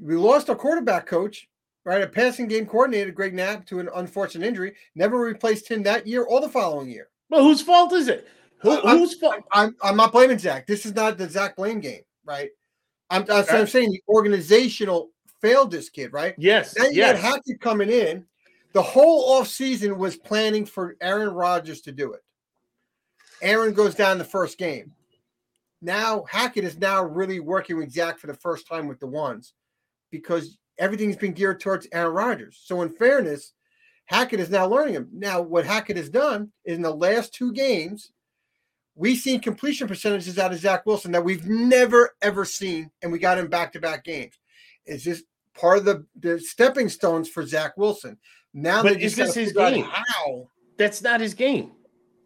We 0.00 0.16
lost 0.16 0.48
our 0.50 0.56
quarterback 0.56 1.06
coach, 1.06 1.48
right? 1.84 2.02
A 2.02 2.06
passing 2.08 2.48
game 2.48 2.66
coordinator, 2.66 3.12
Greg 3.12 3.34
Knapp, 3.34 3.66
to 3.66 3.80
an 3.80 3.88
unfortunate 3.94 4.46
injury. 4.46 4.74
Never 4.94 5.18
replaced 5.18 5.68
him 5.68 5.82
that 5.84 6.06
year 6.06 6.22
or 6.22 6.40
the 6.40 6.48
following 6.48 6.88
year. 6.88 7.08
Well, 7.28 7.42
whose 7.42 7.62
fault 7.62 7.92
is 7.92 8.08
it? 8.08 8.26
Who, 8.60 8.80
I'm, 8.82 8.98
whose 8.98 9.14
fault? 9.14 9.36
I'm, 9.52 9.76
I'm 9.82 9.96
not 9.96 10.12
blaming 10.12 10.38
Zach. 10.38 10.66
This 10.66 10.86
is 10.86 10.94
not 10.94 11.18
the 11.18 11.28
Zach 11.28 11.56
blame 11.56 11.80
game, 11.80 12.02
right? 12.24 12.50
I'm, 13.10 13.24
that's 13.24 13.50
what 13.50 13.60
I'm 13.60 13.66
saying. 13.66 13.90
The 13.90 14.02
organizational 14.08 15.10
failed 15.40 15.70
this 15.70 15.90
kid, 15.90 16.12
right? 16.12 16.34
Yes, 16.38 16.74
Then 16.74 16.92
you 16.92 16.98
yes. 16.98 17.20
had 17.20 17.32
Hackett 17.32 17.60
coming 17.60 17.90
in. 17.90 18.24
The 18.72 18.82
whole 18.82 19.40
offseason 19.40 19.96
was 19.96 20.16
planning 20.16 20.64
for 20.64 20.96
Aaron 21.00 21.30
Rodgers 21.30 21.82
to 21.82 21.92
do 21.92 22.12
it. 22.12 22.22
Aaron 23.42 23.74
goes 23.74 23.94
down 23.94 24.18
the 24.18 24.24
first 24.24 24.56
game. 24.56 24.92
Now 25.82 26.24
Hackett 26.30 26.64
is 26.64 26.78
now 26.78 27.04
really 27.04 27.40
working 27.40 27.76
with 27.76 27.92
Zach 27.92 28.18
for 28.18 28.28
the 28.28 28.34
first 28.34 28.68
time 28.68 28.86
with 28.86 29.00
the 29.00 29.06
ones 29.06 29.52
because 30.10 30.58
everything's 30.78 31.16
been 31.16 31.32
geared 31.32 31.60
towards 31.60 31.88
Aaron 31.92 32.14
Rodgers. 32.14 32.60
So 32.64 32.82
in 32.82 32.88
fairness, 32.88 33.52
Hackett 34.06 34.40
is 34.40 34.50
now 34.50 34.66
learning 34.66 34.94
him. 34.94 35.08
Now, 35.12 35.40
what 35.40 35.66
Hackett 35.66 35.96
has 35.96 36.08
done 36.08 36.52
is 36.64 36.76
in 36.76 36.82
the 36.82 36.94
last 36.94 37.34
two 37.34 37.52
games, 37.52 38.12
we've 38.94 39.18
seen 39.18 39.40
completion 39.40 39.88
percentages 39.88 40.38
out 40.38 40.52
of 40.52 40.58
Zach 40.58 40.86
Wilson 40.86 41.12
that 41.12 41.24
we've 41.24 41.46
never 41.46 42.10
ever 42.20 42.44
seen, 42.44 42.90
and 43.02 43.10
we 43.10 43.18
got 43.18 43.38
him 43.38 43.48
back 43.48 43.72
to 43.72 43.80
back 43.80 44.04
games. 44.04 44.38
It's 44.84 45.04
just 45.04 45.24
part 45.54 45.78
of 45.78 45.84
the, 45.84 46.06
the 46.18 46.38
stepping 46.40 46.88
stones 46.88 47.28
for 47.28 47.46
Zach 47.46 47.76
Wilson. 47.76 48.18
Now 48.54 48.82
But 48.82 49.00
is 49.00 49.16
this 49.16 49.34
his 49.34 49.52
game? 49.52 49.84
How? 49.84 50.48
That's 50.76 51.02
not 51.02 51.20
his 51.20 51.34
game. 51.34 51.72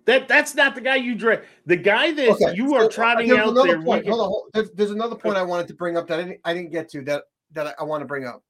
That 0.06 0.28
that's 0.28 0.54
not 0.54 0.76
the 0.76 0.80
guy 0.80 0.96
you 0.96 1.16
draft. 1.16 1.42
The 1.66 1.76
guy 1.76 2.12
that 2.12 2.28
okay. 2.30 2.54
you 2.54 2.74
are 2.76 2.84
uh, 2.84 2.88
trotting 2.88 3.30
out 3.32 3.54
there. 3.54 3.82
Point. 3.82 4.06
Hold 4.06 4.20
on, 4.20 4.28
hold- 4.28 4.50
there's, 4.54 4.70
there's 4.70 4.90
another 4.92 5.16
point 5.16 5.36
I 5.36 5.42
wanted 5.42 5.66
to 5.68 5.74
bring 5.74 5.96
up 5.96 6.06
that 6.06 6.20
I 6.20 6.22
didn't, 6.22 6.40
I 6.44 6.54
didn't 6.54 6.70
get 6.70 6.88
to 6.90 7.02
that 7.02 7.24
that 7.52 7.66
I, 7.66 7.74
I 7.80 7.82
want 7.82 8.02
to 8.02 8.06
bring 8.06 8.24
up. 8.24 8.42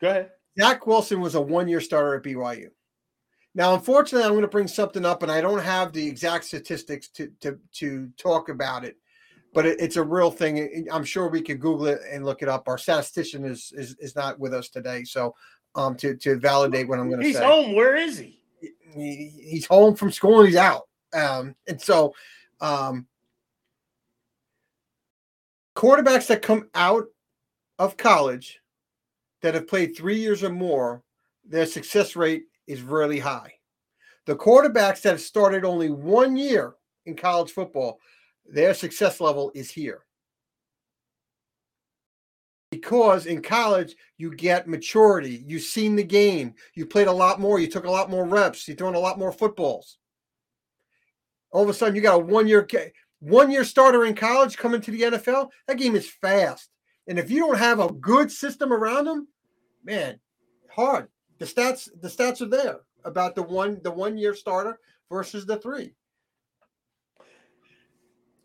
Go 0.00 0.08
ahead. 0.08 0.30
Zach 0.58 0.86
Wilson 0.86 1.20
was 1.20 1.34
a 1.34 1.40
one 1.40 1.66
year 1.66 1.80
starter 1.80 2.14
at 2.14 2.22
BYU. 2.22 2.68
Now, 3.54 3.74
unfortunately, 3.74 4.24
I'm 4.24 4.32
going 4.32 4.42
to 4.42 4.48
bring 4.48 4.68
something 4.68 5.04
up, 5.04 5.24
and 5.24 5.32
I 5.32 5.40
don't 5.40 5.60
have 5.60 5.92
the 5.92 6.06
exact 6.06 6.44
statistics 6.44 7.08
to 7.10 7.32
to 7.40 7.58
to 7.74 8.08
talk 8.16 8.48
about 8.48 8.84
it, 8.84 8.96
but 9.52 9.66
it, 9.66 9.80
it's 9.80 9.96
a 9.96 10.02
real 10.04 10.30
thing. 10.30 10.86
I'm 10.92 11.04
sure 11.04 11.28
we 11.28 11.42
could 11.42 11.58
Google 11.58 11.86
it 11.86 12.00
and 12.08 12.24
look 12.24 12.42
it 12.42 12.48
up. 12.48 12.68
Our 12.68 12.78
statistician 12.78 13.44
is 13.44 13.72
is, 13.76 13.96
is 13.98 14.14
not 14.14 14.38
with 14.38 14.54
us 14.54 14.68
today, 14.68 15.02
so 15.02 15.34
um 15.74 15.96
to 15.96 16.16
to 16.16 16.36
validate 16.36 16.88
what 16.88 16.98
I'm 16.98 17.08
going 17.08 17.20
to 17.20 17.26
say. 17.26 17.30
He's 17.30 17.38
home. 17.38 17.74
Where 17.74 17.96
is 17.96 18.18
he? 18.18 18.40
he, 18.94 19.32
he's 19.42 19.66
home 19.66 19.94
from 19.94 20.10
school 20.10 20.40
and 20.40 20.48
he's 20.48 20.56
out. 20.56 20.88
Um, 21.12 21.54
and 21.66 21.80
so, 21.80 22.14
um, 22.60 23.06
quarterbacks 25.76 26.26
that 26.28 26.42
come 26.42 26.68
out 26.74 27.06
of 27.78 27.96
college 27.96 28.60
that 29.42 29.54
have 29.54 29.68
played 29.68 29.96
three 29.96 30.18
years 30.18 30.42
or 30.42 30.50
more, 30.50 31.02
their 31.44 31.66
success 31.66 32.14
rate 32.14 32.44
is 32.66 32.82
really 32.82 33.18
high. 33.18 33.54
The 34.26 34.36
quarterbacks 34.36 35.02
that 35.02 35.10
have 35.10 35.20
started 35.20 35.64
only 35.64 35.90
one 35.90 36.36
year 36.36 36.74
in 37.06 37.16
college 37.16 37.50
football, 37.50 37.98
their 38.46 38.74
success 38.74 39.20
level 39.20 39.50
is 39.54 39.70
here. 39.70 40.04
Because 42.70 43.26
in 43.26 43.42
college, 43.42 43.96
you 44.16 44.34
get 44.34 44.68
maturity. 44.68 45.44
You've 45.46 45.62
seen 45.62 45.96
the 45.96 46.04
game. 46.04 46.54
You 46.74 46.86
played 46.86 47.08
a 47.08 47.12
lot 47.12 47.40
more. 47.40 47.58
You 47.58 47.66
took 47.66 47.84
a 47.84 47.90
lot 47.90 48.10
more 48.10 48.24
reps. 48.24 48.66
You're 48.68 48.76
throwing 48.76 48.94
a 48.94 49.00
lot 49.00 49.18
more 49.18 49.32
footballs. 49.32 49.98
All 51.50 51.64
of 51.64 51.68
a 51.68 51.74
sudden, 51.74 51.96
you 51.96 52.00
got 52.00 52.14
a 52.14 52.18
one 52.18 52.46
year 52.46 52.66
one 53.18 53.50
year 53.50 53.64
starter 53.64 54.04
in 54.04 54.14
college 54.14 54.56
coming 54.56 54.80
to 54.82 54.90
the 54.90 55.02
NFL. 55.02 55.50
That 55.66 55.78
game 55.78 55.96
is 55.96 56.08
fast. 56.08 56.70
And 57.06 57.18
if 57.18 57.30
you 57.30 57.40
don't 57.40 57.58
have 57.58 57.80
a 57.80 57.92
good 57.92 58.30
system 58.30 58.72
around 58.72 59.06
them, 59.06 59.28
man, 59.84 60.20
hard. 60.70 61.08
The 61.38 61.46
stats 61.46 61.88
the 62.00 62.08
stats 62.08 62.40
are 62.40 62.46
there 62.46 62.80
about 63.04 63.34
the 63.34 63.42
one 63.42 63.80
the 63.82 63.90
one 63.90 64.16
year 64.16 64.34
starter 64.34 64.78
versus 65.10 65.46
the 65.46 65.56
three. 65.56 65.94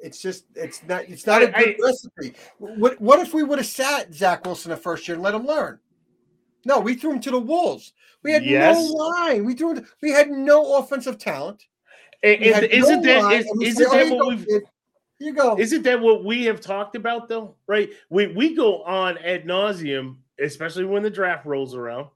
It's 0.05 0.21
just 0.21 0.45
it's 0.55 0.83
not 0.83 1.09
it's 1.09 1.25
not 1.25 1.41
a 1.41 1.57
I- 1.57 1.63
good 1.63 1.77
recipe. 1.83 2.35
What 2.59 3.01
what 3.01 3.19
if 3.19 3.33
we 3.33 3.41
would 3.43 3.57
have 3.57 3.65
sat 3.67 4.13
Zach 4.13 4.45
Wilson 4.45 4.69
the 4.69 4.77
first 4.77 5.07
year 5.07 5.15
and 5.15 5.23
let 5.23 5.33
him 5.33 5.45
learn? 5.47 5.79
No, 6.63 6.79
we 6.79 6.93
threw 6.93 7.13
him 7.13 7.19
to 7.21 7.31
the 7.31 7.39
wolves. 7.39 7.93
We 8.23 8.31
had 8.31 8.45
Yes. 8.45 8.77
no 8.77 8.83
line. 8.93 9.45
We 9.45 9.55
threw. 9.55 9.83
We 10.01 10.11
had 10.11 10.29
no 10.29 10.77
offensive 10.77 11.17
talent. 11.17 11.63
Had 12.23 12.41
and 12.41 12.65
isn't 12.65 13.01
no 13.01 13.29
that 13.29 13.33
is, 13.33 13.51
isn't 13.61 13.87
"Oh, 13.87 13.97
that 13.97 14.07
you 14.07 14.15
what 14.15 14.27
we've 14.29 14.47
kid. 14.47 14.63
You 15.19 15.33
go. 15.33 15.57
Isn't 15.57 15.83
that 15.83 15.99
what 15.99 16.23
we 16.23 16.45
have 16.45 16.61
talked 16.61 16.95
about 16.95 17.27
though? 17.27 17.55
Right? 17.67 17.89
We 18.09 18.27
we 18.27 18.55
go 18.55 18.83
on 18.83 19.17
ad 19.19 19.45
nauseum, 19.45 20.17
especially 20.39 20.85
when 20.85 21.01
the 21.03 21.09
draft 21.09 21.45
rolls 21.45 21.73
around, 21.73 22.09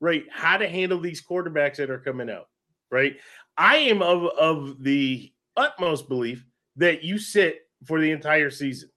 right? 0.00 0.24
How 0.30 0.56
to 0.56 0.68
handle 0.68 0.98
these 1.00 1.24
quarterbacks 1.24 1.76
that 1.76 1.90
are 1.90 1.98
coming 2.00 2.30
out, 2.30 2.48
right? 2.90 3.16
I 3.56 3.76
am 3.76 4.02
of 4.02 4.24
of 4.26 4.82
the 4.82 5.32
utmost 5.56 6.08
belief 6.08 6.44
that 6.78 7.04
you 7.04 7.18
sit 7.18 7.66
for 7.84 8.00
the 8.00 8.10
entire 8.10 8.50
season, 8.50 8.90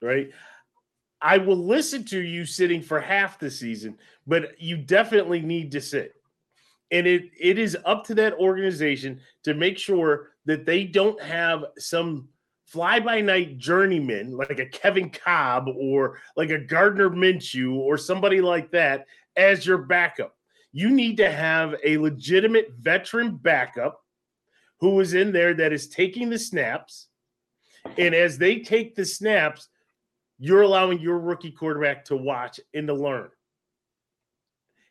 right? 0.00 0.30
I 1.20 1.38
will 1.38 1.56
listen 1.56 2.04
to 2.06 2.20
you 2.20 2.44
sitting 2.44 2.82
for 2.82 3.00
half 3.00 3.38
the 3.38 3.50
season, 3.50 3.96
but 4.26 4.60
you 4.60 4.76
definitely 4.76 5.40
need 5.40 5.70
to 5.72 5.80
sit. 5.80 6.14
And 6.90 7.06
it 7.06 7.30
it 7.38 7.58
is 7.58 7.76
up 7.84 8.04
to 8.06 8.14
that 8.16 8.34
organization 8.34 9.20
to 9.44 9.54
make 9.54 9.78
sure 9.78 10.30
that 10.46 10.66
they 10.66 10.84
don't 10.84 11.20
have 11.22 11.64
some 11.78 12.28
fly 12.66 12.98
by 12.98 13.20
night 13.20 13.58
journeyman 13.58 14.36
like 14.36 14.58
a 14.58 14.66
Kevin 14.66 15.10
Kolb 15.10 15.68
or 15.76 16.18
like 16.36 16.50
a 16.50 16.58
Gardner 16.58 17.10
Minshew 17.10 17.76
or 17.76 17.96
somebody 17.96 18.40
like 18.40 18.70
that 18.72 19.06
as 19.36 19.66
your 19.66 19.78
backup. 19.78 20.36
You 20.72 20.90
need 20.90 21.16
to 21.18 21.30
have 21.30 21.74
a 21.84 21.98
legitimate 21.98 22.72
veteran 22.80 23.36
backup 23.36 24.01
who 24.82 24.98
is 24.98 25.14
in 25.14 25.30
there 25.30 25.54
that 25.54 25.72
is 25.72 25.88
taking 25.88 26.28
the 26.28 26.38
snaps. 26.38 27.06
And 27.96 28.16
as 28.16 28.36
they 28.36 28.58
take 28.58 28.96
the 28.96 29.04
snaps, 29.04 29.68
you're 30.40 30.62
allowing 30.62 30.98
your 30.98 31.20
rookie 31.20 31.52
quarterback 31.52 32.04
to 32.06 32.16
watch 32.16 32.58
and 32.74 32.88
to 32.88 32.92
learn. 32.94 33.28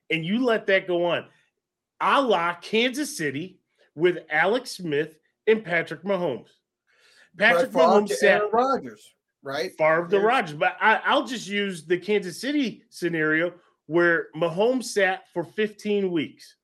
And 0.09 0.25
you 0.25 0.45
let 0.45 0.65
that 0.67 0.87
go 0.87 1.03
on. 1.05 1.25
A 1.99 2.21
la 2.21 2.53
Kansas 2.55 3.17
City 3.17 3.59
with 3.93 4.19
Alex 4.29 4.71
Smith 4.71 5.17
and 5.45 5.63
Patrick 5.63 6.03
Mahomes. 6.03 6.47
Patrick 7.37 7.71
Mahomes 7.71 8.07
to 8.07 8.15
sat 8.15 8.39
Aaron 8.39 8.49
Rodgers, 8.53 9.13
right? 9.43 9.71
Favre 9.77 10.03
to 10.05 10.09
There's- 10.09 10.25
Rodgers, 10.25 10.55
but 10.55 10.77
I, 10.79 11.01
I'll 11.05 11.25
just 11.27 11.49
use 11.49 11.85
the 11.85 11.97
Kansas 11.97 12.39
City 12.39 12.83
scenario 12.89 13.53
where 13.87 14.27
Mahomes 14.37 14.85
sat 14.85 15.23
for 15.33 15.43
15 15.43 16.11
weeks, 16.11 16.55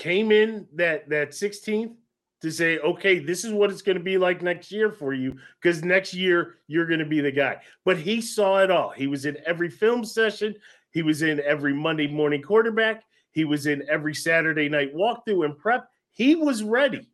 came 0.00 0.32
in 0.32 0.66
that 0.72 1.08
that 1.10 1.30
16th 1.30 1.94
to 2.40 2.50
say, 2.50 2.78
okay, 2.78 3.18
this 3.18 3.44
is 3.44 3.52
what 3.52 3.70
it's 3.70 3.82
going 3.82 3.98
to 3.98 4.02
be 4.02 4.16
like 4.16 4.40
next 4.40 4.72
year 4.72 4.90
for 4.90 5.12
you, 5.12 5.36
because 5.60 5.84
next 5.84 6.14
year 6.14 6.56
you're 6.68 6.86
going 6.86 6.98
to 7.00 7.04
be 7.04 7.20
the 7.20 7.30
guy. 7.30 7.58
But 7.84 7.98
he 7.98 8.22
saw 8.22 8.60
it 8.60 8.70
all. 8.70 8.88
He 8.88 9.06
was 9.06 9.26
in 9.26 9.36
every 9.44 9.68
film 9.68 10.06
session. 10.06 10.54
He 10.90 11.02
was 11.02 11.20
in 11.20 11.40
every 11.40 11.74
Monday 11.74 12.06
morning 12.06 12.40
quarterback. 12.40 13.04
He 13.32 13.44
was 13.44 13.66
in 13.66 13.84
every 13.90 14.14
Saturday 14.14 14.70
night 14.70 14.94
walkthrough 14.94 15.44
and 15.44 15.56
prep. 15.56 15.86
He 16.12 16.34
was 16.34 16.62
ready. 16.62 17.10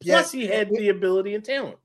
Yeah, 0.00 0.16
Plus, 0.16 0.32
he 0.32 0.46
had 0.46 0.70
the 0.70 0.88
ability 0.88 1.34
and 1.34 1.44
talent. 1.44 1.76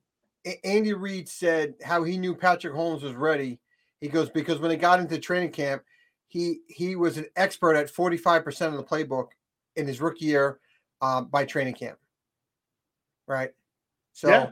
Andy 0.64 0.94
Reid 0.94 1.28
said 1.28 1.76
how 1.84 2.04
he 2.04 2.18
knew 2.18 2.34
Patrick 2.34 2.74
Mahomes 2.74 3.04
was 3.04 3.14
ready. 3.14 3.60
He 4.00 4.08
goes 4.08 4.30
because 4.30 4.60
when 4.60 4.70
they 4.70 4.78
got 4.78 5.02
into 5.02 5.20
training 5.20 5.52
camp, 5.52 5.84
he 6.28 6.62
he 6.68 6.96
was 6.96 7.18
an 7.18 7.28
expert 7.36 7.76
at 7.76 7.94
45% 7.94 8.68
of 8.68 8.78
the 8.78 8.84
playbook 8.84 9.28
in 9.76 9.88
his 9.88 10.02
rookie 10.02 10.26
year 10.26 10.60
um, 11.02 11.26
by 11.28 11.46
training 11.46 11.74
camp. 11.74 11.98
Right. 13.28 13.52
So 14.14 14.30
Yeah. 14.30 14.52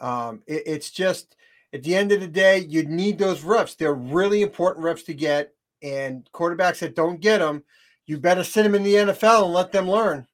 um, 0.00 0.42
it- 0.46 0.62
it's 0.66 0.90
just 0.90 1.36
at 1.72 1.82
the 1.82 1.94
end 1.94 2.12
of 2.12 2.20
the 2.20 2.28
day, 2.28 2.58
you 2.60 2.84
need 2.84 3.18
those 3.18 3.42
reps. 3.42 3.74
They're 3.74 3.94
really 3.94 4.42
important 4.42 4.84
reps 4.84 5.02
to 5.04 5.14
get. 5.14 5.54
And 5.82 6.28
quarterbacks 6.32 6.80
that 6.80 6.96
don't 6.96 7.20
get 7.20 7.38
them, 7.38 7.62
you 8.06 8.18
better 8.18 8.42
sit 8.42 8.64
them 8.64 8.74
in 8.74 8.82
the 8.82 8.96
NFL 8.96 9.44
and 9.44 9.54
let 9.54 9.70
them 9.70 9.88
learn 9.88 10.26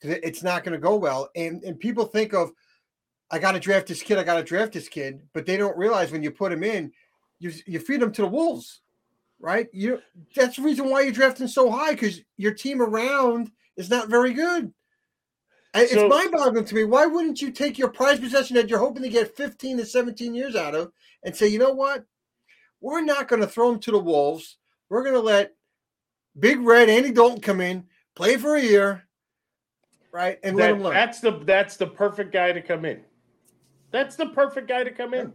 because 0.00 0.18
it's 0.22 0.42
not 0.42 0.64
going 0.64 0.72
to 0.74 0.78
go 0.78 0.96
well. 0.96 1.30
And 1.34 1.62
and 1.64 1.78
people 1.80 2.04
think 2.04 2.34
of 2.34 2.52
I 3.30 3.38
got 3.38 3.52
to 3.52 3.60
draft 3.60 3.86
this 3.86 4.02
kid. 4.02 4.18
I 4.18 4.24
got 4.24 4.36
to 4.36 4.42
draft 4.42 4.72
this 4.74 4.88
kid, 4.88 5.26
but 5.32 5.46
they 5.46 5.56
don't 5.56 5.78
realize 5.78 6.12
when 6.12 6.22
you 6.22 6.30
put 6.30 6.52
him 6.52 6.62
in, 6.62 6.92
you 7.38 7.52
you 7.64 7.78
feed 7.78 8.02
him 8.02 8.12
to 8.12 8.22
the 8.22 8.28
wolves, 8.28 8.82
right? 9.40 9.68
You 9.72 10.02
that's 10.34 10.56
the 10.56 10.62
reason 10.62 10.90
why 10.90 11.00
you're 11.02 11.12
drafting 11.12 11.48
so 11.48 11.70
high 11.70 11.92
because 11.92 12.20
your 12.36 12.52
team 12.52 12.82
around 12.82 13.50
is 13.76 13.90
not 13.90 14.08
very 14.08 14.32
good. 14.32 14.72
So- 15.74 15.80
it's 15.80 15.94
mind-boggling 15.94 16.66
to 16.66 16.74
me. 16.74 16.84
Why 16.84 17.06
wouldn't 17.06 17.40
you 17.40 17.50
take 17.50 17.78
your 17.78 17.88
prize 17.88 18.20
possession 18.20 18.56
that 18.56 18.68
you're 18.68 18.78
hoping 18.78 19.02
to 19.02 19.08
get 19.08 19.36
15 19.36 19.78
to 19.78 19.86
17 19.86 20.34
years 20.34 20.54
out 20.54 20.74
of 20.74 20.92
and 21.22 21.34
say, 21.34 21.48
you 21.48 21.58
know 21.58 21.72
what? 21.72 22.04
We're 22.80 23.00
not 23.00 23.28
going 23.28 23.40
to 23.40 23.46
throw 23.48 23.70
him 23.70 23.78
to 23.80 23.90
the 23.92 23.98
wolves. 23.98 24.58
We're 24.90 25.02
going 25.02 25.14
to 25.14 25.20
let 25.20 25.54
Big 26.38 26.60
Red 26.60 26.90
Andy 26.90 27.12
Dalton 27.12 27.40
come 27.40 27.60
in, 27.60 27.84
play 28.14 28.36
for 28.36 28.56
a 28.56 28.60
year, 28.62 29.04
right, 30.12 30.38
and 30.42 30.56
let 30.56 30.66
That- 30.66 30.74
him 30.74 30.82
learn. 30.82 30.94
That's 30.94 31.20
the 31.20 31.30
that's 31.44 31.76
the 31.76 31.86
perfect 31.86 32.32
guy 32.32 32.52
to 32.52 32.60
come 32.60 32.84
in. 32.84 33.02
That's 33.90 34.16
the 34.16 34.26
perfect 34.26 34.68
guy 34.68 34.84
to 34.84 34.90
come 34.90 35.14
in. 35.14 35.32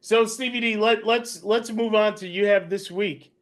So 0.00 0.26
Stevie 0.26 0.60
D, 0.60 0.76
let 0.76 1.04
let's 1.06 1.42
let's 1.42 1.70
move 1.70 1.94
on 1.94 2.14
to 2.16 2.28
you 2.28 2.46
have 2.46 2.70
this 2.70 2.90
week. 2.90 3.32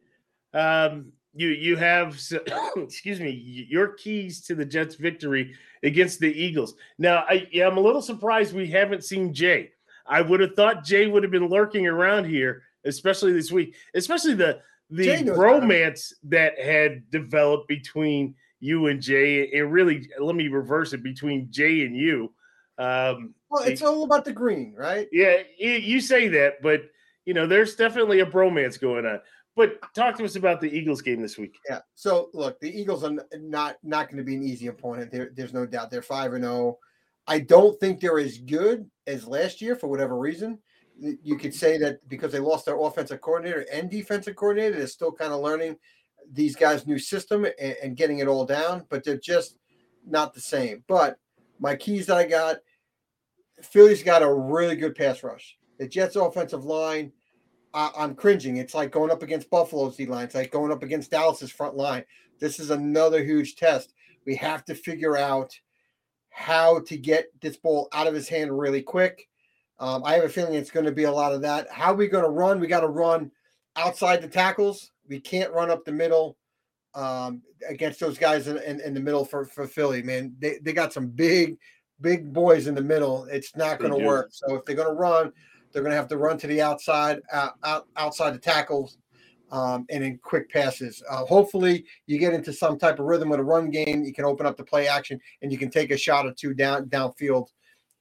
Um, 0.53 1.11
you 1.37 1.49
you 1.49 1.75
have 1.75 2.19
excuse 2.77 3.19
me 3.19 3.29
your 3.69 3.89
keys 3.89 4.41
to 4.41 4.55
the 4.55 4.65
Jets' 4.65 4.95
victory 4.95 5.53
against 5.83 6.19
the 6.19 6.31
Eagles. 6.31 6.75
Now 6.97 7.25
I 7.29 7.47
yeah, 7.51 7.67
I'm 7.67 7.77
a 7.77 7.81
little 7.81 8.01
surprised 8.01 8.53
we 8.53 8.69
haven't 8.69 9.03
seen 9.03 9.33
Jay. 9.33 9.71
I 10.05 10.21
would 10.21 10.39
have 10.39 10.55
thought 10.55 10.83
Jay 10.83 11.07
would 11.07 11.23
have 11.23 11.31
been 11.31 11.47
lurking 11.47 11.85
around 11.85 12.25
here, 12.25 12.63
especially 12.85 13.33
this 13.33 13.51
week, 13.51 13.75
especially 13.93 14.33
the 14.33 14.61
the 14.89 15.31
romance 15.31 16.13
that 16.23 16.57
had 16.59 17.09
developed 17.11 17.67
between 17.67 18.35
you 18.59 18.87
and 18.87 19.01
Jay. 19.01 19.43
It 19.43 19.61
really 19.61 20.09
let 20.19 20.35
me 20.35 20.47
reverse 20.47 20.93
it 20.93 21.03
between 21.03 21.51
Jay 21.51 21.85
and 21.85 21.95
you. 21.95 22.33
Um, 22.77 23.33
well, 23.49 23.63
it's 23.63 23.81
it, 23.81 23.85
all 23.85 24.03
about 24.03 24.25
the 24.25 24.33
green, 24.33 24.73
right? 24.77 25.07
Yeah, 25.11 25.37
you 25.57 25.99
say 25.99 26.27
that, 26.29 26.61
but 26.61 26.83
you 27.25 27.33
know, 27.33 27.45
there's 27.45 27.75
definitely 27.75 28.21
a 28.21 28.25
bromance 28.25 28.79
going 28.79 29.05
on. 29.05 29.19
But 29.57 29.81
talk 29.95 30.15
to 30.17 30.23
us 30.23 30.35
about 30.35 30.61
the 30.61 30.71
Eagles 30.71 31.01
game 31.01 31.21
this 31.21 31.37
week. 31.37 31.57
Yeah. 31.67 31.79
So 31.95 32.29
look, 32.33 32.59
the 32.59 32.69
Eagles 32.69 33.03
are 33.03 33.11
not 33.39 33.77
not 33.83 34.07
going 34.07 34.17
to 34.17 34.23
be 34.23 34.35
an 34.35 34.43
easy 34.43 34.67
opponent. 34.67 35.11
There, 35.11 35.31
there's 35.35 35.53
no 35.53 35.65
doubt. 35.65 35.89
They're 35.89 36.03
five 36.03 36.33
and 36.33 36.43
zero. 36.43 36.53
Oh. 36.53 36.79
I 37.27 37.39
don't 37.39 37.77
think 37.79 37.99
they're 37.99 38.19
as 38.19 38.37
good 38.37 38.89
as 39.07 39.27
last 39.27 39.59
year 39.59 39.75
for 39.75 39.87
whatever 39.87 40.17
reason. 40.17 40.59
You 40.99 41.37
could 41.37 41.53
say 41.53 41.77
that 41.79 42.07
because 42.07 42.31
they 42.31 42.39
lost 42.39 42.65
their 42.65 42.79
offensive 42.79 43.19
coordinator 43.19 43.65
and 43.73 43.89
defensive 43.89 44.35
coordinator, 44.35 44.77
they're 44.77 44.87
still 44.87 45.11
kind 45.11 45.33
of 45.33 45.41
learning 45.41 45.75
these 46.31 46.55
guys' 46.55 46.87
new 46.87 46.99
system 46.99 47.45
and, 47.45 47.75
and 47.83 47.97
getting 47.97 48.19
it 48.19 48.27
all 48.27 48.45
down, 48.45 48.85
but 48.89 49.03
they're 49.03 49.17
just 49.17 49.57
not 50.05 50.33
the 50.33 50.39
same. 50.39 50.83
But 50.87 51.17
my 51.59 51.75
keys 51.75 52.05
that 52.05 52.17
I 52.17 52.27
got 52.27 52.57
Philly's 53.61 54.03
got 54.03 54.21
a 54.21 54.31
really 54.31 54.75
good 54.75 54.95
pass 54.95 55.23
rush. 55.23 55.57
The 55.79 55.87
Jets' 55.87 56.15
offensive 56.15 56.63
line, 56.63 57.11
I, 57.73 57.91
am 57.97 58.15
cringing. 58.15 58.57
It's 58.57 58.73
like 58.73 58.91
going 58.91 59.11
up 59.11 59.23
against 59.23 59.49
Buffalo's 59.49 59.95
D 59.95 60.05
line. 60.05 60.25
It's 60.25 60.35
like 60.35 60.51
going 60.51 60.71
up 60.71 60.83
against 60.83 61.11
Dallas's 61.11 61.51
front 61.51 61.75
line. 61.75 62.03
This 62.39 62.59
is 62.59 62.69
another 62.69 63.23
huge 63.23 63.55
test. 63.55 63.93
We 64.25 64.35
have 64.35 64.65
to 64.65 64.75
figure 64.75 65.17
out 65.17 65.57
how 66.29 66.81
to 66.81 66.97
get 66.97 67.27
this 67.41 67.57
ball 67.57 67.87
out 67.93 68.07
of 68.07 68.13
his 68.13 68.29
hand 68.29 68.57
really 68.57 68.81
quick. 68.81 69.27
Um, 69.79 70.03
I 70.03 70.13
have 70.13 70.23
a 70.23 70.29
feeling 70.29 70.55
it's 70.55 70.71
going 70.71 70.85
to 70.85 70.91
be 70.91 71.03
a 71.03 71.11
lot 71.11 71.33
of 71.33 71.41
that. 71.41 71.69
How 71.71 71.91
are 71.91 71.95
we 71.95 72.07
going 72.07 72.23
to 72.23 72.29
run? 72.29 72.59
We 72.59 72.67
got 72.67 72.81
to 72.81 72.87
run 72.87 73.31
outside 73.75 74.21
the 74.21 74.27
tackles. 74.27 74.91
We 75.07 75.19
can't 75.19 75.53
run 75.53 75.69
up 75.69 75.85
the 75.85 75.91
middle 75.91 76.37
um, 76.95 77.43
against 77.67 77.99
those 77.99 78.17
guys 78.17 78.47
in, 78.47 78.57
in, 78.57 78.81
in, 78.81 78.93
the 78.93 78.99
middle 78.99 79.23
for, 79.23 79.45
for 79.45 79.67
Philly, 79.67 80.01
man. 80.01 80.35
They, 80.39 80.57
they 80.63 80.73
got 80.73 80.93
some 80.93 81.07
big 81.07 81.57
big 82.01 82.31
boys 82.31 82.67
in 82.67 82.75
the 82.75 82.81
middle, 82.81 83.25
it's 83.25 83.55
not 83.55 83.79
going 83.79 83.97
to 83.97 84.05
work. 84.05 84.29
So 84.31 84.55
if 84.55 84.65
they're 84.65 84.75
going 84.75 84.87
to 84.87 84.93
run, 84.93 85.31
they're 85.71 85.81
going 85.81 85.91
to 85.91 85.97
have 85.97 86.07
to 86.09 86.17
run 86.17 86.37
to 86.39 86.47
the 86.47 86.61
outside, 86.61 87.19
out, 87.31 87.53
out 87.63 87.87
outside 87.95 88.33
the 88.33 88.39
tackles, 88.39 88.97
um, 89.51 89.85
and 89.89 90.03
in 90.03 90.17
quick 90.17 90.49
passes. 90.49 91.03
Uh, 91.09 91.25
hopefully, 91.25 91.85
you 92.05 92.17
get 92.17 92.33
into 92.33 92.53
some 92.53 92.77
type 92.77 92.99
of 92.99 93.05
rhythm 93.05 93.29
with 93.29 93.39
a 93.39 93.43
run 93.43 93.69
game. 93.69 94.03
You 94.03 94.13
can 94.13 94.25
open 94.25 94.45
up 94.45 94.57
the 94.57 94.63
play 94.63 94.87
action, 94.87 95.19
and 95.41 95.51
you 95.51 95.57
can 95.57 95.69
take 95.69 95.91
a 95.91 95.97
shot 95.97 96.25
or 96.25 96.33
two 96.33 96.53
down 96.53 96.85
downfield 96.85 97.47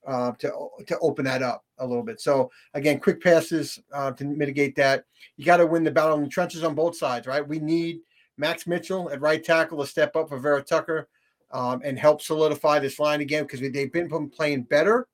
uh, 0.06 0.32
to 0.32 0.68
to 0.86 0.98
open 1.00 1.24
that 1.24 1.42
up 1.42 1.64
a 1.78 1.86
little 1.86 2.02
bit. 2.02 2.20
So 2.20 2.50
again, 2.74 3.00
quick 3.00 3.22
passes 3.22 3.80
uh, 3.92 4.12
to 4.12 4.24
mitigate 4.24 4.76
that. 4.76 5.04
You 5.36 5.44
got 5.44 5.58
to 5.58 5.66
win 5.66 5.84
the 5.84 5.90
battle 5.90 6.16
in 6.16 6.22
the 6.22 6.28
trenches 6.28 6.64
on 6.64 6.74
both 6.74 6.96
sides, 6.96 7.26
right? 7.26 7.46
We 7.46 7.58
need 7.58 8.00
Max 8.38 8.66
Mitchell 8.66 9.10
at 9.10 9.20
right 9.20 9.42
tackle 9.42 9.78
to 9.78 9.86
step 9.86 10.16
up 10.16 10.28
for 10.28 10.38
Vera 10.38 10.62
Tucker 10.62 11.08
um, 11.52 11.80
and 11.84 11.98
help 11.98 12.22
solidify 12.22 12.78
this 12.78 12.98
line 12.98 13.20
again 13.20 13.44
because 13.44 13.60
they've 13.60 13.92
been 13.92 14.30
playing 14.30 14.62
better. 14.62 15.08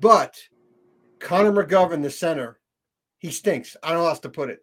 But 0.00 0.36
Connor 1.20 1.52
McGovern, 1.52 2.02
the 2.02 2.10
center, 2.10 2.58
he 3.18 3.30
stinks. 3.30 3.76
I 3.82 3.88
don't 3.88 3.98
know 3.98 4.04
how 4.04 4.10
else 4.10 4.20
to 4.20 4.28
put 4.28 4.50
it. 4.50 4.60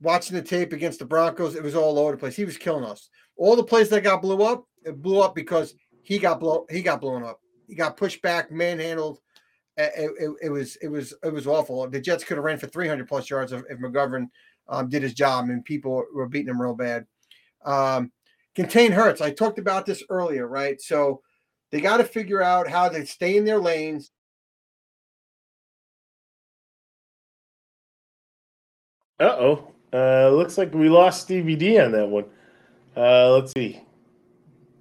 Watching 0.00 0.36
the 0.36 0.42
tape 0.42 0.72
against 0.72 1.00
the 1.00 1.04
Broncos, 1.04 1.54
it 1.54 1.62
was 1.62 1.74
all 1.74 1.98
over 1.98 2.12
the 2.12 2.18
place. 2.18 2.36
He 2.36 2.44
was 2.44 2.56
killing 2.56 2.84
us. 2.84 3.10
All 3.36 3.56
the 3.56 3.64
plays 3.64 3.88
that 3.90 4.02
got 4.02 4.22
blew 4.22 4.42
up, 4.42 4.64
it 4.84 5.02
blew 5.02 5.20
up 5.20 5.34
because 5.34 5.74
he 6.02 6.18
got 6.18 6.40
blow 6.40 6.66
he 6.70 6.82
got 6.82 7.00
blown 7.00 7.22
up. 7.22 7.40
He 7.66 7.74
got 7.74 7.96
pushed 7.96 8.22
back, 8.22 8.50
manhandled. 8.50 9.18
It, 9.76 10.10
it, 10.18 10.30
it 10.42 10.50
was 10.50 10.76
it 10.76 10.88
was 10.88 11.14
it 11.22 11.32
was 11.32 11.46
awful. 11.46 11.88
The 11.88 12.00
Jets 12.00 12.24
could 12.24 12.36
have 12.36 12.44
ran 12.44 12.58
for 12.58 12.66
300 12.68 13.06
plus 13.06 13.28
yards 13.28 13.52
if, 13.52 13.62
if 13.68 13.78
McGovern 13.78 14.28
um, 14.68 14.88
did 14.88 15.02
his 15.02 15.14
job, 15.14 15.48
and 15.50 15.64
people 15.64 16.04
were 16.14 16.28
beating 16.28 16.48
him 16.48 16.60
real 16.60 16.74
bad. 16.74 17.06
Um, 17.64 18.12
contain 18.54 18.92
Hurts. 18.92 19.20
I 19.20 19.30
talked 19.30 19.58
about 19.58 19.86
this 19.86 20.02
earlier, 20.08 20.46
right? 20.46 20.80
So 20.80 21.22
they 21.70 21.80
got 21.80 21.98
to 21.98 22.04
figure 22.04 22.42
out 22.42 22.68
how 22.68 22.88
to 22.88 23.04
stay 23.06 23.36
in 23.36 23.44
their 23.44 23.60
lanes. 23.60 24.10
Uh-oh. 29.20 29.72
Uh 29.92 30.30
Looks 30.30 30.58
like 30.58 30.72
we 30.74 30.88
lost 30.88 31.22
Stevie 31.22 31.56
D 31.56 31.78
on 31.78 31.92
that 31.92 32.08
one. 32.08 32.24
Uh 32.96 33.32
Let's 33.32 33.52
see. 33.52 33.82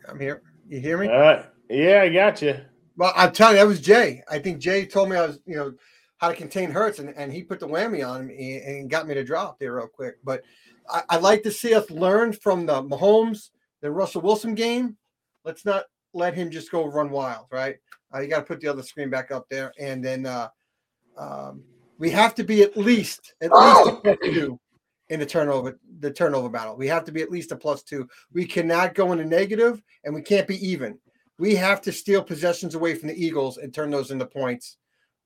I'm 0.07 0.19
here. 0.19 0.41
You 0.67 0.79
hear 0.79 0.97
me? 0.97 1.07
All 1.07 1.19
right. 1.19 1.45
Yeah, 1.69 2.01
I 2.03 2.09
got 2.09 2.41
you. 2.41 2.55
Well, 2.95 3.13
I'm 3.15 3.31
telling 3.31 3.57
you, 3.57 3.61
that 3.61 3.67
was 3.67 3.81
Jay. 3.81 4.23
I 4.29 4.39
think 4.39 4.59
Jay 4.59 4.85
told 4.85 5.09
me 5.09 5.17
I 5.17 5.27
was, 5.27 5.39
you 5.45 5.55
know, 5.55 5.73
how 6.17 6.29
to 6.29 6.35
contain 6.35 6.71
Hurts, 6.71 6.99
and, 6.99 7.09
and 7.15 7.31
he 7.31 7.43
put 7.43 7.59
the 7.59 7.67
whammy 7.67 8.07
on 8.07 8.27
me 8.27 8.59
and 8.65 8.89
got 8.89 9.07
me 9.07 9.13
to 9.13 9.23
drop 9.23 9.59
there 9.59 9.75
real 9.75 9.87
quick. 9.87 10.15
But 10.23 10.41
I, 10.89 11.03
would 11.15 11.23
like 11.23 11.43
to 11.43 11.51
see 11.51 11.75
us 11.75 11.91
learn 11.91 12.33
from 12.33 12.65
the 12.65 12.81
Mahomes 12.81 13.49
the 13.81 13.91
Russell 13.91 14.21
Wilson 14.21 14.55
game, 14.55 14.97
let's 15.45 15.65
not 15.65 15.85
let 16.13 16.33
him 16.33 16.49
just 16.49 16.71
go 16.71 16.85
run 16.85 17.09
wild, 17.09 17.45
right? 17.51 17.77
Uh, 18.13 18.19
you 18.19 18.27
got 18.27 18.39
to 18.39 18.45
put 18.45 18.59
the 18.59 18.67
other 18.67 18.83
screen 18.83 19.09
back 19.09 19.31
up 19.31 19.47
there, 19.49 19.71
and 19.79 20.03
then 20.03 20.25
uh, 20.25 20.47
um, 21.17 21.63
we 21.97 22.09
have 22.11 22.35
to 22.35 22.43
be 22.43 22.61
at 22.61 22.77
least 22.77 23.33
at 23.41 23.51
least 23.51 23.89
a 23.89 23.93
plus 24.01 24.17
two 24.23 24.59
in 25.09 25.19
the 25.19 25.25
turnover 25.25 25.79
the 25.99 26.11
turnover 26.11 26.49
battle. 26.49 26.75
We 26.75 26.87
have 26.87 27.05
to 27.05 27.11
be 27.11 27.21
at 27.21 27.31
least 27.31 27.51
a 27.51 27.55
plus 27.55 27.83
two. 27.83 28.07
We 28.33 28.45
cannot 28.45 28.95
go 28.95 29.11
into 29.11 29.25
negative, 29.25 29.81
and 30.03 30.13
we 30.13 30.21
can't 30.21 30.47
be 30.47 30.65
even. 30.67 30.99
We 31.39 31.55
have 31.55 31.81
to 31.81 31.91
steal 31.91 32.23
possessions 32.23 32.75
away 32.75 32.95
from 32.95 33.09
the 33.09 33.25
Eagles 33.25 33.57
and 33.57 33.73
turn 33.73 33.91
those 33.91 34.11
into 34.11 34.25
points 34.25 34.77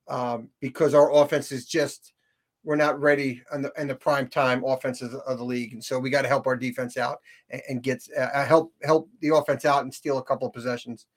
um, 0.09 0.49
because 0.59 0.93
our 0.93 1.13
offense 1.13 1.51
is 1.51 1.65
just 1.65 2.13
we're 2.63 2.75
not 2.75 2.99
ready 2.99 3.41
in 3.53 3.63
the, 3.63 3.71
in 3.75 3.87
the 3.87 3.95
prime 3.95 4.27
time 4.27 4.63
offenses 4.63 5.15
of 5.15 5.37
the 5.37 5.43
league, 5.43 5.73
and 5.73 5.83
so 5.83 5.97
we 5.97 6.09
got 6.09 6.21
to 6.21 6.27
help 6.27 6.45
our 6.45 6.55
defense 6.55 6.95
out 6.95 7.19
and, 7.49 7.61
and 7.69 7.83
get 7.83 8.03
uh, 8.17 8.21
uh, 8.21 8.45
help 8.45 8.73
help 8.83 9.09
the 9.21 9.33
offense 9.33 9.65
out 9.65 9.83
and 9.83 9.93
steal 9.93 10.17
a 10.17 10.23
couple 10.23 10.47
of 10.47 10.53
possessions 10.53 11.07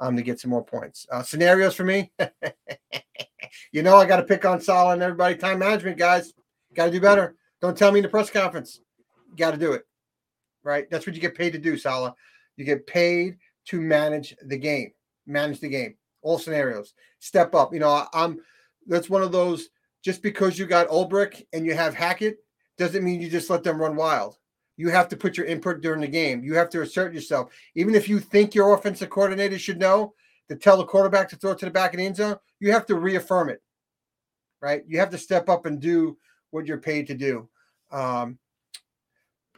um, 0.00 0.16
to 0.16 0.22
get 0.22 0.40
some 0.40 0.50
more 0.50 0.64
points. 0.64 1.06
Uh, 1.10 1.22
scenarios 1.22 1.74
for 1.74 1.84
me, 1.84 2.10
you 3.72 3.82
know, 3.82 3.96
I 3.96 4.06
got 4.06 4.16
to 4.16 4.24
pick 4.24 4.44
on 4.44 4.60
Saleh 4.60 4.94
and 4.94 5.02
everybody. 5.02 5.36
Time 5.36 5.58
management, 5.58 5.98
guys, 5.98 6.32
got 6.74 6.86
to 6.86 6.90
do 6.90 7.00
better. 7.00 7.36
Don't 7.60 7.76
tell 7.76 7.92
me 7.92 7.98
in 7.98 8.02
the 8.02 8.08
press 8.08 8.30
conference. 8.30 8.80
Got 9.36 9.52
to 9.52 9.58
do 9.58 9.72
it, 9.72 9.86
right? 10.64 10.90
That's 10.90 11.06
what 11.06 11.14
you 11.14 11.20
get 11.20 11.36
paid 11.36 11.52
to 11.52 11.58
do, 11.58 11.76
Saleh. 11.76 12.14
You 12.56 12.64
get 12.64 12.86
paid 12.86 13.36
to 13.66 13.80
manage 13.80 14.34
the 14.42 14.56
game, 14.56 14.92
manage 15.26 15.60
the 15.60 15.68
game, 15.68 15.94
all 16.22 16.38
scenarios. 16.38 16.94
Step 17.20 17.54
up. 17.54 17.72
You 17.72 17.80
know, 17.80 18.06
I'm. 18.12 18.40
That's 18.86 19.10
one 19.10 19.22
of 19.22 19.30
those 19.30 19.68
just 20.02 20.22
because 20.22 20.58
you 20.58 20.66
got 20.66 20.88
Ulbrich 20.88 21.44
and 21.52 21.66
you 21.66 21.74
have 21.74 21.94
Hackett 21.94 22.38
doesn't 22.78 23.04
mean 23.04 23.20
you 23.20 23.28
just 23.28 23.50
let 23.50 23.62
them 23.62 23.78
run 23.78 23.94
wild. 23.94 24.38
You 24.80 24.88
have 24.88 25.08
to 25.08 25.16
put 25.16 25.36
your 25.36 25.44
input 25.44 25.82
during 25.82 26.00
the 26.00 26.08
game. 26.08 26.42
You 26.42 26.54
have 26.54 26.70
to 26.70 26.80
assert 26.80 27.12
yourself. 27.12 27.52
Even 27.74 27.94
if 27.94 28.08
you 28.08 28.18
think 28.18 28.54
your 28.54 28.72
offensive 28.72 29.10
coordinator 29.10 29.58
should 29.58 29.78
know 29.78 30.14
to 30.48 30.56
tell 30.56 30.78
the 30.78 30.86
quarterback 30.86 31.28
to 31.28 31.36
throw 31.36 31.52
to 31.52 31.66
the 31.66 31.70
back 31.70 31.92
of 31.92 31.98
the 31.98 32.06
end 32.06 32.16
zone, 32.16 32.36
you 32.60 32.72
have 32.72 32.86
to 32.86 32.94
reaffirm 32.94 33.50
it. 33.50 33.60
Right? 34.62 34.82
You 34.88 34.98
have 34.98 35.10
to 35.10 35.18
step 35.18 35.50
up 35.50 35.66
and 35.66 35.80
do 35.80 36.16
what 36.50 36.64
you're 36.64 36.78
paid 36.78 37.08
to 37.08 37.14
do. 37.14 37.46
Um, 37.90 38.38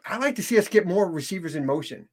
I 0.05 0.17
like 0.17 0.35
to 0.37 0.43
see 0.43 0.59
us 0.59 0.67
get 0.67 0.89
more 0.89 1.09
receivers 1.09 1.55
in 1.55 1.65
motion. 1.65 2.09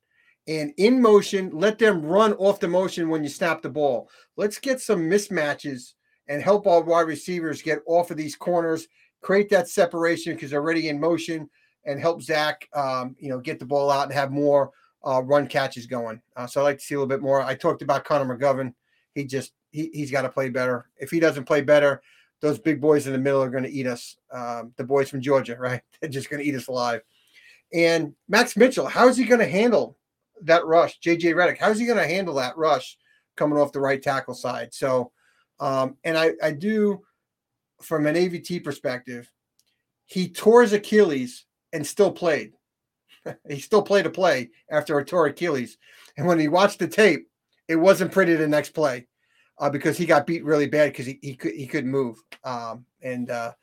And 0.48 0.72
in 0.78 1.02
motion, 1.02 1.50
let 1.52 1.80
them 1.80 2.06
run 2.06 2.34
off 2.34 2.60
the 2.60 2.68
motion 2.68 3.10
when 3.10 3.24
you 3.24 3.30
snap 3.30 3.64
the 3.64 3.70
ball. 3.70 4.08
Let's 4.38 4.60
get 4.60 4.82
some 4.82 5.10
mismatches 5.10 5.94
and 6.28 6.44
help 6.44 6.68
our 6.68 6.82
wide 6.82 7.08
receivers 7.08 7.64
get 7.64 7.80
off 7.88 8.12
of 8.12 8.18
these 8.18 8.36
corners, 8.36 8.88
create 9.24 9.50
that 9.50 9.68
separation 9.68 10.36
because 10.36 10.52
they're 10.52 10.62
already 10.62 10.90
in 10.90 11.00
motion, 11.00 11.50
and 11.86 12.00
help 12.00 12.22
Zach, 12.22 12.68
um, 12.74 13.16
you 13.20 13.30
know, 13.30 13.40
get 13.40 13.60
the 13.60 13.66
ball 13.66 13.90
out 13.90 14.06
and 14.06 14.14
have 14.14 14.32
more 14.32 14.72
uh, 15.06 15.22
run 15.24 15.48
catches 15.48 15.86
going. 15.86 16.22
Uh, 16.36 16.48
so 16.48 16.62
I'd 16.62 16.66
like 16.66 16.78
to 16.80 16.84
see 16.84 16.96
a 16.96 16.98
little 16.98 17.08
bit 17.08 17.22
more. 17.22 17.42
I 17.42 17.56
talked 17.56 17.82
about 17.82 18.06
Connor 18.06 18.38
McGovern. 18.38 18.74
He 19.16 19.26
just 19.26 19.54
he, 19.72 19.90
he's 19.94 20.12
got 20.12 20.24
to 20.24 20.30
play 20.30 20.50
better. 20.50 20.90
If 20.98 21.10
he 21.12 21.20
doesn't 21.20 21.46
play 21.46 21.62
better, 21.62 22.02
those 22.42 22.60
big 22.60 22.82
boys 22.82 23.08
in 23.08 23.14
the 23.14 23.20
middle 23.20 23.42
are 23.42 23.50
going 23.50 23.64
to 23.64 23.72
eat 23.72 23.88
us. 23.88 24.18
Um, 24.32 24.74
the 24.78 24.84
boys 24.84 25.10
from 25.10 25.22
Georgia, 25.22 25.56
right? 25.60 25.82
They're 26.00 26.10
just 26.10 26.30
going 26.30 26.42
to 26.42 26.48
eat 26.48 26.56
us 26.56 26.68
alive. 26.68 27.02
And 27.74 28.14
Max 28.28 28.58
Mitchell, 28.58 28.88
how 28.88 29.08
is 29.08 29.18
he 29.18 29.26
going 29.26 29.40
to 29.40 29.48
handle 29.48 29.98
that 30.42 30.66
rush? 30.66 31.00
JJ 31.00 31.36
Redick, 31.36 31.60
how 31.60 31.70
is 31.70 31.80
he 31.80 31.86
going 31.86 32.00
to 32.00 32.08
handle 32.08 32.34
that 32.36 32.58
rush 32.58 32.98
coming 33.36 33.60
off 33.60 33.72
the 33.72 33.80
right 33.80 34.02
tackle 34.02 34.34
side? 34.34 34.74
So 34.74 35.12
um, 35.60 35.98
and 36.04 36.18
I, 36.18 36.32
I 36.42 36.52
do, 36.52 37.02
from 37.82 38.08
an 38.08 38.16
AVT 38.16 38.64
perspective, 38.64 39.32
he 40.06 40.30
tore 40.30 40.62
his 40.62 40.74
Achilles 40.74 41.46
and 41.74 41.86
still 41.86 42.12
played. 42.12 42.54
he 43.50 43.60
still 43.60 43.82
played 43.82 44.06
a 44.06 44.10
play 44.10 44.50
after 44.72 44.98
a 44.98 45.06
tore 45.06 45.28
Achilles. 45.28 45.78
And 46.18 46.26
when 46.28 46.40
he 46.40 46.48
watched 46.48 46.80
the 46.80 46.88
tape, 46.88 47.28
it 47.68 47.76
wasn't 47.76 48.12
pretty 48.12 48.36
the 48.36 48.48
next 48.48 48.72
play 48.72 49.08
uh, 49.60 49.70
because 49.70 49.98
he 49.98 50.06
got 50.06 50.26
beat 50.28 50.44
really 50.44 50.68
bad 50.68 50.92
because 50.92 51.06
he, 51.06 51.20
he, 51.22 51.36
could, 51.36 51.54
he 51.54 51.68
couldn't 51.68 51.92
move. 51.92 52.18
Um, 52.44 52.86
And 53.02 53.30
uh, 53.30 53.54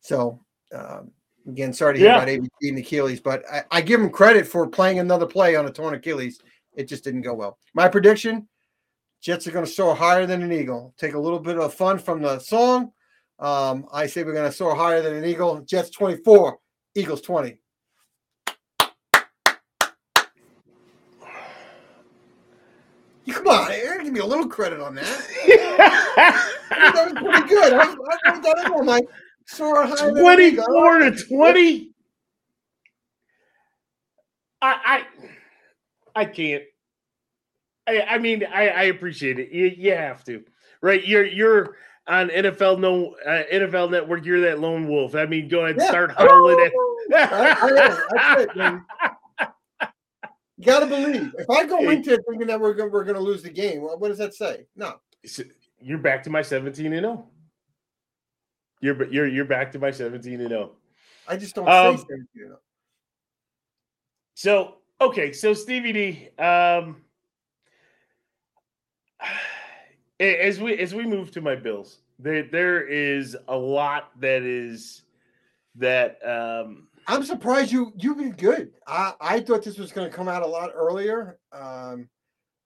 so, 0.00 0.40
um, 0.74 1.12
again, 1.46 1.72
sorry 1.72 1.94
to 1.94 1.98
hear 2.00 2.08
Yeah. 2.08 2.16
about 2.16 2.28
AVT 2.28 2.48
and 2.62 2.78
Achilles, 2.78 3.20
but 3.20 3.44
I, 3.50 3.62
I 3.70 3.80
give 3.80 4.00
him 4.00 4.10
credit 4.10 4.46
for 4.46 4.66
playing 4.66 4.98
another 4.98 5.26
play 5.26 5.56
on 5.56 5.66
a 5.66 5.70
torn 5.70 5.94
Achilles. 5.94 6.40
It 6.74 6.88
just 6.88 7.04
didn't 7.04 7.22
go 7.22 7.34
well. 7.34 7.58
My 7.74 7.88
prediction 7.88 8.48
Jets 9.22 9.46
are 9.46 9.52
going 9.52 9.64
to 9.64 9.70
soar 9.70 9.94
higher 9.94 10.26
than 10.26 10.42
an 10.42 10.52
eagle. 10.52 10.92
Take 10.98 11.14
a 11.14 11.18
little 11.18 11.38
bit 11.38 11.56
of 11.56 11.72
fun 11.72 11.98
from 11.98 12.22
the 12.22 12.40
song. 12.40 12.90
Um, 13.38 13.86
I 13.92 14.06
say 14.06 14.24
we're 14.24 14.34
going 14.34 14.50
to 14.50 14.56
soar 14.56 14.74
higher 14.74 15.00
than 15.00 15.14
an 15.14 15.24
eagle. 15.24 15.60
Jets 15.60 15.90
24, 15.90 16.58
Eagles 16.94 17.22
20. 17.22 17.56
You 23.24 23.34
Come 23.34 23.46
on, 23.46 23.70
Aaron, 23.70 24.04
give 24.04 24.12
me 24.12 24.20
a 24.20 24.26
little 24.26 24.48
credit 24.48 24.80
on 24.80 24.94
that. 24.96 25.04
that 26.68 26.94
was 26.94 27.12
pretty 27.12 27.48
good. 27.48 27.72
I, 27.72 27.84
I 27.84 27.86
wrote 27.86 28.42
that 28.42 28.62
in 28.66 28.72
on 28.72 28.86
my 28.86 29.00
soar 29.46 29.86
higher 29.86 30.12
than 30.12 30.26
an 30.26 30.40
eagle. 30.40 30.64
24 30.64 30.98
to 30.98 31.24
20. 31.24 31.92
I 34.60 35.04
I 36.14 36.20
I 36.20 36.24
can't. 36.24 36.64
I 37.86 38.02
I 38.02 38.18
mean 38.18 38.44
I 38.44 38.68
I 38.68 38.82
appreciate 38.84 39.38
it. 39.38 39.50
You, 39.50 39.66
you 39.66 39.92
have 39.92 40.24
to. 40.24 40.44
Right? 40.80 41.04
You're 41.06 41.24
you're 41.24 41.76
on 42.08 42.28
NFL 42.30 42.80
no 42.80 43.14
uh, 43.26 43.42
NFL 43.52 43.90
network, 43.90 44.24
you're 44.24 44.40
that 44.42 44.58
lone 44.60 44.88
wolf. 44.88 45.14
I 45.14 45.26
mean, 45.26 45.48
go 45.48 45.60
ahead 45.60 45.72
and 45.72 45.80
Yeah. 45.82 45.88
start 45.88 46.10
howling 46.12 46.56
I- 47.14 47.56
I 48.18 48.46
it. 48.58 48.80
You 50.58 50.64
got 50.66 50.80
to 50.80 50.86
believe. 50.86 51.32
If 51.38 51.50
I 51.50 51.64
go 51.66 51.78
Hey. 51.78 51.96
into 51.96 52.12
it 52.14 52.20
thinking 52.28 52.46
that 52.48 52.60
we're 52.60 52.74
going 52.74 52.90
we're 52.90 53.04
to 53.04 53.20
lose 53.20 53.42
the 53.42 53.50
game, 53.50 53.82
well, 53.82 53.98
what 53.98 54.08
does 54.08 54.18
that 54.18 54.34
say? 54.34 54.66
No. 54.76 55.00
you're 55.80 55.98
back 55.98 56.22
to 56.24 56.30
my 56.30 56.42
17 56.42 56.92
and 56.92 57.02
0. 57.02 57.28
You're 58.80 59.04
you're 59.12 59.26
you're 59.28 59.44
back 59.44 59.70
to 59.72 59.78
my 59.78 59.90
17 59.90 60.34
and 60.40 60.44
oh. 60.44 60.48
0. 60.48 60.76
I 61.28 61.36
just 61.36 61.54
don't 61.54 61.68
Um, 61.68 61.96
say 61.98 62.04
things. 62.04 62.26
You 62.34 62.48
know. 62.50 62.58
So 64.34 64.76
okay, 65.00 65.32
so 65.32 65.54
Stevie 65.54 65.92
D, 65.92 66.28
um, 66.38 67.02
as 70.22 70.60
we 70.60 70.78
as 70.78 70.94
we 70.94 71.04
move 71.04 71.30
to 71.32 71.40
my 71.40 71.56
bills, 71.56 71.98
there 72.18 72.44
there 72.44 72.86
is 72.86 73.36
a 73.48 73.56
lot 73.56 74.10
that 74.20 74.42
is 74.42 75.02
that 75.76 76.18
um 76.26 76.88
I'm 77.06 77.24
surprised 77.24 77.72
you 77.72 77.92
you've 77.96 78.18
been 78.18 78.32
good. 78.32 78.72
I 78.86 79.14
I 79.20 79.40
thought 79.40 79.62
this 79.62 79.78
was 79.78 79.92
going 79.92 80.08
to 80.08 80.16
come 80.16 80.28
out 80.28 80.42
a 80.42 80.46
lot 80.46 80.70
earlier. 80.74 81.38
Um, 81.52 82.08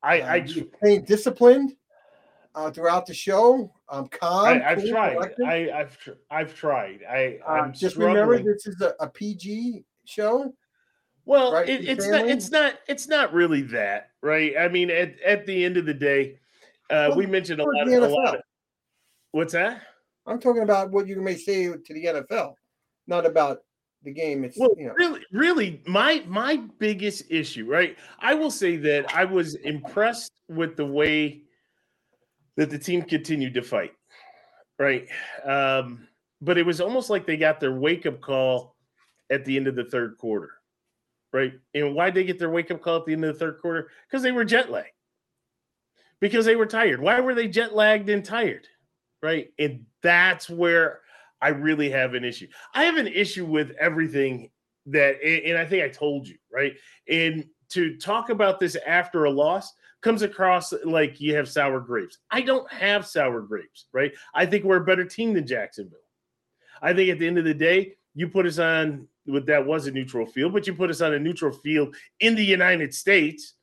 I 0.03 0.21
uh, 0.21 0.27
I 0.27 0.37
you're 0.37 0.67
tr- 0.67 1.05
disciplined 1.07 1.75
uh, 2.55 2.71
throughout 2.71 3.07
the 3.07 3.15
show. 3.15 3.73
Um, 3.89 4.09
calm. 4.09 4.47
I, 4.47 4.71
I've 4.71 4.79
cool, 4.79 4.89
tried. 4.91 5.15
collected. 5.15 5.47
I, 5.47 5.81
I've 5.81 5.99
tr- 5.99 6.11
I've 6.31 6.55
tried. 6.55 7.01
I 7.09 7.39
Uh, 7.47 7.53
I'm 7.53 7.73
just 7.73 7.95
struggling. 7.95 8.29
remember, 8.29 8.53
this 8.53 8.67
is 8.67 8.81
a, 8.81 8.95
a 9.01 9.09
PG 9.09 9.85
show. 10.05 10.53
Well, 11.25 11.55
right, 11.55 11.69
it, 11.69 11.89
it's 11.89 12.07
not. 12.07 12.29
It's 12.29 12.51
not. 12.51 12.75
It's 12.89 13.09
not 13.09 13.33
really 13.33 13.63
that, 13.63 14.11
right? 14.23 14.55
I 14.59 14.69
mean, 14.69 14.91
at 14.91 15.19
at 15.21 15.47
the 15.47 15.65
end 15.65 15.77
of 15.77 15.87
the 15.87 15.95
day, 15.95 16.39
uh, 16.91 17.13
we 17.17 17.27
mentioned 17.27 17.61
a 17.61 17.65
lot. 17.65 17.87
the 17.87 17.99
A 17.99 18.09
lot 18.09 18.37
of, 18.37 18.43
what's 19.33 19.53
that? 19.53 19.83
I'm 20.27 20.41
talking 20.41 20.63
about 20.63 20.91
what 20.91 21.07
you 21.07 21.21
may 21.21 21.37
say 21.37 21.67
to 21.67 21.95
the 21.95 22.05
NFL, 22.05 22.55
not 23.07 23.27
about 23.27 23.59
the 24.03 24.13
game. 24.13 24.45
It's 24.45 24.59
Well, 24.59 24.71
you 24.77 24.87
know. 24.87 24.95
really, 24.97 25.21
really, 25.33 25.83
my 25.87 26.25
my 26.27 26.57
biggest 26.79 27.25
issue, 27.31 27.67
right? 27.67 27.97
I 28.19 28.35
will 28.35 28.51
say 28.51 28.77
that 28.77 29.15
I 29.15 29.25
was 29.25 29.55
impressed 29.57 30.33
with 30.49 30.77
the 30.77 30.87
way 30.87 31.43
that 32.57 32.71
the 32.71 32.79
team 32.79 33.03
continued 33.03 33.55
to 33.55 33.63
fight, 33.63 33.93
right? 34.79 35.07
Um, 35.45 36.09
but 36.41 36.59
it 36.59 36.65
was 36.65 36.81
almost 36.81 37.11
like 37.11 37.27
they 37.27 37.37
got 37.37 37.61
their 37.61 37.73
wake 37.73 38.07
up 38.07 38.21
call 38.21 38.77
at 39.31 39.45
the 39.45 39.57
end 39.57 39.67
of 39.67 39.75
the 39.75 39.85
third 39.85 40.17
quarter, 40.19 40.53
right? 41.33 41.53
And 41.75 41.95
why 41.95 42.07
did 42.07 42.15
they 42.15 42.25
get 42.25 42.39
their 42.39 42.51
wake 42.51 42.71
up 42.71 42.81
call 42.81 42.97
at 42.97 43.07
the 43.07 43.13
end 43.13 43.25
of 43.25 43.35
the 43.35 43.39
third 43.39 43.61
quarter? 43.61 43.91
Because 44.09 44.23
they 44.23 44.33
were 44.33 44.45
jet 44.45 44.71
lagged, 44.71 44.91
because 46.21 46.45
they 46.45 46.57
were 46.57 46.67
tired. 46.67 47.01
Why 47.01 47.21
were 47.21 47.35
they 47.35 47.49
jet 47.49 47.75
lagged 47.75 48.09
and 48.09 48.25
tired, 48.25 48.67
right? 49.23 49.53
And 49.59 49.85
that's 50.03 50.49
where 50.49 51.01
I 51.41 51.49
really 51.49 51.91
have 51.91 52.15
an 52.15 52.25
issue. 52.25 52.49
I 52.75 52.85
have 52.85 52.97
an 52.97 53.09
issue 53.09 53.45
with 53.45 53.73
everything 53.79 54.51
that, 54.87 55.23
and 55.23 55.59
I 55.59 55.65
think 55.67 55.85
I 55.85 55.89
told 55.89 56.27
you, 56.27 56.37
right? 56.53 56.75
And 57.09 57.47
to 57.71 57.97
talk 57.97 58.31
about 58.31 58.61
this 58.61 58.77
after 58.87 59.25
a 59.25 59.31
loss 59.31 59.73
comes 60.01 60.23
across 60.23 60.73
like 60.85 61.21
you 61.21 61.35
have 61.35 61.49
sour 61.49 61.81
grapes. 61.81 62.19
I 62.31 62.41
don't 62.41 62.71
have 62.73 63.07
sour 63.07 63.41
grapes, 63.41 63.87
right? 63.93 64.13
I 64.35 64.47
think 64.47 64.65
we're 64.65 64.77
a 64.77 64.85
better 64.85 65.05
team 65.05 65.35
than 65.35 65.47
Jacksonville. 65.47 65.99
I 66.81 66.93
think 66.93 67.11
at 67.11 67.19
the 67.19 67.27
end 67.27 67.39
of 67.39 67.45
the 67.45 67.55
day, 67.55 67.95
you 68.15 68.29
put 68.29 68.47
us 68.47 68.59
on 68.59 69.09
what 69.25 69.47
that 69.47 69.67
was 69.67 69.87
a 69.87 69.91
neutral 69.91 70.25
field, 70.25 70.53
but 70.53 70.67
you 70.67 70.75
put 70.75 70.91
us 70.91 71.01
on 71.01 71.15
a 71.15 71.19
neutral 71.19 71.53
field 71.53 71.97
in 72.21 72.35
the 72.35 72.45
United 72.45 72.95
States, 72.95 73.55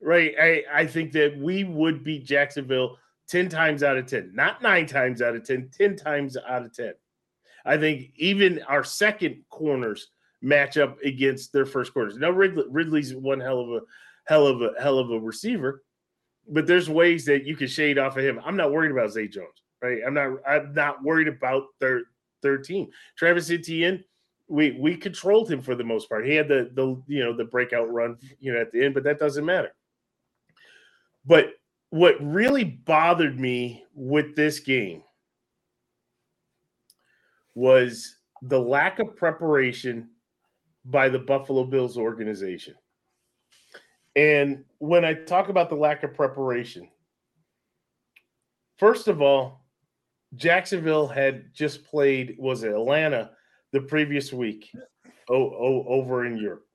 right? 0.00 0.34
I, 0.40 0.64
I 0.72 0.86
think 0.86 1.12
that 1.12 1.38
we 1.38 1.64
would 1.64 2.04
beat 2.04 2.26
Jacksonville 2.26 2.98
10 3.28 3.48
times 3.48 3.82
out 3.82 3.96
of 3.96 4.06
10, 4.06 4.32
not 4.34 4.62
nine 4.62 4.86
times 4.86 5.20
out 5.22 5.34
of 5.34 5.44
10, 5.44 5.70
10 5.76 5.96
times 5.96 6.36
out 6.36 6.64
of 6.64 6.74
10. 6.74 6.94
I 7.64 7.76
think 7.76 8.12
even 8.16 8.62
our 8.68 8.84
second 8.84 9.42
corners 9.50 10.08
match 10.40 10.78
up 10.78 11.02
against 11.02 11.52
their 11.52 11.66
first 11.66 11.92
corners. 11.92 12.16
Now 12.16 12.30
Ridley, 12.30 12.64
Ridley's 12.68 13.14
one 13.14 13.40
hell 13.40 13.60
of 13.60 13.70
a 13.70 13.80
hell 14.26 14.46
of 14.46 14.62
a 14.62 14.70
hell 14.80 14.98
of 14.98 15.10
a 15.10 15.18
receiver, 15.18 15.82
but 16.48 16.66
there's 16.66 16.88
ways 16.88 17.24
that 17.24 17.44
you 17.44 17.56
can 17.56 17.66
shade 17.66 17.98
off 17.98 18.16
of 18.16 18.24
him. 18.24 18.40
I'm 18.44 18.56
not 18.56 18.72
worried 18.72 18.92
about 18.92 19.10
Zay 19.10 19.26
Jones, 19.26 19.62
right? 19.82 20.00
I'm 20.06 20.14
not 20.14 20.38
I'm 20.46 20.72
not 20.74 21.02
worried 21.02 21.28
about 21.28 21.64
their 21.80 22.02
their 22.42 22.58
team. 22.58 22.88
Travis 23.16 23.50
Etienne, 23.50 24.04
we 24.46 24.72
we 24.72 24.96
controlled 24.96 25.50
him 25.50 25.60
for 25.60 25.74
the 25.74 25.84
most 25.84 26.08
part. 26.08 26.26
He 26.26 26.34
had 26.34 26.48
the 26.48 26.70
the 26.74 27.02
you 27.08 27.24
know 27.24 27.36
the 27.36 27.44
breakout 27.44 27.92
run 27.92 28.16
you 28.38 28.52
know 28.52 28.60
at 28.60 28.70
the 28.70 28.84
end, 28.84 28.94
but 28.94 29.02
that 29.04 29.18
doesn't 29.18 29.44
matter. 29.44 29.72
But 31.26 31.54
what 31.90 32.16
really 32.20 32.64
bothered 32.64 33.38
me 33.38 33.84
with 33.94 34.36
this 34.36 34.60
game 34.60 35.02
was 37.54 38.16
the 38.42 38.60
lack 38.60 38.98
of 38.98 39.16
preparation 39.16 40.10
by 40.84 41.08
the 41.08 41.18
Buffalo 41.18 41.64
Bills 41.64 41.96
organization. 41.96 42.74
And 44.14 44.64
when 44.78 45.04
I 45.04 45.14
talk 45.14 45.48
about 45.48 45.68
the 45.68 45.76
lack 45.76 46.02
of 46.02 46.14
preparation, 46.14 46.88
first 48.78 49.08
of 49.08 49.20
all, 49.20 49.64
Jacksonville 50.34 51.06
had 51.06 51.52
just 51.54 51.84
played, 51.84 52.36
was 52.38 52.62
it 52.62 52.72
Atlanta 52.72 53.30
the 53.72 53.80
previous 53.80 54.32
week 54.32 54.70
oh, 55.28 55.34
oh, 55.34 55.84
over 55.88 56.24
in 56.24 56.36
Europe. 56.36 56.66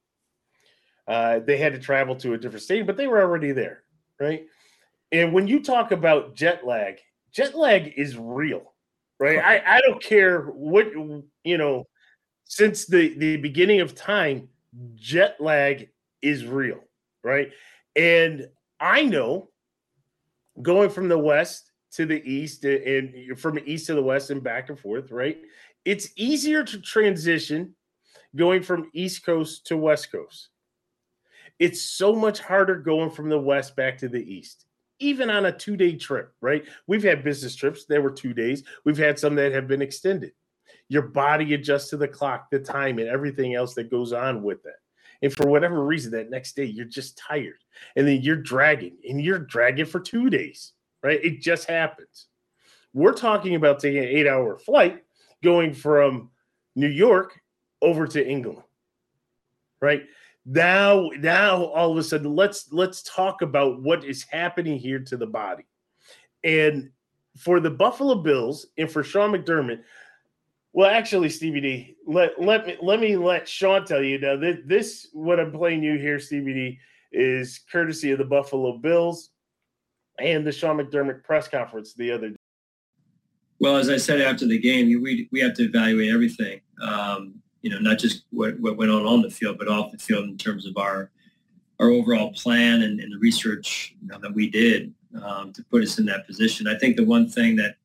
Uh, 1.07 1.39
they 1.39 1.57
had 1.57 1.73
to 1.73 1.79
travel 1.79 2.15
to 2.15 2.33
a 2.33 2.37
different 2.37 2.63
state, 2.63 2.85
but 2.85 2.95
they 2.95 3.07
were 3.07 3.21
already 3.21 3.51
there, 3.51 3.83
right? 4.21 4.45
And 5.11 5.33
when 5.33 5.47
you 5.47 5.61
talk 5.61 5.91
about 5.91 6.35
jet 6.35 6.65
lag, 6.65 6.99
jet 7.33 7.55
lag 7.55 7.93
is 7.97 8.15
real, 8.17 8.73
right? 9.19 9.39
I, 9.39 9.77
I 9.77 9.81
don't 9.81 10.01
care 10.01 10.43
what, 10.43 10.93
you 10.93 11.57
know, 11.57 11.87
since 12.45 12.85
the, 12.85 13.17
the 13.17 13.37
beginning 13.37 13.81
of 13.81 13.95
time, 13.95 14.47
jet 14.95 15.41
lag 15.41 15.89
is 16.21 16.45
real, 16.45 16.79
right? 17.23 17.51
And 17.95 18.47
I 18.79 19.03
know 19.03 19.49
going 20.61 20.89
from 20.89 21.09
the 21.09 21.17
west 21.17 21.71
to 21.93 22.05
the 22.05 22.23
east 22.23 22.63
and 22.63 23.37
from 23.37 23.59
east 23.65 23.87
to 23.87 23.95
the 23.95 24.03
west 24.03 24.29
and 24.29 24.43
back 24.43 24.69
and 24.69 24.79
forth, 24.79 25.11
right? 25.11 25.39
It's 25.83 26.09
easier 26.15 26.63
to 26.63 26.79
transition 26.79 27.75
going 28.35 28.63
from 28.63 28.89
east 28.93 29.25
coast 29.25 29.65
to 29.67 29.77
west 29.77 30.11
coast. 30.11 30.50
It's 31.61 31.83
so 31.83 32.15
much 32.15 32.39
harder 32.39 32.75
going 32.75 33.11
from 33.11 33.29
the 33.29 33.39
west 33.39 33.75
back 33.75 33.95
to 33.99 34.09
the 34.09 34.33
east, 34.33 34.65
even 34.97 35.29
on 35.29 35.45
a 35.45 35.55
two 35.55 35.77
day 35.77 35.95
trip, 35.95 36.33
right? 36.41 36.65
We've 36.87 37.03
had 37.03 37.23
business 37.23 37.55
trips 37.55 37.85
that 37.85 38.01
were 38.01 38.09
two 38.09 38.33
days, 38.33 38.63
we've 38.83 38.97
had 38.97 39.19
some 39.19 39.35
that 39.35 39.51
have 39.51 39.67
been 39.67 39.83
extended. 39.83 40.31
Your 40.89 41.03
body 41.03 41.53
adjusts 41.53 41.91
to 41.91 41.97
the 41.97 42.07
clock, 42.07 42.49
the 42.49 42.57
time, 42.57 42.97
and 42.97 43.07
everything 43.07 43.53
else 43.53 43.75
that 43.75 43.91
goes 43.91 44.11
on 44.11 44.41
with 44.41 44.63
that. 44.63 44.79
And 45.21 45.31
for 45.31 45.47
whatever 45.47 45.85
reason, 45.85 46.11
that 46.13 46.31
next 46.31 46.55
day 46.55 46.65
you're 46.65 46.83
just 46.85 47.15
tired. 47.15 47.59
And 47.95 48.07
then 48.07 48.23
you're 48.23 48.37
dragging 48.37 48.97
and 49.07 49.21
you're 49.21 49.37
dragging 49.37 49.85
for 49.85 49.99
two 49.99 50.31
days, 50.31 50.73
right? 51.03 51.23
It 51.23 51.41
just 51.41 51.69
happens. 51.69 52.25
We're 52.91 53.13
talking 53.13 53.53
about 53.53 53.79
taking 53.79 53.99
an 53.99 54.09
eight 54.09 54.27
hour 54.27 54.57
flight 54.57 55.03
going 55.43 55.75
from 55.75 56.31
New 56.75 56.87
York 56.87 57.39
over 57.83 58.07
to 58.07 58.27
England, 58.27 58.63
right? 59.79 60.07
Now, 60.45 61.09
now 61.19 61.65
all 61.65 61.91
of 61.91 61.97
a 61.97 62.03
sudden, 62.03 62.35
let's 62.35 62.71
let's 62.71 63.03
talk 63.03 63.41
about 63.41 63.81
what 63.81 64.03
is 64.03 64.23
happening 64.23 64.79
here 64.79 64.99
to 64.99 65.17
the 65.17 65.27
body. 65.27 65.65
And 66.43 66.89
for 67.37 67.59
the 67.59 67.69
Buffalo 67.69 68.15
Bills 68.15 68.67
and 68.77 68.91
for 68.91 69.03
Sean 69.03 69.31
McDermott, 69.31 69.81
well, 70.73 70.89
actually, 70.89 71.29
Stevie 71.29 71.61
D, 71.61 71.95
let 72.07 72.41
let 72.41 72.65
me 72.65 72.77
let 72.81 72.99
me 72.99 73.17
let 73.17 73.47
Sean 73.47 73.85
tell 73.85 74.01
you 74.01 74.19
now 74.19 74.37
that 74.37 74.67
this 74.67 75.09
what 75.13 75.39
I'm 75.39 75.51
playing 75.51 75.83
you 75.83 75.97
here, 75.97 76.19
Stevie 76.19 76.53
D, 76.53 76.79
is 77.11 77.59
courtesy 77.71 78.11
of 78.11 78.17
the 78.17 78.25
Buffalo 78.25 78.77
Bills 78.77 79.31
and 80.17 80.45
the 80.45 80.51
Sean 80.51 80.77
McDermott 80.77 81.23
press 81.23 81.47
conference 81.47 81.93
the 81.93 82.11
other 82.11 82.29
day. 82.29 82.35
Well, 83.59 83.75
as 83.75 83.89
I 83.89 83.97
said 83.97 84.21
after 84.21 84.47
the 84.47 84.57
game, 84.57 84.87
we 85.01 85.27
we 85.31 85.39
have 85.41 85.53
to 85.55 85.63
evaluate 85.63 86.09
everything. 86.09 86.61
Um, 86.81 87.40
you 87.61 87.69
know, 87.69 87.79
not 87.79 87.99
just 87.99 88.23
what, 88.31 88.59
what 88.59 88.77
went 88.77 88.91
on 88.91 89.05
on 89.05 89.21
the 89.21 89.29
field, 89.29 89.57
but 89.57 89.67
off 89.67 89.91
the 89.91 89.97
field 89.97 90.25
in 90.25 90.37
terms 90.37 90.65
of 90.65 90.77
our 90.77 91.11
our 91.79 91.89
overall 91.89 92.31
plan 92.33 92.83
and, 92.83 92.99
and 92.99 93.11
the 93.11 93.17
research 93.17 93.95
you 94.01 94.07
know, 94.07 94.19
that 94.19 94.31
we 94.31 94.47
did 94.47 94.93
um, 95.23 95.51
to 95.51 95.63
put 95.63 95.81
us 95.81 95.97
in 95.97 96.05
that 96.05 96.27
position. 96.27 96.67
I 96.67 96.77
think 96.77 96.95
the 96.95 97.03
one 97.03 97.27
thing 97.27 97.55
that 97.55 97.75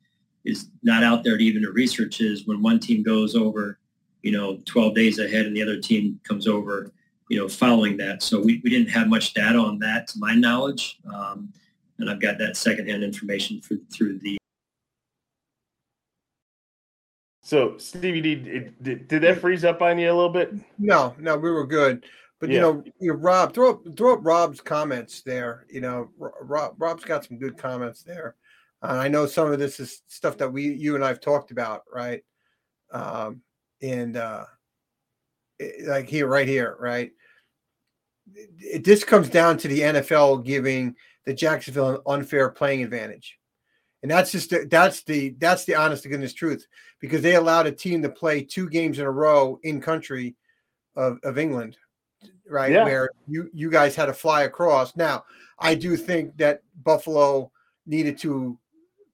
is 0.45 0.69
not 0.83 1.03
out 1.03 1.25
there 1.25 1.39
to 1.39 1.43
even 1.43 1.63
to 1.63 1.71
research 1.71 2.21
is 2.21 2.47
when 2.47 2.61
one 2.61 2.79
team 2.79 3.03
goes 3.03 3.35
over, 3.35 3.79
you 4.23 4.33
know, 4.33 4.59
12 4.67 4.95
days 4.95 5.19
ahead 5.19 5.47
and 5.47 5.57
the 5.57 5.63
other 5.63 5.81
team 5.81 6.21
comes 6.29 6.47
over, 6.47 6.93
you 7.31 7.39
know, 7.39 7.49
following 7.49 7.97
that. 7.97 8.23
So 8.23 8.39
we, 8.39 8.61
we 8.63 8.69
didn't 8.69 8.91
have 8.91 9.09
much 9.09 9.33
data 9.33 9.59
on 9.59 9.79
that 9.79 10.09
to 10.09 10.19
my 10.19 10.35
knowledge. 10.35 10.99
Um, 11.13 11.53
and 11.99 12.11
I've 12.11 12.21
got 12.21 12.37
that 12.39 12.59
secondhand 12.59 13.03
information 13.03 13.63
for, 13.63 13.77
through 13.91 14.19
the 14.19 14.37
So, 17.47 17.79
Stevie, 17.79 18.21
did, 18.21 18.75
did, 18.83 19.07
did 19.07 19.23
that 19.23 19.41
freeze 19.41 19.65
up 19.65 19.81
on 19.81 20.01
you 20.01 20.11
a 20.11 20.13
little 20.13 20.29
bit? 20.29 20.53
No, 20.81 21.15
no, 21.17 21.37
we 21.37 21.49
were 21.49 21.65
good. 21.65 22.05
But 22.41 22.51
you 22.51 22.59
know, 22.59 22.83
you 22.99 23.13
Rob, 23.13 23.55
throw 23.55 23.71
up 23.71 23.97
throw 23.97 24.15
up 24.15 24.19
Rob's 24.25 24.61
comments 24.61 25.23
there. 25.23 25.65
You 25.71 25.81
know, 25.81 26.11
Rob 26.19 26.75
Rob's 26.77 27.05
got 27.05 27.25
some 27.25 27.39
good 27.39 27.57
comments 27.57 28.03
there. 28.03 28.35
Uh, 28.83 28.95
I 28.95 29.07
know 29.07 29.27
some 29.27 29.53
of 29.53 29.61
this 29.61 29.79
is 29.79 30.03
stuff 30.09 30.37
that 30.39 30.53
we 30.53 30.75
you 30.75 30.97
and 30.97 31.05
I've 31.05 31.21
talked 31.21 31.53
about, 31.53 31.83
right? 31.95 32.25
Um, 32.91 33.43
and 33.81 34.17
uh, 34.17 34.47
it, 35.61 35.87
like 35.87 36.09
here, 36.09 36.27
right 36.27 36.49
here, 36.49 36.77
right. 36.81 37.13
It, 38.35 38.51
it, 38.59 38.85
this 38.85 39.05
comes 39.05 39.29
down 39.29 39.57
to 39.59 39.69
the 39.69 39.81
NFL 39.83 40.45
giving 40.45 40.97
the 41.27 41.33
Jacksonville 41.33 41.91
an 41.91 42.01
unfair 42.09 42.51
playing 42.51 42.83
advantage. 42.83 43.39
And 44.03 44.11
that's 44.11 44.33
just 44.33 44.51
the, 44.51 44.67
that's 44.69 45.05
the 45.05 45.37
that's 45.39 45.65
the 45.65 45.77
honest 45.77 46.03
to 46.03 46.09
goodness 46.09 46.35
truth 46.35 46.67
because 47.07 47.23
they 47.23 47.37
allowed 47.37 47.67
a 47.67 47.73
team 47.73 48.03
to 48.03 48.09
play 48.09 48.43
two 48.43 48.69
games 48.69 48.99
in 48.99 49.07
a 49.07 49.11
row 49.11 49.59
in 49.63 49.81
country 49.81 50.35
of, 50.97 51.19
of 51.23 51.39
England, 51.39 51.77
right? 52.49 52.73
Yeah. 52.73 52.85
Where 52.85 53.11
you 53.29 53.49
you 53.53 53.71
guys 53.71 53.95
had 53.95 54.07
to 54.07 54.13
fly 54.13 54.43
across. 54.43 54.97
Now, 54.97 55.25
I 55.59 55.75
do 55.75 55.97
think 55.97 56.37
that 56.39 56.63
Buffalo 56.83 57.51
needed 57.87 58.19
to 58.19 58.59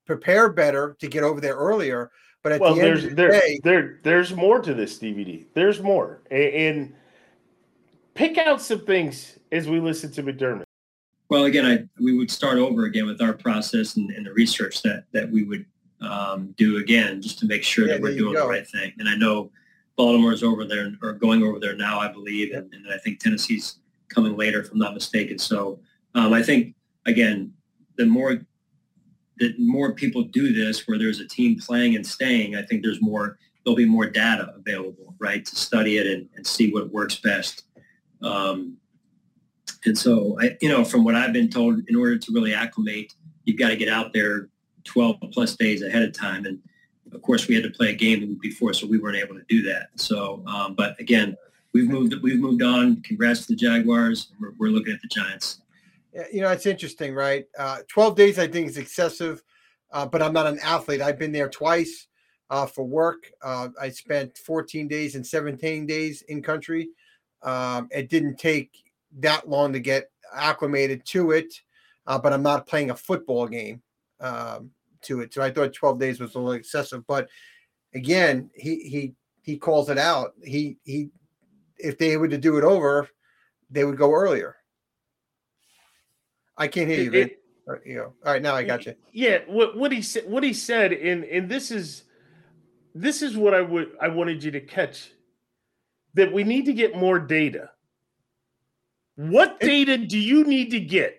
prepare 0.07 0.49
better 0.51 0.97
to 1.01 1.09
get 1.09 1.23
over 1.23 1.41
there 1.41 1.55
earlier. 1.55 2.11
But 2.43 2.53
at 2.53 2.61
well, 2.61 2.75
the 2.75 2.81
end 2.81 2.89
there's 2.89 3.05
of 3.05 3.11
the 3.11 3.17
there, 3.17 3.31
day, 3.31 3.61
there 3.63 3.99
there's 4.03 4.35
more 4.35 4.61
to 4.61 4.75
this 4.75 4.99
DVD. 4.99 5.45
There's 5.55 5.81
more, 5.81 6.23
and, 6.31 6.55
and 6.55 6.95
pick 8.15 8.39
out 8.39 8.61
some 8.61 8.85
things 8.85 9.39
as 9.53 9.69
we 9.69 9.81
listen 9.81 10.11
to 10.13 10.23
McDermott. 10.23 10.65
Well, 11.29 11.45
again, 11.45 11.67
I 11.67 12.03
we 12.03 12.17
would 12.17 12.31
start 12.31 12.59
over 12.59 12.85
again 12.85 13.07
with 13.07 13.23
our 13.23 13.33
process 13.33 13.97
and, 13.97 14.11
and 14.11 14.27
the 14.27 14.33
research 14.33 14.83
that 14.83 15.05
that 15.13 15.31
we 15.31 15.45
would 15.45 15.67
um, 16.03 16.55
do 16.57 16.79
again, 16.79 17.23
just 17.23 17.39
to 17.41 17.47
make 17.47 17.63
sure 17.63 17.87
yeah, 17.87 17.95
that 17.95 18.03
we're 18.03 18.17
doing 18.17 18.35
the 18.35 18.47
right 18.47 18.67
thing. 18.67 18.93
And 18.99 19.09
I 19.09 19.15
know 19.15 19.51
Baltimore's 19.97 20.43
over 20.43 20.65
there 20.65 20.93
or 21.03 21.13
going 21.13 21.43
over 21.43 21.59
there 21.59 21.77
now, 21.77 22.01
I 22.01 22.09
believe, 22.09 22.51
yeah. 22.51 22.59
and, 22.59 22.73
and, 22.73 22.93
I 22.93 22.99
think 22.99 23.21
Tennessee's 23.21 23.79
coming 24.09 24.37
later, 24.37 24.61
if 24.61 24.71
I'm 24.71 24.79
not 24.79 24.95
mistaken. 24.95 25.39
So 25.39 25.81
um, 26.15 26.33
I 26.33 26.43
think 26.43 26.75
again, 27.07 27.53
the 27.97 28.07
more 28.07 28.41
that 29.39 29.59
more 29.59 29.95
people 29.95 30.23
do 30.23 30.53
this, 30.53 30.87
where 30.87 30.99
there's 30.99 31.21
a 31.21 31.27
team 31.27 31.59
playing 31.59 31.97
and 31.97 32.07
staying, 32.07 32.57
I 32.57 32.63
think 32.63 32.83
there's 32.83 33.03
more. 33.03 33.39
There'll 33.65 33.77
be 33.77 33.85
more 33.85 34.07
data 34.07 34.53
available, 34.57 35.15
right, 35.21 35.45
to 35.45 35.57
study 35.57 35.97
it 35.97 36.07
and, 36.07 36.29
and 36.35 36.45
see 36.45 36.73
what 36.73 36.91
works 36.91 37.15
best. 37.17 37.63
Um, 38.21 38.77
and 39.85 39.97
so, 39.97 40.37
I, 40.41 40.57
you 40.61 40.69
know, 40.69 40.85
from 40.85 41.05
what 41.05 41.15
I've 41.15 41.33
been 41.33 41.49
told, 41.49 41.81
in 41.87 41.95
order 41.95 42.19
to 42.19 42.33
really 42.33 42.55
acclimate, 42.55 43.15
you've 43.45 43.59
got 43.59 43.69
to 43.69 43.77
get 43.77 43.89
out 43.89 44.13
there 44.13 44.49
12 44.85 45.17
plus 45.33 45.57
days 45.57 45.83
ahead 45.83 46.03
of 46.03 46.13
time. 46.13 46.47
And 46.47 46.59
of 47.13 47.23
course, 47.23 47.49
we 47.49 47.55
had 47.55 47.65
to 47.65 47.71
play 47.71 47.91
a 47.91 47.95
game 47.95 48.21
the 48.21 48.27
week 48.27 48.41
before, 48.41 48.73
so 48.73 48.87
we 48.87 48.99
weren't 48.99 49.17
able 49.17 49.35
to 49.35 49.45
do 49.49 49.63
that. 49.63 49.89
So, 49.97 50.43
um, 50.47 50.75
but 50.75 50.99
again, 51.01 51.37
we've 51.73 51.89
moved 51.89 52.15
we've 52.23 52.39
moved 52.41 52.63
on. 52.63 53.03
Congrats 53.03 53.47
to 53.47 53.53
the 53.53 53.57
Jaguars. 53.57 54.29
We're, 54.41 54.53
we're 54.59 54.69
looking 54.69 54.95
at 54.95 55.03
the 55.03 55.09
Giants. 55.09 55.61
You 56.33 56.43
know, 56.43 56.51
it's 56.51 56.67
interesting, 56.67 57.15
right? 57.15 57.47
Uh, 57.59 57.79
12 57.89 58.17
days, 58.17 58.39
I 58.39 58.47
think, 58.47 58.69
is 58.69 58.77
excessive, 58.77 59.43
uh, 59.93 60.05
but 60.05 60.21
I'm 60.21 60.35
not 60.35 60.47
an 60.47 60.59
athlete. 60.63 61.01
I've 61.01 61.19
been 61.19 61.33
there 61.33 61.49
twice 61.49 62.07
uh, 62.51 62.67
for 62.67 62.85
work. 62.85 63.33
Uh, 63.43 63.69
I 63.81 63.89
spent 63.89 64.37
14 64.37 64.89
days 64.89 65.15
and 65.15 65.27
17 65.27 65.87
days 65.87 66.23
in 66.29 66.43
country. 66.43 66.91
Um, 67.43 67.89
it 67.91 68.11
didn't 68.11 68.37
take 68.37 68.77
that 69.21 69.49
long 69.49 69.73
to 69.73 69.81
get 69.81 70.11
acclimated 70.35 71.05
to 71.07 71.31
it, 71.31 71.53
uh, 72.07 72.19
but 72.19 72.35
I'm 72.35 72.43
not 72.43 72.67
playing 72.67 72.91
a 72.91 72.97
football 72.97 73.49
game 73.49 73.83
um, 74.23 74.71
to 75.03 75.21
it. 75.21 75.35
So 75.35 75.43
I 75.43 75.51
thought 75.51 75.75
12 75.75 75.99
days 75.99 76.21
was 76.21 76.35
a 76.35 76.39
little 76.39 76.53
excessive. 76.53 77.07
But 77.07 77.29
again, 77.95 78.51
he 78.55 78.77
he 78.89 79.15
he 79.43 79.59
calls 79.59 79.91
it 79.91 79.99
out. 79.99 80.33
He 80.43 80.79
he 80.85 81.11
if 81.79 81.99
they 81.99 82.17
were 82.17 82.29
to 82.29 82.39
do 82.39 82.57
it 82.57 82.65
over, 82.65 83.09
they 83.71 83.85
would 83.85 83.99
go 83.99 84.13
earlier. 84.13 84.57
I 86.57 86.69
can't 86.69 86.89
hear 86.89 87.03
you. 87.03 87.13
It, 87.13 87.39
you 87.85 87.97
know. 87.97 88.15
All 88.25 88.33
right, 88.33 88.43
now 88.43 88.55
I 88.55 88.63
got 88.63 88.87
you. 88.87 88.95
Yeah, 89.13 89.39
what 89.47 89.77
what 89.77 89.93
he 89.93 90.03
said 90.03 90.25
what 90.27 90.43
he 90.43 90.53
said, 90.55 90.93
and 90.93 91.25
and 91.25 91.49
this 91.49 91.71
is 91.71 92.05
this 92.95 93.23
is 93.23 93.37
what 93.37 93.53
I 93.53 93.61
would 93.61 93.93
I 94.01 94.09
wanted 94.09 94.43
you 94.43 94.51
to 94.53 94.61
catch 94.61 95.11
that 96.15 96.33
we 96.33 96.45
need 96.45 96.67
to 96.67 96.73
get 96.73 96.97
more 96.97 97.19
data 97.19 97.71
what 99.17 99.61
data 99.61 99.99
do 99.99 100.19
you 100.19 100.45
need 100.45 100.71
to 100.71 100.81
get? 100.81 101.19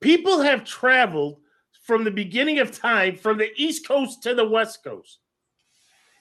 People 0.00 0.40
have 0.40 0.64
traveled 0.64 1.40
from 1.88 2.04
the 2.04 2.10
beginning 2.10 2.58
of 2.58 2.70
time 2.70 3.16
from 3.16 3.38
the 3.38 3.50
East 3.56 3.88
Coast 3.88 4.22
to 4.22 4.34
the 4.34 4.46
West 4.46 4.84
Coast. 4.84 5.20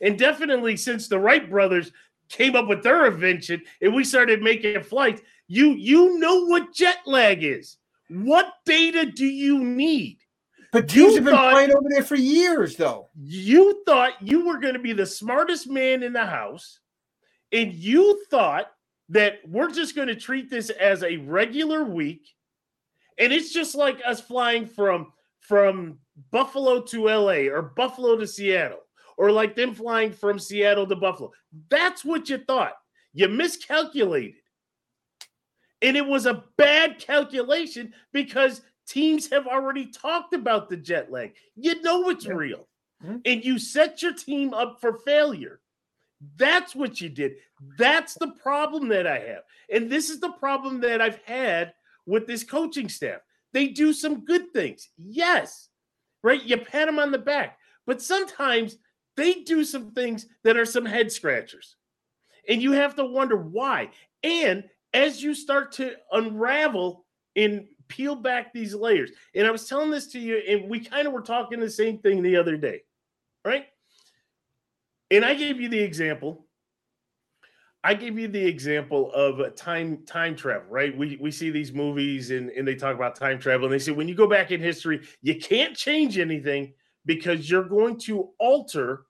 And 0.01 0.17
definitely 0.17 0.77
since 0.77 1.09
the 1.09 1.19
Wright 1.19 1.47
brothers 1.47 1.91
came 2.29 2.55
up 2.55 2.67
with 2.67 2.83
their 2.83 3.05
invention 3.05 3.61
and 3.81 3.93
we 3.93 4.05
started 4.05 4.41
making 4.41 4.81
flights, 4.83 5.21
you 5.49 5.71
you 5.71 6.19
know 6.19 6.45
what 6.45 6.73
jet 6.73 6.99
lag 7.05 7.43
is. 7.43 7.75
What 8.09 8.53
data 8.65 9.07
do 9.07 9.25
you 9.25 9.61
need? 9.61 10.19
But 10.71 10.95
you 10.95 11.13
have 11.15 11.25
been 11.25 11.33
thought, 11.33 11.51
playing 11.51 11.75
over 11.75 11.89
there 11.89 12.03
for 12.03 12.15
years, 12.15 12.77
though. 12.77 13.09
You 13.17 13.83
thought 13.85 14.13
you 14.21 14.45
were 14.45 14.59
going 14.59 14.73
to 14.73 14.79
be 14.79 14.93
the 14.93 15.05
smartest 15.05 15.69
man 15.69 16.01
in 16.01 16.13
the 16.13 16.25
house, 16.25 16.79
and 17.51 17.73
you 17.73 18.23
thought 18.29 18.71
that 19.09 19.39
we're 19.45 19.71
just 19.71 19.95
going 19.95 20.07
to 20.07 20.15
treat 20.15 20.49
this 20.49 20.69
as 20.69 21.03
a 21.03 21.17
regular 21.17 21.83
week 21.83 22.35
and 23.17 23.33
it's 23.33 23.51
just 23.51 23.75
like 23.75 23.99
us 24.05 24.21
flying 24.21 24.65
from 24.65 25.11
from 25.47 25.97
Buffalo 26.31 26.81
to 26.81 27.05
LA 27.07 27.49
or 27.49 27.61
Buffalo 27.61 28.17
to 28.17 28.27
Seattle 28.27 28.81
or 29.17 29.31
like 29.31 29.55
them 29.55 29.73
flying 29.73 30.11
from 30.11 30.39
Seattle 30.39 30.87
to 30.87 30.95
Buffalo. 30.95 31.31
That's 31.69 32.03
what 32.03 32.29
you 32.29 32.37
thought. 32.37 32.73
You 33.13 33.29
miscalculated. 33.29 34.35
And 35.81 35.95
it 35.95 36.05
was 36.05 36.25
a 36.25 36.43
bad 36.57 36.99
calculation 36.99 37.93
because 38.11 38.61
teams 38.87 39.29
have 39.29 39.47
already 39.47 39.87
talked 39.87 40.33
about 40.33 40.69
the 40.69 40.77
jet 40.77 41.11
lag. 41.11 41.33
You 41.55 41.81
know 41.81 42.09
it's 42.09 42.27
real. 42.27 42.67
Mm-hmm. 43.03 43.17
And 43.25 43.45
you 43.45 43.59
set 43.59 44.01
your 44.01 44.13
team 44.13 44.53
up 44.53 44.81
for 44.81 44.99
failure. 44.99 45.59
That's 46.35 46.75
what 46.75 46.99
you 46.99 47.09
did. 47.09 47.35
That's 47.77 48.15
the 48.15 48.29
problem 48.29 48.87
that 48.89 49.05
I 49.05 49.19
have. 49.19 49.43
And 49.71 49.89
this 49.89 50.09
is 50.09 50.19
the 50.19 50.31
problem 50.31 50.81
that 50.81 50.99
I've 50.99 51.19
had 51.25 51.73
with 52.05 52.25
this 52.25 52.43
coaching 52.43 52.89
staff. 52.89 53.21
They 53.57 53.69
do 53.69 53.91
some 53.91 54.23
good 54.23 54.53
things. 54.53 54.89
Yes. 54.99 55.69
Right? 56.21 56.43
You 56.43 56.57
pat 56.57 56.85
them 56.85 56.99
on 56.99 57.09
the 57.09 57.17
back. 57.17 57.57
But 57.87 58.03
sometimes 58.03 58.77
they 59.15 59.33
do 59.33 59.63
some 59.63 59.93
things 59.93 60.27
that 60.43 60.57
are 60.57 60.65
some 60.65 60.85
head 60.85 61.11
scratchers. 61.11 61.75
And 62.47 62.61
you 62.61 62.73
have 62.73 62.93
to 62.97 63.03
wonder 63.03 63.35
why. 63.35 63.89
And 64.21 64.65
as 64.93 65.23
you 65.23 65.33
start 65.33 65.71
to 65.71 65.95
unravel 66.11 67.07
and 67.35 67.65
peel 67.87 68.13
back 68.13 68.53
these 68.53 68.75
layers, 68.75 69.09
and 69.33 69.47
I 69.47 69.49
was 69.49 69.67
telling 69.67 69.89
this 69.89 70.05
to 70.11 70.19
you, 70.19 70.37
and 70.37 70.69
we 70.69 70.79
kind 70.79 71.07
of 71.07 71.13
were 71.13 71.21
talking 71.23 71.59
the 71.59 71.67
same 71.67 71.97
thing 71.97 72.21
the 72.21 72.35
other 72.35 72.57
day, 72.57 72.83
right? 73.43 73.65
And 75.09 75.25
I 75.25 75.33
gave 75.33 75.59
you 75.59 75.67
the 75.67 75.79
example. 75.79 76.45
I 77.83 77.93
gave 77.93 78.17
you 78.17 78.27
the 78.27 78.45
example 78.45 79.11
of 79.13 79.55
time 79.55 80.03
time 80.05 80.35
travel, 80.35 80.67
right? 80.69 80.95
We 80.97 81.17
we 81.21 81.31
see 81.31 81.49
these 81.49 81.71
movies 81.71 82.31
and, 82.31 82.49
and 82.49 82.67
they 82.67 82.75
talk 82.75 82.95
about 82.95 83.15
time 83.15 83.39
travel, 83.39 83.65
and 83.65 83.73
they 83.73 83.79
say 83.79 83.91
when 83.91 84.07
you 84.07 84.15
go 84.15 84.27
back 84.27 84.51
in 84.51 84.59
history, 84.59 85.07
you 85.21 85.35
can't 85.35 85.75
change 85.75 86.17
anything 86.17 86.73
because 87.05 87.49
you're 87.49 87.63
going 87.63 87.97
to 87.99 88.29
alter 88.39 89.05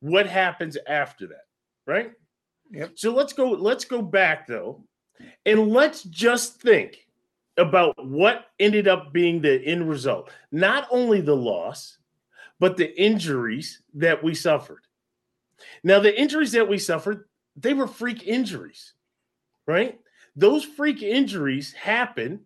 what 0.00 0.26
happens 0.26 0.78
after 0.86 1.26
that, 1.26 1.46
right? 1.86 2.12
Yep. 2.70 2.92
So 2.96 3.12
let's 3.12 3.32
go, 3.32 3.50
let's 3.50 3.84
go 3.84 4.02
back 4.02 4.46
though, 4.46 4.84
and 5.44 5.68
let's 5.68 6.02
just 6.04 6.60
think 6.60 7.06
about 7.56 7.94
what 8.04 8.46
ended 8.60 8.86
up 8.88 9.12
being 9.12 9.40
the 9.40 9.60
end 9.64 9.88
result. 9.88 10.30
Not 10.52 10.86
only 10.90 11.20
the 11.20 11.36
loss, 11.36 11.98
but 12.60 12.76
the 12.76 13.00
injuries 13.00 13.82
that 13.94 14.22
we 14.22 14.34
suffered. 14.34 14.82
Now, 15.82 15.98
the 15.98 16.18
injuries 16.18 16.52
that 16.52 16.68
we 16.68 16.78
suffered, 16.78 17.24
they 17.60 17.74
were 17.74 17.86
freak 17.86 18.26
injuries, 18.26 18.94
right? 19.66 19.98
Those 20.36 20.64
freak 20.64 21.02
injuries 21.02 21.72
happen. 21.72 22.40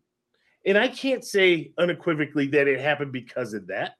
And 0.64 0.78
I 0.78 0.88
can't 0.88 1.24
say 1.24 1.72
unequivocally 1.76 2.46
that 2.48 2.68
it 2.68 2.80
happened 2.80 3.12
because 3.12 3.52
of 3.52 3.66
that. 3.66 3.96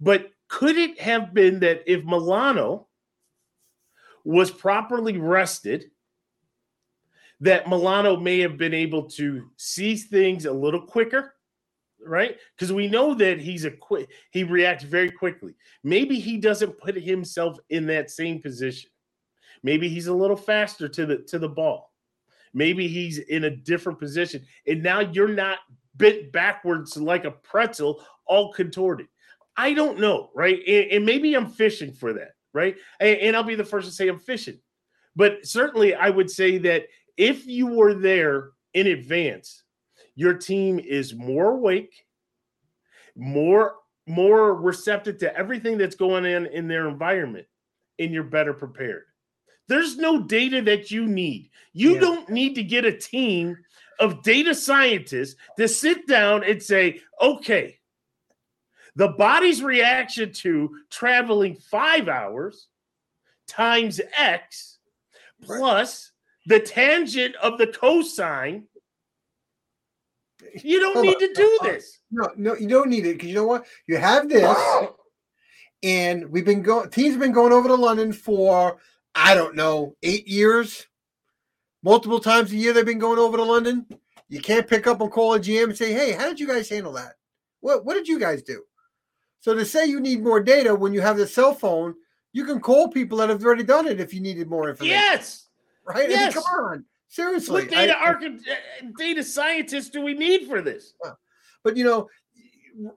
But 0.00 0.30
Could 0.48 0.76
it 0.76 1.00
have 1.00 1.34
been 1.34 1.60
that 1.60 1.82
if 1.86 2.04
Milano 2.04 2.86
was 4.24 4.50
properly 4.50 5.18
rested, 5.18 5.86
that 7.40 7.68
Milano 7.68 8.16
may 8.16 8.40
have 8.40 8.56
been 8.56 8.74
able 8.74 9.04
to 9.10 9.50
see 9.56 9.96
things 9.96 10.46
a 10.46 10.52
little 10.52 10.80
quicker, 10.80 11.34
right? 12.00 12.38
Because 12.56 12.72
we 12.72 12.86
know 12.86 13.14
that 13.14 13.40
he's 13.40 13.64
a 13.64 13.70
quick, 13.70 14.08
he 14.30 14.42
reacts 14.44 14.84
very 14.84 15.10
quickly. 15.10 15.54
Maybe 15.84 16.18
he 16.18 16.38
doesn't 16.38 16.78
put 16.78 16.96
himself 16.96 17.58
in 17.68 17.86
that 17.86 18.10
same 18.10 18.40
position. 18.40 18.90
Maybe 19.66 19.88
he's 19.88 20.06
a 20.06 20.14
little 20.14 20.36
faster 20.36 20.88
to 20.88 21.06
the 21.06 21.16
to 21.22 21.40
the 21.40 21.48
ball. 21.48 21.92
Maybe 22.54 22.86
he's 22.86 23.18
in 23.18 23.42
a 23.42 23.50
different 23.50 23.98
position, 23.98 24.46
and 24.64 24.80
now 24.80 25.00
you're 25.00 25.26
not 25.26 25.58
bent 25.96 26.30
backwards 26.30 26.96
like 26.96 27.24
a 27.24 27.32
pretzel, 27.32 28.00
all 28.26 28.52
contorted. 28.52 29.08
I 29.56 29.74
don't 29.74 29.98
know, 29.98 30.30
right? 30.36 30.60
And, 30.68 30.92
and 30.92 31.04
maybe 31.04 31.34
I'm 31.34 31.50
fishing 31.50 31.92
for 31.92 32.12
that, 32.12 32.36
right? 32.54 32.76
And, 33.00 33.18
and 33.18 33.36
I'll 33.36 33.42
be 33.42 33.56
the 33.56 33.64
first 33.64 33.88
to 33.88 33.92
say 33.92 34.06
I'm 34.06 34.20
fishing, 34.20 34.60
but 35.16 35.44
certainly 35.44 35.96
I 35.96 36.10
would 36.10 36.30
say 36.30 36.58
that 36.58 36.84
if 37.16 37.44
you 37.44 37.66
were 37.66 37.94
there 37.94 38.50
in 38.74 38.86
advance, 38.86 39.64
your 40.14 40.34
team 40.34 40.78
is 40.78 41.12
more 41.12 41.50
awake, 41.50 42.06
more 43.16 43.74
more 44.06 44.54
receptive 44.54 45.18
to 45.18 45.36
everything 45.36 45.76
that's 45.76 45.96
going 45.96 46.24
on 46.24 46.46
in 46.46 46.68
their 46.68 46.88
environment, 46.88 47.48
and 47.98 48.12
you're 48.12 48.22
better 48.22 48.54
prepared. 48.54 49.06
There's 49.68 49.96
no 49.96 50.22
data 50.22 50.62
that 50.62 50.90
you 50.90 51.06
need. 51.06 51.50
You 51.72 51.94
yeah. 51.94 52.00
don't 52.00 52.28
need 52.30 52.54
to 52.54 52.62
get 52.62 52.84
a 52.84 52.96
team 52.96 53.56
of 53.98 54.22
data 54.22 54.54
scientists 54.54 55.36
to 55.58 55.68
sit 55.68 56.06
down 56.06 56.44
and 56.44 56.62
say, 56.62 57.00
okay, 57.20 57.78
the 58.94 59.08
body's 59.08 59.62
reaction 59.62 60.32
to 60.32 60.76
traveling 60.90 61.54
five 61.54 62.08
hours 62.08 62.68
times 63.46 64.00
X 64.16 64.78
plus 65.42 66.12
the 66.46 66.60
tangent 66.60 67.34
of 67.36 67.58
the 67.58 67.66
cosine. 67.66 68.64
You 70.62 70.80
don't 70.80 70.94
Hold 70.94 71.06
need 71.06 71.16
on. 71.16 71.20
to 71.20 71.34
do 71.34 71.58
this. 71.62 71.98
No, 72.10 72.28
no, 72.36 72.56
you 72.56 72.68
don't 72.68 72.88
need 72.88 73.04
it 73.06 73.14
because 73.14 73.28
you 73.28 73.34
know 73.34 73.46
what? 73.46 73.66
You 73.86 73.96
have 73.96 74.28
this, 74.28 74.56
and 75.82 76.30
we've 76.30 76.44
been 76.44 76.62
going. 76.62 76.88
Teams 76.90 77.12
have 77.12 77.20
been 77.20 77.32
going 77.32 77.52
over 77.52 77.68
to 77.68 77.74
London 77.74 78.12
for 78.12 78.78
I 79.16 79.34
don't 79.34 79.56
know 79.56 79.96
eight 80.02 80.28
years. 80.28 80.86
Multiple 81.82 82.20
times 82.20 82.52
a 82.52 82.56
year 82.56 82.72
they've 82.72 82.84
been 82.84 82.98
going 82.98 83.18
over 83.18 83.36
to 83.36 83.42
London. 83.42 83.86
You 84.28 84.40
can't 84.40 84.66
pick 84.66 84.86
up 84.86 85.00
and 85.00 85.10
call 85.10 85.34
a 85.34 85.40
GM 85.40 85.64
and 85.64 85.76
say, 85.76 85.92
"Hey, 85.92 86.12
how 86.12 86.28
did 86.28 86.40
you 86.40 86.46
guys 86.46 86.68
handle 86.68 86.92
that? 86.92 87.14
What 87.60 87.84
what 87.84 87.94
did 87.94 88.08
you 88.08 88.18
guys 88.18 88.42
do?" 88.42 88.62
So 89.40 89.54
to 89.54 89.64
say 89.64 89.86
you 89.86 90.00
need 90.00 90.22
more 90.22 90.40
data 90.40 90.74
when 90.74 90.92
you 90.92 91.00
have 91.00 91.16
the 91.16 91.26
cell 91.26 91.54
phone, 91.54 91.94
you 92.32 92.44
can 92.44 92.60
call 92.60 92.88
people 92.88 93.18
that 93.18 93.28
have 93.28 93.44
already 93.44 93.62
done 93.62 93.86
it 93.86 94.00
if 94.00 94.12
you 94.12 94.20
needed 94.20 94.48
more 94.48 94.68
information. 94.68 94.96
Yes 94.96 95.46
right? 95.86 96.10
Yes. 96.10 96.20
I 96.20 96.24
mean, 96.24 96.44
come 96.44 96.64
on, 96.64 96.84
seriously. 97.08 97.62
What 97.62 97.70
data 97.70 97.96
I, 97.98 98.04
archi- 98.04 98.26
uh, 98.26 98.86
data 98.98 99.22
scientists 99.22 99.90
do 99.90 100.02
we 100.02 100.14
need 100.14 100.46
for 100.46 100.60
this? 100.60 100.94
But 101.62 101.76
you 101.76 101.84
know, 101.84 102.08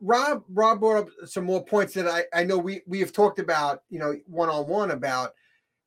Rob 0.01 0.43
Rob 0.49 0.79
brought 0.79 0.97
up 0.97 1.09
some 1.25 1.45
more 1.45 1.63
points 1.63 1.93
that 1.93 2.07
I 2.07 2.23
I 2.33 2.43
know 2.43 2.57
we 2.57 2.81
we 2.87 2.99
have 2.99 3.13
talked 3.13 3.39
about. 3.39 3.83
You 3.89 3.99
know, 3.99 4.15
one 4.25 4.49
on 4.49 4.67
one 4.67 4.91
about 4.91 5.33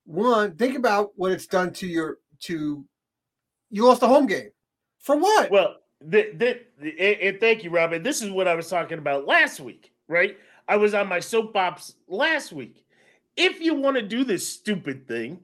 one. 0.05 0.57
Think 0.57 0.77
about 0.77 1.13
what 1.17 1.33
it's 1.33 1.47
done 1.47 1.73
to 1.75 1.87
your 1.87 2.19
to 2.41 2.85
you 3.71 3.87
lost 3.87 4.03
a 4.03 4.07
home 4.07 4.27
game 4.27 4.51
for 4.99 5.17
what? 5.17 5.51
Well, 5.51 5.77
the, 6.01 6.33
the, 6.35 6.61
the, 6.81 7.27
and 7.27 7.41
thank 7.41 7.65
you, 7.65 7.71
Robin. 7.71 8.03
This 8.03 8.23
is 8.23 8.31
what 8.31 8.49
I 8.49 8.55
was 8.55 8.69
talking 8.69 8.99
about 8.99 9.27
last 9.27 9.61
week, 9.61 9.93
right? 10.09 10.37
I 10.69 10.77
was 10.77 10.95
on 10.95 11.09
my 11.09 11.21
soapbox 11.21 11.95
last 12.09 12.53
week. 12.53 12.85
If 13.37 13.61
you 13.61 13.75
want 13.75 13.97
to 13.97 14.03
do 14.03 14.25
this 14.25 14.47
stupid 14.47 15.09
thing, 15.09 15.41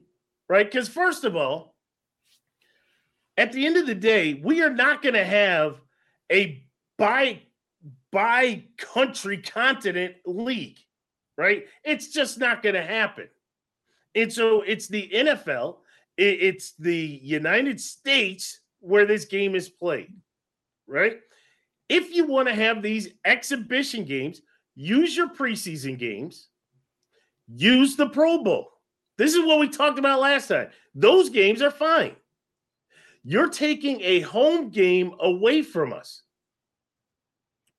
right? 0.47 0.65
Because, 0.65 0.87
first 0.87 1.23
of 1.23 1.35
all, 1.35 1.75
at 3.37 3.51
the 3.51 3.65
end 3.65 3.77
of 3.77 3.87
the 3.87 3.95
day, 3.95 4.33
we 4.43 4.61
are 4.61 4.69
not 4.69 5.01
going 5.01 5.15
to 5.15 5.23
have 5.23 5.81
a 6.31 6.63
by 6.97 7.41
by 8.11 8.63
country 8.77 9.37
continent 9.37 10.15
league, 10.25 10.77
right? 11.37 11.65
It's 11.83 12.09
just 12.09 12.37
not 12.37 12.61
going 12.61 12.75
to 12.75 12.83
happen. 12.83 13.29
And 14.15 14.31
so 14.31 14.61
it's 14.61 14.87
the 14.87 15.09
NFL, 15.13 15.77
it's 16.17 16.73
the 16.73 17.19
United 17.23 17.79
States 17.79 18.59
where 18.79 19.05
this 19.05 19.25
game 19.25 19.55
is 19.55 19.69
played, 19.69 20.13
right? 20.87 21.19
If 21.87 22.13
you 22.13 22.25
want 22.25 22.47
to 22.47 22.55
have 22.55 22.81
these 22.81 23.09
exhibition 23.25 24.05
games, 24.05 24.41
use 24.75 25.15
your 25.15 25.29
preseason 25.29 25.97
games, 25.97 26.47
use 27.47 27.95
the 27.95 28.09
Pro 28.09 28.43
Bowl. 28.43 28.71
This 29.17 29.35
is 29.35 29.45
what 29.45 29.59
we 29.59 29.67
talked 29.67 29.99
about 29.99 30.19
last 30.19 30.47
time. 30.47 30.69
Those 30.95 31.29
games 31.29 31.61
are 31.61 31.71
fine. 31.71 32.15
You're 33.23 33.49
taking 33.49 34.01
a 34.01 34.21
home 34.21 34.69
game 34.69 35.13
away 35.19 35.61
from 35.61 35.93
us, 35.93 36.23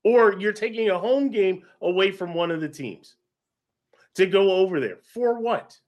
or 0.04 0.38
you're 0.38 0.52
taking 0.52 0.90
a 0.90 0.98
home 0.98 1.30
game 1.30 1.62
away 1.80 2.12
from 2.12 2.34
one 2.34 2.50
of 2.50 2.60
the 2.60 2.68
teams 2.68 3.16
to 4.16 4.26
go 4.26 4.52
over 4.52 4.80
there. 4.80 4.98
For 5.14 5.38
what? 5.38 5.78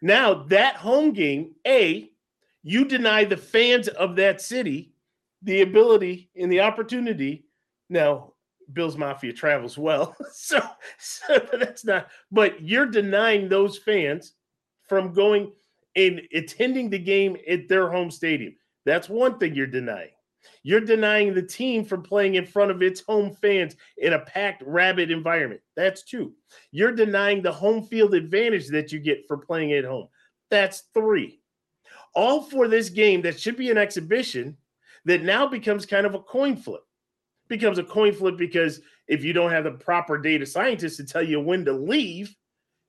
Now, 0.00 0.34
that 0.44 0.76
home 0.76 1.12
game, 1.12 1.54
A, 1.66 2.10
you 2.62 2.84
deny 2.84 3.24
the 3.24 3.36
fans 3.36 3.88
of 3.88 4.16
that 4.16 4.40
city 4.40 4.92
the 5.42 5.62
ability 5.62 6.30
and 6.36 6.50
the 6.50 6.60
opportunity. 6.60 7.44
Now, 7.88 8.32
Bills 8.72 8.96
Mafia 8.96 9.32
travels 9.32 9.76
well. 9.76 10.16
So, 10.32 10.60
so 10.98 11.38
that's 11.52 11.84
not, 11.84 12.08
but 12.30 12.60
you're 12.62 12.86
denying 12.86 13.48
those 13.48 13.78
fans 13.78 14.32
from 14.88 15.12
going 15.12 15.52
and 15.94 16.22
attending 16.34 16.90
the 16.90 16.98
game 16.98 17.36
at 17.48 17.68
their 17.68 17.90
home 17.90 18.10
stadium. 18.10 18.54
That's 18.84 19.08
one 19.08 19.38
thing 19.38 19.54
you're 19.54 19.66
denying. 19.66 20.10
You're 20.62 20.80
denying 20.80 21.34
the 21.34 21.42
team 21.42 21.84
from 21.84 22.02
playing 22.02 22.36
in 22.36 22.46
front 22.46 22.70
of 22.70 22.82
its 22.82 23.00
home 23.00 23.34
fans 23.34 23.76
in 23.98 24.12
a 24.12 24.20
packed, 24.20 24.62
rabid 24.64 25.10
environment. 25.10 25.60
That's 25.76 26.02
two. 26.02 26.34
You're 26.70 26.92
denying 26.92 27.42
the 27.42 27.52
home 27.52 27.82
field 27.84 28.14
advantage 28.14 28.68
that 28.68 28.92
you 28.92 28.98
get 28.98 29.26
for 29.26 29.38
playing 29.38 29.72
at 29.72 29.84
home. 29.84 30.08
That's 30.50 30.84
three. 30.94 31.40
All 32.14 32.42
for 32.42 32.68
this 32.68 32.90
game 32.90 33.22
that 33.22 33.40
should 33.40 33.56
be 33.56 33.70
an 33.70 33.78
exhibition 33.78 34.56
that 35.04 35.22
now 35.22 35.46
becomes 35.46 35.86
kind 35.86 36.06
of 36.06 36.14
a 36.14 36.20
coin 36.20 36.56
flip. 36.56 36.82
Becomes 37.48 37.78
a 37.78 37.84
coin 37.84 38.12
flip 38.12 38.36
because 38.36 38.80
if 39.08 39.24
you 39.24 39.32
don't 39.32 39.50
have 39.50 39.64
the 39.64 39.72
proper 39.72 40.18
data 40.18 40.46
scientists 40.46 40.96
to 40.98 41.04
tell 41.04 41.22
you 41.22 41.40
when 41.40 41.64
to 41.64 41.72
leave, 41.72 42.34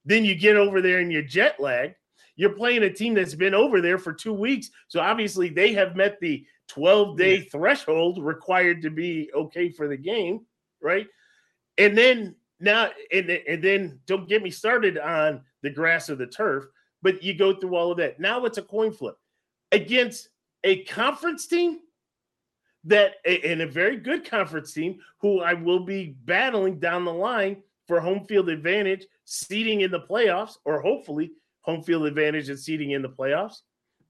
then 0.05 0.25
you 0.25 0.35
get 0.35 0.55
over 0.55 0.81
there 0.81 0.99
and 0.99 1.11
you're 1.11 1.21
jet 1.21 1.59
lagged. 1.59 1.95
You're 2.35 2.51
playing 2.51 2.83
a 2.83 2.93
team 2.93 3.13
that's 3.13 3.35
been 3.35 3.53
over 3.53 3.79
there 3.79 3.97
for 3.97 4.11
two 4.11 4.33
weeks. 4.33 4.69
So 4.87 4.99
obviously 4.99 5.49
they 5.49 5.73
have 5.73 5.95
met 5.95 6.19
the 6.19 6.45
12 6.69 7.17
day 7.17 7.37
yeah. 7.37 7.43
threshold 7.51 8.23
required 8.23 8.81
to 8.81 8.89
be 8.89 9.29
okay 9.33 9.69
for 9.69 9.87
the 9.87 9.97
game, 9.97 10.41
right? 10.81 11.07
And 11.77 11.97
then 11.97 12.35
now, 12.59 12.89
and, 13.11 13.29
and 13.29 13.63
then 13.63 13.99
don't 14.05 14.27
get 14.27 14.43
me 14.43 14.49
started 14.49 14.97
on 14.97 15.41
the 15.61 15.69
grass 15.69 16.09
or 16.09 16.15
the 16.15 16.27
turf, 16.27 16.65
but 17.01 17.23
you 17.23 17.33
go 17.33 17.53
through 17.53 17.75
all 17.75 17.91
of 17.91 17.97
that. 17.97 18.19
Now 18.19 18.45
it's 18.45 18.57
a 18.57 18.61
coin 18.61 18.91
flip 18.91 19.17
against 19.71 20.29
a 20.63 20.83
conference 20.85 21.47
team 21.47 21.79
that, 22.85 23.15
and 23.25 23.61
a 23.61 23.67
very 23.67 23.97
good 23.97 24.29
conference 24.29 24.73
team 24.73 24.99
who 25.19 25.41
I 25.41 25.53
will 25.53 25.85
be 25.85 26.15
battling 26.25 26.79
down 26.79 27.05
the 27.05 27.13
line 27.13 27.63
for 27.87 27.99
home 27.99 28.25
field 28.25 28.49
advantage, 28.49 29.05
seating 29.25 29.81
in 29.81 29.91
the 29.91 29.99
playoffs, 29.99 30.57
or 30.65 30.81
hopefully 30.81 31.31
home 31.61 31.83
field 31.83 32.05
advantage 32.05 32.49
and 32.49 32.59
seating 32.59 32.91
in 32.91 33.01
the 33.01 33.09
playoffs. 33.09 33.61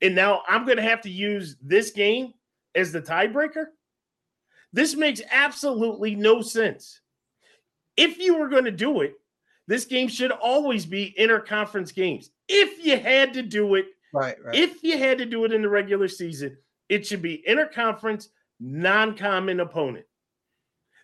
And 0.02 0.16
now 0.16 0.42
I'm 0.48 0.66
going 0.66 0.78
to 0.78 0.84
have 0.84 1.02
to 1.02 1.10
use 1.10 1.56
this 1.62 1.92
game 1.92 2.34
as 2.76 2.92
the 2.92 3.02
tiebreaker. 3.02 3.66
This 4.72 4.96
makes 4.96 5.22
absolutely 5.32 6.16
no 6.16 6.42
sense. 6.42 7.00
If 7.96 8.18
you 8.18 8.38
were 8.38 8.50
going 8.50 8.66
to 8.66 8.72
do 8.72 9.02
it, 9.02 9.14
this 9.68 9.86
game 9.86 10.08
should 10.08 10.32
always 10.32 10.86
be 10.86 11.16
interconference 11.18 11.94
games. 11.94 12.32
If 12.50 12.84
you 12.84 12.98
had 12.98 13.34
to 13.36 13.44
do 13.44 13.76
it, 13.76 13.86
right, 14.14 14.36
right. 14.44 14.56
if 14.56 14.84
you 14.84 14.98
had 14.98 15.20
to 15.20 15.26
do 15.26 15.46
it 15.46 15.54
in 15.54 15.62
the 15.62 15.70
regular 15.70 16.08
season, 16.08 16.58
it 16.90 17.06
should 17.06 17.22
be 17.22 17.44
interconference, 17.48 18.28
non 18.60 19.16
common 19.16 19.60
opponent. 19.60 20.06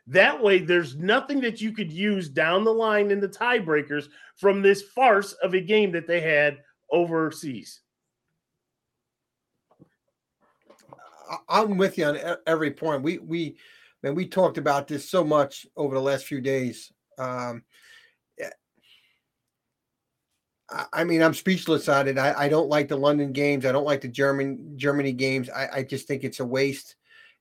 That 0.07 0.41
way, 0.41 0.57
there's 0.57 0.95
nothing 0.95 1.39
that 1.41 1.61
you 1.61 1.71
could 1.71 1.91
use 1.91 2.27
down 2.27 2.63
the 2.63 2.73
line 2.73 3.11
in 3.11 3.19
the 3.19 3.29
tiebreakers 3.29 4.07
from 4.37 4.61
this 4.61 4.81
farce 4.81 5.33
of 5.33 5.53
a 5.53 5.61
game 5.61 5.91
that 5.91 6.07
they 6.07 6.19
had 6.19 6.57
overseas. 6.91 7.81
I'm 11.47 11.77
with 11.77 11.97
you 11.97 12.05
on 12.05 12.17
every 12.47 12.71
point. 12.71 13.03
We 13.03 13.19
we 13.19 13.57
man, 14.03 14.15
we 14.15 14.27
talked 14.27 14.57
about 14.57 14.87
this 14.87 15.09
so 15.09 15.23
much 15.23 15.65
over 15.75 15.95
the 15.95 16.01
last 16.01 16.25
few 16.25 16.41
days. 16.41 16.91
Um, 17.17 17.63
I 20.93 21.03
mean, 21.03 21.23
I'm 21.23 21.33
speechless 21.33 21.89
on 21.89 22.07
it. 22.07 22.19
I, 22.19 22.33
I 22.45 22.49
don't 22.49 22.69
like 22.69 22.87
the 22.87 22.95
London 22.95 23.31
games. 23.31 23.65
I 23.65 23.71
don't 23.71 23.85
like 23.85 24.01
the 24.01 24.07
German 24.07 24.73
Germany 24.75 25.13
games. 25.13 25.49
I, 25.49 25.67
I 25.73 25.83
just 25.83 26.07
think 26.07 26.23
it's 26.23 26.39
a 26.39 26.45
waste. 26.45 26.95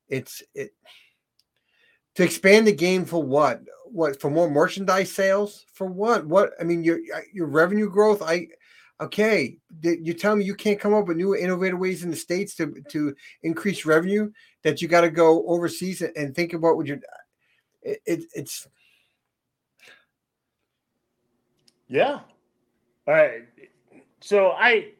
It's 0.08 0.42
it 0.54 0.70
to 2.14 2.24
expand 2.24 2.66
the 2.66 2.72
game 2.72 3.04
for 3.04 3.22
what? 3.22 3.62
what 3.90 4.20
for 4.20 4.30
more 4.30 4.50
merchandise 4.50 5.12
sales 5.12 5.64
for 5.72 5.86
what? 5.86 6.26
What 6.26 6.52
I 6.60 6.64
mean, 6.64 6.84
your 6.84 7.00
your 7.32 7.46
revenue 7.46 7.90
growth. 7.90 8.22
I 8.22 8.48
okay. 9.00 9.58
You 9.82 10.14
tell 10.14 10.36
me 10.36 10.44
you 10.44 10.54
can't 10.54 10.80
come 10.80 10.94
up 10.94 11.06
with 11.06 11.16
new 11.16 11.34
innovative 11.34 11.78
ways 11.78 12.04
in 12.04 12.10
the 12.10 12.16
states 12.16 12.54
to 12.56 12.74
to 12.90 13.14
increase 13.42 13.84
revenue. 13.84 14.30
That 14.64 14.82
you 14.82 14.88
got 14.88 15.02
to 15.02 15.10
go 15.10 15.46
overseas 15.46 16.02
and 16.02 16.34
think 16.34 16.52
about 16.52 16.76
what 16.76 16.86
you're. 16.86 16.98
It, 17.82 18.00
it, 18.06 18.24
it's 18.34 18.66
yeah. 21.88 22.20
All 23.06 23.14
right. 23.14 23.42
So 24.20 24.50
I 24.50 24.92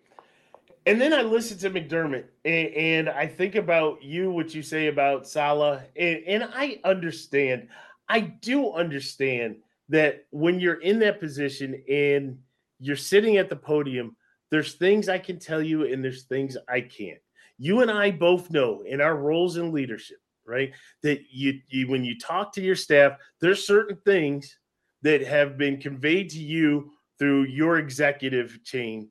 and 0.87 0.99
then 0.99 1.12
I 1.12 1.20
listen 1.20 1.59
to 1.59 1.70
McDermott 1.70 2.25
and, 2.47 2.69
and, 2.69 3.09
I 3.11 3.27
think 3.27 3.57
about 3.57 4.03
you, 4.03 4.31
what 4.31 4.55
you 4.55 4.62
say 4.62 4.87
about 4.87 5.29
Saleh, 5.29 5.83
and, 5.97 6.23
and 6.27 6.45
I 6.45 6.81
understand. 6.83 7.69
I 8.09 8.20
do 8.20 8.73
understand 8.73 9.57
that 9.91 10.25
when 10.31 10.59
you're 10.59 10.81
in 10.81 10.99
that 11.01 11.20
position 11.20 11.83
and 11.91 12.39
you're 12.80 12.96
sitting 12.96 13.36
at 13.36 13.48
the 13.48 13.56
podium, 13.56 14.16
there's 14.50 14.74
things 14.74 15.09
I 15.09 15.18
can 15.18 15.38
tell 15.38 15.62
you 15.62 15.84
and 15.84 16.02
there's 16.02 16.24
things 16.24 16.56
I 16.68 16.80
can't. 16.80 17.18
You 17.59 17.80
and 17.82 17.90
I 17.90 18.10
both 18.10 18.50
know 18.50 18.82
in 18.82 19.00
our 19.00 19.16
roles 19.16 19.56
in 19.56 19.72
leadership, 19.72 20.18
right? 20.46 20.72
That 21.02 21.20
you, 21.30 21.60
you 21.68 21.88
when 21.88 22.05
you 22.05 22.18
talk 22.18 22.52
to 22.52 22.62
your 22.62 22.76
staff, 22.76 23.18
there's 23.40 23.66
certain 23.66 23.96
things 24.05 24.56
that 25.02 25.22
have 25.22 25.59
been 25.59 25.78
conveyed 25.78 26.30
to 26.30 26.38
you 26.38 26.92
through 27.18 27.44
your 27.44 27.78
executive 27.78 28.62
chain 28.64 29.10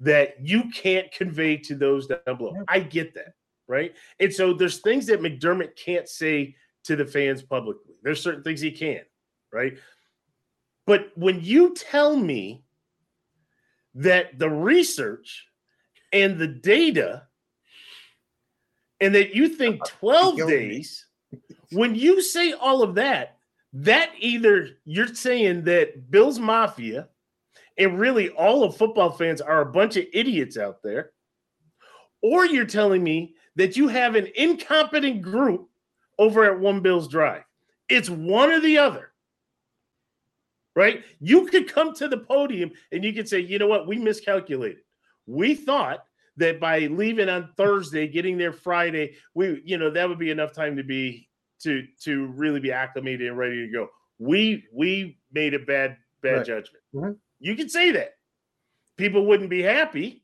that 0.00 0.34
you 0.40 0.70
can't 0.70 1.10
convey 1.12 1.56
to 1.56 1.74
those 1.74 2.06
down 2.06 2.36
below. 2.38 2.54
I 2.68 2.80
get 2.80 3.14
that, 3.14 3.34
right? 3.68 3.94
And 4.18 4.32
so 4.32 4.52
there's 4.52 4.78
things 4.78 5.06
that 5.06 5.20
McDermott 5.20 5.76
can't 5.76 6.08
say 6.08 6.56
to 6.84 6.96
the 6.96 7.04
fans 7.04 7.42
publicly. 7.42 7.94
There's 8.02 8.22
certain 8.22 8.42
things 8.42 8.60
he 8.60 8.70
can, 8.70 9.02
right? 9.52 9.78
But 10.86 11.12
when 11.14 11.40
you 11.42 11.74
tell 11.74 12.16
me 12.16 12.64
that 13.94 14.38
the 14.38 14.48
research 14.48 15.46
and 16.12 16.38
the 16.38 16.46
data 16.46 17.22
and 19.00 19.14
that 19.14 19.34
you 19.34 19.48
think 19.48 19.84
12 20.00 20.36
days, 20.48 21.06
when 21.72 21.94
you 21.94 22.22
say 22.22 22.52
all 22.52 22.82
of 22.82 22.94
that, 22.96 23.38
that 23.72 24.10
either 24.18 24.68
you're 24.84 25.14
saying 25.14 25.64
that 25.64 26.10
Bill's 26.10 26.38
Mafia– 26.38 27.08
and 27.80 27.98
really 27.98 28.28
all 28.30 28.62
of 28.62 28.76
football 28.76 29.10
fans 29.10 29.40
are 29.40 29.62
a 29.62 29.72
bunch 29.72 29.96
of 29.96 30.04
idiots 30.12 30.58
out 30.58 30.82
there, 30.82 31.12
or 32.22 32.44
you're 32.44 32.66
telling 32.66 33.02
me 33.02 33.34
that 33.56 33.74
you 33.74 33.88
have 33.88 34.14
an 34.14 34.28
incompetent 34.36 35.22
group 35.22 35.68
over 36.18 36.44
at 36.44 36.60
One 36.60 36.80
Bills 36.80 37.08
Drive. 37.08 37.42
It's 37.88 38.10
one 38.10 38.52
or 38.52 38.60
the 38.60 38.76
other. 38.76 39.09
Right? 40.76 41.04
You 41.18 41.46
could 41.46 41.72
come 41.72 41.94
to 41.94 42.08
the 42.08 42.18
podium 42.18 42.70
and 42.92 43.04
you 43.04 43.12
could 43.12 43.28
say, 43.28 43.40
you 43.40 43.58
know 43.58 43.66
what, 43.66 43.88
we 43.88 43.98
miscalculated. 43.98 44.82
We 45.26 45.54
thought 45.54 46.04
that 46.36 46.60
by 46.60 46.80
leaving 46.86 47.28
on 47.28 47.50
Thursday, 47.56 48.08
getting 48.08 48.38
there 48.38 48.52
Friday, 48.52 49.16
we, 49.34 49.62
you 49.64 49.78
know, 49.78 49.90
that 49.90 50.08
would 50.08 50.18
be 50.18 50.30
enough 50.30 50.52
time 50.52 50.76
to 50.76 50.84
be 50.84 51.28
to 51.62 51.86
to 52.02 52.26
really 52.28 52.60
be 52.60 52.72
acclimated 52.72 53.28
and 53.28 53.36
ready 53.36 53.66
to 53.66 53.72
go. 53.72 53.88
We 54.18 54.64
we 54.72 55.18
made 55.32 55.54
a 55.54 55.58
bad 55.58 55.96
bad 56.22 56.38
right. 56.38 56.46
judgment. 56.46 56.84
Mm-hmm. 56.94 57.12
You 57.40 57.56
can 57.56 57.68
say 57.68 57.92
that. 57.92 58.14
People 58.96 59.26
wouldn't 59.26 59.50
be 59.50 59.62
happy, 59.62 60.22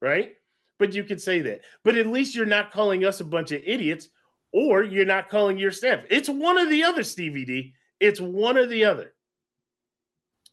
right? 0.00 0.32
But 0.78 0.92
you 0.92 1.04
could 1.04 1.20
say 1.20 1.40
that. 1.42 1.60
But 1.84 1.96
at 1.96 2.06
least 2.06 2.34
you're 2.34 2.46
not 2.46 2.72
calling 2.72 3.04
us 3.04 3.20
a 3.20 3.24
bunch 3.24 3.52
of 3.52 3.62
idiots 3.64 4.08
or 4.52 4.82
you're 4.82 5.04
not 5.04 5.28
calling 5.28 5.58
your 5.58 5.70
staff. 5.72 6.00
It's 6.10 6.28
one 6.28 6.58
or 6.58 6.66
the 6.66 6.84
other, 6.84 7.02
Stevie 7.02 7.44
D. 7.44 7.74
It's 8.00 8.20
one 8.20 8.56
or 8.56 8.66
the 8.66 8.84
other. 8.84 9.12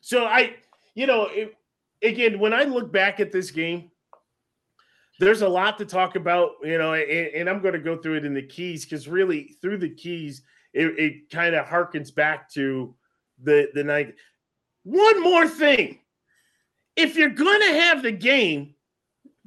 So 0.05 0.25
I, 0.25 0.53
you 0.93 1.07
know, 1.07 1.29
it, 1.31 1.55
again, 2.03 2.37
when 2.37 2.53
I 2.53 2.61
look 2.65 2.91
back 2.91 3.19
at 3.19 3.31
this 3.31 3.49
game, 3.49 3.89
there's 5.19 5.41
a 5.41 5.49
lot 5.49 5.79
to 5.79 5.85
talk 5.85 6.15
about, 6.15 6.51
you 6.61 6.77
know, 6.77 6.93
and, 6.93 7.09
and 7.09 7.49
I'm 7.49 7.59
going 7.59 7.73
to 7.73 7.79
go 7.79 7.97
through 7.97 8.17
it 8.17 8.25
in 8.25 8.35
the 8.35 8.43
keys 8.43 8.85
because 8.85 9.07
really 9.07 9.55
through 9.63 9.79
the 9.79 9.89
keys, 9.89 10.43
it, 10.73 10.99
it 10.99 11.31
kind 11.31 11.55
of 11.55 11.65
harkens 11.65 12.13
back 12.13 12.51
to 12.51 12.93
the 13.41 13.69
the 13.73 13.83
night. 13.83 14.13
One 14.83 15.23
more 15.23 15.47
thing. 15.47 15.97
If 16.95 17.15
you're 17.15 17.29
going 17.29 17.61
to 17.61 17.79
have 17.79 18.03
the 18.03 18.11
game, 18.11 18.75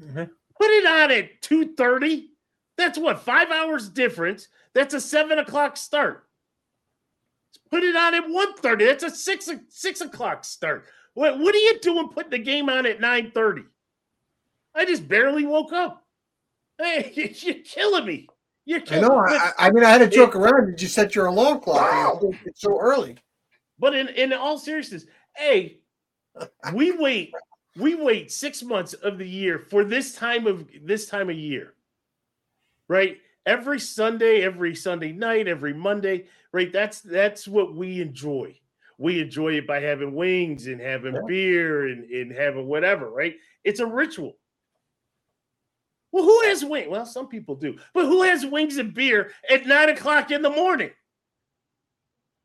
mm-hmm. 0.03 0.25
put 0.25 0.71
it 0.71 0.87
on 0.87 1.13
at 1.13 1.41
2.30. 1.41 2.25
That's 2.77 2.99
what, 2.99 3.21
five 3.21 3.53
hours 3.53 3.89
difference. 3.89 4.49
That's 4.75 4.95
a 4.95 5.01
7 5.01 5.39
o'clock 5.39 5.77
start. 5.77 6.28
Put 7.71 7.83
it 7.83 7.97
on 7.97 8.15
at 8.15 8.25
1.30. 8.25 8.79
That's 8.79 9.05
a 9.05 9.11
6, 9.11 9.51
6 9.69 10.01
o'clock 10.01 10.45
start. 10.45 10.87
What, 11.15 11.39
what 11.39 11.55
are 11.55 11.59
you 11.59 11.79
doing 11.81 12.09
putting 12.09 12.31
the 12.31 12.39
game 12.39 12.69
on 12.69 12.87
at 12.87 13.01
9.30? 13.01 13.65
I 14.75 14.85
just 14.85 15.09
barely 15.09 15.45
woke 15.45 15.73
up. 15.73 16.05
Hey, 16.79 17.13
you're 17.41 17.57
killing 17.65 18.07
me. 18.07 18.29
You're 18.65 18.81
killing 18.81 19.05
I 19.05 19.09
know. 19.09 19.19
I, 19.19 19.53
I, 19.59 19.71
mean, 19.71 19.85
I 19.85 19.91
had 19.91 19.99
to 19.99 20.09
joke 20.09 20.37
around. 20.37 20.67
Did 20.67 20.83
you 20.83 20.89
set 20.89 21.15
your 21.15 21.27
alarm 21.27 21.61
clock? 21.61 22.23
Wow. 22.23 22.33
It's 22.45 22.61
so 22.61 22.79
early. 22.79 23.17
But 23.79 23.95
in, 23.95 24.09
in 24.09 24.33
all 24.33 24.59
seriousness, 24.59 25.07
hey, 25.37 25.79
we 26.73 26.93
wait, 26.93 27.33
we 27.77 27.95
wait 27.95 28.31
six 28.31 28.63
months 28.63 28.93
of 28.95 29.19
the 29.19 29.29
year 29.29 29.59
for 29.59 29.85
this 29.85 30.15
time 30.15 30.47
of 30.47 30.69
this 30.83 31.07
time 31.07 31.31
of 31.31 31.37
year, 31.37 31.75
right? 32.89 33.19
Every 33.47 33.81
Sunday, 33.81 34.43
every 34.43 34.75
Sunday 34.75 35.13
night, 35.13 35.49
every 35.49 35.73
Monday, 35.73 36.27
right? 36.53 36.73
That's 36.73 37.01
that's 37.01 37.49
what 37.49 37.75
we 37.75 38.01
enjoy. 38.01 38.59
We 38.99 39.21
enjoy 39.21 39.55
it 39.55 39.67
by 39.67 39.81
having 39.81 40.15
wings 40.15 40.67
and 40.67 40.81
having 40.81 41.15
yeah. 41.15 41.21
beer 41.27 41.87
and, 41.87 42.11
and 42.11 42.33
having 42.33 42.67
whatever, 42.67 43.09
right? 43.11 43.37
It's 43.65 43.81
a 43.81 43.87
ritual. 43.87 44.37
Well, 46.11 46.25
who 46.25 46.41
has 46.43 46.65
wings? 46.65 46.89
Well, 46.91 47.07
some 47.07 47.29
people 47.29 47.55
do, 47.55 47.79
but 47.95 48.07
who 48.07 48.23
has 48.23 48.45
wings 48.45 48.77
and 48.79 48.93
beer 48.93 49.33
at 49.49 49.67
nine 49.67 49.91
o'clock 49.91 50.31
in 50.31 50.43
the 50.43 50.51
morning? 50.51 50.91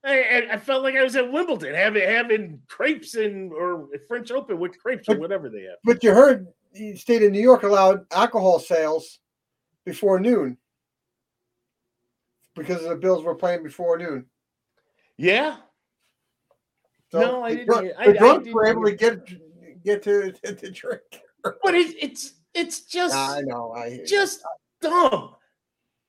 I, 0.05 0.47
I, 0.51 0.57
felt 0.57 0.83
like 0.83 0.95
I 0.95 1.03
was 1.03 1.15
at 1.15 1.31
Wimbledon 1.31 1.73
having 1.73 2.07
having 2.07 2.59
crepes 2.67 3.15
and 3.15 3.53
or 3.53 3.87
French 4.07 4.31
Open 4.31 4.59
with 4.59 4.77
crepes 4.77 5.05
but, 5.07 5.15
or 5.15 5.19
whatever 5.19 5.49
they 5.49 5.61
have. 5.61 5.77
But 5.85 6.03
you 6.03 6.13
heard 6.13 6.47
the 6.73 6.95
state 6.97 7.23
of 7.23 7.31
New 7.31 7.41
York 7.41 7.63
allowed 7.63 8.05
alcohol 8.11 8.59
sales 8.59 9.19
before 9.85 10.19
noon 10.19 10.57
because 12.55 12.83
the 12.83 12.95
Bills 12.95 13.23
were 13.23 13.35
playing 13.35 13.63
before 13.63 13.97
noon. 13.97 14.25
Yeah. 15.17 15.57
So 17.11 17.19
no, 17.19 17.43
I 17.43 17.55
didn't. 17.55 17.67
The, 17.67 17.93
I, 17.99 18.07
the 18.07 18.17
drunks 18.17 18.49
were 18.51 18.65
able 18.65 18.83
to 18.85 18.95
get 18.95 19.27
get 19.83 20.03
to, 20.03 20.31
to, 20.43 20.55
to 20.55 20.71
drink. 20.71 21.21
But 21.43 21.75
it, 21.75 21.95
it's 22.01 22.33
it's 22.53 22.81
just 22.81 23.15
I 23.15 23.41
know 23.41 23.71
I 23.73 23.99
just 24.05 24.41
dumb, 24.81 25.35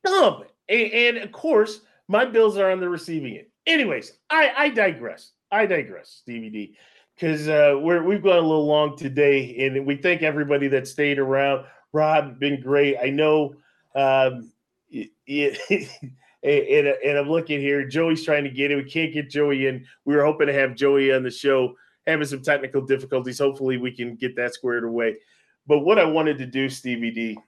dumb, 0.04 0.44
and, 0.68 0.92
and 0.92 1.16
of 1.18 1.32
course 1.32 1.80
my 2.08 2.24
Bills 2.24 2.56
are 2.56 2.70
on 2.70 2.80
the 2.80 2.88
receiving 2.88 3.36
end 3.36 3.46
Anyways, 3.66 4.12
I, 4.28 4.52
I 4.56 4.68
digress. 4.68 5.32
I 5.50 5.66
digress, 5.66 6.22
DVD, 6.28 6.74
because 7.14 7.48
uh, 7.48 7.78
we're 7.80 8.02
we've 8.02 8.22
gone 8.22 8.38
a 8.38 8.40
little 8.40 8.66
long 8.66 8.96
today, 8.96 9.66
and 9.66 9.86
we 9.86 9.96
thank 9.96 10.22
everybody 10.22 10.68
that 10.68 10.86
stayed 10.86 11.18
around. 11.18 11.64
Rob, 11.92 12.38
been 12.38 12.60
great. 12.60 12.96
I 13.02 13.10
know. 13.10 13.54
Um, 13.94 14.52
it, 14.90 15.10
it, 15.26 15.88
and, 16.44 16.88
and 16.88 17.18
I'm 17.18 17.28
looking 17.28 17.60
here. 17.60 17.86
Joey's 17.86 18.24
trying 18.24 18.44
to 18.44 18.50
get 18.50 18.70
in. 18.70 18.78
We 18.78 18.90
can't 18.90 19.12
get 19.12 19.30
Joey 19.30 19.66
in. 19.66 19.86
We 20.04 20.14
were 20.14 20.24
hoping 20.24 20.46
to 20.46 20.52
have 20.52 20.76
Joey 20.76 21.12
on 21.12 21.22
the 21.22 21.30
show, 21.30 21.74
having 22.06 22.26
some 22.26 22.42
technical 22.42 22.82
difficulties. 22.82 23.38
Hopefully, 23.38 23.76
we 23.76 23.92
can 23.92 24.16
get 24.16 24.36
that 24.36 24.54
squared 24.54 24.84
away. 24.84 25.16
But 25.66 25.80
what 25.80 25.98
I 25.98 26.04
wanted 26.04 26.38
to 26.38 26.46
do, 26.46 26.68
Stevie 26.68 27.10
D, 27.10 27.38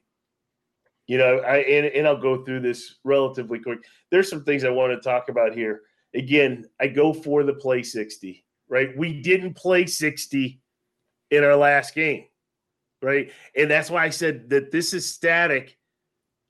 you 1.07 1.19
know, 1.19 1.39
I 1.39 1.59
and, 1.59 1.87
and 1.87 2.07
I'll 2.07 2.17
go 2.17 2.45
through 2.45 2.61
this 2.61 2.97
relatively 3.05 3.59
quick. 3.59 3.81
There's 4.11 4.31
some 4.31 4.45
things 4.45 4.65
I 4.65 4.71
want 4.71 4.93
to 4.93 5.01
talk 5.01 5.29
about 5.29 5.55
here 5.55 5.83
again, 6.17 6.65
I 6.81 6.89
go 6.89 7.13
for 7.13 7.45
the 7.45 7.53
play 7.53 7.83
60, 7.83 8.45
right? 8.69 8.97
We 8.97 9.21
didn't 9.21 9.55
play 9.55 9.87
60 9.87 10.61
in 11.31 11.45
our 11.45 11.57
last 11.57 11.95
game, 11.95 12.25
right? 13.03 13.31
And 13.55 13.71
that's 13.71 13.91
why 13.91 14.05
I 14.05 14.11
said 14.11 14.51
that 14.51 14.73
this 14.73 14.95
is 14.95 15.13
static 15.13 15.77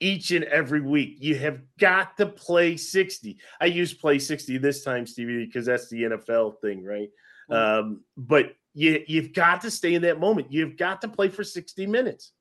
each 0.01 0.31
and 0.31 0.45
every 0.45 0.81
week. 0.81 1.17
You 1.21 1.37
have 1.37 1.61
got 1.79 2.17
to 2.19 2.27
play 2.27 2.77
60. 2.77 3.39
I 3.61 3.67
use 3.67 3.95
play 3.95 4.19
60 4.19 4.59
this 4.59 4.85
time, 4.85 5.07
Stevie, 5.07 5.47
because 5.47 5.67
that's 5.67 5.89
the 5.89 6.03
NFL 6.03 6.61
thing, 6.61 6.85
right? 6.85 7.11
Mm-hmm. 7.51 7.55
Um, 7.55 8.01
but 8.17 8.55
you, 8.75 9.03
you've 9.07 9.33
got 9.33 9.63
to 9.63 9.71
stay 9.71 9.95
in 9.95 10.03
that 10.03 10.21
moment. 10.21 10.53
You've 10.53 10.77
got 10.77 11.01
to 11.03 11.09
play 11.09 11.29
for 11.29 11.45
60 11.45 11.87
minutes. 11.87 12.33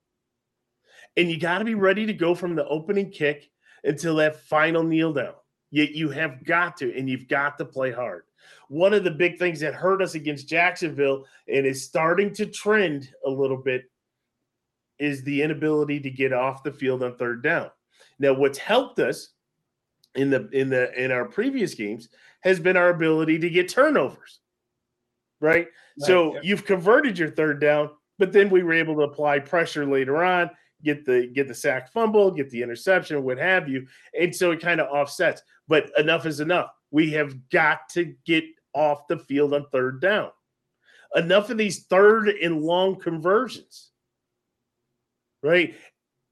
And 1.17 1.31
you 1.31 1.39
got 1.39 1.59
to 1.59 1.65
be 1.65 1.75
ready 1.75 2.05
to 2.05 2.13
go 2.13 2.35
from 2.35 2.55
the 2.55 2.67
opening 2.67 3.09
kick 3.09 3.49
until 3.83 4.17
that 4.17 4.41
final 4.41 4.83
kneel 4.83 5.13
down. 5.13 5.33
You, 5.71 5.83
you 5.83 6.09
have 6.09 6.43
got 6.43 6.77
to, 6.77 6.97
and 6.97 7.09
you've 7.09 7.27
got 7.27 7.57
to 7.57 7.65
play 7.65 7.91
hard. 7.91 8.23
One 8.67 8.93
of 8.93 9.03
the 9.03 9.11
big 9.11 9.39
things 9.39 9.59
that 9.61 9.73
hurt 9.73 10.01
us 10.01 10.15
against 10.15 10.49
Jacksonville 10.49 11.25
and 11.47 11.65
is 11.65 11.85
starting 11.85 12.33
to 12.33 12.45
trend 12.45 13.09
a 13.25 13.29
little 13.29 13.57
bit 13.57 13.85
is 14.99 15.23
the 15.23 15.41
inability 15.41 15.99
to 16.01 16.09
get 16.09 16.33
off 16.33 16.63
the 16.63 16.71
field 16.71 17.03
on 17.03 17.15
third 17.15 17.43
down. 17.43 17.69
Now, 18.19 18.33
what's 18.33 18.57
helped 18.57 18.99
us 18.99 19.29
in 20.15 20.29
the 20.29 20.49
in 20.51 20.69
the 20.69 20.93
in 21.01 21.11
our 21.11 21.25
previous 21.25 21.73
games 21.73 22.09
has 22.43 22.59
been 22.59 22.77
our 22.77 22.89
ability 22.89 23.39
to 23.39 23.49
get 23.49 23.69
turnovers. 23.69 24.39
Right? 25.41 25.67
right. 25.67 25.67
So 25.97 26.39
you've 26.41 26.65
converted 26.65 27.17
your 27.17 27.31
third 27.31 27.59
down, 27.59 27.89
but 28.17 28.31
then 28.31 28.49
we 28.49 28.63
were 28.63 28.73
able 28.73 28.95
to 28.95 29.01
apply 29.01 29.39
pressure 29.39 29.85
later 29.85 30.23
on, 30.23 30.49
get 30.83 31.05
the 31.05 31.27
get 31.33 31.47
the 31.47 31.55
sack 31.55 31.91
fumble, 31.91 32.31
get 32.31 32.49
the 32.49 32.61
interception, 32.61 33.23
what 33.23 33.37
have 33.37 33.67
you. 33.67 33.87
And 34.19 34.33
so 34.33 34.51
it 34.51 34.61
kind 34.61 34.79
of 34.79 34.87
offsets. 34.87 35.41
But 35.67 35.89
enough 35.97 36.25
is 36.25 36.39
enough. 36.39 36.69
We 36.91 37.11
have 37.11 37.49
got 37.49 37.89
to 37.89 38.15
get 38.25 38.45
off 38.73 39.07
the 39.07 39.17
field 39.17 39.53
on 39.53 39.65
third 39.71 40.01
down. 40.01 40.29
Enough 41.15 41.49
of 41.49 41.57
these 41.57 41.85
third 41.85 42.29
and 42.29 42.61
long 42.61 42.99
conversions. 42.99 43.91
Right? 45.45 45.75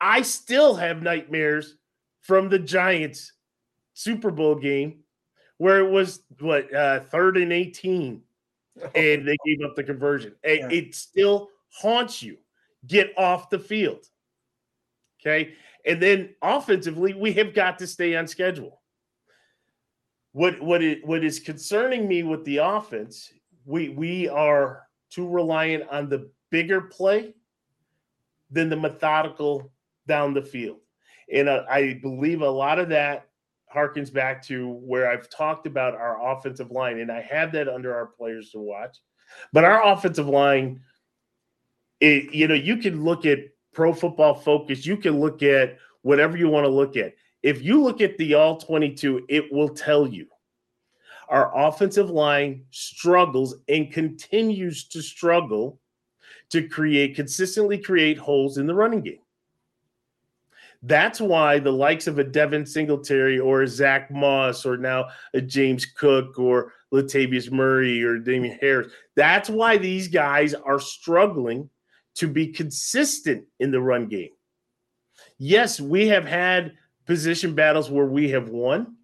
I 0.02 0.24
still 0.24 0.76
have 0.76 1.04
nightmares 1.04 1.76
from 2.22 2.50
the 2.50 2.60
Giants 2.60 3.32
Super 3.94 4.32
Bowl 4.32 4.56
game 4.56 5.04
where 5.58 5.80
it 5.80 5.90
was 5.90 6.24
what 6.40 6.74
uh, 6.74 7.02
third 7.02 7.38
and 7.38 7.54
18 7.54 8.22
and 8.96 9.28
they 9.28 9.38
gave 9.46 9.62
up 9.64 9.76
the 9.76 9.84
conversion. 9.84 10.34
It, 10.44 10.60
yeah. 10.60 10.78
it 10.78 10.96
still 10.96 11.50
haunts 11.70 12.24
you. 12.24 12.38
Get 12.88 13.14
off 13.18 13.50
the 13.50 13.60
field. 13.60 14.06
Okay. 15.22 15.54
And 15.86 16.02
then 16.02 16.36
offensively, 16.42 17.14
we 17.14 17.34
have 17.34 17.54
got 17.54 17.80
to 17.80 17.88
stay 17.88 18.16
on 18.16 18.28
schedule. 18.28 18.82
What 20.32 20.60
what 20.60 20.82
it 20.82 21.06
what 21.06 21.24
is 21.24 21.40
concerning 21.40 22.08
me 22.08 22.24
with 22.24 22.44
the 22.44 22.58
offense, 22.58 23.32
we 23.66 23.90
we 23.90 24.28
are 24.28 24.88
too 25.12 25.30
reliant 25.30 25.88
on 25.90 26.10
the 26.10 26.30
bigger 26.50 26.82
play 26.82 27.36
than 28.54 28.70
the 28.70 28.78
methodical 28.78 29.72
down 30.08 30.34
the 30.34 30.42
field. 30.42 30.80
And 31.32 31.50
I 31.50 32.00
believe 32.02 32.42
a 32.42 32.50
lot 32.50 32.80
of 32.80 32.90
that 32.90 33.28
harkens 33.74 34.14
back 34.14 34.46
to 34.46 34.70
where 34.70 35.10
I've 35.10 35.30
talked 35.30 35.66
about 35.66 35.96
our 35.96 36.32
offensive 36.32 36.72
line, 36.72 37.00
and 37.00 37.12
I 37.12 37.22
have 37.22 37.52
that 37.54 37.68
under 37.68 37.94
our 37.96 38.08
players 38.08 38.52
to 38.52 38.60
watch. 38.60 38.98
But 39.52 39.64
our 39.64 39.86
offensive 39.86 40.28
line, 40.28 40.82
it, 42.00 42.34
you 42.34 42.48
know, 42.48 42.54
you 42.54 42.78
can 42.78 43.04
look 43.04 43.26
at 43.26 43.40
Pro 43.74 43.94
Football 43.94 44.36
Focus, 44.36 44.86
you 44.86 44.98
can 44.98 45.20
look 45.20 45.42
at 45.42 45.78
whatever 46.04 46.38
you 46.38 46.50
want 46.50 46.66
to 46.66 46.70
look 46.70 46.96
at. 46.98 47.14
If 47.42 47.64
you 47.64 47.82
look 47.82 48.02
at 48.02 48.18
the 48.18 48.36
All 48.36 48.58
22, 48.58 49.26
it 49.28 49.52
will 49.52 49.70
tell 49.70 50.06
you 50.08 50.28
our 51.30 51.52
offensive 51.58 52.10
line 52.10 52.64
struggles 52.70 53.56
and 53.68 53.92
continues 53.92 54.88
to 54.90 55.02
struggle 55.02 55.80
to 56.54 56.68
create 56.68 57.16
consistently 57.16 57.80
create 57.80 58.16
holes 58.16 58.60
in 58.60 58.68
the 58.68 58.76
running 58.76 59.02
game. 59.02 59.18
That's 60.84 61.20
why 61.20 61.58
the 61.58 61.72
likes 61.72 62.06
of 62.06 62.20
a 62.20 62.24
Devin 62.24 62.68
Singletary 62.68 63.40
or 63.40 63.64
a 63.64 63.68
Zach 63.68 64.12
Moss 64.12 64.64
or 64.64 64.78
now 64.78 65.08
a 65.34 65.42
James 65.42 65.84
Cook 65.84 66.38
or 66.38 66.74
Latavius 66.94 67.52
Murray 67.52 68.04
or 68.04 68.20
Damien 68.20 68.56
Harris, 68.62 68.92
that's 69.16 69.50
why 69.50 69.78
these 69.78 70.08
guys 70.08 70.54
are 70.54 70.80
struggling 70.80 71.72
to 72.16 72.28
be 72.28 72.50
consistent 72.50 73.46
in 73.60 73.72
the 73.72 73.82
run 73.82 74.08
game. 74.08 74.30
Yes, 75.40 75.82
we 75.82 76.08
have 76.10 76.26
had 76.26 76.74
position 77.08 77.56
battles 77.56 77.90
where 77.90 78.06
we 78.06 78.30
have 78.30 78.50
won, 78.50 78.98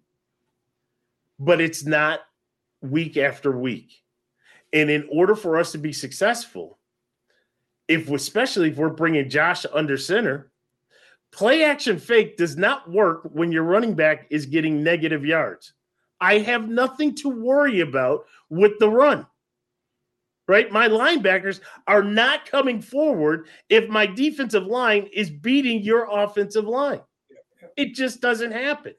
but 1.40 1.60
it's 1.60 1.84
not 1.84 2.20
week 2.80 3.16
after 3.16 3.50
week. 3.50 3.90
And 4.72 4.88
in 4.88 5.08
order 5.10 5.34
for 5.34 5.58
us 5.58 5.72
to 5.72 5.78
be 5.78 5.92
successful, 5.92 6.78
if 7.90 8.10
especially 8.10 8.70
if 8.70 8.76
we're 8.76 8.88
bringing 8.88 9.28
Josh 9.28 9.66
under 9.72 9.98
center, 9.98 10.50
Play 11.32 11.62
action 11.62 11.98
fake 11.98 12.36
does 12.36 12.56
not 12.56 12.90
work 12.90 13.22
when 13.32 13.52
your 13.52 13.62
running 13.62 13.94
back 13.94 14.26
is 14.30 14.46
getting 14.46 14.82
negative 14.82 15.24
yards. 15.24 15.74
I 16.20 16.38
have 16.38 16.68
nothing 16.68 17.14
to 17.16 17.28
worry 17.28 17.80
about 17.80 18.26
with 18.48 18.72
the 18.78 18.90
run. 18.90 19.26
Right? 20.48 20.72
My 20.72 20.88
linebackers 20.88 21.60
are 21.86 22.02
not 22.02 22.46
coming 22.46 22.82
forward 22.82 23.46
if 23.68 23.88
my 23.88 24.06
defensive 24.06 24.66
line 24.66 25.08
is 25.12 25.30
beating 25.30 25.82
your 25.82 26.08
offensive 26.10 26.64
line. 26.64 27.00
It 27.76 27.94
just 27.94 28.20
doesn't 28.20 28.50
happen. 28.50 28.94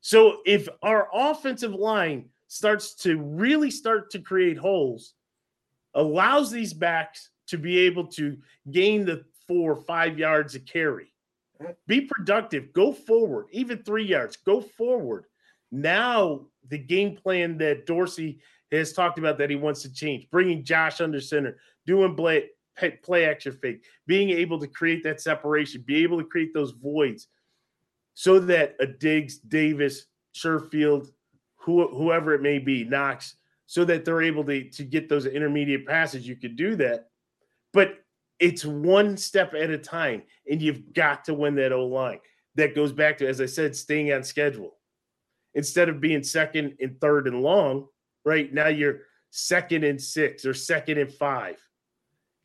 So 0.00 0.38
if 0.46 0.68
our 0.82 1.08
offensive 1.12 1.74
line 1.74 2.28
starts 2.46 2.94
to 3.02 3.18
really 3.18 3.72
start 3.72 4.10
to 4.10 4.20
create 4.20 4.56
holes, 4.56 5.14
allows 5.94 6.52
these 6.52 6.72
backs 6.72 7.30
to 7.50 7.58
be 7.58 7.78
able 7.78 8.06
to 8.06 8.36
gain 8.70 9.04
the 9.04 9.24
four 9.46 9.72
or 9.72 9.82
five 9.82 10.18
yards 10.18 10.54
of 10.54 10.64
carry. 10.64 11.12
Mm. 11.60 11.74
Be 11.86 12.00
productive. 12.02 12.72
Go 12.72 12.92
forward. 12.92 13.46
Even 13.50 13.82
three 13.82 14.04
yards. 14.04 14.36
Go 14.36 14.60
forward. 14.60 15.26
Now, 15.70 16.46
the 16.68 16.78
game 16.78 17.16
plan 17.16 17.58
that 17.58 17.86
Dorsey 17.86 18.40
has 18.72 18.92
talked 18.92 19.18
about 19.18 19.38
that 19.38 19.50
he 19.50 19.56
wants 19.56 19.82
to 19.82 19.92
change, 19.92 20.28
bringing 20.30 20.64
Josh 20.64 21.00
under 21.00 21.20
center, 21.20 21.58
doing 21.86 22.14
play, 22.14 22.50
play 23.02 23.26
action 23.26 23.52
fake, 23.60 23.84
being 24.06 24.30
able 24.30 24.58
to 24.60 24.66
create 24.66 25.02
that 25.04 25.20
separation, 25.20 25.82
be 25.86 26.02
able 26.02 26.18
to 26.18 26.24
create 26.24 26.54
those 26.54 26.72
voids 26.72 27.28
so 28.14 28.38
that 28.38 28.76
a 28.80 28.86
Diggs, 28.86 29.38
Davis, 29.38 30.06
Sherfield, 30.34 31.08
who, 31.56 31.88
whoever 31.88 32.34
it 32.34 32.42
may 32.42 32.58
be, 32.58 32.84
Knox, 32.84 33.36
so 33.66 33.84
that 33.84 34.04
they're 34.04 34.22
able 34.22 34.44
to, 34.44 34.68
to 34.70 34.84
get 34.84 35.08
those 35.08 35.26
intermediate 35.26 35.86
passes. 35.86 36.26
You 36.26 36.36
could 36.36 36.56
do 36.56 36.76
that. 36.76 37.09
But 37.72 38.04
it's 38.38 38.64
one 38.64 39.16
step 39.16 39.54
at 39.54 39.70
a 39.70 39.78
time, 39.78 40.22
and 40.50 40.60
you've 40.60 40.92
got 40.92 41.24
to 41.26 41.34
win 41.34 41.54
that 41.56 41.72
O 41.72 41.86
line. 41.86 42.20
That 42.56 42.74
goes 42.74 42.92
back 42.92 43.18
to, 43.18 43.28
as 43.28 43.40
I 43.40 43.46
said, 43.46 43.76
staying 43.76 44.12
on 44.12 44.24
schedule. 44.24 44.76
Instead 45.54 45.88
of 45.88 46.00
being 46.00 46.22
second 46.22 46.76
and 46.80 47.00
third 47.00 47.26
and 47.26 47.42
long, 47.42 47.86
right 48.24 48.52
now 48.52 48.68
you're 48.68 49.02
second 49.30 49.84
and 49.84 50.00
six 50.00 50.44
or 50.44 50.54
second 50.54 50.98
and 50.98 51.12
five. 51.12 51.56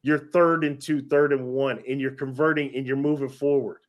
You're 0.04 0.30
third 0.30 0.64
and 0.64 0.80
two, 0.80 1.02
third 1.02 1.34
and 1.34 1.48
one, 1.48 1.82
and 1.90 2.00
you're 2.00 2.12
converting 2.12 2.76
and 2.76 2.86
you're 2.86 2.96
moving 2.96 3.30
forward. 3.30 3.80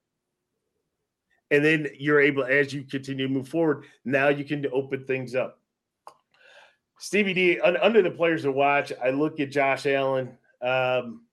And 1.51 1.65
then 1.65 1.89
you're 1.99 2.21
able, 2.21 2.45
as 2.45 2.73
you 2.73 2.83
continue 2.85 3.29
to 3.29 3.33
move 3.33 3.49
forward, 3.49 3.85
now 4.05 4.29
you 4.29 4.45
can 4.45 4.67
open 4.73 5.05
things 5.05 5.35
up. 5.35 5.61
Stevie 6.99 7.35
D, 7.35 7.61
under 7.61 8.01
the 8.01 8.11
players 8.11 8.43
to 8.43 8.53
watch, 8.53 8.93
I 9.05 9.11
look 9.11 9.39
at 9.41 9.51
Josh 9.51 9.85
Allen. 9.87 10.39
Um, 10.63 11.26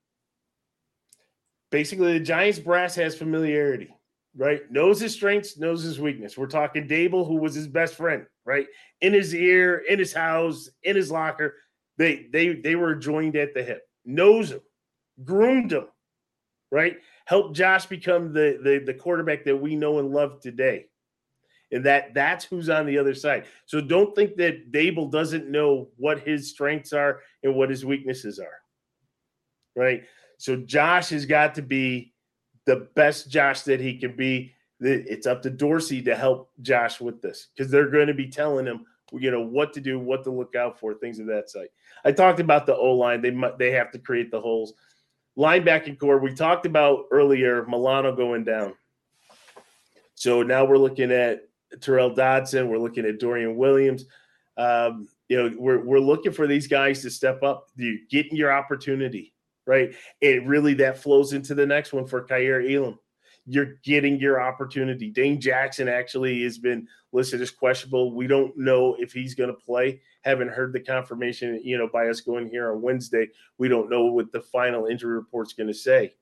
basically 1.70 2.12
the 2.12 2.24
Giants 2.24 2.58
brass 2.58 2.94
has 2.96 3.16
familiarity, 3.16 3.94
right? 4.36 4.70
Knows 4.70 5.00
his 5.00 5.12
strengths, 5.12 5.58
knows 5.58 5.82
his 5.82 6.00
weakness. 6.00 6.36
We're 6.36 6.46
talking 6.46 6.88
Daboll, 6.88 7.26
who 7.26 7.36
was 7.36 7.54
his 7.54 7.68
best 7.68 7.94
friend, 7.94 8.26
right? 8.44 8.66
In 9.00 9.12
his 9.12 9.34
ear, 9.34 9.82
in 9.88 9.98
his 9.98 10.12
house, 10.12 10.68
in 10.82 10.96
his 10.96 11.10
locker. 11.10 11.56
They 11.96 12.26
they 12.32 12.54
they 12.54 12.74
were 12.74 12.94
joined 12.94 13.36
at 13.36 13.54
the 13.54 13.62
hip. 13.62 13.82
Knows 14.04 14.52
him, 14.52 14.60
groomed 15.24 15.72
him, 15.72 15.86
right? 16.70 16.98
Helped 17.24 17.56
Josh 17.56 17.86
become 17.86 18.32
the 18.32 18.58
the, 18.62 18.82
the 18.84 18.94
quarterback 18.94 19.44
that 19.44 19.56
we 19.56 19.76
know 19.76 19.98
and 19.98 20.10
love 20.10 20.40
today. 20.40 20.86
And 21.72 21.84
that 21.86 22.14
that's 22.14 22.44
who's 22.44 22.68
on 22.68 22.86
the 22.86 22.98
other 22.98 23.14
side. 23.14 23.46
So 23.66 23.80
don't 23.80 24.14
think 24.14 24.36
that 24.36 24.70
Daboll 24.70 25.10
doesn't 25.10 25.50
know 25.50 25.88
what 25.96 26.20
his 26.20 26.50
strengths 26.50 26.92
are 26.92 27.20
and 27.42 27.54
what 27.54 27.70
his 27.70 27.84
weaknesses 27.84 28.38
are. 28.38 28.60
Right? 29.74 30.04
So 30.44 30.56
Josh 30.56 31.08
has 31.08 31.24
got 31.24 31.54
to 31.54 31.62
be 31.62 32.12
the 32.66 32.86
best 32.94 33.30
Josh 33.30 33.62
that 33.62 33.80
he 33.80 33.96
can 33.96 34.14
be. 34.14 34.52
It's 34.78 35.26
up 35.26 35.40
to 35.40 35.48
Dorsey 35.48 36.02
to 36.02 36.14
help 36.14 36.50
Josh 36.60 37.00
with 37.00 37.22
this 37.22 37.46
because 37.56 37.72
they're 37.72 37.88
going 37.88 38.08
to 38.08 38.14
be 38.14 38.28
telling 38.28 38.66
him, 38.66 38.84
you 39.10 39.30
know, 39.30 39.40
what 39.40 39.72
to 39.72 39.80
do, 39.80 39.98
what 39.98 40.22
to 40.24 40.30
look 40.30 40.54
out 40.54 40.78
for, 40.78 40.92
things 40.92 41.18
of 41.18 41.24
that 41.28 41.48
site. 41.48 41.70
I 42.04 42.12
talked 42.12 42.40
about 42.40 42.66
the 42.66 42.76
O 42.76 42.92
line; 42.92 43.22
they 43.22 43.34
they 43.58 43.70
have 43.70 43.90
to 43.92 43.98
create 43.98 44.30
the 44.30 44.38
holes. 44.38 44.74
Linebacking 45.38 45.98
corps, 45.98 46.18
we 46.18 46.34
talked 46.34 46.66
about 46.66 47.06
earlier. 47.10 47.64
Milano 47.64 48.14
going 48.14 48.44
down, 48.44 48.74
so 50.14 50.42
now 50.42 50.66
we're 50.66 50.76
looking 50.76 51.10
at 51.10 51.48
Tyrel 51.78 52.14
Dodson. 52.14 52.68
We're 52.68 52.76
looking 52.76 53.06
at 53.06 53.18
Dorian 53.18 53.56
Williams. 53.56 54.04
Um, 54.58 55.08
you 55.30 55.38
know, 55.38 55.56
we're 55.56 55.82
we're 55.82 56.00
looking 56.00 56.32
for 56.32 56.46
these 56.46 56.66
guys 56.66 57.00
to 57.00 57.10
step 57.10 57.42
up. 57.42 57.70
You 57.76 58.00
getting 58.10 58.36
your 58.36 58.52
opportunity 58.52 59.33
right? 59.66 59.94
It 60.20 60.46
really 60.46 60.74
that 60.74 60.98
flows 60.98 61.32
into 61.32 61.54
the 61.54 61.66
next 61.66 61.92
one 61.92 62.06
for 62.06 62.24
Kaiir 62.24 62.62
Elam. 62.62 62.98
You're 63.46 63.74
getting 63.82 64.18
your 64.18 64.40
opportunity. 64.40 65.10
Dane 65.10 65.38
Jackson 65.40 65.86
actually 65.86 66.42
has 66.44 66.56
been 66.56 66.88
listed 67.12 67.42
as 67.42 67.50
questionable. 67.50 68.14
We 68.14 68.26
don't 68.26 68.56
know 68.56 68.96
if 68.98 69.12
he's 69.12 69.34
going 69.34 69.50
to 69.50 69.54
play. 69.54 70.00
Haven't 70.22 70.48
heard 70.48 70.72
the 70.72 70.80
confirmation, 70.80 71.60
you 71.62 71.76
know, 71.76 71.88
by 71.92 72.08
us 72.08 72.22
going 72.22 72.48
here 72.48 72.72
on 72.72 72.80
Wednesday. 72.80 73.28
We 73.58 73.68
don't 73.68 73.90
know 73.90 74.06
what 74.06 74.32
the 74.32 74.40
final 74.40 74.86
injury 74.86 75.14
report's 75.14 75.52
going 75.52 75.66
to 75.66 75.74
say. 75.74 76.14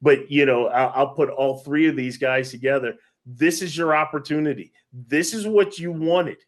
But, 0.00 0.30
you 0.30 0.46
know, 0.46 0.68
I'll, 0.68 0.92
I'll 0.94 1.14
put 1.14 1.28
all 1.28 1.58
three 1.58 1.86
of 1.86 1.96
these 1.96 2.16
guys 2.16 2.50
together. 2.50 2.94
This 3.26 3.60
is 3.60 3.76
your 3.76 3.94
opportunity. 3.94 4.72
This 4.92 5.34
is 5.34 5.46
what 5.46 5.78
you 5.78 5.92
wanted, 5.92 6.38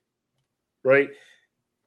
right? 0.83 1.11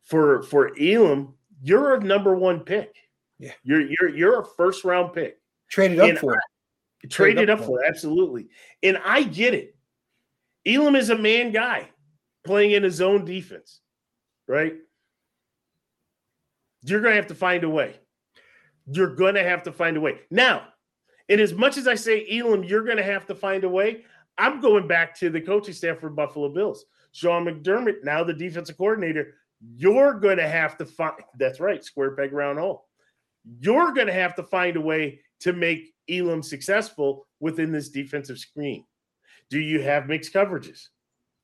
For 0.04 0.44
for 0.44 0.72
Elam, 0.80 1.34
you're 1.64 1.96
a 1.96 2.04
number 2.04 2.36
one 2.36 2.60
pick 2.60 2.96
yeah. 3.44 3.52
You're 3.64 3.82
you're 3.82 4.16
you're 4.16 4.40
a 4.42 4.46
first 4.46 4.84
round 4.84 5.14
pick. 5.14 5.40
Traded 5.70 6.00
up 6.00 6.10
and 6.10 6.20
for. 6.20 6.36
I, 6.36 6.40
traded, 7.08 7.12
traded 7.38 7.50
up, 7.50 7.60
up 7.60 7.66
for, 7.66 7.84
absolutely. 7.86 8.48
And 8.82 8.98
I 9.04 9.24
get 9.24 9.54
it. 9.54 9.76
Elam 10.66 10.96
is 10.96 11.10
a 11.10 11.18
man 11.18 11.52
guy 11.52 11.90
playing 12.46 12.72
in 12.72 12.84
his 12.84 13.02
own 13.02 13.26
defense, 13.26 13.82
right? 14.48 14.76
You're 16.84 17.02
going 17.02 17.14
to 17.14 17.18
have 17.18 17.28
to 17.28 17.36
find 17.36 17.64
a 17.64 17.70
way. 17.70 18.00
You're 18.88 19.16
going 19.16 19.36
to 19.36 19.44
have 19.44 19.64
to 19.64 19.72
find 19.72 19.98
a 19.98 20.02
way. 20.02 20.20
Now, 20.30 20.68
and 21.30 21.42
as 21.42 21.54
much 21.54 21.78
as 21.78 21.88
I 21.88 21.96
say, 21.96 22.26
Elam, 22.30 22.64
you're 22.64 22.84
going 22.84 22.98
to 22.98 23.04
have 23.04 23.26
to 23.28 23.36
find 23.36 23.64
a 23.64 23.70
way, 23.70 24.04
I'm 24.38 24.62
going 24.62 24.88
back 24.88 25.18
to 25.20 25.30
the 25.30 25.42
coaching 25.42 25.74
staff 25.74 26.00
for 26.00 26.10
Buffalo 26.10 26.50
Bills. 26.50 26.86
Sean 27.12 27.46
McDermott, 27.46 28.04
now 28.04 28.24
the 28.24 28.34
defensive 28.34 28.78
coordinator, 28.78 29.36
you're 29.76 30.14
going 30.14 30.38
to 30.38 30.48
have 30.48 30.78
to 30.78 30.86
find 30.86 31.14
that's 31.38 31.60
right, 31.60 31.84
square 31.84 32.16
peg 32.16 32.34
round 32.34 32.60
hole. 32.60 32.88
You're 33.60 33.94
going 33.94 34.08
to 34.08 34.14
have 34.14 34.36
to 34.36 34.44
find 34.44 34.78
a 34.78 34.82
way 34.82 35.20
to 35.42 35.54
make 35.54 35.94
Elam 36.10 36.42
successful 36.42 37.28
within 37.40 37.72
this 37.72 37.90
defensive 37.90 38.40
screen. 38.40 38.86
Do 39.50 39.60
you 39.60 39.82
have 39.82 40.08
mixed 40.08 40.34
coverages? 40.34 40.88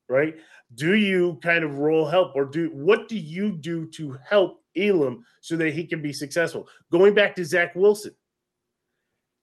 Right? 0.08 0.36
Do 0.74 0.94
you 0.94 1.38
kind 1.42 1.62
of 1.62 1.78
roll 1.78 2.06
help 2.06 2.34
or 2.34 2.44
do 2.44 2.70
what 2.72 3.08
do 3.08 3.16
you 3.16 3.52
do 3.52 3.86
to 3.90 4.18
help 4.28 4.62
Elam 4.76 5.24
so 5.40 5.56
that 5.56 5.72
he 5.72 5.86
can 5.86 6.02
be 6.02 6.12
successful? 6.12 6.68
Going 6.90 7.14
back 7.14 7.36
to 7.36 7.44
Zach 7.44 7.74
Wilson. 7.74 8.14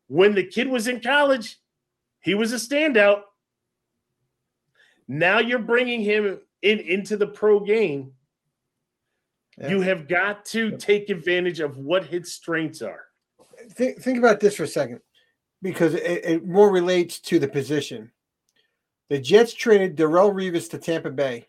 When 0.08 0.34
the 0.34 0.44
kid 0.44 0.68
was 0.68 0.88
in 0.88 1.02
college, 1.02 1.58
he 2.22 2.34
was 2.34 2.54
a 2.54 2.56
standout. 2.56 3.22
Now 5.08 5.40
you're 5.40 5.60
bringing 5.60 6.02
him 6.02 6.40
in 6.62 6.80
into 6.80 7.18
the 7.18 7.28
pro 7.28 7.60
game. 7.60 8.14
Yeah. 9.60 9.70
You 9.70 9.82
have 9.82 10.08
got 10.08 10.46
to 10.46 10.78
take 10.78 11.10
advantage 11.10 11.60
of 11.60 11.78
what 11.78 12.06
his 12.06 12.34
strengths 12.34 12.82
are. 12.82 13.06
Think, 13.72 14.02
think 14.02 14.18
about 14.18 14.40
this 14.40 14.56
for 14.56 14.64
a 14.64 14.68
second 14.68 15.02
because 15.62 15.96
it, 15.96 16.26
it 16.26 16.48
more 16.48 16.72
relates 16.72 17.20
to 17.22 17.40
the 17.40 17.48
position. 17.48 18.12
The 19.10 19.20
Jets 19.20 19.54
traded 19.54 19.98
Darrelle 19.98 20.34
Revis 20.34 20.70
to 20.72 20.78
Tampa 20.78 21.10
Bay. 21.10 21.48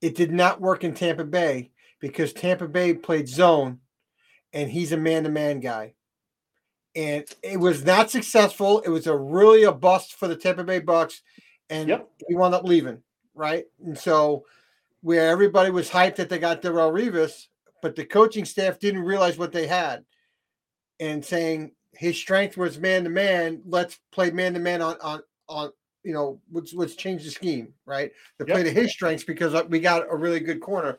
It 0.00 0.14
did 0.14 0.32
not 0.32 0.60
work 0.60 0.84
in 0.84 0.94
Tampa 0.94 1.24
Bay 1.24 1.70
because 2.00 2.32
Tampa 2.32 2.66
Bay 2.66 2.94
played 2.94 3.28
zone 3.28 3.78
and 4.52 4.70
he's 4.70 4.92
a 4.92 4.96
man 4.96 5.24
to 5.24 5.30
man 5.30 5.60
guy. 5.60 5.94
And 6.94 7.24
it 7.42 7.58
was 7.58 7.84
not 7.84 8.10
successful. 8.10 8.80
It 8.80 8.90
was 8.90 9.06
a 9.06 9.16
really 9.16 9.64
a 9.64 9.72
bust 9.72 10.14
for 10.14 10.28
the 10.28 10.36
Tampa 10.36 10.64
Bay 10.64 10.78
Bucks. 10.78 11.22
And 11.70 11.88
yep. 11.88 12.10
he 12.28 12.34
wound 12.34 12.54
up 12.54 12.64
leaving, 12.64 13.02
right? 13.34 13.64
And 13.84 13.96
so 13.96 14.44
where 15.02 15.28
everybody 15.28 15.70
was 15.70 15.90
hyped 15.90 16.16
that 16.16 16.28
they 16.28 16.38
got 16.38 16.62
Darrelle 16.62 16.92
Revis, 16.92 17.46
but 17.82 17.94
the 17.96 18.04
coaching 18.04 18.44
staff 18.44 18.78
didn't 18.78 19.02
realize 19.02 19.36
what 19.36 19.52
they 19.52 19.66
had. 19.66 20.04
And 21.00 21.24
saying 21.24 21.72
his 21.92 22.16
strength 22.16 22.56
was 22.56 22.78
man 22.78 23.04
to 23.04 23.10
man, 23.10 23.62
let's 23.66 23.98
play 24.12 24.30
man 24.30 24.54
to 24.54 24.60
man 24.60 24.80
on 24.80 24.96
on 25.02 25.22
on 25.48 25.72
you 26.04 26.12
know, 26.12 26.40
let's 26.50 26.74
let's 26.74 26.94
change 26.94 27.24
the 27.24 27.30
scheme, 27.30 27.72
right? 27.86 28.10
To 28.38 28.46
yep. 28.46 28.56
play 28.56 28.62
to 28.64 28.70
his 28.70 28.92
strengths 28.92 29.24
because 29.24 29.54
uh, 29.54 29.64
we 29.68 29.80
got 29.80 30.06
a 30.10 30.16
really 30.16 30.40
good 30.40 30.60
corner, 30.60 30.98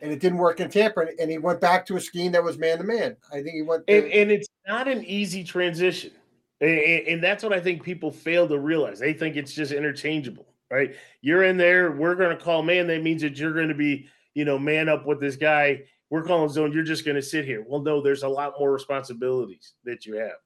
and 0.00 0.12
it 0.12 0.20
didn't 0.20 0.38
work 0.38 0.60
in 0.60 0.70
Tampa, 0.70 1.06
and 1.20 1.30
he 1.30 1.38
went 1.38 1.60
back 1.60 1.86
to 1.86 1.96
a 1.96 2.00
scheme 2.00 2.32
that 2.32 2.44
was 2.44 2.58
man 2.58 2.78
to 2.78 2.84
man. 2.84 3.16
I 3.30 3.42
think 3.42 3.54
he 3.54 3.62
went, 3.62 3.86
to- 3.86 3.92
and, 3.92 4.12
and 4.12 4.30
it's 4.30 4.48
not 4.66 4.88
an 4.88 5.04
easy 5.04 5.42
transition, 5.42 6.12
and, 6.60 6.70
and 6.70 7.24
that's 7.24 7.42
what 7.42 7.52
I 7.52 7.60
think 7.60 7.82
people 7.82 8.10
fail 8.10 8.46
to 8.48 8.58
realize. 8.58 8.98
They 8.98 9.12
think 9.12 9.36
it's 9.36 9.52
just 9.52 9.72
interchangeable, 9.72 10.46
right? 10.70 10.94
You're 11.20 11.44
in 11.44 11.56
there, 11.56 11.92
we're 11.92 12.14
going 12.14 12.36
to 12.36 12.42
call 12.42 12.62
man. 12.62 12.86
That 12.86 13.02
means 13.02 13.22
that 13.22 13.38
you're 13.38 13.54
going 13.54 13.68
to 13.68 13.74
be, 13.74 14.08
you 14.34 14.44
know, 14.44 14.58
man 14.58 14.88
up 14.88 15.06
with 15.06 15.20
this 15.20 15.36
guy. 15.36 15.82
We're 16.10 16.22
calling 16.22 16.48
zone. 16.48 16.72
You're 16.72 16.84
just 16.84 17.04
going 17.04 17.16
to 17.16 17.22
sit 17.22 17.44
here. 17.44 17.64
Well, 17.66 17.80
no, 17.80 18.00
there's 18.00 18.22
a 18.22 18.28
lot 18.28 18.54
more 18.58 18.72
responsibilities 18.72 19.74
that 19.84 20.06
you 20.06 20.14
have. 20.16 20.36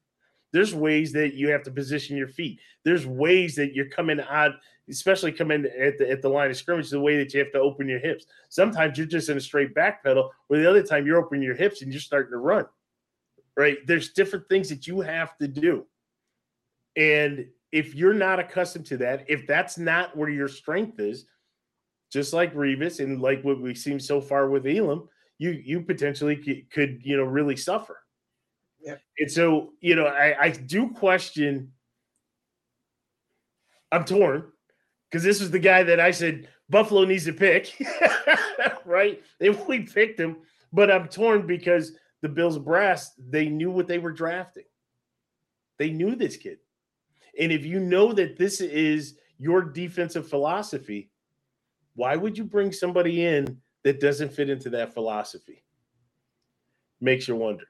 There's 0.53 0.75
ways 0.75 1.13
that 1.13 1.33
you 1.33 1.49
have 1.49 1.63
to 1.63 1.71
position 1.71 2.17
your 2.17 2.27
feet. 2.27 2.59
There's 2.83 3.05
ways 3.05 3.55
that 3.55 3.73
you're 3.73 3.89
coming 3.89 4.19
out, 4.19 4.51
especially 4.89 5.31
coming 5.31 5.65
at 5.65 5.97
the 5.97 6.09
at 6.09 6.21
the 6.21 6.29
line 6.29 6.49
of 6.49 6.57
scrimmage, 6.57 6.89
the 6.89 6.99
way 6.99 7.17
that 7.17 7.33
you 7.33 7.39
have 7.39 7.51
to 7.53 7.59
open 7.59 7.87
your 7.87 7.99
hips. 7.99 8.25
Sometimes 8.49 8.97
you're 8.97 9.07
just 9.07 9.29
in 9.29 9.37
a 9.37 9.41
straight 9.41 9.73
back 9.73 10.03
pedal, 10.03 10.31
where 10.47 10.59
the 10.59 10.69
other 10.69 10.83
time 10.83 11.05
you're 11.05 11.23
opening 11.23 11.43
your 11.43 11.55
hips 11.55 11.81
and 11.81 11.91
you're 11.93 12.01
starting 12.01 12.31
to 12.31 12.37
run. 12.37 12.65
Right? 13.55 13.77
There's 13.85 14.11
different 14.13 14.49
things 14.49 14.67
that 14.69 14.87
you 14.87 14.99
have 15.01 15.37
to 15.37 15.47
do. 15.47 15.85
And 16.97 17.47
if 17.71 17.95
you're 17.95 18.13
not 18.13 18.39
accustomed 18.39 18.85
to 18.87 18.97
that, 18.97 19.25
if 19.27 19.47
that's 19.47 19.77
not 19.77 20.15
where 20.15 20.29
your 20.29 20.47
strength 20.47 20.99
is, 20.99 21.25
just 22.11 22.33
like 22.33 22.53
Revis 22.53 22.99
and 22.99 23.21
like 23.21 23.43
what 23.43 23.61
we've 23.61 23.77
seen 23.77 23.99
so 23.99 24.19
far 24.19 24.49
with 24.49 24.67
Elam, 24.67 25.07
you 25.37 25.51
you 25.51 25.81
potentially 25.81 26.35
could, 26.71 27.01
you 27.03 27.17
know 27.17 27.23
really 27.23 27.55
suffer. 27.55 27.97
Yeah. 28.83 28.95
And 29.19 29.31
so, 29.31 29.73
you 29.79 29.95
know, 29.95 30.05
I, 30.05 30.35
I 30.39 30.49
do 30.49 30.89
question. 30.89 31.71
I'm 33.91 34.05
torn 34.05 34.51
because 35.09 35.23
this 35.23 35.39
was 35.39 35.51
the 35.51 35.59
guy 35.59 35.83
that 35.83 35.99
I 35.99 36.11
said 36.11 36.47
Buffalo 36.69 37.03
needs 37.05 37.25
to 37.25 37.33
pick, 37.33 37.75
right? 38.85 39.21
If 39.39 39.67
we 39.67 39.81
picked 39.81 40.19
him, 40.19 40.37
but 40.71 40.89
I'm 40.89 41.07
torn 41.07 41.45
because 41.45 41.93
the 42.21 42.29
Bills 42.29 42.57
brass, 42.57 43.11
they 43.17 43.49
knew 43.49 43.69
what 43.71 43.87
they 43.87 43.97
were 43.97 44.11
drafting. 44.11 44.63
They 45.77 45.89
knew 45.89 46.15
this 46.15 46.37
kid. 46.37 46.59
And 47.39 47.51
if 47.51 47.65
you 47.65 47.79
know 47.79 48.13
that 48.13 48.37
this 48.37 48.61
is 48.61 49.15
your 49.37 49.61
defensive 49.61 50.27
philosophy, 50.29 51.09
why 51.95 52.15
would 52.15 52.37
you 52.37 52.43
bring 52.43 52.71
somebody 52.71 53.25
in 53.25 53.61
that 53.83 53.99
doesn't 53.99 54.33
fit 54.33 54.49
into 54.49 54.69
that 54.71 54.93
philosophy? 54.93 55.63
Makes 56.99 57.27
you 57.27 57.35
wonder. 57.35 57.65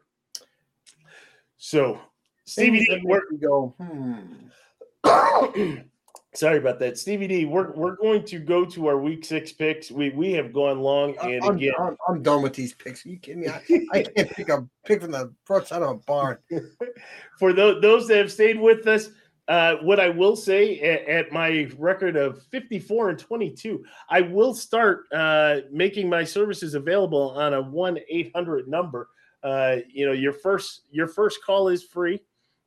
So, 1.58 2.00
Stevie 2.46 2.86
D, 2.86 3.02
we're 3.04 3.22
go. 3.40 3.74
Hmm. 3.80 5.78
Sorry 6.34 6.58
about 6.58 6.80
that, 6.80 6.98
Stevie 6.98 7.28
D. 7.28 7.46
We're 7.46 7.72
we're 7.74 7.98
going 7.98 8.24
to 8.26 8.40
go 8.40 8.64
to 8.64 8.88
our 8.88 8.98
week 8.98 9.26
six 9.26 9.52
picks. 9.52 9.92
We 9.92 10.12
we 10.12 10.32
have 10.34 10.54
gone 10.54 10.80
long, 10.80 11.16
and 11.22 11.44
I'm, 11.44 11.58
again, 11.58 11.74
I'm, 11.78 11.98
I'm, 12.08 12.24
done 12.24 12.42
with 12.42 12.54
these 12.54 12.74
picks. 12.74 13.06
Are 13.06 13.10
you 13.10 13.20
kidding 13.20 13.42
me? 13.42 13.50
I, 13.50 13.62
I 13.92 14.04
can't 14.04 14.30
pick 14.32 14.50
a 14.50 14.66
pick 14.86 15.02
from 15.02 15.12
the 15.12 15.34
front 15.44 15.68
side 15.68 15.82
of 15.82 15.90
a 15.90 15.96
barn. 15.96 16.38
For 17.40 17.52
those 17.52 17.82
those 17.82 18.08
that 18.08 18.18
have 18.18 18.32
stayed 18.32 18.60
with 18.60 18.88
us, 18.88 19.10
uh, 19.52 19.76
what 19.82 20.00
I 20.00 20.10
will 20.10 20.36
say 20.36 20.80
at, 20.80 21.08
at, 21.08 21.32
my 21.32 21.70
record 21.78 22.16
of 22.16 22.42
54 22.44 23.10
and 23.10 23.20
22, 23.20 23.84
I 24.10 24.22
will 24.22 24.54
start 24.54 25.06
uh, 25.12 25.62
making 25.72 26.10
my 26.10 26.24
services 26.24 26.74
available 26.74 27.32
on 27.32 27.54
a 27.54 27.62
1 27.62 28.00
800 28.10 28.68
number 28.68 29.10
uh, 29.44 29.78
you 29.92 30.06
know, 30.06 30.12
your 30.12 30.34
first 30.34 30.82
your 30.92 31.08
first 31.08 31.44
call 31.44 31.68
is 31.68 31.84
free, 31.84 32.20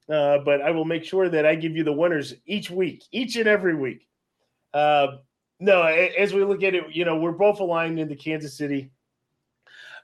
uh, 0.09 0.39
but 0.39 0.61
I 0.61 0.71
will 0.71 0.85
make 0.85 1.05
sure 1.05 1.29
that 1.29 1.47
I 1.47 1.55
give 1.55 1.77
you 1.77 1.85
the 1.85 1.93
winners 1.93 2.35
each 2.47 2.71
week, 2.71 3.05
each 3.13 3.37
and 3.37 3.47
every 3.47 3.77
week. 3.77 4.09
Uh, 4.73 5.19
no, 5.61 5.83
as 5.83 6.35
we 6.35 6.43
look 6.43 6.63
at 6.65 6.75
it, 6.75 6.85
you 6.91 7.05
know, 7.05 7.17
we're 7.17 7.33
both 7.33 7.61
aligned 7.61 8.01
into 8.01 8.17
Kansas 8.17 8.57
City. 8.57 8.91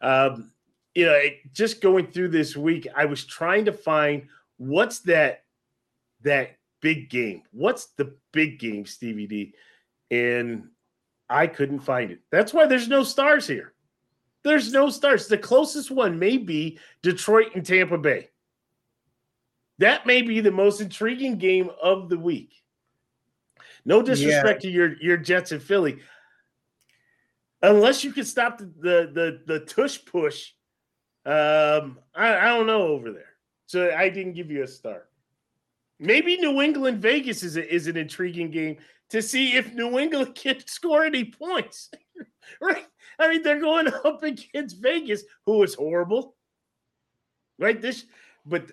Um, 0.01 0.53
you 0.95 1.07
know, 1.07 1.21
just 1.53 1.81
going 1.81 2.07
through 2.07 2.29
this 2.29 2.57
week, 2.57 2.87
I 2.97 3.05
was 3.05 3.25
trying 3.25 3.65
to 3.65 3.73
find 3.73 4.29
what's 4.57 5.01
that 5.01 5.45
that 6.23 6.57
big 6.81 7.11
game. 7.11 7.43
What's 7.53 7.87
the 7.97 8.15
big 8.33 8.59
game, 8.59 8.87
Stevie 8.87 9.27
D? 9.27 9.55
And 10.11 10.69
I 11.29 11.47
couldn't 11.47 11.81
find 11.81 12.11
it. 12.11 12.21
That's 12.31 12.53
why 12.53 12.67
there's 12.67 12.89
no 12.89 13.05
stars 13.05 13.47
here. 13.47 13.73
There's 14.43 14.73
no 14.73 14.89
stars. 14.89 15.27
The 15.27 15.39
closest 15.39 15.91
one 15.91 16.19
may 16.19 16.39
be 16.39 16.79
Detroit 17.03 17.55
and 17.55 17.65
Tampa 17.65 17.99
Bay. 17.99 18.31
That 19.79 20.07
may 20.07 20.23
be 20.23 20.41
the 20.41 20.51
most 20.51 20.81
intriguing 20.81 21.39
game 21.39 21.71
of 21.83 22.09
the 22.09 22.19
week. 22.19 22.53
No 23.85 24.03
disrespect 24.03 24.65
yeah. 24.65 24.71
to 24.71 24.75
your, 24.75 24.97
your 25.01 25.17
Jets 25.17 25.53
and 25.53 25.63
Philly. 25.63 26.01
Unless 27.63 28.05
you 28.05 28.13
can 28.13 28.25
stop 28.25 28.59
the 28.59 28.65
the 28.81 29.11
the, 29.13 29.41
the 29.47 29.61
tush 29.61 30.03
push, 30.05 30.53
um, 31.27 31.99
I, 32.15 32.37
I 32.37 32.45
don't 32.47 32.67
know 32.67 32.89
over 32.89 33.13
there. 33.13 33.37
So 33.67 33.95
I 33.95 34.09
didn't 34.09 34.33
give 34.33 34.51
you 34.51 34.63
a 34.63 34.67
star. 34.67 35.05
Maybe 36.01 36.39
New 36.39 36.63
England 36.63 37.03
Vegas 37.03 37.43
is 37.43 37.59
a, 37.59 37.75
is 37.75 37.87
an 37.87 37.99
intriguing 37.99 38.51
game 38.51 38.79
to 39.11 39.21
see 39.21 39.53
if 39.57 39.75
New 39.75 39.99
England 39.99 40.35
can 40.35 40.67
score 40.67 41.05
any 41.05 41.25
points. 41.27 41.91
right? 42.61 42.87
I 43.19 43.29
mean, 43.29 43.43
they're 43.43 43.61
going 43.61 43.89
up 44.05 44.23
against 44.23 44.83
Vegas, 44.83 45.23
who 45.45 45.63
is 45.63 45.75
horrible. 45.75 46.35
Right? 47.59 47.81
This, 47.81 48.07
but 48.47 48.65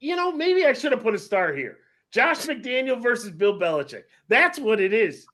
you 0.00 0.16
know, 0.16 0.32
maybe 0.32 0.64
I 0.64 0.72
should 0.72 0.92
have 0.92 1.02
put 1.02 1.14
a 1.14 1.18
star 1.18 1.52
here. 1.52 1.76
Josh 2.10 2.46
McDaniel 2.46 3.00
versus 3.00 3.30
Bill 3.30 3.58
Belichick. 3.58 4.04
That's 4.28 4.58
what 4.58 4.80
it 4.80 4.94
is. 4.94 5.26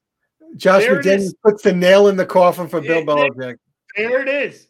Josh 0.56 0.82
there 0.82 1.00
McDaniel 1.00 1.32
puts 1.44 1.62
the 1.62 1.72
nail 1.72 2.08
in 2.08 2.16
the 2.16 2.26
coffin 2.26 2.68
for 2.68 2.80
Bill 2.80 3.02
Belichick. 3.02 3.56
There 3.96 4.20
it 4.20 4.28
is. 4.28 4.66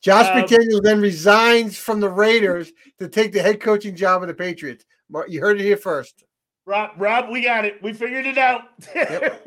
Josh 0.00 0.26
um, 0.26 0.42
McDaniel 0.42 0.82
then 0.82 1.00
resigns 1.00 1.78
from 1.78 2.00
the 2.00 2.08
Raiders 2.08 2.72
to 2.98 3.08
take 3.08 3.32
the 3.32 3.42
head 3.42 3.60
coaching 3.60 3.94
job 3.94 4.22
of 4.22 4.28
the 4.28 4.34
Patriots. 4.34 4.84
You 5.28 5.40
heard 5.40 5.60
it 5.60 5.64
here 5.64 5.76
first. 5.76 6.24
Rob, 6.66 6.92
Rob, 6.96 7.30
we 7.30 7.42
got 7.42 7.64
it. 7.64 7.82
We 7.82 7.92
figured 7.92 8.26
it 8.26 8.38
out. 8.38 8.62
Yep. 8.94 9.46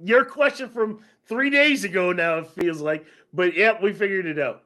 Your 0.02 0.24
question 0.24 0.68
from 0.68 1.00
three 1.28 1.48
days 1.48 1.84
ago 1.84 2.12
now, 2.12 2.38
it 2.38 2.50
feels 2.50 2.80
like. 2.80 3.06
But 3.32 3.54
yep, 3.54 3.80
we 3.80 3.92
figured 3.92 4.26
it 4.26 4.38
out. 4.38 4.62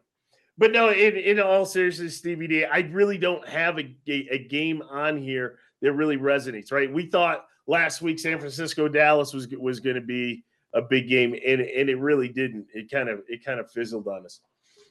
But 0.56 0.72
no, 0.72 0.90
in, 0.90 1.16
in 1.16 1.40
all 1.40 1.66
seriousness, 1.66 2.16
Stevie 2.16 2.46
D, 2.46 2.64
I 2.64 2.80
really 2.80 3.18
don't 3.18 3.46
have 3.48 3.78
a, 3.78 3.94
a, 4.08 4.28
a 4.30 4.48
game 4.48 4.82
on 4.90 5.18
here 5.18 5.58
that 5.82 5.92
really 5.92 6.16
resonates, 6.16 6.72
right? 6.72 6.92
We 6.92 7.06
thought 7.06 7.46
last 7.66 8.02
week 8.02 8.18
San 8.18 8.38
Francisco 8.38 8.88
Dallas 8.88 9.32
was 9.32 9.48
was 9.48 9.80
going 9.80 9.96
to 9.96 10.02
be 10.02 10.44
a 10.74 10.82
big 10.82 11.08
game, 11.08 11.34
and 11.34 11.60
and 11.60 11.90
it 11.90 11.98
really 11.98 12.28
didn't. 12.28 12.66
It 12.74 12.90
kind 12.90 13.08
of 13.08 13.20
it 13.28 13.44
kind 13.44 13.60
of 13.60 13.70
fizzled 13.70 14.08
on 14.08 14.24
us. 14.24 14.40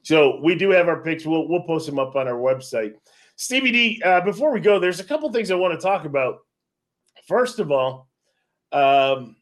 So 0.04 0.40
we 0.42 0.56
do 0.56 0.70
have 0.72 0.88
our 0.88 1.02
picks. 1.02 1.26
We'll 1.26 1.48
we'll 1.48 1.64
post 1.64 1.86
them 1.86 2.00
up 2.00 2.16
on 2.16 2.28
our 2.28 2.36
website. 2.36 2.94
Stevie 3.36 3.72
D, 3.72 4.02
uh, 4.04 4.22
before 4.22 4.52
we 4.52 4.60
go, 4.60 4.80
there's 4.80 5.00
a 5.00 5.04
couple 5.04 5.32
things 5.32 5.52
I 5.52 5.56
want 5.56 5.74
to 5.74 5.84
talk 5.84 6.06
about. 6.06 6.40
First 7.28 7.60
of 7.60 7.72
all, 7.72 8.08
um, 8.72 9.36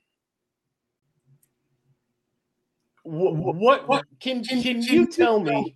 what, 3.04 3.56
what, 3.56 3.88
what 3.88 4.06
can 4.20 4.44
can 4.44 4.82
you 4.82 5.08
tell 5.08 5.40
me? 5.40 5.76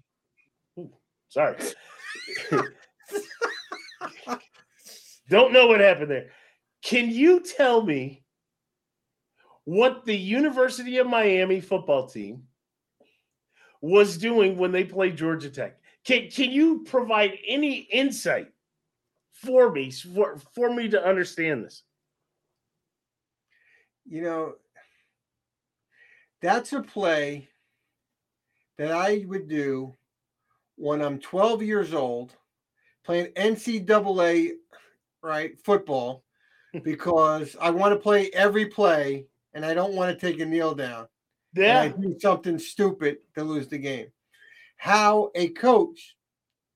Sorry. 1.29 1.57
Don't 5.29 5.53
know 5.53 5.67
what 5.67 5.79
happened 5.79 6.11
there. 6.11 6.29
Can 6.83 7.09
you 7.09 7.39
tell 7.39 7.81
me 7.81 8.23
what 9.63 10.05
the 10.05 10.15
University 10.15 10.97
of 10.97 11.07
Miami 11.07 11.61
football 11.61 12.07
team 12.07 12.43
was 13.83 14.17
doing 14.17 14.57
when 14.57 14.71
they 14.71 14.85
played 14.85 15.17
Georgia 15.17 15.49
Tech? 15.49 15.77
Can, 16.05 16.29
can 16.29 16.49
you 16.51 16.83
provide 16.85 17.37
any 17.45 17.79
insight 17.91 18.47
for 19.33 19.69
me 19.69 19.91
for, 19.91 20.37
for 20.55 20.73
me 20.73 20.87
to 20.87 21.05
understand 21.05 21.65
this? 21.65 21.83
You 24.05 24.21
know, 24.21 24.53
that's 26.41 26.71
a 26.71 26.81
play 26.81 27.49
that 28.77 28.91
I 28.91 29.25
would 29.27 29.49
do 29.49 29.93
when 30.77 31.01
I'm 31.01 31.19
12 31.19 31.61
years 31.61 31.93
old 31.93 32.33
playing 33.03 33.33
NCAA 33.33 34.51
right 35.21 35.59
football 35.59 36.23
because 36.83 37.57
I 37.59 37.69
want 37.69 37.93
to 37.93 37.99
play 37.99 38.29
every 38.33 38.65
play 38.65 39.25
and 39.53 39.65
I 39.65 39.73
don't 39.73 39.93
want 39.93 40.17
to 40.17 40.25
take 40.25 40.39
a 40.39 40.45
kneel 40.45 40.73
down. 40.73 41.07
Yeah. 41.53 41.81
I 41.81 41.87
do 41.89 42.17
something 42.19 42.57
stupid 42.59 43.17
to 43.35 43.43
lose 43.43 43.67
the 43.67 43.77
game. 43.77 44.07
How 44.77 45.31
a 45.35 45.49
coach 45.49 46.15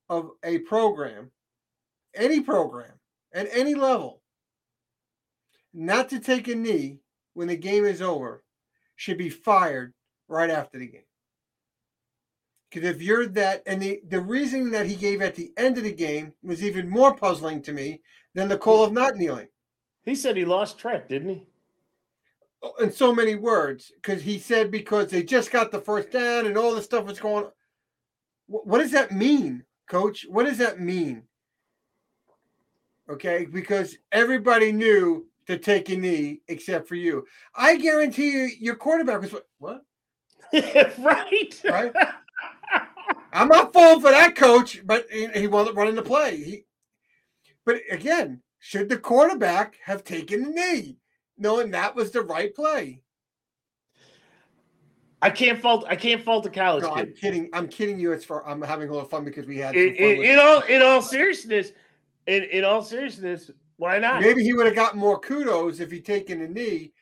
of 0.10 0.32
a 0.44 0.60
program, 0.60 1.32
any 2.16 2.42
program 2.42 2.94
at 3.34 3.48
any 3.52 3.76
level, 3.76 4.22
not 5.74 6.10
to 6.10 6.20
take 6.20 6.48
a 6.48 6.56
knee 6.56 7.00
when 7.34 7.48
the 7.48 7.58
game 7.58 7.86
is 7.86 8.02
over 8.02 8.44
should 8.96 9.18
be 9.18 9.30
fired 9.30 9.94
right 10.28 10.50
after 10.50 10.80
the 10.80 10.88
game. 10.88 11.02
Because 12.70 12.90
if 12.90 13.02
you're 13.02 13.28
that, 13.28 13.64
and 13.66 13.82
the, 13.82 14.02
the 14.08 14.20
reason 14.20 14.72
that 14.72 14.86
he 14.86 14.96
gave 14.96 15.22
at 15.22 15.36
the 15.36 15.54
end 15.56 15.78
of 15.78 15.84
the 15.84 15.94
game 15.94 16.34
was 16.44 16.64
even 16.64 16.90
more 16.90 17.16
puzzling 17.16 17.62
to 17.62 17.74
me 17.74 18.02
than 18.34 18.48
the 18.48 18.58
call 18.58 18.84
of 18.84 18.92
not 18.92 19.16
kneeling. 19.16 19.48
He 20.04 20.16
said 20.16 20.36
he 20.36 20.46
lost 20.46 20.78
track, 20.78 21.08
didn't 21.08 21.30
he? 21.30 21.46
Oh, 22.64 22.74
in 22.80 22.92
so 22.92 23.14
many 23.14 23.36
words, 23.36 23.92
because 23.96 24.22
he 24.22 24.40
said 24.40 24.72
because 24.72 25.08
they 25.08 25.22
just 25.22 25.52
got 25.52 25.72
the 25.72 25.80
first 25.80 26.12
down 26.12 26.48
and 26.48 26.58
all 26.58 26.74
the 26.74 26.82
stuff 26.82 27.06
was 27.06 27.20
going 27.20 27.46
on. 27.46 27.52
What 28.48 28.80
does 28.80 28.92
that 28.92 29.12
mean, 29.12 29.64
coach? 29.88 30.26
What 30.28 30.46
does 30.46 30.58
that 30.58 30.80
mean? 30.80 31.24
Okay, 33.10 33.46
because 33.46 33.98
everybody 34.12 34.72
knew 34.72 35.28
to 35.48 35.58
take 35.58 35.90
a 35.90 35.96
knee 35.96 36.42
except 36.48 36.88
for 36.88 36.96
you. 36.96 37.26
I 37.56 37.78
guarantee 37.78 38.32
you, 38.32 38.50
your 38.60 38.76
quarterback 38.76 39.22
was 39.22 39.36
what? 39.60 39.84
right. 40.54 41.62
Right. 41.64 41.94
I'm 43.34 43.50
not 43.50 43.74
falling 43.74 44.02
for 44.02 44.12
that 44.12 44.36
coach, 44.36 44.82
but 44.86 45.06
he, 45.12 45.28
he 45.28 45.48
wasn't 45.48 45.78
running 45.78 45.96
the 45.96 46.02
play. 46.02 46.38
He, 46.38 46.66
but 47.66 47.82
again, 47.92 48.42
should 48.60 48.90
the 48.90 48.98
quarterback 48.98 49.76
have 49.86 50.04
taken 50.04 50.44
the 50.44 50.50
knee, 50.50 50.98
knowing 51.38 51.72
that 51.72 51.96
was 51.96 52.12
the 52.12 52.22
right 52.22 52.54
play? 52.54 53.02
I 55.22 55.30
can't 55.32 55.60
fault. 55.60 55.86
I 55.88 55.96
can't 55.96 56.24
fault 56.24 56.44
the 56.44 56.50
college 56.50 56.84
no, 56.84 56.94
kid. 56.94 57.08
I'm 57.08 57.14
kidding. 57.14 57.50
I'm 57.54 57.68
kidding 57.68 58.00
you. 58.00 58.12
It's 58.12 58.24
for. 58.24 58.48
I'm 58.48 58.62
having 58.62 58.90
a 58.90 58.92
little 58.92 59.08
fun 59.08 59.26
because 59.26 59.48
we 59.48 59.58
had. 59.58 59.76
In, 59.76 60.38
all 60.38 60.62
in 60.62 60.82
all 60.82 61.02
seriousness, 61.02 61.72
in, 62.28 62.44
in 62.44 62.64
all 62.64 62.84
seriousness, 62.84 63.50
why 63.78 63.98
not? 63.98 64.22
Maybe 64.22 64.44
he 64.44 64.54
would 64.54 64.68
have 64.68 64.76
gotten 64.76 65.00
more 65.00 65.20
kudos 65.20 65.80
if 65.80 65.92
he'd 65.92 66.06
taken 66.06 66.42
a 66.42 66.48
knee. 66.48 66.94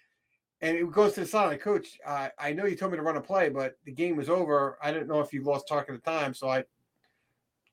And 0.62 0.78
it 0.78 0.90
goes 0.92 1.14
to 1.14 1.20
the 1.22 1.26
side, 1.26 1.46
of 1.46 1.52
the 1.52 1.58
coach. 1.58 2.00
Uh, 2.06 2.30
I 2.40 2.54
know 2.54 2.66
you 2.66 2.78
told 2.78 2.94
me 2.94 2.98
to 2.98 3.04
run 3.04 3.18
a 3.18 3.22
play, 3.22 3.50
but 3.50 3.74
the 3.84 3.92
game 3.92 4.16
was 4.16 4.30
over. 4.30 4.78
I 4.82 4.92
didn't 4.92 5.08
know 5.08 5.20
if 5.20 5.34
you 5.34 5.44
lost 5.44 5.68
track 5.68 5.90
of 5.90 5.96
the 5.96 6.02
time, 6.02 6.34
so 6.34 6.50
I 6.50 6.64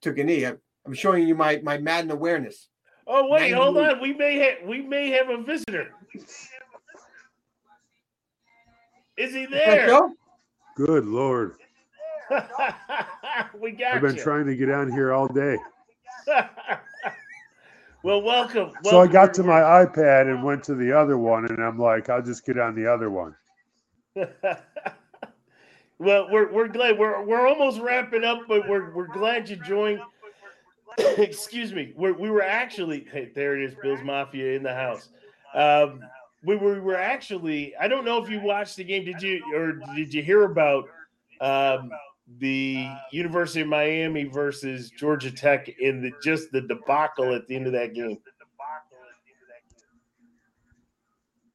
took 0.01 0.17
a 0.17 0.23
knee. 0.23 0.45
I, 0.45 0.53
am 0.85 0.93
showing 0.93 1.25
you 1.25 1.35
my 1.35 1.61
my 1.63 1.77
Madden 1.77 2.11
awareness. 2.11 2.67
Oh 3.07 3.29
wait, 3.29 3.51
hold 3.51 3.77
on. 3.77 4.01
We 4.01 4.13
may 4.13 4.37
have 4.39 4.67
we 4.67 4.81
may 4.81 5.09
have 5.11 5.29
a 5.29 5.41
visitor. 5.41 5.91
Is 9.17 9.33
he 9.33 9.45
there? 9.45 10.09
Good 10.75 11.05
lord. 11.07 11.57
we 13.59 13.71
got. 13.71 13.95
I've 13.95 14.01
been 14.01 14.15
you. 14.15 14.23
trying 14.23 14.45
to 14.47 14.55
get 14.55 14.69
on 14.71 14.91
here 14.91 15.13
all 15.13 15.27
day. 15.27 15.57
well, 18.03 18.21
welcome. 18.21 18.71
welcome. 18.71 18.83
So 18.85 19.01
I 19.01 19.07
got 19.07 19.33
to 19.35 19.43
my 19.43 19.59
iPad 19.59 20.33
and 20.33 20.43
went 20.43 20.63
to 20.63 20.75
the 20.75 20.91
other 20.97 21.17
one, 21.17 21.45
and 21.45 21.63
I'm 21.63 21.77
like, 21.77 22.09
I'll 22.09 22.23
just 22.23 22.45
get 22.45 22.57
on 22.57 22.73
the 22.75 22.91
other 22.91 23.11
one. 23.11 23.35
well, 25.99 26.27
we're 26.31 26.51
we're 26.51 26.67
glad 26.67 26.97
we're 26.97 27.23
we're 27.23 27.47
almost 27.47 27.79
wrapping 27.79 28.23
up, 28.23 28.39
but 28.47 28.67
we're 28.67 28.93
we're 28.93 29.07
glad 29.07 29.47
you 29.47 29.57
joined. 29.57 29.99
Excuse 31.17 31.71
me. 31.73 31.93
We're, 31.95 32.13
we 32.13 32.31
were 32.31 32.43
actually 32.43 33.05
hey, 33.11 33.31
there 33.35 33.59
it 33.59 33.63
is, 33.63 33.75
Bill's 33.81 34.03
Mafia 34.03 34.55
in 34.55 34.63
the 34.63 34.73
house. 34.73 35.09
Um, 35.53 36.01
we 36.43 36.55
were, 36.55 36.73
we 36.73 36.79
were 36.79 36.97
actually. 36.97 37.73
I 37.79 37.87
don't 37.87 38.05
know 38.05 38.23
if 38.23 38.29
you 38.29 38.41
watched 38.41 38.75
the 38.75 38.83
game. 38.83 39.05
Did 39.05 39.21
you 39.21 39.41
or 39.55 39.73
did 39.95 40.13
you 40.13 40.21
hear 40.21 40.43
about 40.43 40.85
um, 41.41 41.89
the 42.39 42.87
University 43.11 43.61
of 43.61 43.67
Miami 43.67 44.25
versus 44.25 44.91
Georgia 44.91 45.31
Tech 45.31 45.69
in 45.79 46.01
the 46.01 46.11
just 46.23 46.51
the 46.51 46.61
debacle 46.61 47.33
at 47.33 47.47
the 47.47 47.55
end 47.55 47.67
of 47.67 47.73
that 47.73 47.93
game? 47.93 48.17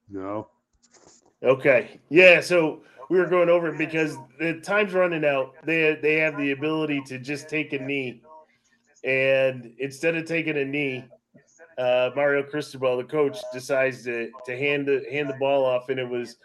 No. 0.09 0.49
Okay. 1.43 2.01
Yeah. 2.09 2.41
So 2.41 2.83
we 3.11 3.19
were 3.19 3.27
going 3.27 3.49
over 3.49 3.69
it 3.69 3.79
because 3.79 4.17
the 4.39 4.55
time's 4.61 4.93
running 4.95 5.25
out. 5.25 5.55
They 5.65 5.99
they 6.01 6.15
have 6.15 6.37
the 6.39 6.53
ability 6.53 7.03
to 7.07 7.19
just 7.19 7.49
take 7.49 7.73
a 7.73 7.79
knee, 7.79 8.23
and 9.05 9.73
instead 9.79 10.15
of 10.17 10.25
taking 10.25 10.57
a 10.57 10.65
knee, 10.65 11.05
uh, 11.79 12.11
Mario 12.17 12.43
Cristobal, 12.43 12.97
the 12.97 13.05
coach, 13.05 13.39
decides 13.53 14.05
to 14.05 14.31
to 14.47 14.57
hand 14.57 14.87
the 14.87 15.05
hand 15.11 15.29
the 15.29 15.35
ball 15.35 15.65
off, 15.65 15.89
and 15.89 15.99
it 15.99 16.09
was 16.09 16.37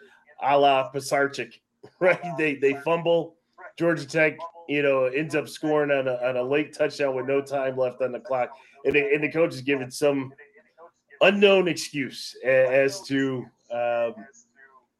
a 0.42 0.56
la 0.56 0.90
Pisarcik, 0.90 1.60
right? 2.00 2.20
They 2.38 2.54
they 2.54 2.74
fumble. 2.84 3.36
Georgia 3.76 4.06
Tech, 4.06 4.36
you 4.68 4.82
know, 4.82 5.06
ends 5.06 5.34
up 5.34 5.48
scoring 5.48 5.90
on 5.90 6.06
a, 6.06 6.14
on 6.28 6.36
a 6.36 6.42
late 6.42 6.72
touchdown 6.72 7.16
with 7.16 7.26
no 7.26 7.40
time 7.40 7.76
left 7.76 8.00
on 8.02 8.12
the 8.12 8.20
clock, 8.20 8.50
and, 8.84 8.94
and 8.94 9.24
the 9.24 9.32
coach 9.32 9.52
is 9.52 9.62
given 9.62 9.90
some 9.90 10.32
unknown 11.20 11.66
excuse 11.66 12.36
as 12.44 13.00
to 13.02 13.44
um, 13.72 14.14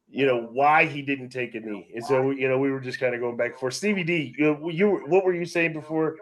you 0.09 0.25
know 0.25 0.49
why 0.51 0.85
he 0.85 1.01
didn't 1.01 1.29
take 1.29 1.55
a 1.55 1.59
knee, 1.61 1.87
and 1.95 2.03
so 2.03 2.31
you 2.31 2.49
know 2.49 2.59
we 2.59 2.71
were 2.71 2.81
just 2.81 2.99
kind 2.99 3.15
of 3.15 3.21
going 3.21 3.37
back 3.37 3.57
for 3.57 3.71
Stevie 3.71 4.03
D. 4.03 4.35
You, 4.37 4.69
you 4.69 5.03
what 5.07 5.23
were 5.23 5.33
you 5.33 5.45
saying 5.45 5.71
before? 5.71 6.17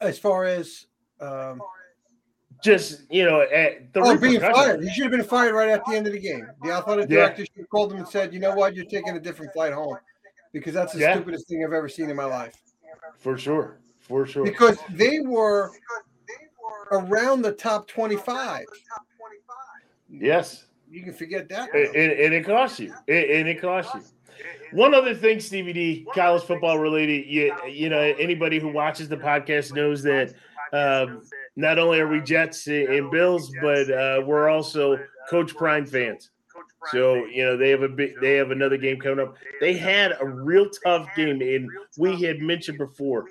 As 0.00 0.18
far 0.18 0.44
as 0.44 0.86
um, 1.20 1.60
just 2.62 3.02
you 3.10 3.24
know, 3.24 3.42
at 3.42 3.92
the 3.92 4.00
oh, 4.00 4.16
being 4.16 4.40
fired. 4.40 4.82
He 4.82 4.90
should 4.90 5.04
have 5.04 5.12
been 5.12 5.24
fired 5.24 5.54
right 5.54 5.68
at 5.68 5.84
the 5.86 5.94
end 5.94 6.06
of 6.06 6.12
the 6.12 6.20
game. 6.20 6.46
The 6.62 6.72
athletic 6.72 7.08
director 7.08 7.42
yeah. 7.42 7.46
should 7.46 7.60
have 7.60 7.70
called 7.70 7.92
him 7.92 7.98
and 7.98 8.08
said, 8.08 8.32
"You 8.32 8.40
know 8.40 8.54
what? 8.54 8.74
You're 8.74 8.84
taking 8.86 9.16
a 9.16 9.20
different 9.20 9.52
flight 9.52 9.72
home," 9.72 9.96
because 10.52 10.74
that's 10.74 10.92
the 10.92 11.00
yeah. 11.00 11.14
stupidest 11.14 11.48
thing 11.48 11.64
I've 11.64 11.72
ever 11.72 11.88
seen 11.88 12.10
in 12.10 12.16
my 12.16 12.24
life. 12.24 12.54
For 13.18 13.38
sure, 13.38 13.78
for 14.00 14.26
sure. 14.26 14.44
Because 14.44 14.78
they 14.90 15.20
were 15.20 15.70
around 16.92 17.42
the 17.42 17.52
top 17.52 17.88
twenty-five. 17.88 18.66
Yes. 20.08 20.64
You 20.88 21.02
can 21.02 21.12
forget 21.12 21.48
that. 21.48 21.74
And, 21.74 21.96
and, 21.96 22.12
and 22.12 22.32
it 22.32 22.46
costs 22.46 22.78
you. 22.78 22.94
And 23.08 23.48
it 23.48 23.60
costs 23.60 23.92
you. 23.92 24.02
One 24.70 24.94
other 24.94 25.14
thing, 25.14 25.40
Stevie 25.40 25.72
D, 25.72 26.06
college 26.14 26.44
football 26.44 26.78
related. 26.78 27.26
You, 27.26 27.52
you 27.66 27.88
know, 27.88 27.98
anybody 27.98 28.60
who 28.60 28.68
watches 28.68 29.08
the 29.08 29.16
podcast 29.16 29.74
knows 29.74 30.02
that 30.04 30.34
um, 30.72 31.22
not 31.56 31.78
only 31.78 32.00
are 32.00 32.08
we 32.08 32.20
Jets 32.20 32.66
and 32.66 33.10
Bills, 33.10 33.52
but 33.62 33.90
uh, 33.90 34.22
we're 34.24 34.48
also 34.48 34.98
Coach 35.28 35.54
Prime 35.54 35.86
fans. 35.86 36.30
So 36.92 37.24
you 37.26 37.44
know 37.44 37.56
they 37.56 37.70
have 37.70 37.82
a 37.82 37.88
big, 37.88 38.20
they 38.20 38.34
have 38.34 38.50
another 38.50 38.76
game 38.76 39.00
coming 39.00 39.20
up. 39.20 39.36
They 39.60 39.74
had 39.74 40.12
a 40.20 40.26
real 40.26 40.68
tough 40.84 41.08
game, 41.16 41.40
and 41.40 41.68
we 41.98 42.22
had 42.22 42.40
mentioned 42.40 42.78
before 42.78 43.26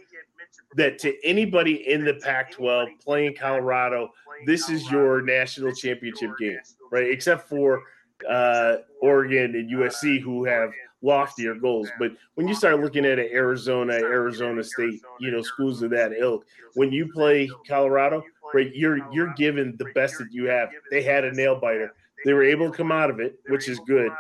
that 0.76 1.00
to 1.00 1.16
anybody 1.26 1.90
in 1.90 2.04
the 2.04 2.16
Pac-12 2.16 3.00
playing 3.02 3.36
Colorado, 3.36 4.10
this 4.46 4.70
is 4.70 4.90
your 4.92 5.22
national 5.22 5.74
championship 5.74 6.32
game, 6.38 6.60
right? 6.92 7.10
Except 7.10 7.48
for 7.48 7.84
uh, 8.30 8.78
Oregon 9.02 9.56
and 9.56 9.72
USC, 9.72 10.20
who 10.20 10.44
have 10.46 10.72
loftier 11.02 11.56
goals. 11.56 11.90
But 12.00 12.12
when 12.36 12.48
you 12.48 12.56
start 12.56 12.80
looking 12.80 13.06
at 13.06 13.20
an 13.20 13.30
Arizona, 13.32 13.94
Arizona 13.94 14.64
State, 14.64 15.02
you 15.20 15.32
know, 15.32 15.42
schools 15.42 15.82
of 15.82 15.92
that 15.92 16.14
ilk, 16.14 16.46
when 16.74 16.92
you 16.92 17.12
play 17.12 17.50
Colorado, 17.68 18.24
right? 18.54 18.74
You're 18.74 19.12
you're 19.12 19.34
given 19.34 19.76
the 19.78 19.86
best 19.94 20.18
that 20.20 20.32
you 20.32 20.46
have. 20.46 20.70
They 20.92 21.02
had 21.02 21.24
a 21.24 21.34
nail 21.34 21.60
biter. 21.60 21.94
They 22.24 22.34
were 22.34 22.44
able 22.44 22.72
to 22.72 22.76
come 22.76 22.92
out 22.92 23.10
of 23.10 23.20
it, 23.20 23.40
which 23.48 23.68
is 23.70 23.80
good. 23.88 24.12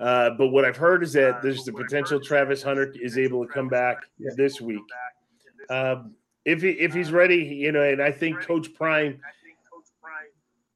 Uh, 0.00 0.30
but 0.30 0.48
what 0.48 0.64
I've 0.64 0.76
heard 0.76 1.02
is 1.02 1.12
that 1.12 1.40
there's 1.40 1.64
the 1.64 1.72
potential 1.72 2.20
Travis 2.20 2.62
Hunter 2.62 2.92
is 3.00 3.16
able 3.16 3.46
to 3.46 3.52
come 3.52 3.68
back 3.68 3.98
this 4.36 4.60
week. 4.60 4.82
Um, 5.70 6.14
if 6.44 6.62
he 6.62 6.70
if 6.70 6.92
he's 6.92 7.12
ready, 7.12 7.36
you 7.36 7.72
know, 7.72 7.82
and 7.82 8.02
I 8.02 8.10
think 8.10 8.40
Coach 8.40 8.74
Prime, 8.74 9.20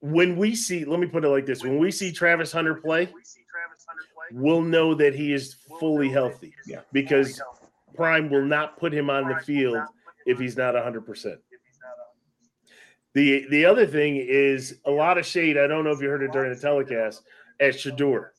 when 0.00 0.36
we 0.36 0.54
see, 0.54 0.84
let 0.84 1.00
me 1.00 1.06
put 1.06 1.24
it 1.24 1.28
like 1.28 1.46
this: 1.46 1.62
when 1.62 1.78
we 1.78 1.90
see 1.90 2.12
Travis 2.12 2.52
Hunter 2.52 2.74
play, 2.74 3.12
we'll 4.32 4.62
know 4.62 4.94
that 4.94 5.14
he 5.14 5.32
is 5.32 5.54
fully 5.80 6.08
healthy. 6.08 6.54
Yeah. 6.66 6.80
Because 6.92 7.40
Prime 7.94 8.30
will 8.30 8.44
not 8.44 8.78
put 8.78 8.92
him 8.92 9.10
on 9.10 9.28
the 9.28 9.36
field 9.36 9.78
if 10.26 10.38
he's 10.38 10.56
not 10.56 10.74
100. 10.74 11.06
percent 11.06 11.40
The 13.14 13.46
the 13.50 13.64
other 13.64 13.86
thing 13.86 14.16
is 14.16 14.78
a 14.84 14.90
lot 14.90 15.18
of 15.18 15.26
shade. 15.26 15.56
I 15.56 15.66
don't 15.66 15.84
know 15.84 15.90
if 15.90 16.00
you 16.00 16.08
heard 16.08 16.22
it 16.22 16.32
during 16.32 16.52
the 16.52 16.60
telecast 16.60 17.22
at 17.60 17.74
Shedeur 17.74 18.30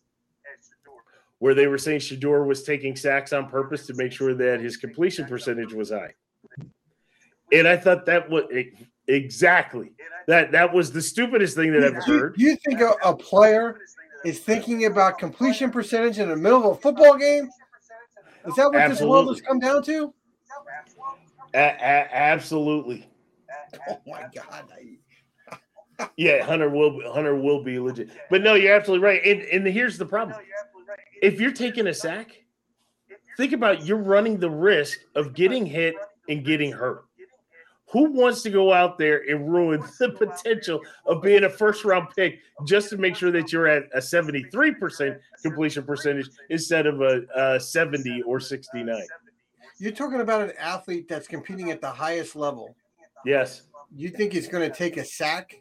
where 1.39 1.53
they 1.53 1.67
were 1.67 1.77
saying 1.77 2.01
Shedeur 2.01 2.45
was 2.45 2.63
taking 2.63 2.95
sacks 2.95 3.33
on 3.33 3.49
purpose 3.49 3.87
to 3.87 3.93
make 3.95 4.11
sure 4.11 4.33
that 4.35 4.59
his 4.59 4.77
completion 4.77 5.25
percentage 5.25 5.73
was 5.73 5.89
high. 5.89 6.13
And 7.51 7.67
I 7.67 7.77
thought 7.77 8.05
that 8.05 8.29
was 8.29 8.43
exactly 9.07 9.93
that 10.27 10.51
that 10.51 10.71
was 10.71 10.91
the 10.91 11.01
stupidest 11.01 11.55
thing 11.55 11.71
that 11.71 11.83
I've 11.83 11.95
ever 11.95 12.19
heard. 12.19 12.35
You 12.37 12.55
think 12.57 12.81
a, 12.81 12.93
a 13.03 13.15
player 13.15 13.79
is 14.25 14.39
thinking 14.39 14.85
about 14.85 15.17
completion 15.17 15.71
percentage 15.71 16.19
in 16.19 16.29
the 16.29 16.35
middle 16.35 16.59
of 16.71 16.77
a 16.77 16.81
football 16.81 17.17
game? 17.17 17.49
Is 18.45 18.55
that 18.55 18.65
what 18.67 18.75
Absolutely. 18.75 18.93
this 18.93 19.01
world 19.01 19.27
has 19.29 19.41
come 19.41 19.59
down 19.59 19.83
to? 19.83 20.13
A- 21.53 21.57
a- 21.57 22.15
absolutely. 22.15 23.09
Oh 23.89 23.99
my 24.07 24.25
god. 24.33 24.71
yeah, 26.17 26.43
Hunter 26.43 26.69
will 26.69 27.11
Hunter 27.11 27.35
will 27.35 27.63
be 27.63 27.79
legit. 27.79 28.09
But 28.29 28.41
no, 28.41 28.53
you're 28.55 28.73
absolutely 28.73 29.05
right. 29.05 29.21
And 29.25 29.41
and 29.43 29.67
here's 29.67 29.97
the 29.97 30.05
problem 30.05 30.37
if 31.21 31.39
you're 31.39 31.51
taking 31.51 31.87
a 31.87 31.93
sack, 31.93 32.43
think 33.37 33.53
about 33.53 33.85
you're 33.85 33.97
running 33.97 34.39
the 34.39 34.49
risk 34.49 34.99
of 35.15 35.33
getting 35.33 35.65
hit 35.65 35.95
and 36.29 36.45
getting 36.45 36.71
hurt. 36.71 37.05
Who 37.91 38.11
wants 38.11 38.43
to 38.43 38.49
go 38.49 38.71
out 38.71 38.97
there 38.97 39.23
and 39.29 39.51
ruin 39.51 39.83
the 39.99 40.09
potential 40.11 40.81
of 41.05 41.21
being 41.21 41.43
a 41.43 41.49
first 41.49 41.83
round 41.85 42.09
pick 42.15 42.39
just 42.65 42.89
to 42.91 42.97
make 42.97 43.15
sure 43.15 43.31
that 43.31 43.51
you're 43.51 43.67
at 43.67 43.83
a 43.93 43.99
73% 43.99 45.19
completion 45.41 45.83
percentage 45.83 46.29
instead 46.49 46.85
of 46.85 47.01
a, 47.01 47.23
a 47.35 47.59
70 47.59 48.21
or 48.23 48.39
69? 48.39 49.01
You're 49.79 49.91
talking 49.91 50.21
about 50.21 50.41
an 50.41 50.53
athlete 50.59 51.07
that's 51.07 51.27
competing 51.27 51.71
at 51.71 51.81
the 51.81 51.89
highest 51.89 52.35
level. 52.35 52.75
Yes. 53.25 53.63
You 53.95 54.09
think 54.09 54.33
he's 54.33 54.47
going 54.47 54.69
to 54.69 54.75
take 54.75 54.97
a 54.97 55.05
sack? 55.05 55.59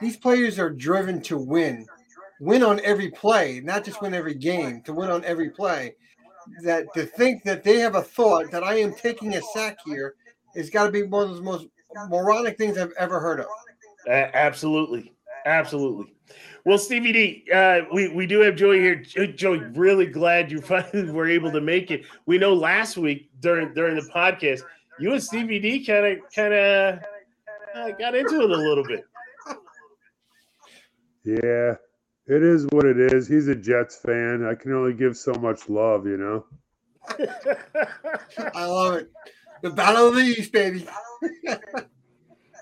These 0.00 0.16
players 0.16 0.58
are 0.58 0.70
driven 0.70 1.20
to 1.22 1.36
win 1.36 1.86
win 2.40 2.62
on 2.62 2.80
every 2.80 3.10
play, 3.10 3.60
not 3.62 3.84
just 3.84 4.02
win 4.02 4.14
every 4.14 4.34
game, 4.34 4.80
to 4.82 4.92
win 4.92 5.10
on 5.10 5.24
every 5.24 5.50
play. 5.50 5.94
That 6.62 6.86
to 6.94 7.04
think 7.04 7.44
that 7.44 7.62
they 7.62 7.78
have 7.78 7.94
a 7.94 8.02
thought 8.02 8.50
that 8.50 8.64
I 8.64 8.76
am 8.76 8.94
taking 8.94 9.34
a 9.34 9.42
sack 9.54 9.76
here 9.84 10.14
has 10.54 10.70
got 10.70 10.86
to 10.86 10.92
be 10.92 11.02
one 11.02 11.30
of 11.30 11.36
the 11.36 11.42
most 11.42 11.66
moronic 12.08 12.58
things 12.58 12.78
I've 12.78 12.92
ever 12.98 13.20
heard 13.20 13.40
of. 13.40 13.46
Uh, 14.08 14.30
absolutely, 14.34 15.12
absolutely. 15.44 16.14
Well, 16.64 16.78
Stevie 16.78 17.12
D, 17.12 17.44
uh, 17.52 17.80
we 17.92 18.08
we 18.08 18.26
do 18.26 18.40
have 18.40 18.54
Joey 18.56 18.80
here. 18.80 18.96
Joey, 18.96 19.58
really 19.58 20.06
glad 20.06 20.50
you 20.50 20.60
finally 20.60 21.10
were 21.10 21.28
able 21.28 21.50
to 21.52 21.60
make 21.60 21.90
it. 21.90 22.04
We 22.26 22.38
know 22.38 22.54
last 22.54 22.96
week 22.96 23.30
during 23.40 23.72
during 23.74 23.96
the 23.96 24.10
podcast, 24.14 24.62
you 24.98 25.12
and 25.12 25.22
Stevie 25.22 25.58
D 25.58 25.84
kind 25.84 26.06
of 26.06 26.18
kind 26.34 26.54
of 26.54 26.98
uh, 27.74 27.90
got 27.92 28.14
into 28.14 28.40
it 28.40 28.50
a 28.50 28.56
little 28.56 28.84
bit. 28.84 29.04
Yeah, 31.24 31.74
it 32.26 32.42
is 32.42 32.66
what 32.70 32.86
it 32.86 32.98
is. 33.12 33.26
He's 33.26 33.48
a 33.48 33.54
Jets 33.54 33.96
fan. 33.96 34.46
I 34.46 34.54
can 34.54 34.72
only 34.72 34.94
give 34.94 35.16
so 35.16 35.32
much 35.34 35.68
love, 35.68 36.06
you 36.06 36.16
know. 36.16 36.44
I 38.54 38.66
love 38.66 38.94
it. 38.94 39.10
The 39.62 39.70
battle 39.70 40.08
of 40.08 40.14
the 40.14 40.22
East, 40.22 40.52
baby. 40.52 40.86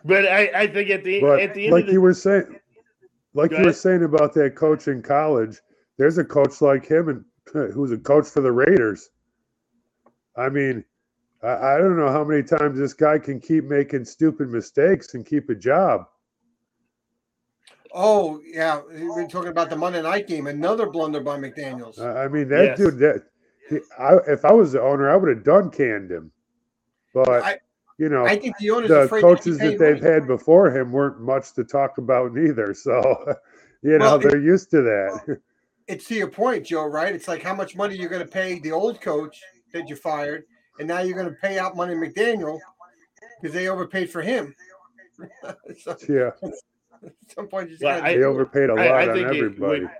but 0.04 0.26
I, 0.26 0.50
I 0.54 0.66
think 0.66 0.90
at 0.90 1.04
the 1.04 1.20
but 1.20 1.40
at 1.40 1.54
the 1.54 1.64
end 1.64 1.72
like 1.72 1.86
the, 1.86 1.92
you 1.92 2.00
were 2.00 2.14
saying, 2.14 2.58
like 3.34 3.50
you 3.52 3.64
were 3.64 3.72
saying 3.72 4.04
about 4.04 4.34
that 4.34 4.56
coach 4.56 4.88
in 4.88 5.02
college, 5.02 5.58
there's 5.96 6.18
a 6.18 6.24
coach 6.24 6.60
like 6.60 6.86
him 6.86 7.08
and 7.08 7.24
who's 7.72 7.92
a 7.92 7.98
coach 7.98 8.26
for 8.26 8.40
the 8.40 8.52
Raiders. 8.52 9.10
I 10.36 10.48
mean, 10.48 10.84
I, 11.42 11.74
I 11.74 11.78
don't 11.78 11.96
know 11.96 12.10
how 12.10 12.24
many 12.24 12.42
times 12.42 12.78
this 12.78 12.94
guy 12.94 13.18
can 13.18 13.40
keep 13.40 13.64
making 13.64 14.04
stupid 14.04 14.48
mistakes 14.48 15.14
and 15.14 15.24
keep 15.26 15.50
a 15.50 15.54
job. 15.54 16.06
Oh 17.94 18.40
yeah, 18.44 18.80
we're 18.90 19.26
talking 19.28 19.50
about 19.50 19.70
the 19.70 19.76
Monday 19.76 20.02
night 20.02 20.26
game. 20.26 20.46
Another 20.46 20.88
blunder 20.90 21.20
by 21.20 21.38
McDaniel's. 21.38 21.98
I 21.98 22.28
mean 22.28 22.48
that 22.48 22.64
yes. 22.64 22.78
dude. 22.78 22.98
That 22.98 23.24
he, 23.68 23.78
I, 23.98 24.16
if 24.26 24.44
I 24.44 24.52
was 24.52 24.72
the 24.72 24.82
owner, 24.82 25.10
I 25.10 25.16
would 25.16 25.28
have 25.28 25.44
done 25.44 25.70
canned 25.70 26.10
him. 26.10 26.30
But 27.24 27.44
I, 27.44 27.58
you 27.98 28.08
know, 28.08 28.24
I 28.24 28.36
think 28.36 28.56
the, 28.58 28.68
the 28.86 29.20
coaches 29.20 29.58
that 29.58 29.78
they've 29.78 30.00
money. 30.00 30.14
had 30.14 30.26
before 30.26 30.70
him 30.70 30.92
weren't 30.92 31.20
much 31.20 31.52
to 31.54 31.64
talk 31.64 31.98
about 31.98 32.34
neither. 32.34 32.72
So 32.74 33.36
you 33.82 33.98
know 33.98 34.04
well, 34.04 34.18
they're 34.18 34.38
it, 34.38 34.44
used 34.44 34.70
to 34.70 34.82
that. 34.82 35.38
It's 35.88 36.04
to 36.08 36.14
your 36.14 36.28
point, 36.28 36.66
Joe. 36.66 36.84
Right? 36.84 37.14
It's 37.14 37.28
like 37.28 37.42
how 37.42 37.54
much 37.54 37.74
money 37.74 37.96
you're 37.96 38.10
going 38.10 38.22
to 38.22 38.30
pay 38.30 38.58
the 38.58 38.70
old 38.70 39.00
coach 39.00 39.40
that 39.72 39.88
you 39.88 39.96
fired, 39.96 40.44
and 40.78 40.86
now 40.86 41.00
you're 41.00 41.16
going 41.16 41.30
to 41.30 41.40
pay 41.40 41.58
out 41.58 41.76
money 41.76 41.94
McDaniel 41.94 42.58
because 43.40 43.54
they 43.54 43.68
overpaid 43.68 44.10
for 44.10 44.20
him. 44.20 44.54
so, 45.80 45.96
yeah. 46.06 46.32
At 46.42 47.12
some 47.34 47.46
point, 47.46 47.70
well, 47.80 48.04
I, 48.04 48.16
they 48.16 48.22
overpaid 48.22 48.68
a 48.68 48.74
lot 48.74 48.86
I, 48.86 49.04
I 49.04 49.08
on 49.08 49.24
everybody. 49.34 49.84
It, 49.84 49.90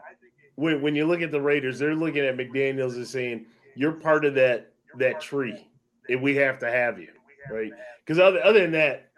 when, 0.57 0.83
when 0.83 0.95
you 0.95 1.07
look 1.07 1.23
at 1.23 1.31
the 1.31 1.41
Raiders, 1.41 1.79
they're 1.79 1.95
looking 1.95 2.27
at 2.27 2.37
McDaniel's 2.37 2.97
and 2.97 3.09
saying, 3.09 3.47
"You're 3.75 3.93
part 3.93 4.27
of 4.27 4.35
that 4.35 4.73
that 4.99 5.23
tree, 5.23 5.68
and 6.09 6.23
we 6.23 6.37
have 6.37 6.59
to 6.61 6.71
have 6.71 6.99
you." 6.99 7.09
Right? 7.51 7.73
Because 8.05 8.19
other 8.19 8.43
other 8.43 8.61
than 8.61 8.73
that, 8.73 9.11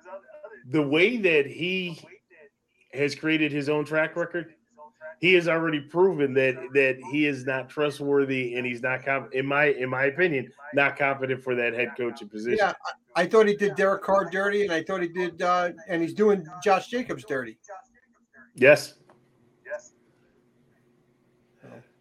the 0.68 0.82
way 0.82 1.16
that 1.16 1.46
he 1.46 2.00
has 2.92 3.14
created 3.14 3.52
his 3.52 3.68
own 3.68 3.84
track 3.84 4.16
record, 4.16 4.54
he 5.20 5.34
has 5.34 5.48
already 5.48 5.80
proven 5.80 6.34
that 6.34 6.56
that 6.74 6.98
he 7.10 7.26
is 7.26 7.44
not 7.44 7.68
trustworthy 7.68 8.56
and 8.56 8.66
he's 8.66 8.82
not 8.82 9.04
comp- 9.04 9.32
in 9.32 9.46
my 9.46 9.66
in 9.66 9.88
my 9.88 10.04
opinion 10.04 10.50
not 10.74 10.96
competent 10.96 11.42
for 11.42 11.54
that 11.54 11.74
head 11.74 11.92
coaching 11.96 12.28
position. 12.28 12.58
Yeah, 12.58 12.72
I 13.16 13.26
thought 13.26 13.46
he 13.46 13.56
did 13.56 13.74
Derek 13.76 14.02
Carr 14.02 14.28
dirty, 14.30 14.62
and 14.62 14.72
I 14.72 14.82
thought 14.82 15.02
he 15.02 15.08
did, 15.08 15.40
uh, 15.42 15.72
and 15.88 16.02
he's 16.02 16.14
doing 16.14 16.46
Josh 16.62 16.88
Jacobs 16.88 17.24
dirty. 17.24 17.58
Yes. 18.54 18.94
Yes. 19.64 19.92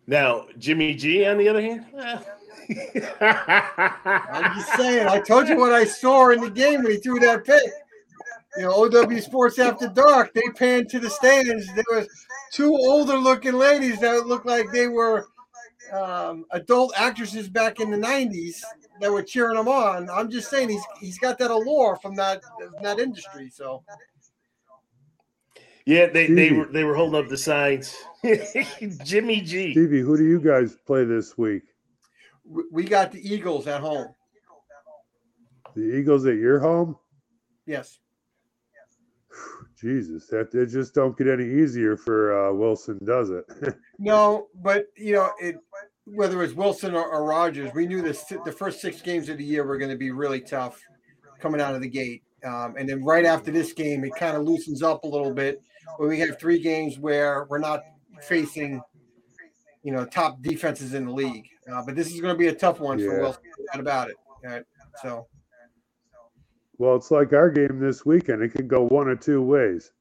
Now, 0.07 0.47
Jimmy 0.57 0.95
G, 0.95 1.25
on 1.25 1.37
the 1.37 1.47
other 1.47 1.61
hand, 1.61 1.85
I'm 3.21 4.55
just 4.55 4.73
saying. 4.73 5.07
I 5.07 5.19
told 5.19 5.47
you 5.47 5.57
what 5.57 5.73
I 5.73 5.85
saw 5.85 6.29
in 6.29 6.41
the 6.41 6.49
game 6.49 6.83
when 6.83 6.91
he 6.93 6.97
threw 6.97 7.19
that 7.19 7.45
pick. 7.45 7.71
You 8.57 8.63
know, 8.63 8.85
OW 8.85 9.19
Sports 9.19 9.59
After 9.59 9.87
Dark. 9.87 10.33
They 10.33 10.41
panned 10.55 10.89
to 10.89 10.99
the 10.99 11.09
stands. 11.09 11.67
There 11.73 11.83
was 11.91 12.07
two 12.51 12.71
older 12.71 13.17
looking 13.17 13.53
ladies 13.53 13.99
that 13.99 14.25
looked 14.25 14.45
like 14.45 14.71
they 14.71 14.87
were 14.87 15.27
um, 15.93 16.45
adult 16.51 16.93
actresses 16.97 17.47
back 17.47 17.79
in 17.79 17.91
the 17.91 17.97
'90s 17.97 18.61
that 19.01 19.11
were 19.11 19.23
cheering 19.23 19.57
him 19.57 19.67
on. 19.67 20.09
I'm 20.09 20.29
just 20.29 20.49
saying 20.49 20.69
he's 20.69 20.83
he's 20.99 21.19
got 21.19 21.37
that 21.39 21.51
allure 21.51 21.97
from 22.01 22.15
that 22.15 22.41
that 22.81 22.99
industry. 22.99 23.49
So 23.49 23.83
yeah, 25.85 26.07
they, 26.07 26.27
they 26.27 26.51
were 26.51 26.65
they 26.65 26.83
were 26.83 26.95
holding 26.95 27.19
up 27.19 27.29
the 27.29 27.37
signs. 27.37 27.95
Jimmy 29.03 29.41
G. 29.41 29.71
Stevie, 29.71 30.01
who 30.01 30.17
do 30.17 30.23
you 30.23 30.39
guys 30.39 30.75
play 30.85 31.03
this 31.03 31.37
week? 31.37 31.63
We 32.71 32.83
got 32.83 33.11
the 33.11 33.21
Eagles 33.21 33.67
at 33.67 33.81
home. 33.81 34.07
The 35.75 35.97
Eagles 35.97 36.25
at 36.25 36.35
your 36.35 36.59
home? 36.59 36.97
Yes. 37.65 37.99
Jesus, 39.79 40.27
that 40.27 40.53
it 40.53 40.65
just 40.67 40.93
don't 40.93 41.17
get 41.17 41.27
any 41.27 41.45
easier 41.45 41.95
for 41.95 42.49
uh, 42.49 42.53
Wilson, 42.53 42.99
does 43.05 43.29
it? 43.29 43.45
no, 43.99 44.47
but 44.55 44.87
you 44.97 45.13
know, 45.13 45.31
it 45.39 45.55
whether 46.05 46.43
it's 46.43 46.53
Wilson 46.53 46.95
or, 46.95 47.05
or 47.05 47.23
Rodgers, 47.23 47.71
we 47.73 47.85
knew 47.85 48.01
this 48.01 48.25
the 48.43 48.51
first 48.51 48.81
six 48.81 49.01
games 49.01 49.29
of 49.29 49.37
the 49.37 49.43
year 49.43 49.65
were 49.65 49.77
going 49.77 49.91
to 49.91 49.97
be 49.97 50.11
really 50.11 50.41
tough 50.41 50.81
coming 51.39 51.61
out 51.61 51.75
of 51.75 51.81
the 51.81 51.89
gate. 51.89 52.23
Um, 52.43 52.75
and 52.77 52.89
then 52.89 53.03
right 53.03 53.25
after 53.25 53.51
this 53.51 53.73
game, 53.73 54.03
it 54.03 54.11
kind 54.17 54.35
of 54.35 54.43
loosens 54.43 54.81
up 54.81 55.03
a 55.03 55.07
little 55.07 55.33
bit 55.33 55.61
when 55.97 56.09
we 56.09 56.19
have 56.19 56.39
three 56.39 56.59
games 56.59 56.97
where 56.97 57.45
we're 57.49 57.59
not 57.59 57.81
facing, 58.21 58.81
you 59.83 59.91
know, 59.91 60.05
top 60.05 60.41
defenses 60.41 60.93
in 60.93 61.05
the 61.05 61.11
league. 61.11 61.47
Uh, 61.71 61.83
but 61.85 61.95
this 61.95 62.11
is 62.11 62.19
going 62.19 62.33
to 62.33 62.37
be 62.37 62.47
a 62.47 62.53
tough 62.53 62.79
one 62.79 62.99
yeah. 62.99 63.07
for 63.07 63.21
Wilson. 63.21 63.43
Not 63.73 63.79
about 63.79 64.09
it. 64.09 64.17
Right? 64.43 64.63
So. 65.01 65.27
Well, 66.77 66.95
it's 66.95 67.11
like 67.11 67.33
our 67.33 67.49
game 67.49 67.79
this 67.79 68.05
weekend. 68.05 68.41
It 68.41 68.53
can 68.53 68.67
go 68.67 68.87
one 68.87 69.07
or 69.07 69.15
two 69.15 69.41
ways. 69.41 69.91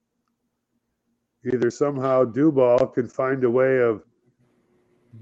Either 1.44 1.70
somehow 1.70 2.24
Duval 2.24 2.86
can 2.88 3.08
find 3.08 3.42
a 3.44 3.50
way 3.50 3.78
of 3.78 4.02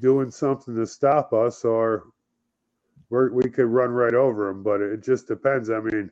doing 0.01 0.31
something 0.31 0.75
to 0.75 0.87
stop 0.87 1.33
us, 1.33 1.65
or 1.65 2.05
we 3.11 3.31
we 3.31 3.51
could 3.51 3.67
run 3.67 3.91
right 3.91 4.15
over 4.15 4.49
him. 4.49 4.63
But 4.63 4.81
it 4.81 5.03
just 5.03 5.29
depends. 5.29 5.71
I 5.71 5.81
mean, 5.81 6.11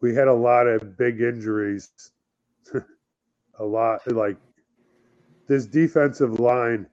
we 0.00 0.14
had 0.14 0.28
a 0.28 0.34
lot 0.34 0.66
of 0.66 0.96
big 0.96 1.20
injuries. 1.20 1.90
a 3.58 3.64
lot 3.64 4.00
like 4.10 4.36
this 5.46 5.66
defensive 5.66 6.40
line, 6.40 6.86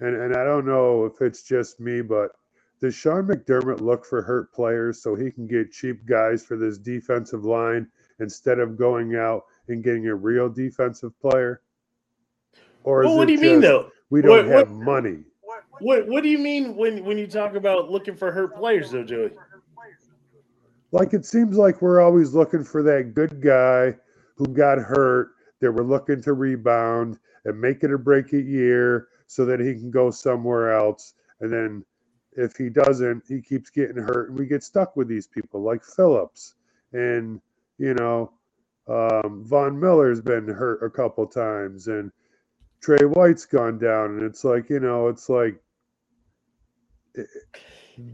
and, 0.00 0.16
and 0.16 0.36
I 0.36 0.44
don't 0.44 0.66
know 0.66 1.04
if 1.04 1.20
it's 1.20 1.42
just 1.42 1.78
me, 1.80 2.00
but 2.00 2.32
does 2.80 2.94
Sean 2.94 3.26
McDermott 3.26 3.80
look 3.80 4.04
for 4.04 4.22
hurt 4.22 4.52
players 4.52 5.02
so 5.02 5.14
he 5.14 5.30
can 5.30 5.46
get 5.46 5.72
cheap 5.72 6.06
guys 6.06 6.44
for 6.44 6.56
this 6.56 6.78
defensive 6.78 7.44
line 7.44 7.86
instead 8.20 8.58
of 8.58 8.78
going 8.78 9.16
out 9.16 9.44
and 9.68 9.84
getting 9.84 10.08
a 10.08 10.14
real 10.14 10.48
defensive 10.48 11.18
player? 11.20 11.60
Or 12.84 13.04
well, 13.04 13.18
what 13.18 13.26
do 13.26 13.34
you 13.34 13.40
mean 13.40 13.60
though? 13.60 13.90
We 14.08 14.22
don't 14.22 14.46
what, 14.48 14.56
have 14.56 14.70
what, 14.70 14.84
money. 14.84 15.18
What 15.80 16.08
What 16.08 16.22
do 16.22 16.30
you 16.30 16.38
mean 16.38 16.74
when 16.76 17.04
when 17.04 17.18
you 17.18 17.26
talk 17.26 17.54
about 17.54 17.90
looking 17.90 18.16
for 18.16 18.32
hurt 18.32 18.56
players 18.56 18.90
though, 18.90 19.04
Joey? 19.04 19.32
Like 20.92 21.12
it 21.12 21.26
seems 21.26 21.56
like 21.56 21.82
we're 21.82 22.00
always 22.00 22.34
looking 22.34 22.64
for 22.64 22.82
that 22.82 23.14
good 23.14 23.40
guy 23.40 23.94
who 24.36 24.46
got 24.46 24.78
hurt 24.78 25.32
that 25.60 25.70
we're 25.70 25.84
looking 25.84 26.22
to 26.22 26.32
rebound 26.32 27.18
and 27.44 27.60
make 27.60 27.84
it 27.84 27.92
a 27.92 27.98
break 27.98 28.32
it 28.32 28.46
year 28.46 29.08
so 29.30 29.44
that 29.44 29.60
he 29.60 29.74
can 29.74 29.92
go 29.92 30.10
somewhere 30.10 30.72
else. 30.72 31.14
And 31.40 31.52
then 31.52 31.84
if 32.32 32.56
he 32.56 32.68
doesn't, 32.68 33.22
he 33.28 33.40
keeps 33.40 33.70
getting 33.70 33.96
hurt, 33.96 34.30
and 34.30 34.36
we 34.36 34.44
get 34.44 34.64
stuck 34.64 34.96
with 34.96 35.06
these 35.06 35.28
people 35.28 35.62
like 35.62 35.84
Phillips 35.84 36.56
and 36.92 37.40
you 37.78 37.94
know 37.94 38.32
um, 38.88 39.44
Von 39.44 39.78
Miller's 39.78 40.20
been 40.20 40.48
hurt 40.48 40.82
a 40.82 40.90
couple 40.90 41.24
times, 41.28 41.86
and 41.86 42.10
Trey 42.82 43.04
White's 43.04 43.46
gone 43.46 43.78
down, 43.78 44.16
and 44.16 44.22
it's 44.22 44.42
like 44.42 44.68
you 44.68 44.80
know, 44.80 45.06
it's 45.06 45.28
like. 45.28 45.54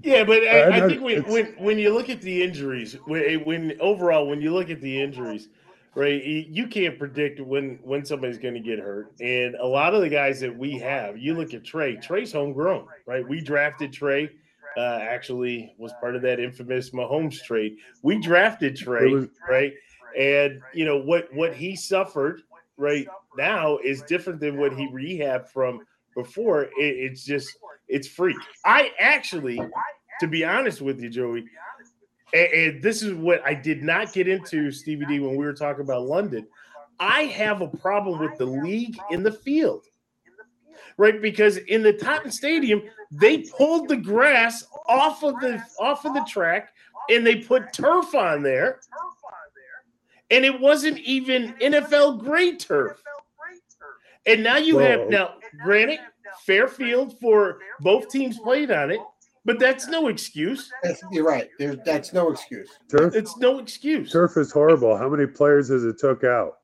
Yeah, 0.02 0.24
but 0.24 0.42
I, 0.42 0.84
I 0.84 0.88
think 0.88 1.00
when, 1.00 1.22
when 1.22 1.46
when 1.58 1.78
you 1.78 1.94
look 1.94 2.10
at 2.10 2.20
the 2.20 2.42
injuries, 2.42 2.94
when, 3.06 3.42
when 3.44 3.76
overall 3.80 4.26
when 4.26 4.42
you 4.42 4.52
look 4.52 4.68
at 4.68 4.82
the 4.82 5.00
injuries, 5.00 5.48
right? 5.96 6.22
You 6.22 6.68
can't 6.68 6.98
predict 6.98 7.40
when 7.40 7.78
when 7.82 8.04
somebody's 8.04 8.38
going 8.38 8.54
to 8.54 8.60
get 8.60 8.78
hurt, 8.78 9.12
and 9.20 9.54
a 9.56 9.66
lot 9.66 9.94
of 9.94 10.02
the 10.02 10.08
guys 10.08 10.38
that 10.40 10.56
we 10.56 10.78
have, 10.78 11.18
you 11.18 11.34
look 11.34 11.54
at 11.54 11.64
Trey. 11.64 11.96
Trey's 11.96 12.32
homegrown, 12.32 12.86
right? 13.06 13.26
We 13.26 13.40
drafted 13.40 13.92
Trey. 13.92 14.30
Uh, 14.76 14.98
actually, 15.00 15.74
was 15.78 15.92
part 16.00 16.14
of 16.14 16.22
that 16.22 16.38
infamous 16.38 16.90
Mahomes 16.90 17.42
trade. 17.42 17.78
We 18.02 18.20
drafted 18.20 18.76
Trey, 18.76 19.10
was, 19.10 19.28
right? 19.48 19.72
And 20.16 20.60
you 20.74 20.84
know 20.84 20.98
what 20.98 21.32
what 21.32 21.54
he 21.54 21.74
suffered 21.74 22.42
right 22.76 23.08
now 23.38 23.78
is 23.78 24.02
different 24.02 24.38
than 24.38 24.58
what 24.58 24.74
he 24.74 24.86
rehabbed 24.88 25.48
from 25.48 25.80
before. 26.14 26.64
It, 26.64 26.72
it's 26.78 27.24
just 27.24 27.56
it's 27.88 28.06
freak. 28.06 28.36
I 28.66 28.92
actually, 29.00 29.58
to 30.20 30.26
be 30.26 30.44
honest 30.44 30.82
with 30.82 31.00
you, 31.00 31.08
Joey, 31.08 31.46
and, 32.32 32.52
and 32.52 32.82
this 32.82 33.02
is 33.02 33.14
what 33.14 33.42
I 33.44 33.54
did 33.54 33.82
not 33.82 34.12
get 34.12 34.28
into, 34.28 34.70
Stevie 34.70 35.06
D, 35.06 35.20
when 35.20 35.36
we 35.36 35.44
were 35.44 35.52
talking 35.52 35.82
about 35.82 36.06
London. 36.06 36.46
I 36.98 37.24
have 37.24 37.60
a 37.60 37.68
problem 37.68 38.18
with 38.18 38.38
the 38.38 38.46
league 38.46 38.98
in 39.10 39.22
the 39.22 39.32
field, 39.32 39.86
right? 40.96 41.20
Because 41.20 41.58
in 41.58 41.82
the 41.82 41.92
Tottenham 41.92 42.30
Stadium, 42.30 42.82
they 43.10 43.38
pulled 43.38 43.88
the 43.88 43.96
grass 43.96 44.64
off 44.86 45.22
of 45.22 45.38
the 45.40 45.62
off 45.78 46.04
of 46.04 46.14
the 46.14 46.24
track 46.28 46.72
and 47.10 47.26
they 47.26 47.36
put 47.36 47.72
turf 47.72 48.14
on 48.14 48.42
there, 48.42 48.80
and 50.30 50.44
it 50.44 50.58
wasn't 50.58 50.98
even 50.98 51.54
NFL 51.54 52.18
grade 52.20 52.58
turf. 52.58 53.02
And 54.26 54.42
now 54.42 54.56
you 54.56 54.78
have 54.78 55.08
now, 55.08 55.34
granted, 55.62 56.00
fair 56.44 56.66
field 56.66 57.18
for 57.20 57.58
both 57.80 58.08
teams 58.08 58.38
played 58.40 58.70
on 58.70 58.90
it, 58.90 59.00
but 59.46 59.60
that's 59.60 59.86
no 59.86 60.08
excuse. 60.08 60.70
That's, 60.82 61.02
you're 61.12 61.24
right. 61.24 61.48
There's, 61.58 61.76
that's 61.84 62.12
no 62.12 62.30
excuse. 62.30 62.68
Turf, 62.90 63.14
it's 63.14 63.36
no 63.38 63.60
excuse. 63.60 64.12
Turf 64.12 64.36
is 64.36 64.50
horrible. 64.50 64.96
How 64.96 65.08
many 65.08 65.26
players 65.26 65.68
has 65.68 65.84
it 65.84 65.98
took 65.98 66.24
out? 66.24 66.58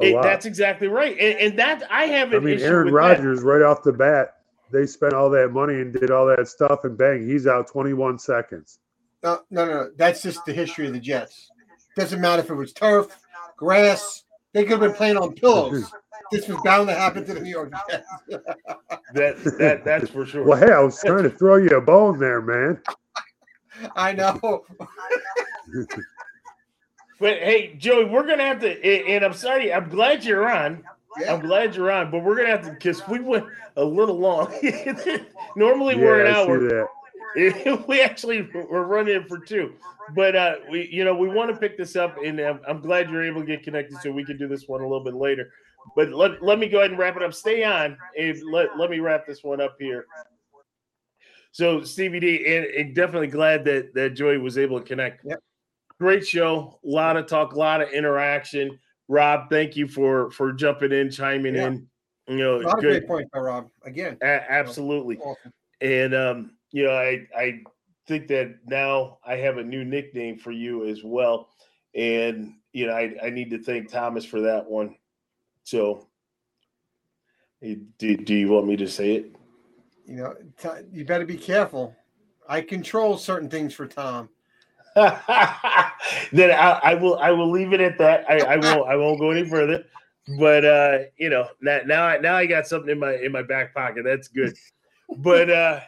It, 0.00 0.20
that's 0.22 0.46
exactly 0.46 0.88
right. 0.88 1.16
And, 1.18 1.38
and 1.38 1.58
that 1.58 1.82
I 1.90 2.04
have 2.04 2.32
an 2.32 2.38
I 2.38 2.40
mean, 2.40 2.60
Aaron 2.60 2.92
Rodgers, 2.92 3.42
right 3.42 3.62
off 3.62 3.82
the 3.82 3.92
bat, 3.92 4.34
they 4.72 4.86
spent 4.86 5.12
all 5.12 5.30
that 5.30 5.52
money 5.52 5.74
and 5.74 5.92
did 5.92 6.10
all 6.10 6.26
that 6.26 6.48
stuff, 6.48 6.84
and 6.84 6.96
bang, 6.98 7.26
he's 7.26 7.46
out 7.46 7.68
21 7.68 8.18
seconds. 8.18 8.78
No, 9.22 9.40
no, 9.50 9.66
no. 9.66 9.90
That's 9.96 10.22
just 10.22 10.44
the 10.44 10.52
history 10.52 10.86
of 10.86 10.94
the 10.94 11.00
Jets. 11.00 11.50
Doesn't 11.96 12.20
matter 12.20 12.42
if 12.42 12.50
it 12.50 12.54
was 12.54 12.72
turf, 12.72 13.08
grass. 13.56 14.24
They 14.52 14.62
could 14.62 14.72
have 14.72 14.80
been 14.80 14.94
playing 14.94 15.18
on 15.18 15.34
pillows. 15.34 15.90
This 16.30 16.48
was 16.48 16.58
bound 16.64 16.88
to 16.88 16.94
happen 16.94 17.24
to 17.24 17.34
the 17.34 17.40
New 17.40 17.50
York 17.50 17.72
Jets. 17.88 18.08
that 19.14 19.36
that 19.58 19.84
that's 19.84 20.10
for 20.10 20.26
sure. 20.26 20.44
Well, 20.44 20.58
hey, 20.58 20.72
I 20.72 20.80
was 20.80 21.00
trying 21.00 21.24
to 21.24 21.30
throw 21.30 21.56
you 21.56 21.76
a 21.76 21.80
bone 21.80 22.18
there, 22.18 22.40
man. 22.40 22.80
I 23.96 24.12
know. 24.12 24.38
but 27.20 27.38
hey, 27.38 27.74
Joey, 27.78 28.06
we're 28.06 28.26
gonna 28.26 28.44
have 28.44 28.60
to. 28.60 29.06
And 29.06 29.24
I'm 29.24 29.34
sorry. 29.34 29.72
I'm 29.72 29.88
glad 29.88 30.24
you're 30.24 30.48
on. 30.48 30.82
Yeah. 31.20 31.34
I'm 31.34 31.40
glad 31.40 31.74
you're 31.74 31.90
on, 31.90 32.10
but 32.10 32.22
we're 32.22 32.36
gonna 32.36 32.50
have 32.50 32.64
to 32.64 32.70
because 32.70 33.06
we 33.08 33.20
went 33.20 33.46
a 33.76 33.84
little 33.84 34.18
long. 34.18 34.52
Normally 35.56 35.94
yeah, 35.94 36.00
we're 36.00 36.24
an 36.24 36.34
hour. 36.34 36.88
we 37.86 38.00
actually 38.00 38.48
we're 38.52 38.84
running 38.84 39.24
for 39.24 39.38
two, 39.38 39.74
but 40.14 40.36
uh, 40.36 40.56
we 40.70 40.88
you 40.90 41.04
know 41.04 41.14
we 41.14 41.28
want 41.28 41.50
to 41.50 41.56
pick 41.56 41.76
this 41.78 41.96
up, 41.96 42.16
and 42.22 42.40
I'm, 42.40 42.60
I'm 42.68 42.80
glad 42.80 43.10
you're 43.10 43.24
able 43.24 43.40
to 43.40 43.46
get 43.46 43.62
connected 43.62 43.98
so 44.02 44.10
we 44.10 44.24
can 44.24 44.36
do 44.36 44.48
this 44.48 44.66
one 44.66 44.80
a 44.80 44.84
little 44.84 45.04
bit 45.04 45.14
later. 45.14 45.50
But 45.94 46.10
let, 46.10 46.42
let 46.42 46.58
me 46.58 46.68
go 46.68 46.78
ahead 46.78 46.90
and 46.90 46.98
wrap 46.98 47.16
it 47.16 47.22
up. 47.22 47.32
Stay 47.32 47.64
on 47.64 47.96
and 48.18 48.42
let, 48.50 48.78
let 48.78 48.90
me 48.90 49.00
wrap 49.00 49.26
this 49.26 49.44
one 49.44 49.60
up 49.60 49.76
here. 49.78 50.06
So 51.52 51.82
Stevie 51.82 52.20
D, 52.20 52.54
and, 52.54 52.66
and 52.66 52.94
definitely 52.94 53.28
glad 53.28 53.64
that 53.64 53.94
that 53.94 54.10
Joey 54.10 54.36
was 54.36 54.58
able 54.58 54.78
to 54.78 54.84
connect. 54.84 55.24
Yep. 55.24 55.38
Great 55.98 56.26
show, 56.26 56.78
a 56.84 56.86
lot 56.86 57.16
of 57.16 57.26
talk, 57.26 57.54
a 57.54 57.58
lot 57.58 57.80
of 57.80 57.88
interaction. 57.88 58.78
Rob, 59.08 59.48
thank 59.48 59.74
you 59.74 59.88
for 59.88 60.30
for 60.32 60.52
jumping 60.52 60.92
in, 60.92 61.10
chiming 61.10 61.54
yeah. 61.54 61.68
in. 61.68 61.86
You 62.28 62.36
know, 62.36 62.60
a 62.60 62.62
lot 62.62 62.80
good. 62.80 62.96
of 62.96 63.00
great 63.00 63.08
points 63.08 63.30
Rob. 63.34 63.70
Again, 63.84 64.18
a- 64.20 64.52
absolutely. 64.52 65.16
Awesome. 65.16 65.52
And 65.80 66.14
um, 66.14 66.50
you 66.72 66.84
know, 66.84 66.92
I 66.92 67.26
I 67.34 67.60
think 68.06 68.28
that 68.28 68.56
now 68.66 69.18
I 69.24 69.36
have 69.36 69.56
a 69.56 69.64
new 69.64 69.84
nickname 69.84 70.38
for 70.38 70.50
you 70.50 70.86
as 70.86 71.02
well, 71.02 71.48
and 71.94 72.52
you 72.74 72.86
know, 72.86 72.92
I 72.92 73.14
I 73.22 73.30
need 73.30 73.48
to 73.50 73.62
thank 73.62 73.90
Thomas 73.90 74.26
for 74.26 74.40
that 74.42 74.68
one. 74.68 74.96
So, 75.66 76.06
do, 77.60 78.16
do 78.16 78.34
you 78.34 78.48
want 78.50 78.68
me 78.68 78.76
to 78.76 78.86
say 78.86 79.16
it? 79.16 79.34
You 80.06 80.14
know, 80.14 80.34
t- 80.62 80.86
you 80.92 81.04
better 81.04 81.26
be 81.26 81.36
careful. 81.36 81.92
I 82.48 82.60
control 82.60 83.18
certain 83.18 83.50
things 83.50 83.74
for 83.74 83.88
Tom. 83.88 84.28
then 84.94 86.52
I, 86.52 86.80
I, 86.84 86.94
will 86.94 87.18
I 87.18 87.32
will 87.32 87.50
leave 87.50 87.72
it 87.72 87.80
at 87.80 87.98
that. 87.98 88.30
I, 88.30 88.54
I 88.54 88.56
won't 88.58 88.88
I 88.88 88.94
won't 88.94 89.18
go 89.18 89.32
any 89.32 89.44
further. 89.44 89.84
But 90.38 90.64
uh, 90.64 90.98
you 91.16 91.30
know, 91.30 91.48
now 91.60 91.80
now 91.84 92.04
I, 92.04 92.18
now 92.18 92.36
I 92.36 92.46
got 92.46 92.68
something 92.68 92.90
in 92.90 93.00
my 93.00 93.14
in 93.14 93.32
my 93.32 93.42
back 93.42 93.74
pocket. 93.74 94.04
That's 94.04 94.28
good. 94.28 94.56
But 95.18 95.50
uh, 95.50 95.80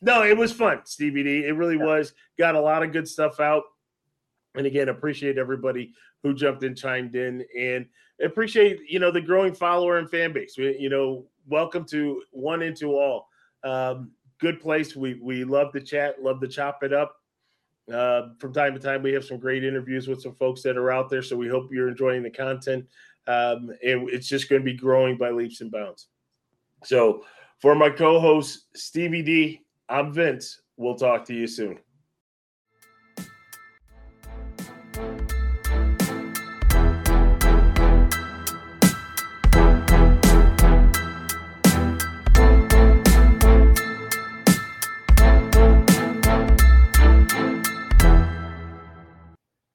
no, 0.00 0.22
it 0.22 0.36
was 0.36 0.50
fun, 0.50 0.80
Stevie 0.84 1.24
D. 1.24 1.44
It 1.44 1.52
really 1.52 1.76
was. 1.76 2.14
Got 2.38 2.54
a 2.54 2.60
lot 2.60 2.82
of 2.82 2.90
good 2.90 3.06
stuff 3.06 3.38
out. 3.38 3.64
And 4.54 4.66
again, 4.66 4.88
appreciate 4.88 5.36
everybody 5.36 5.92
who 6.22 6.32
jumped 6.32 6.64
in, 6.64 6.74
chimed 6.74 7.14
in, 7.14 7.44
and 7.54 7.86
appreciate 8.20 8.80
you 8.88 8.98
know 8.98 9.10
the 9.10 9.20
growing 9.20 9.54
follower 9.54 9.98
and 9.98 10.10
fan 10.10 10.32
base. 10.32 10.56
We, 10.56 10.76
you 10.78 10.88
know, 10.88 11.26
welcome 11.46 11.84
to 11.86 12.22
one 12.30 12.62
into 12.62 12.94
all. 12.94 13.28
Um, 13.64 14.10
good 14.38 14.60
place. 14.60 14.96
We 14.96 15.14
we 15.14 15.44
love 15.44 15.72
to 15.72 15.80
chat, 15.80 16.22
love 16.22 16.40
to 16.40 16.48
chop 16.48 16.82
it 16.82 16.92
up. 16.92 17.16
Uh, 17.92 18.30
from 18.38 18.52
time 18.52 18.74
to 18.74 18.80
time, 18.80 19.02
we 19.02 19.12
have 19.12 19.24
some 19.24 19.38
great 19.38 19.64
interviews 19.64 20.08
with 20.08 20.20
some 20.20 20.34
folks 20.34 20.62
that 20.62 20.76
are 20.76 20.90
out 20.90 21.08
there. 21.08 21.22
So 21.22 21.36
we 21.36 21.48
hope 21.48 21.70
you're 21.70 21.88
enjoying 21.88 22.22
the 22.22 22.30
content. 22.30 22.84
Um, 23.28 23.70
and 23.84 24.08
it's 24.10 24.28
just 24.28 24.48
going 24.48 24.60
to 24.60 24.64
be 24.64 24.76
growing 24.76 25.16
by 25.16 25.30
leaps 25.30 25.60
and 25.60 25.70
bounds. 25.70 26.08
So 26.84 27.24
for 27.60 27.74
my 27.74 27.90
co-host 27.90 28.66
Stevie 28.74 29.22
D, 29.22 29.62
I'm 29.88 30.12
Vince. 30.12 30.62
We'll 30.76 30.96
talk 30.96 31.24
to 31.26 31.34
you 31.34 31.46
soon. 31.46 31.78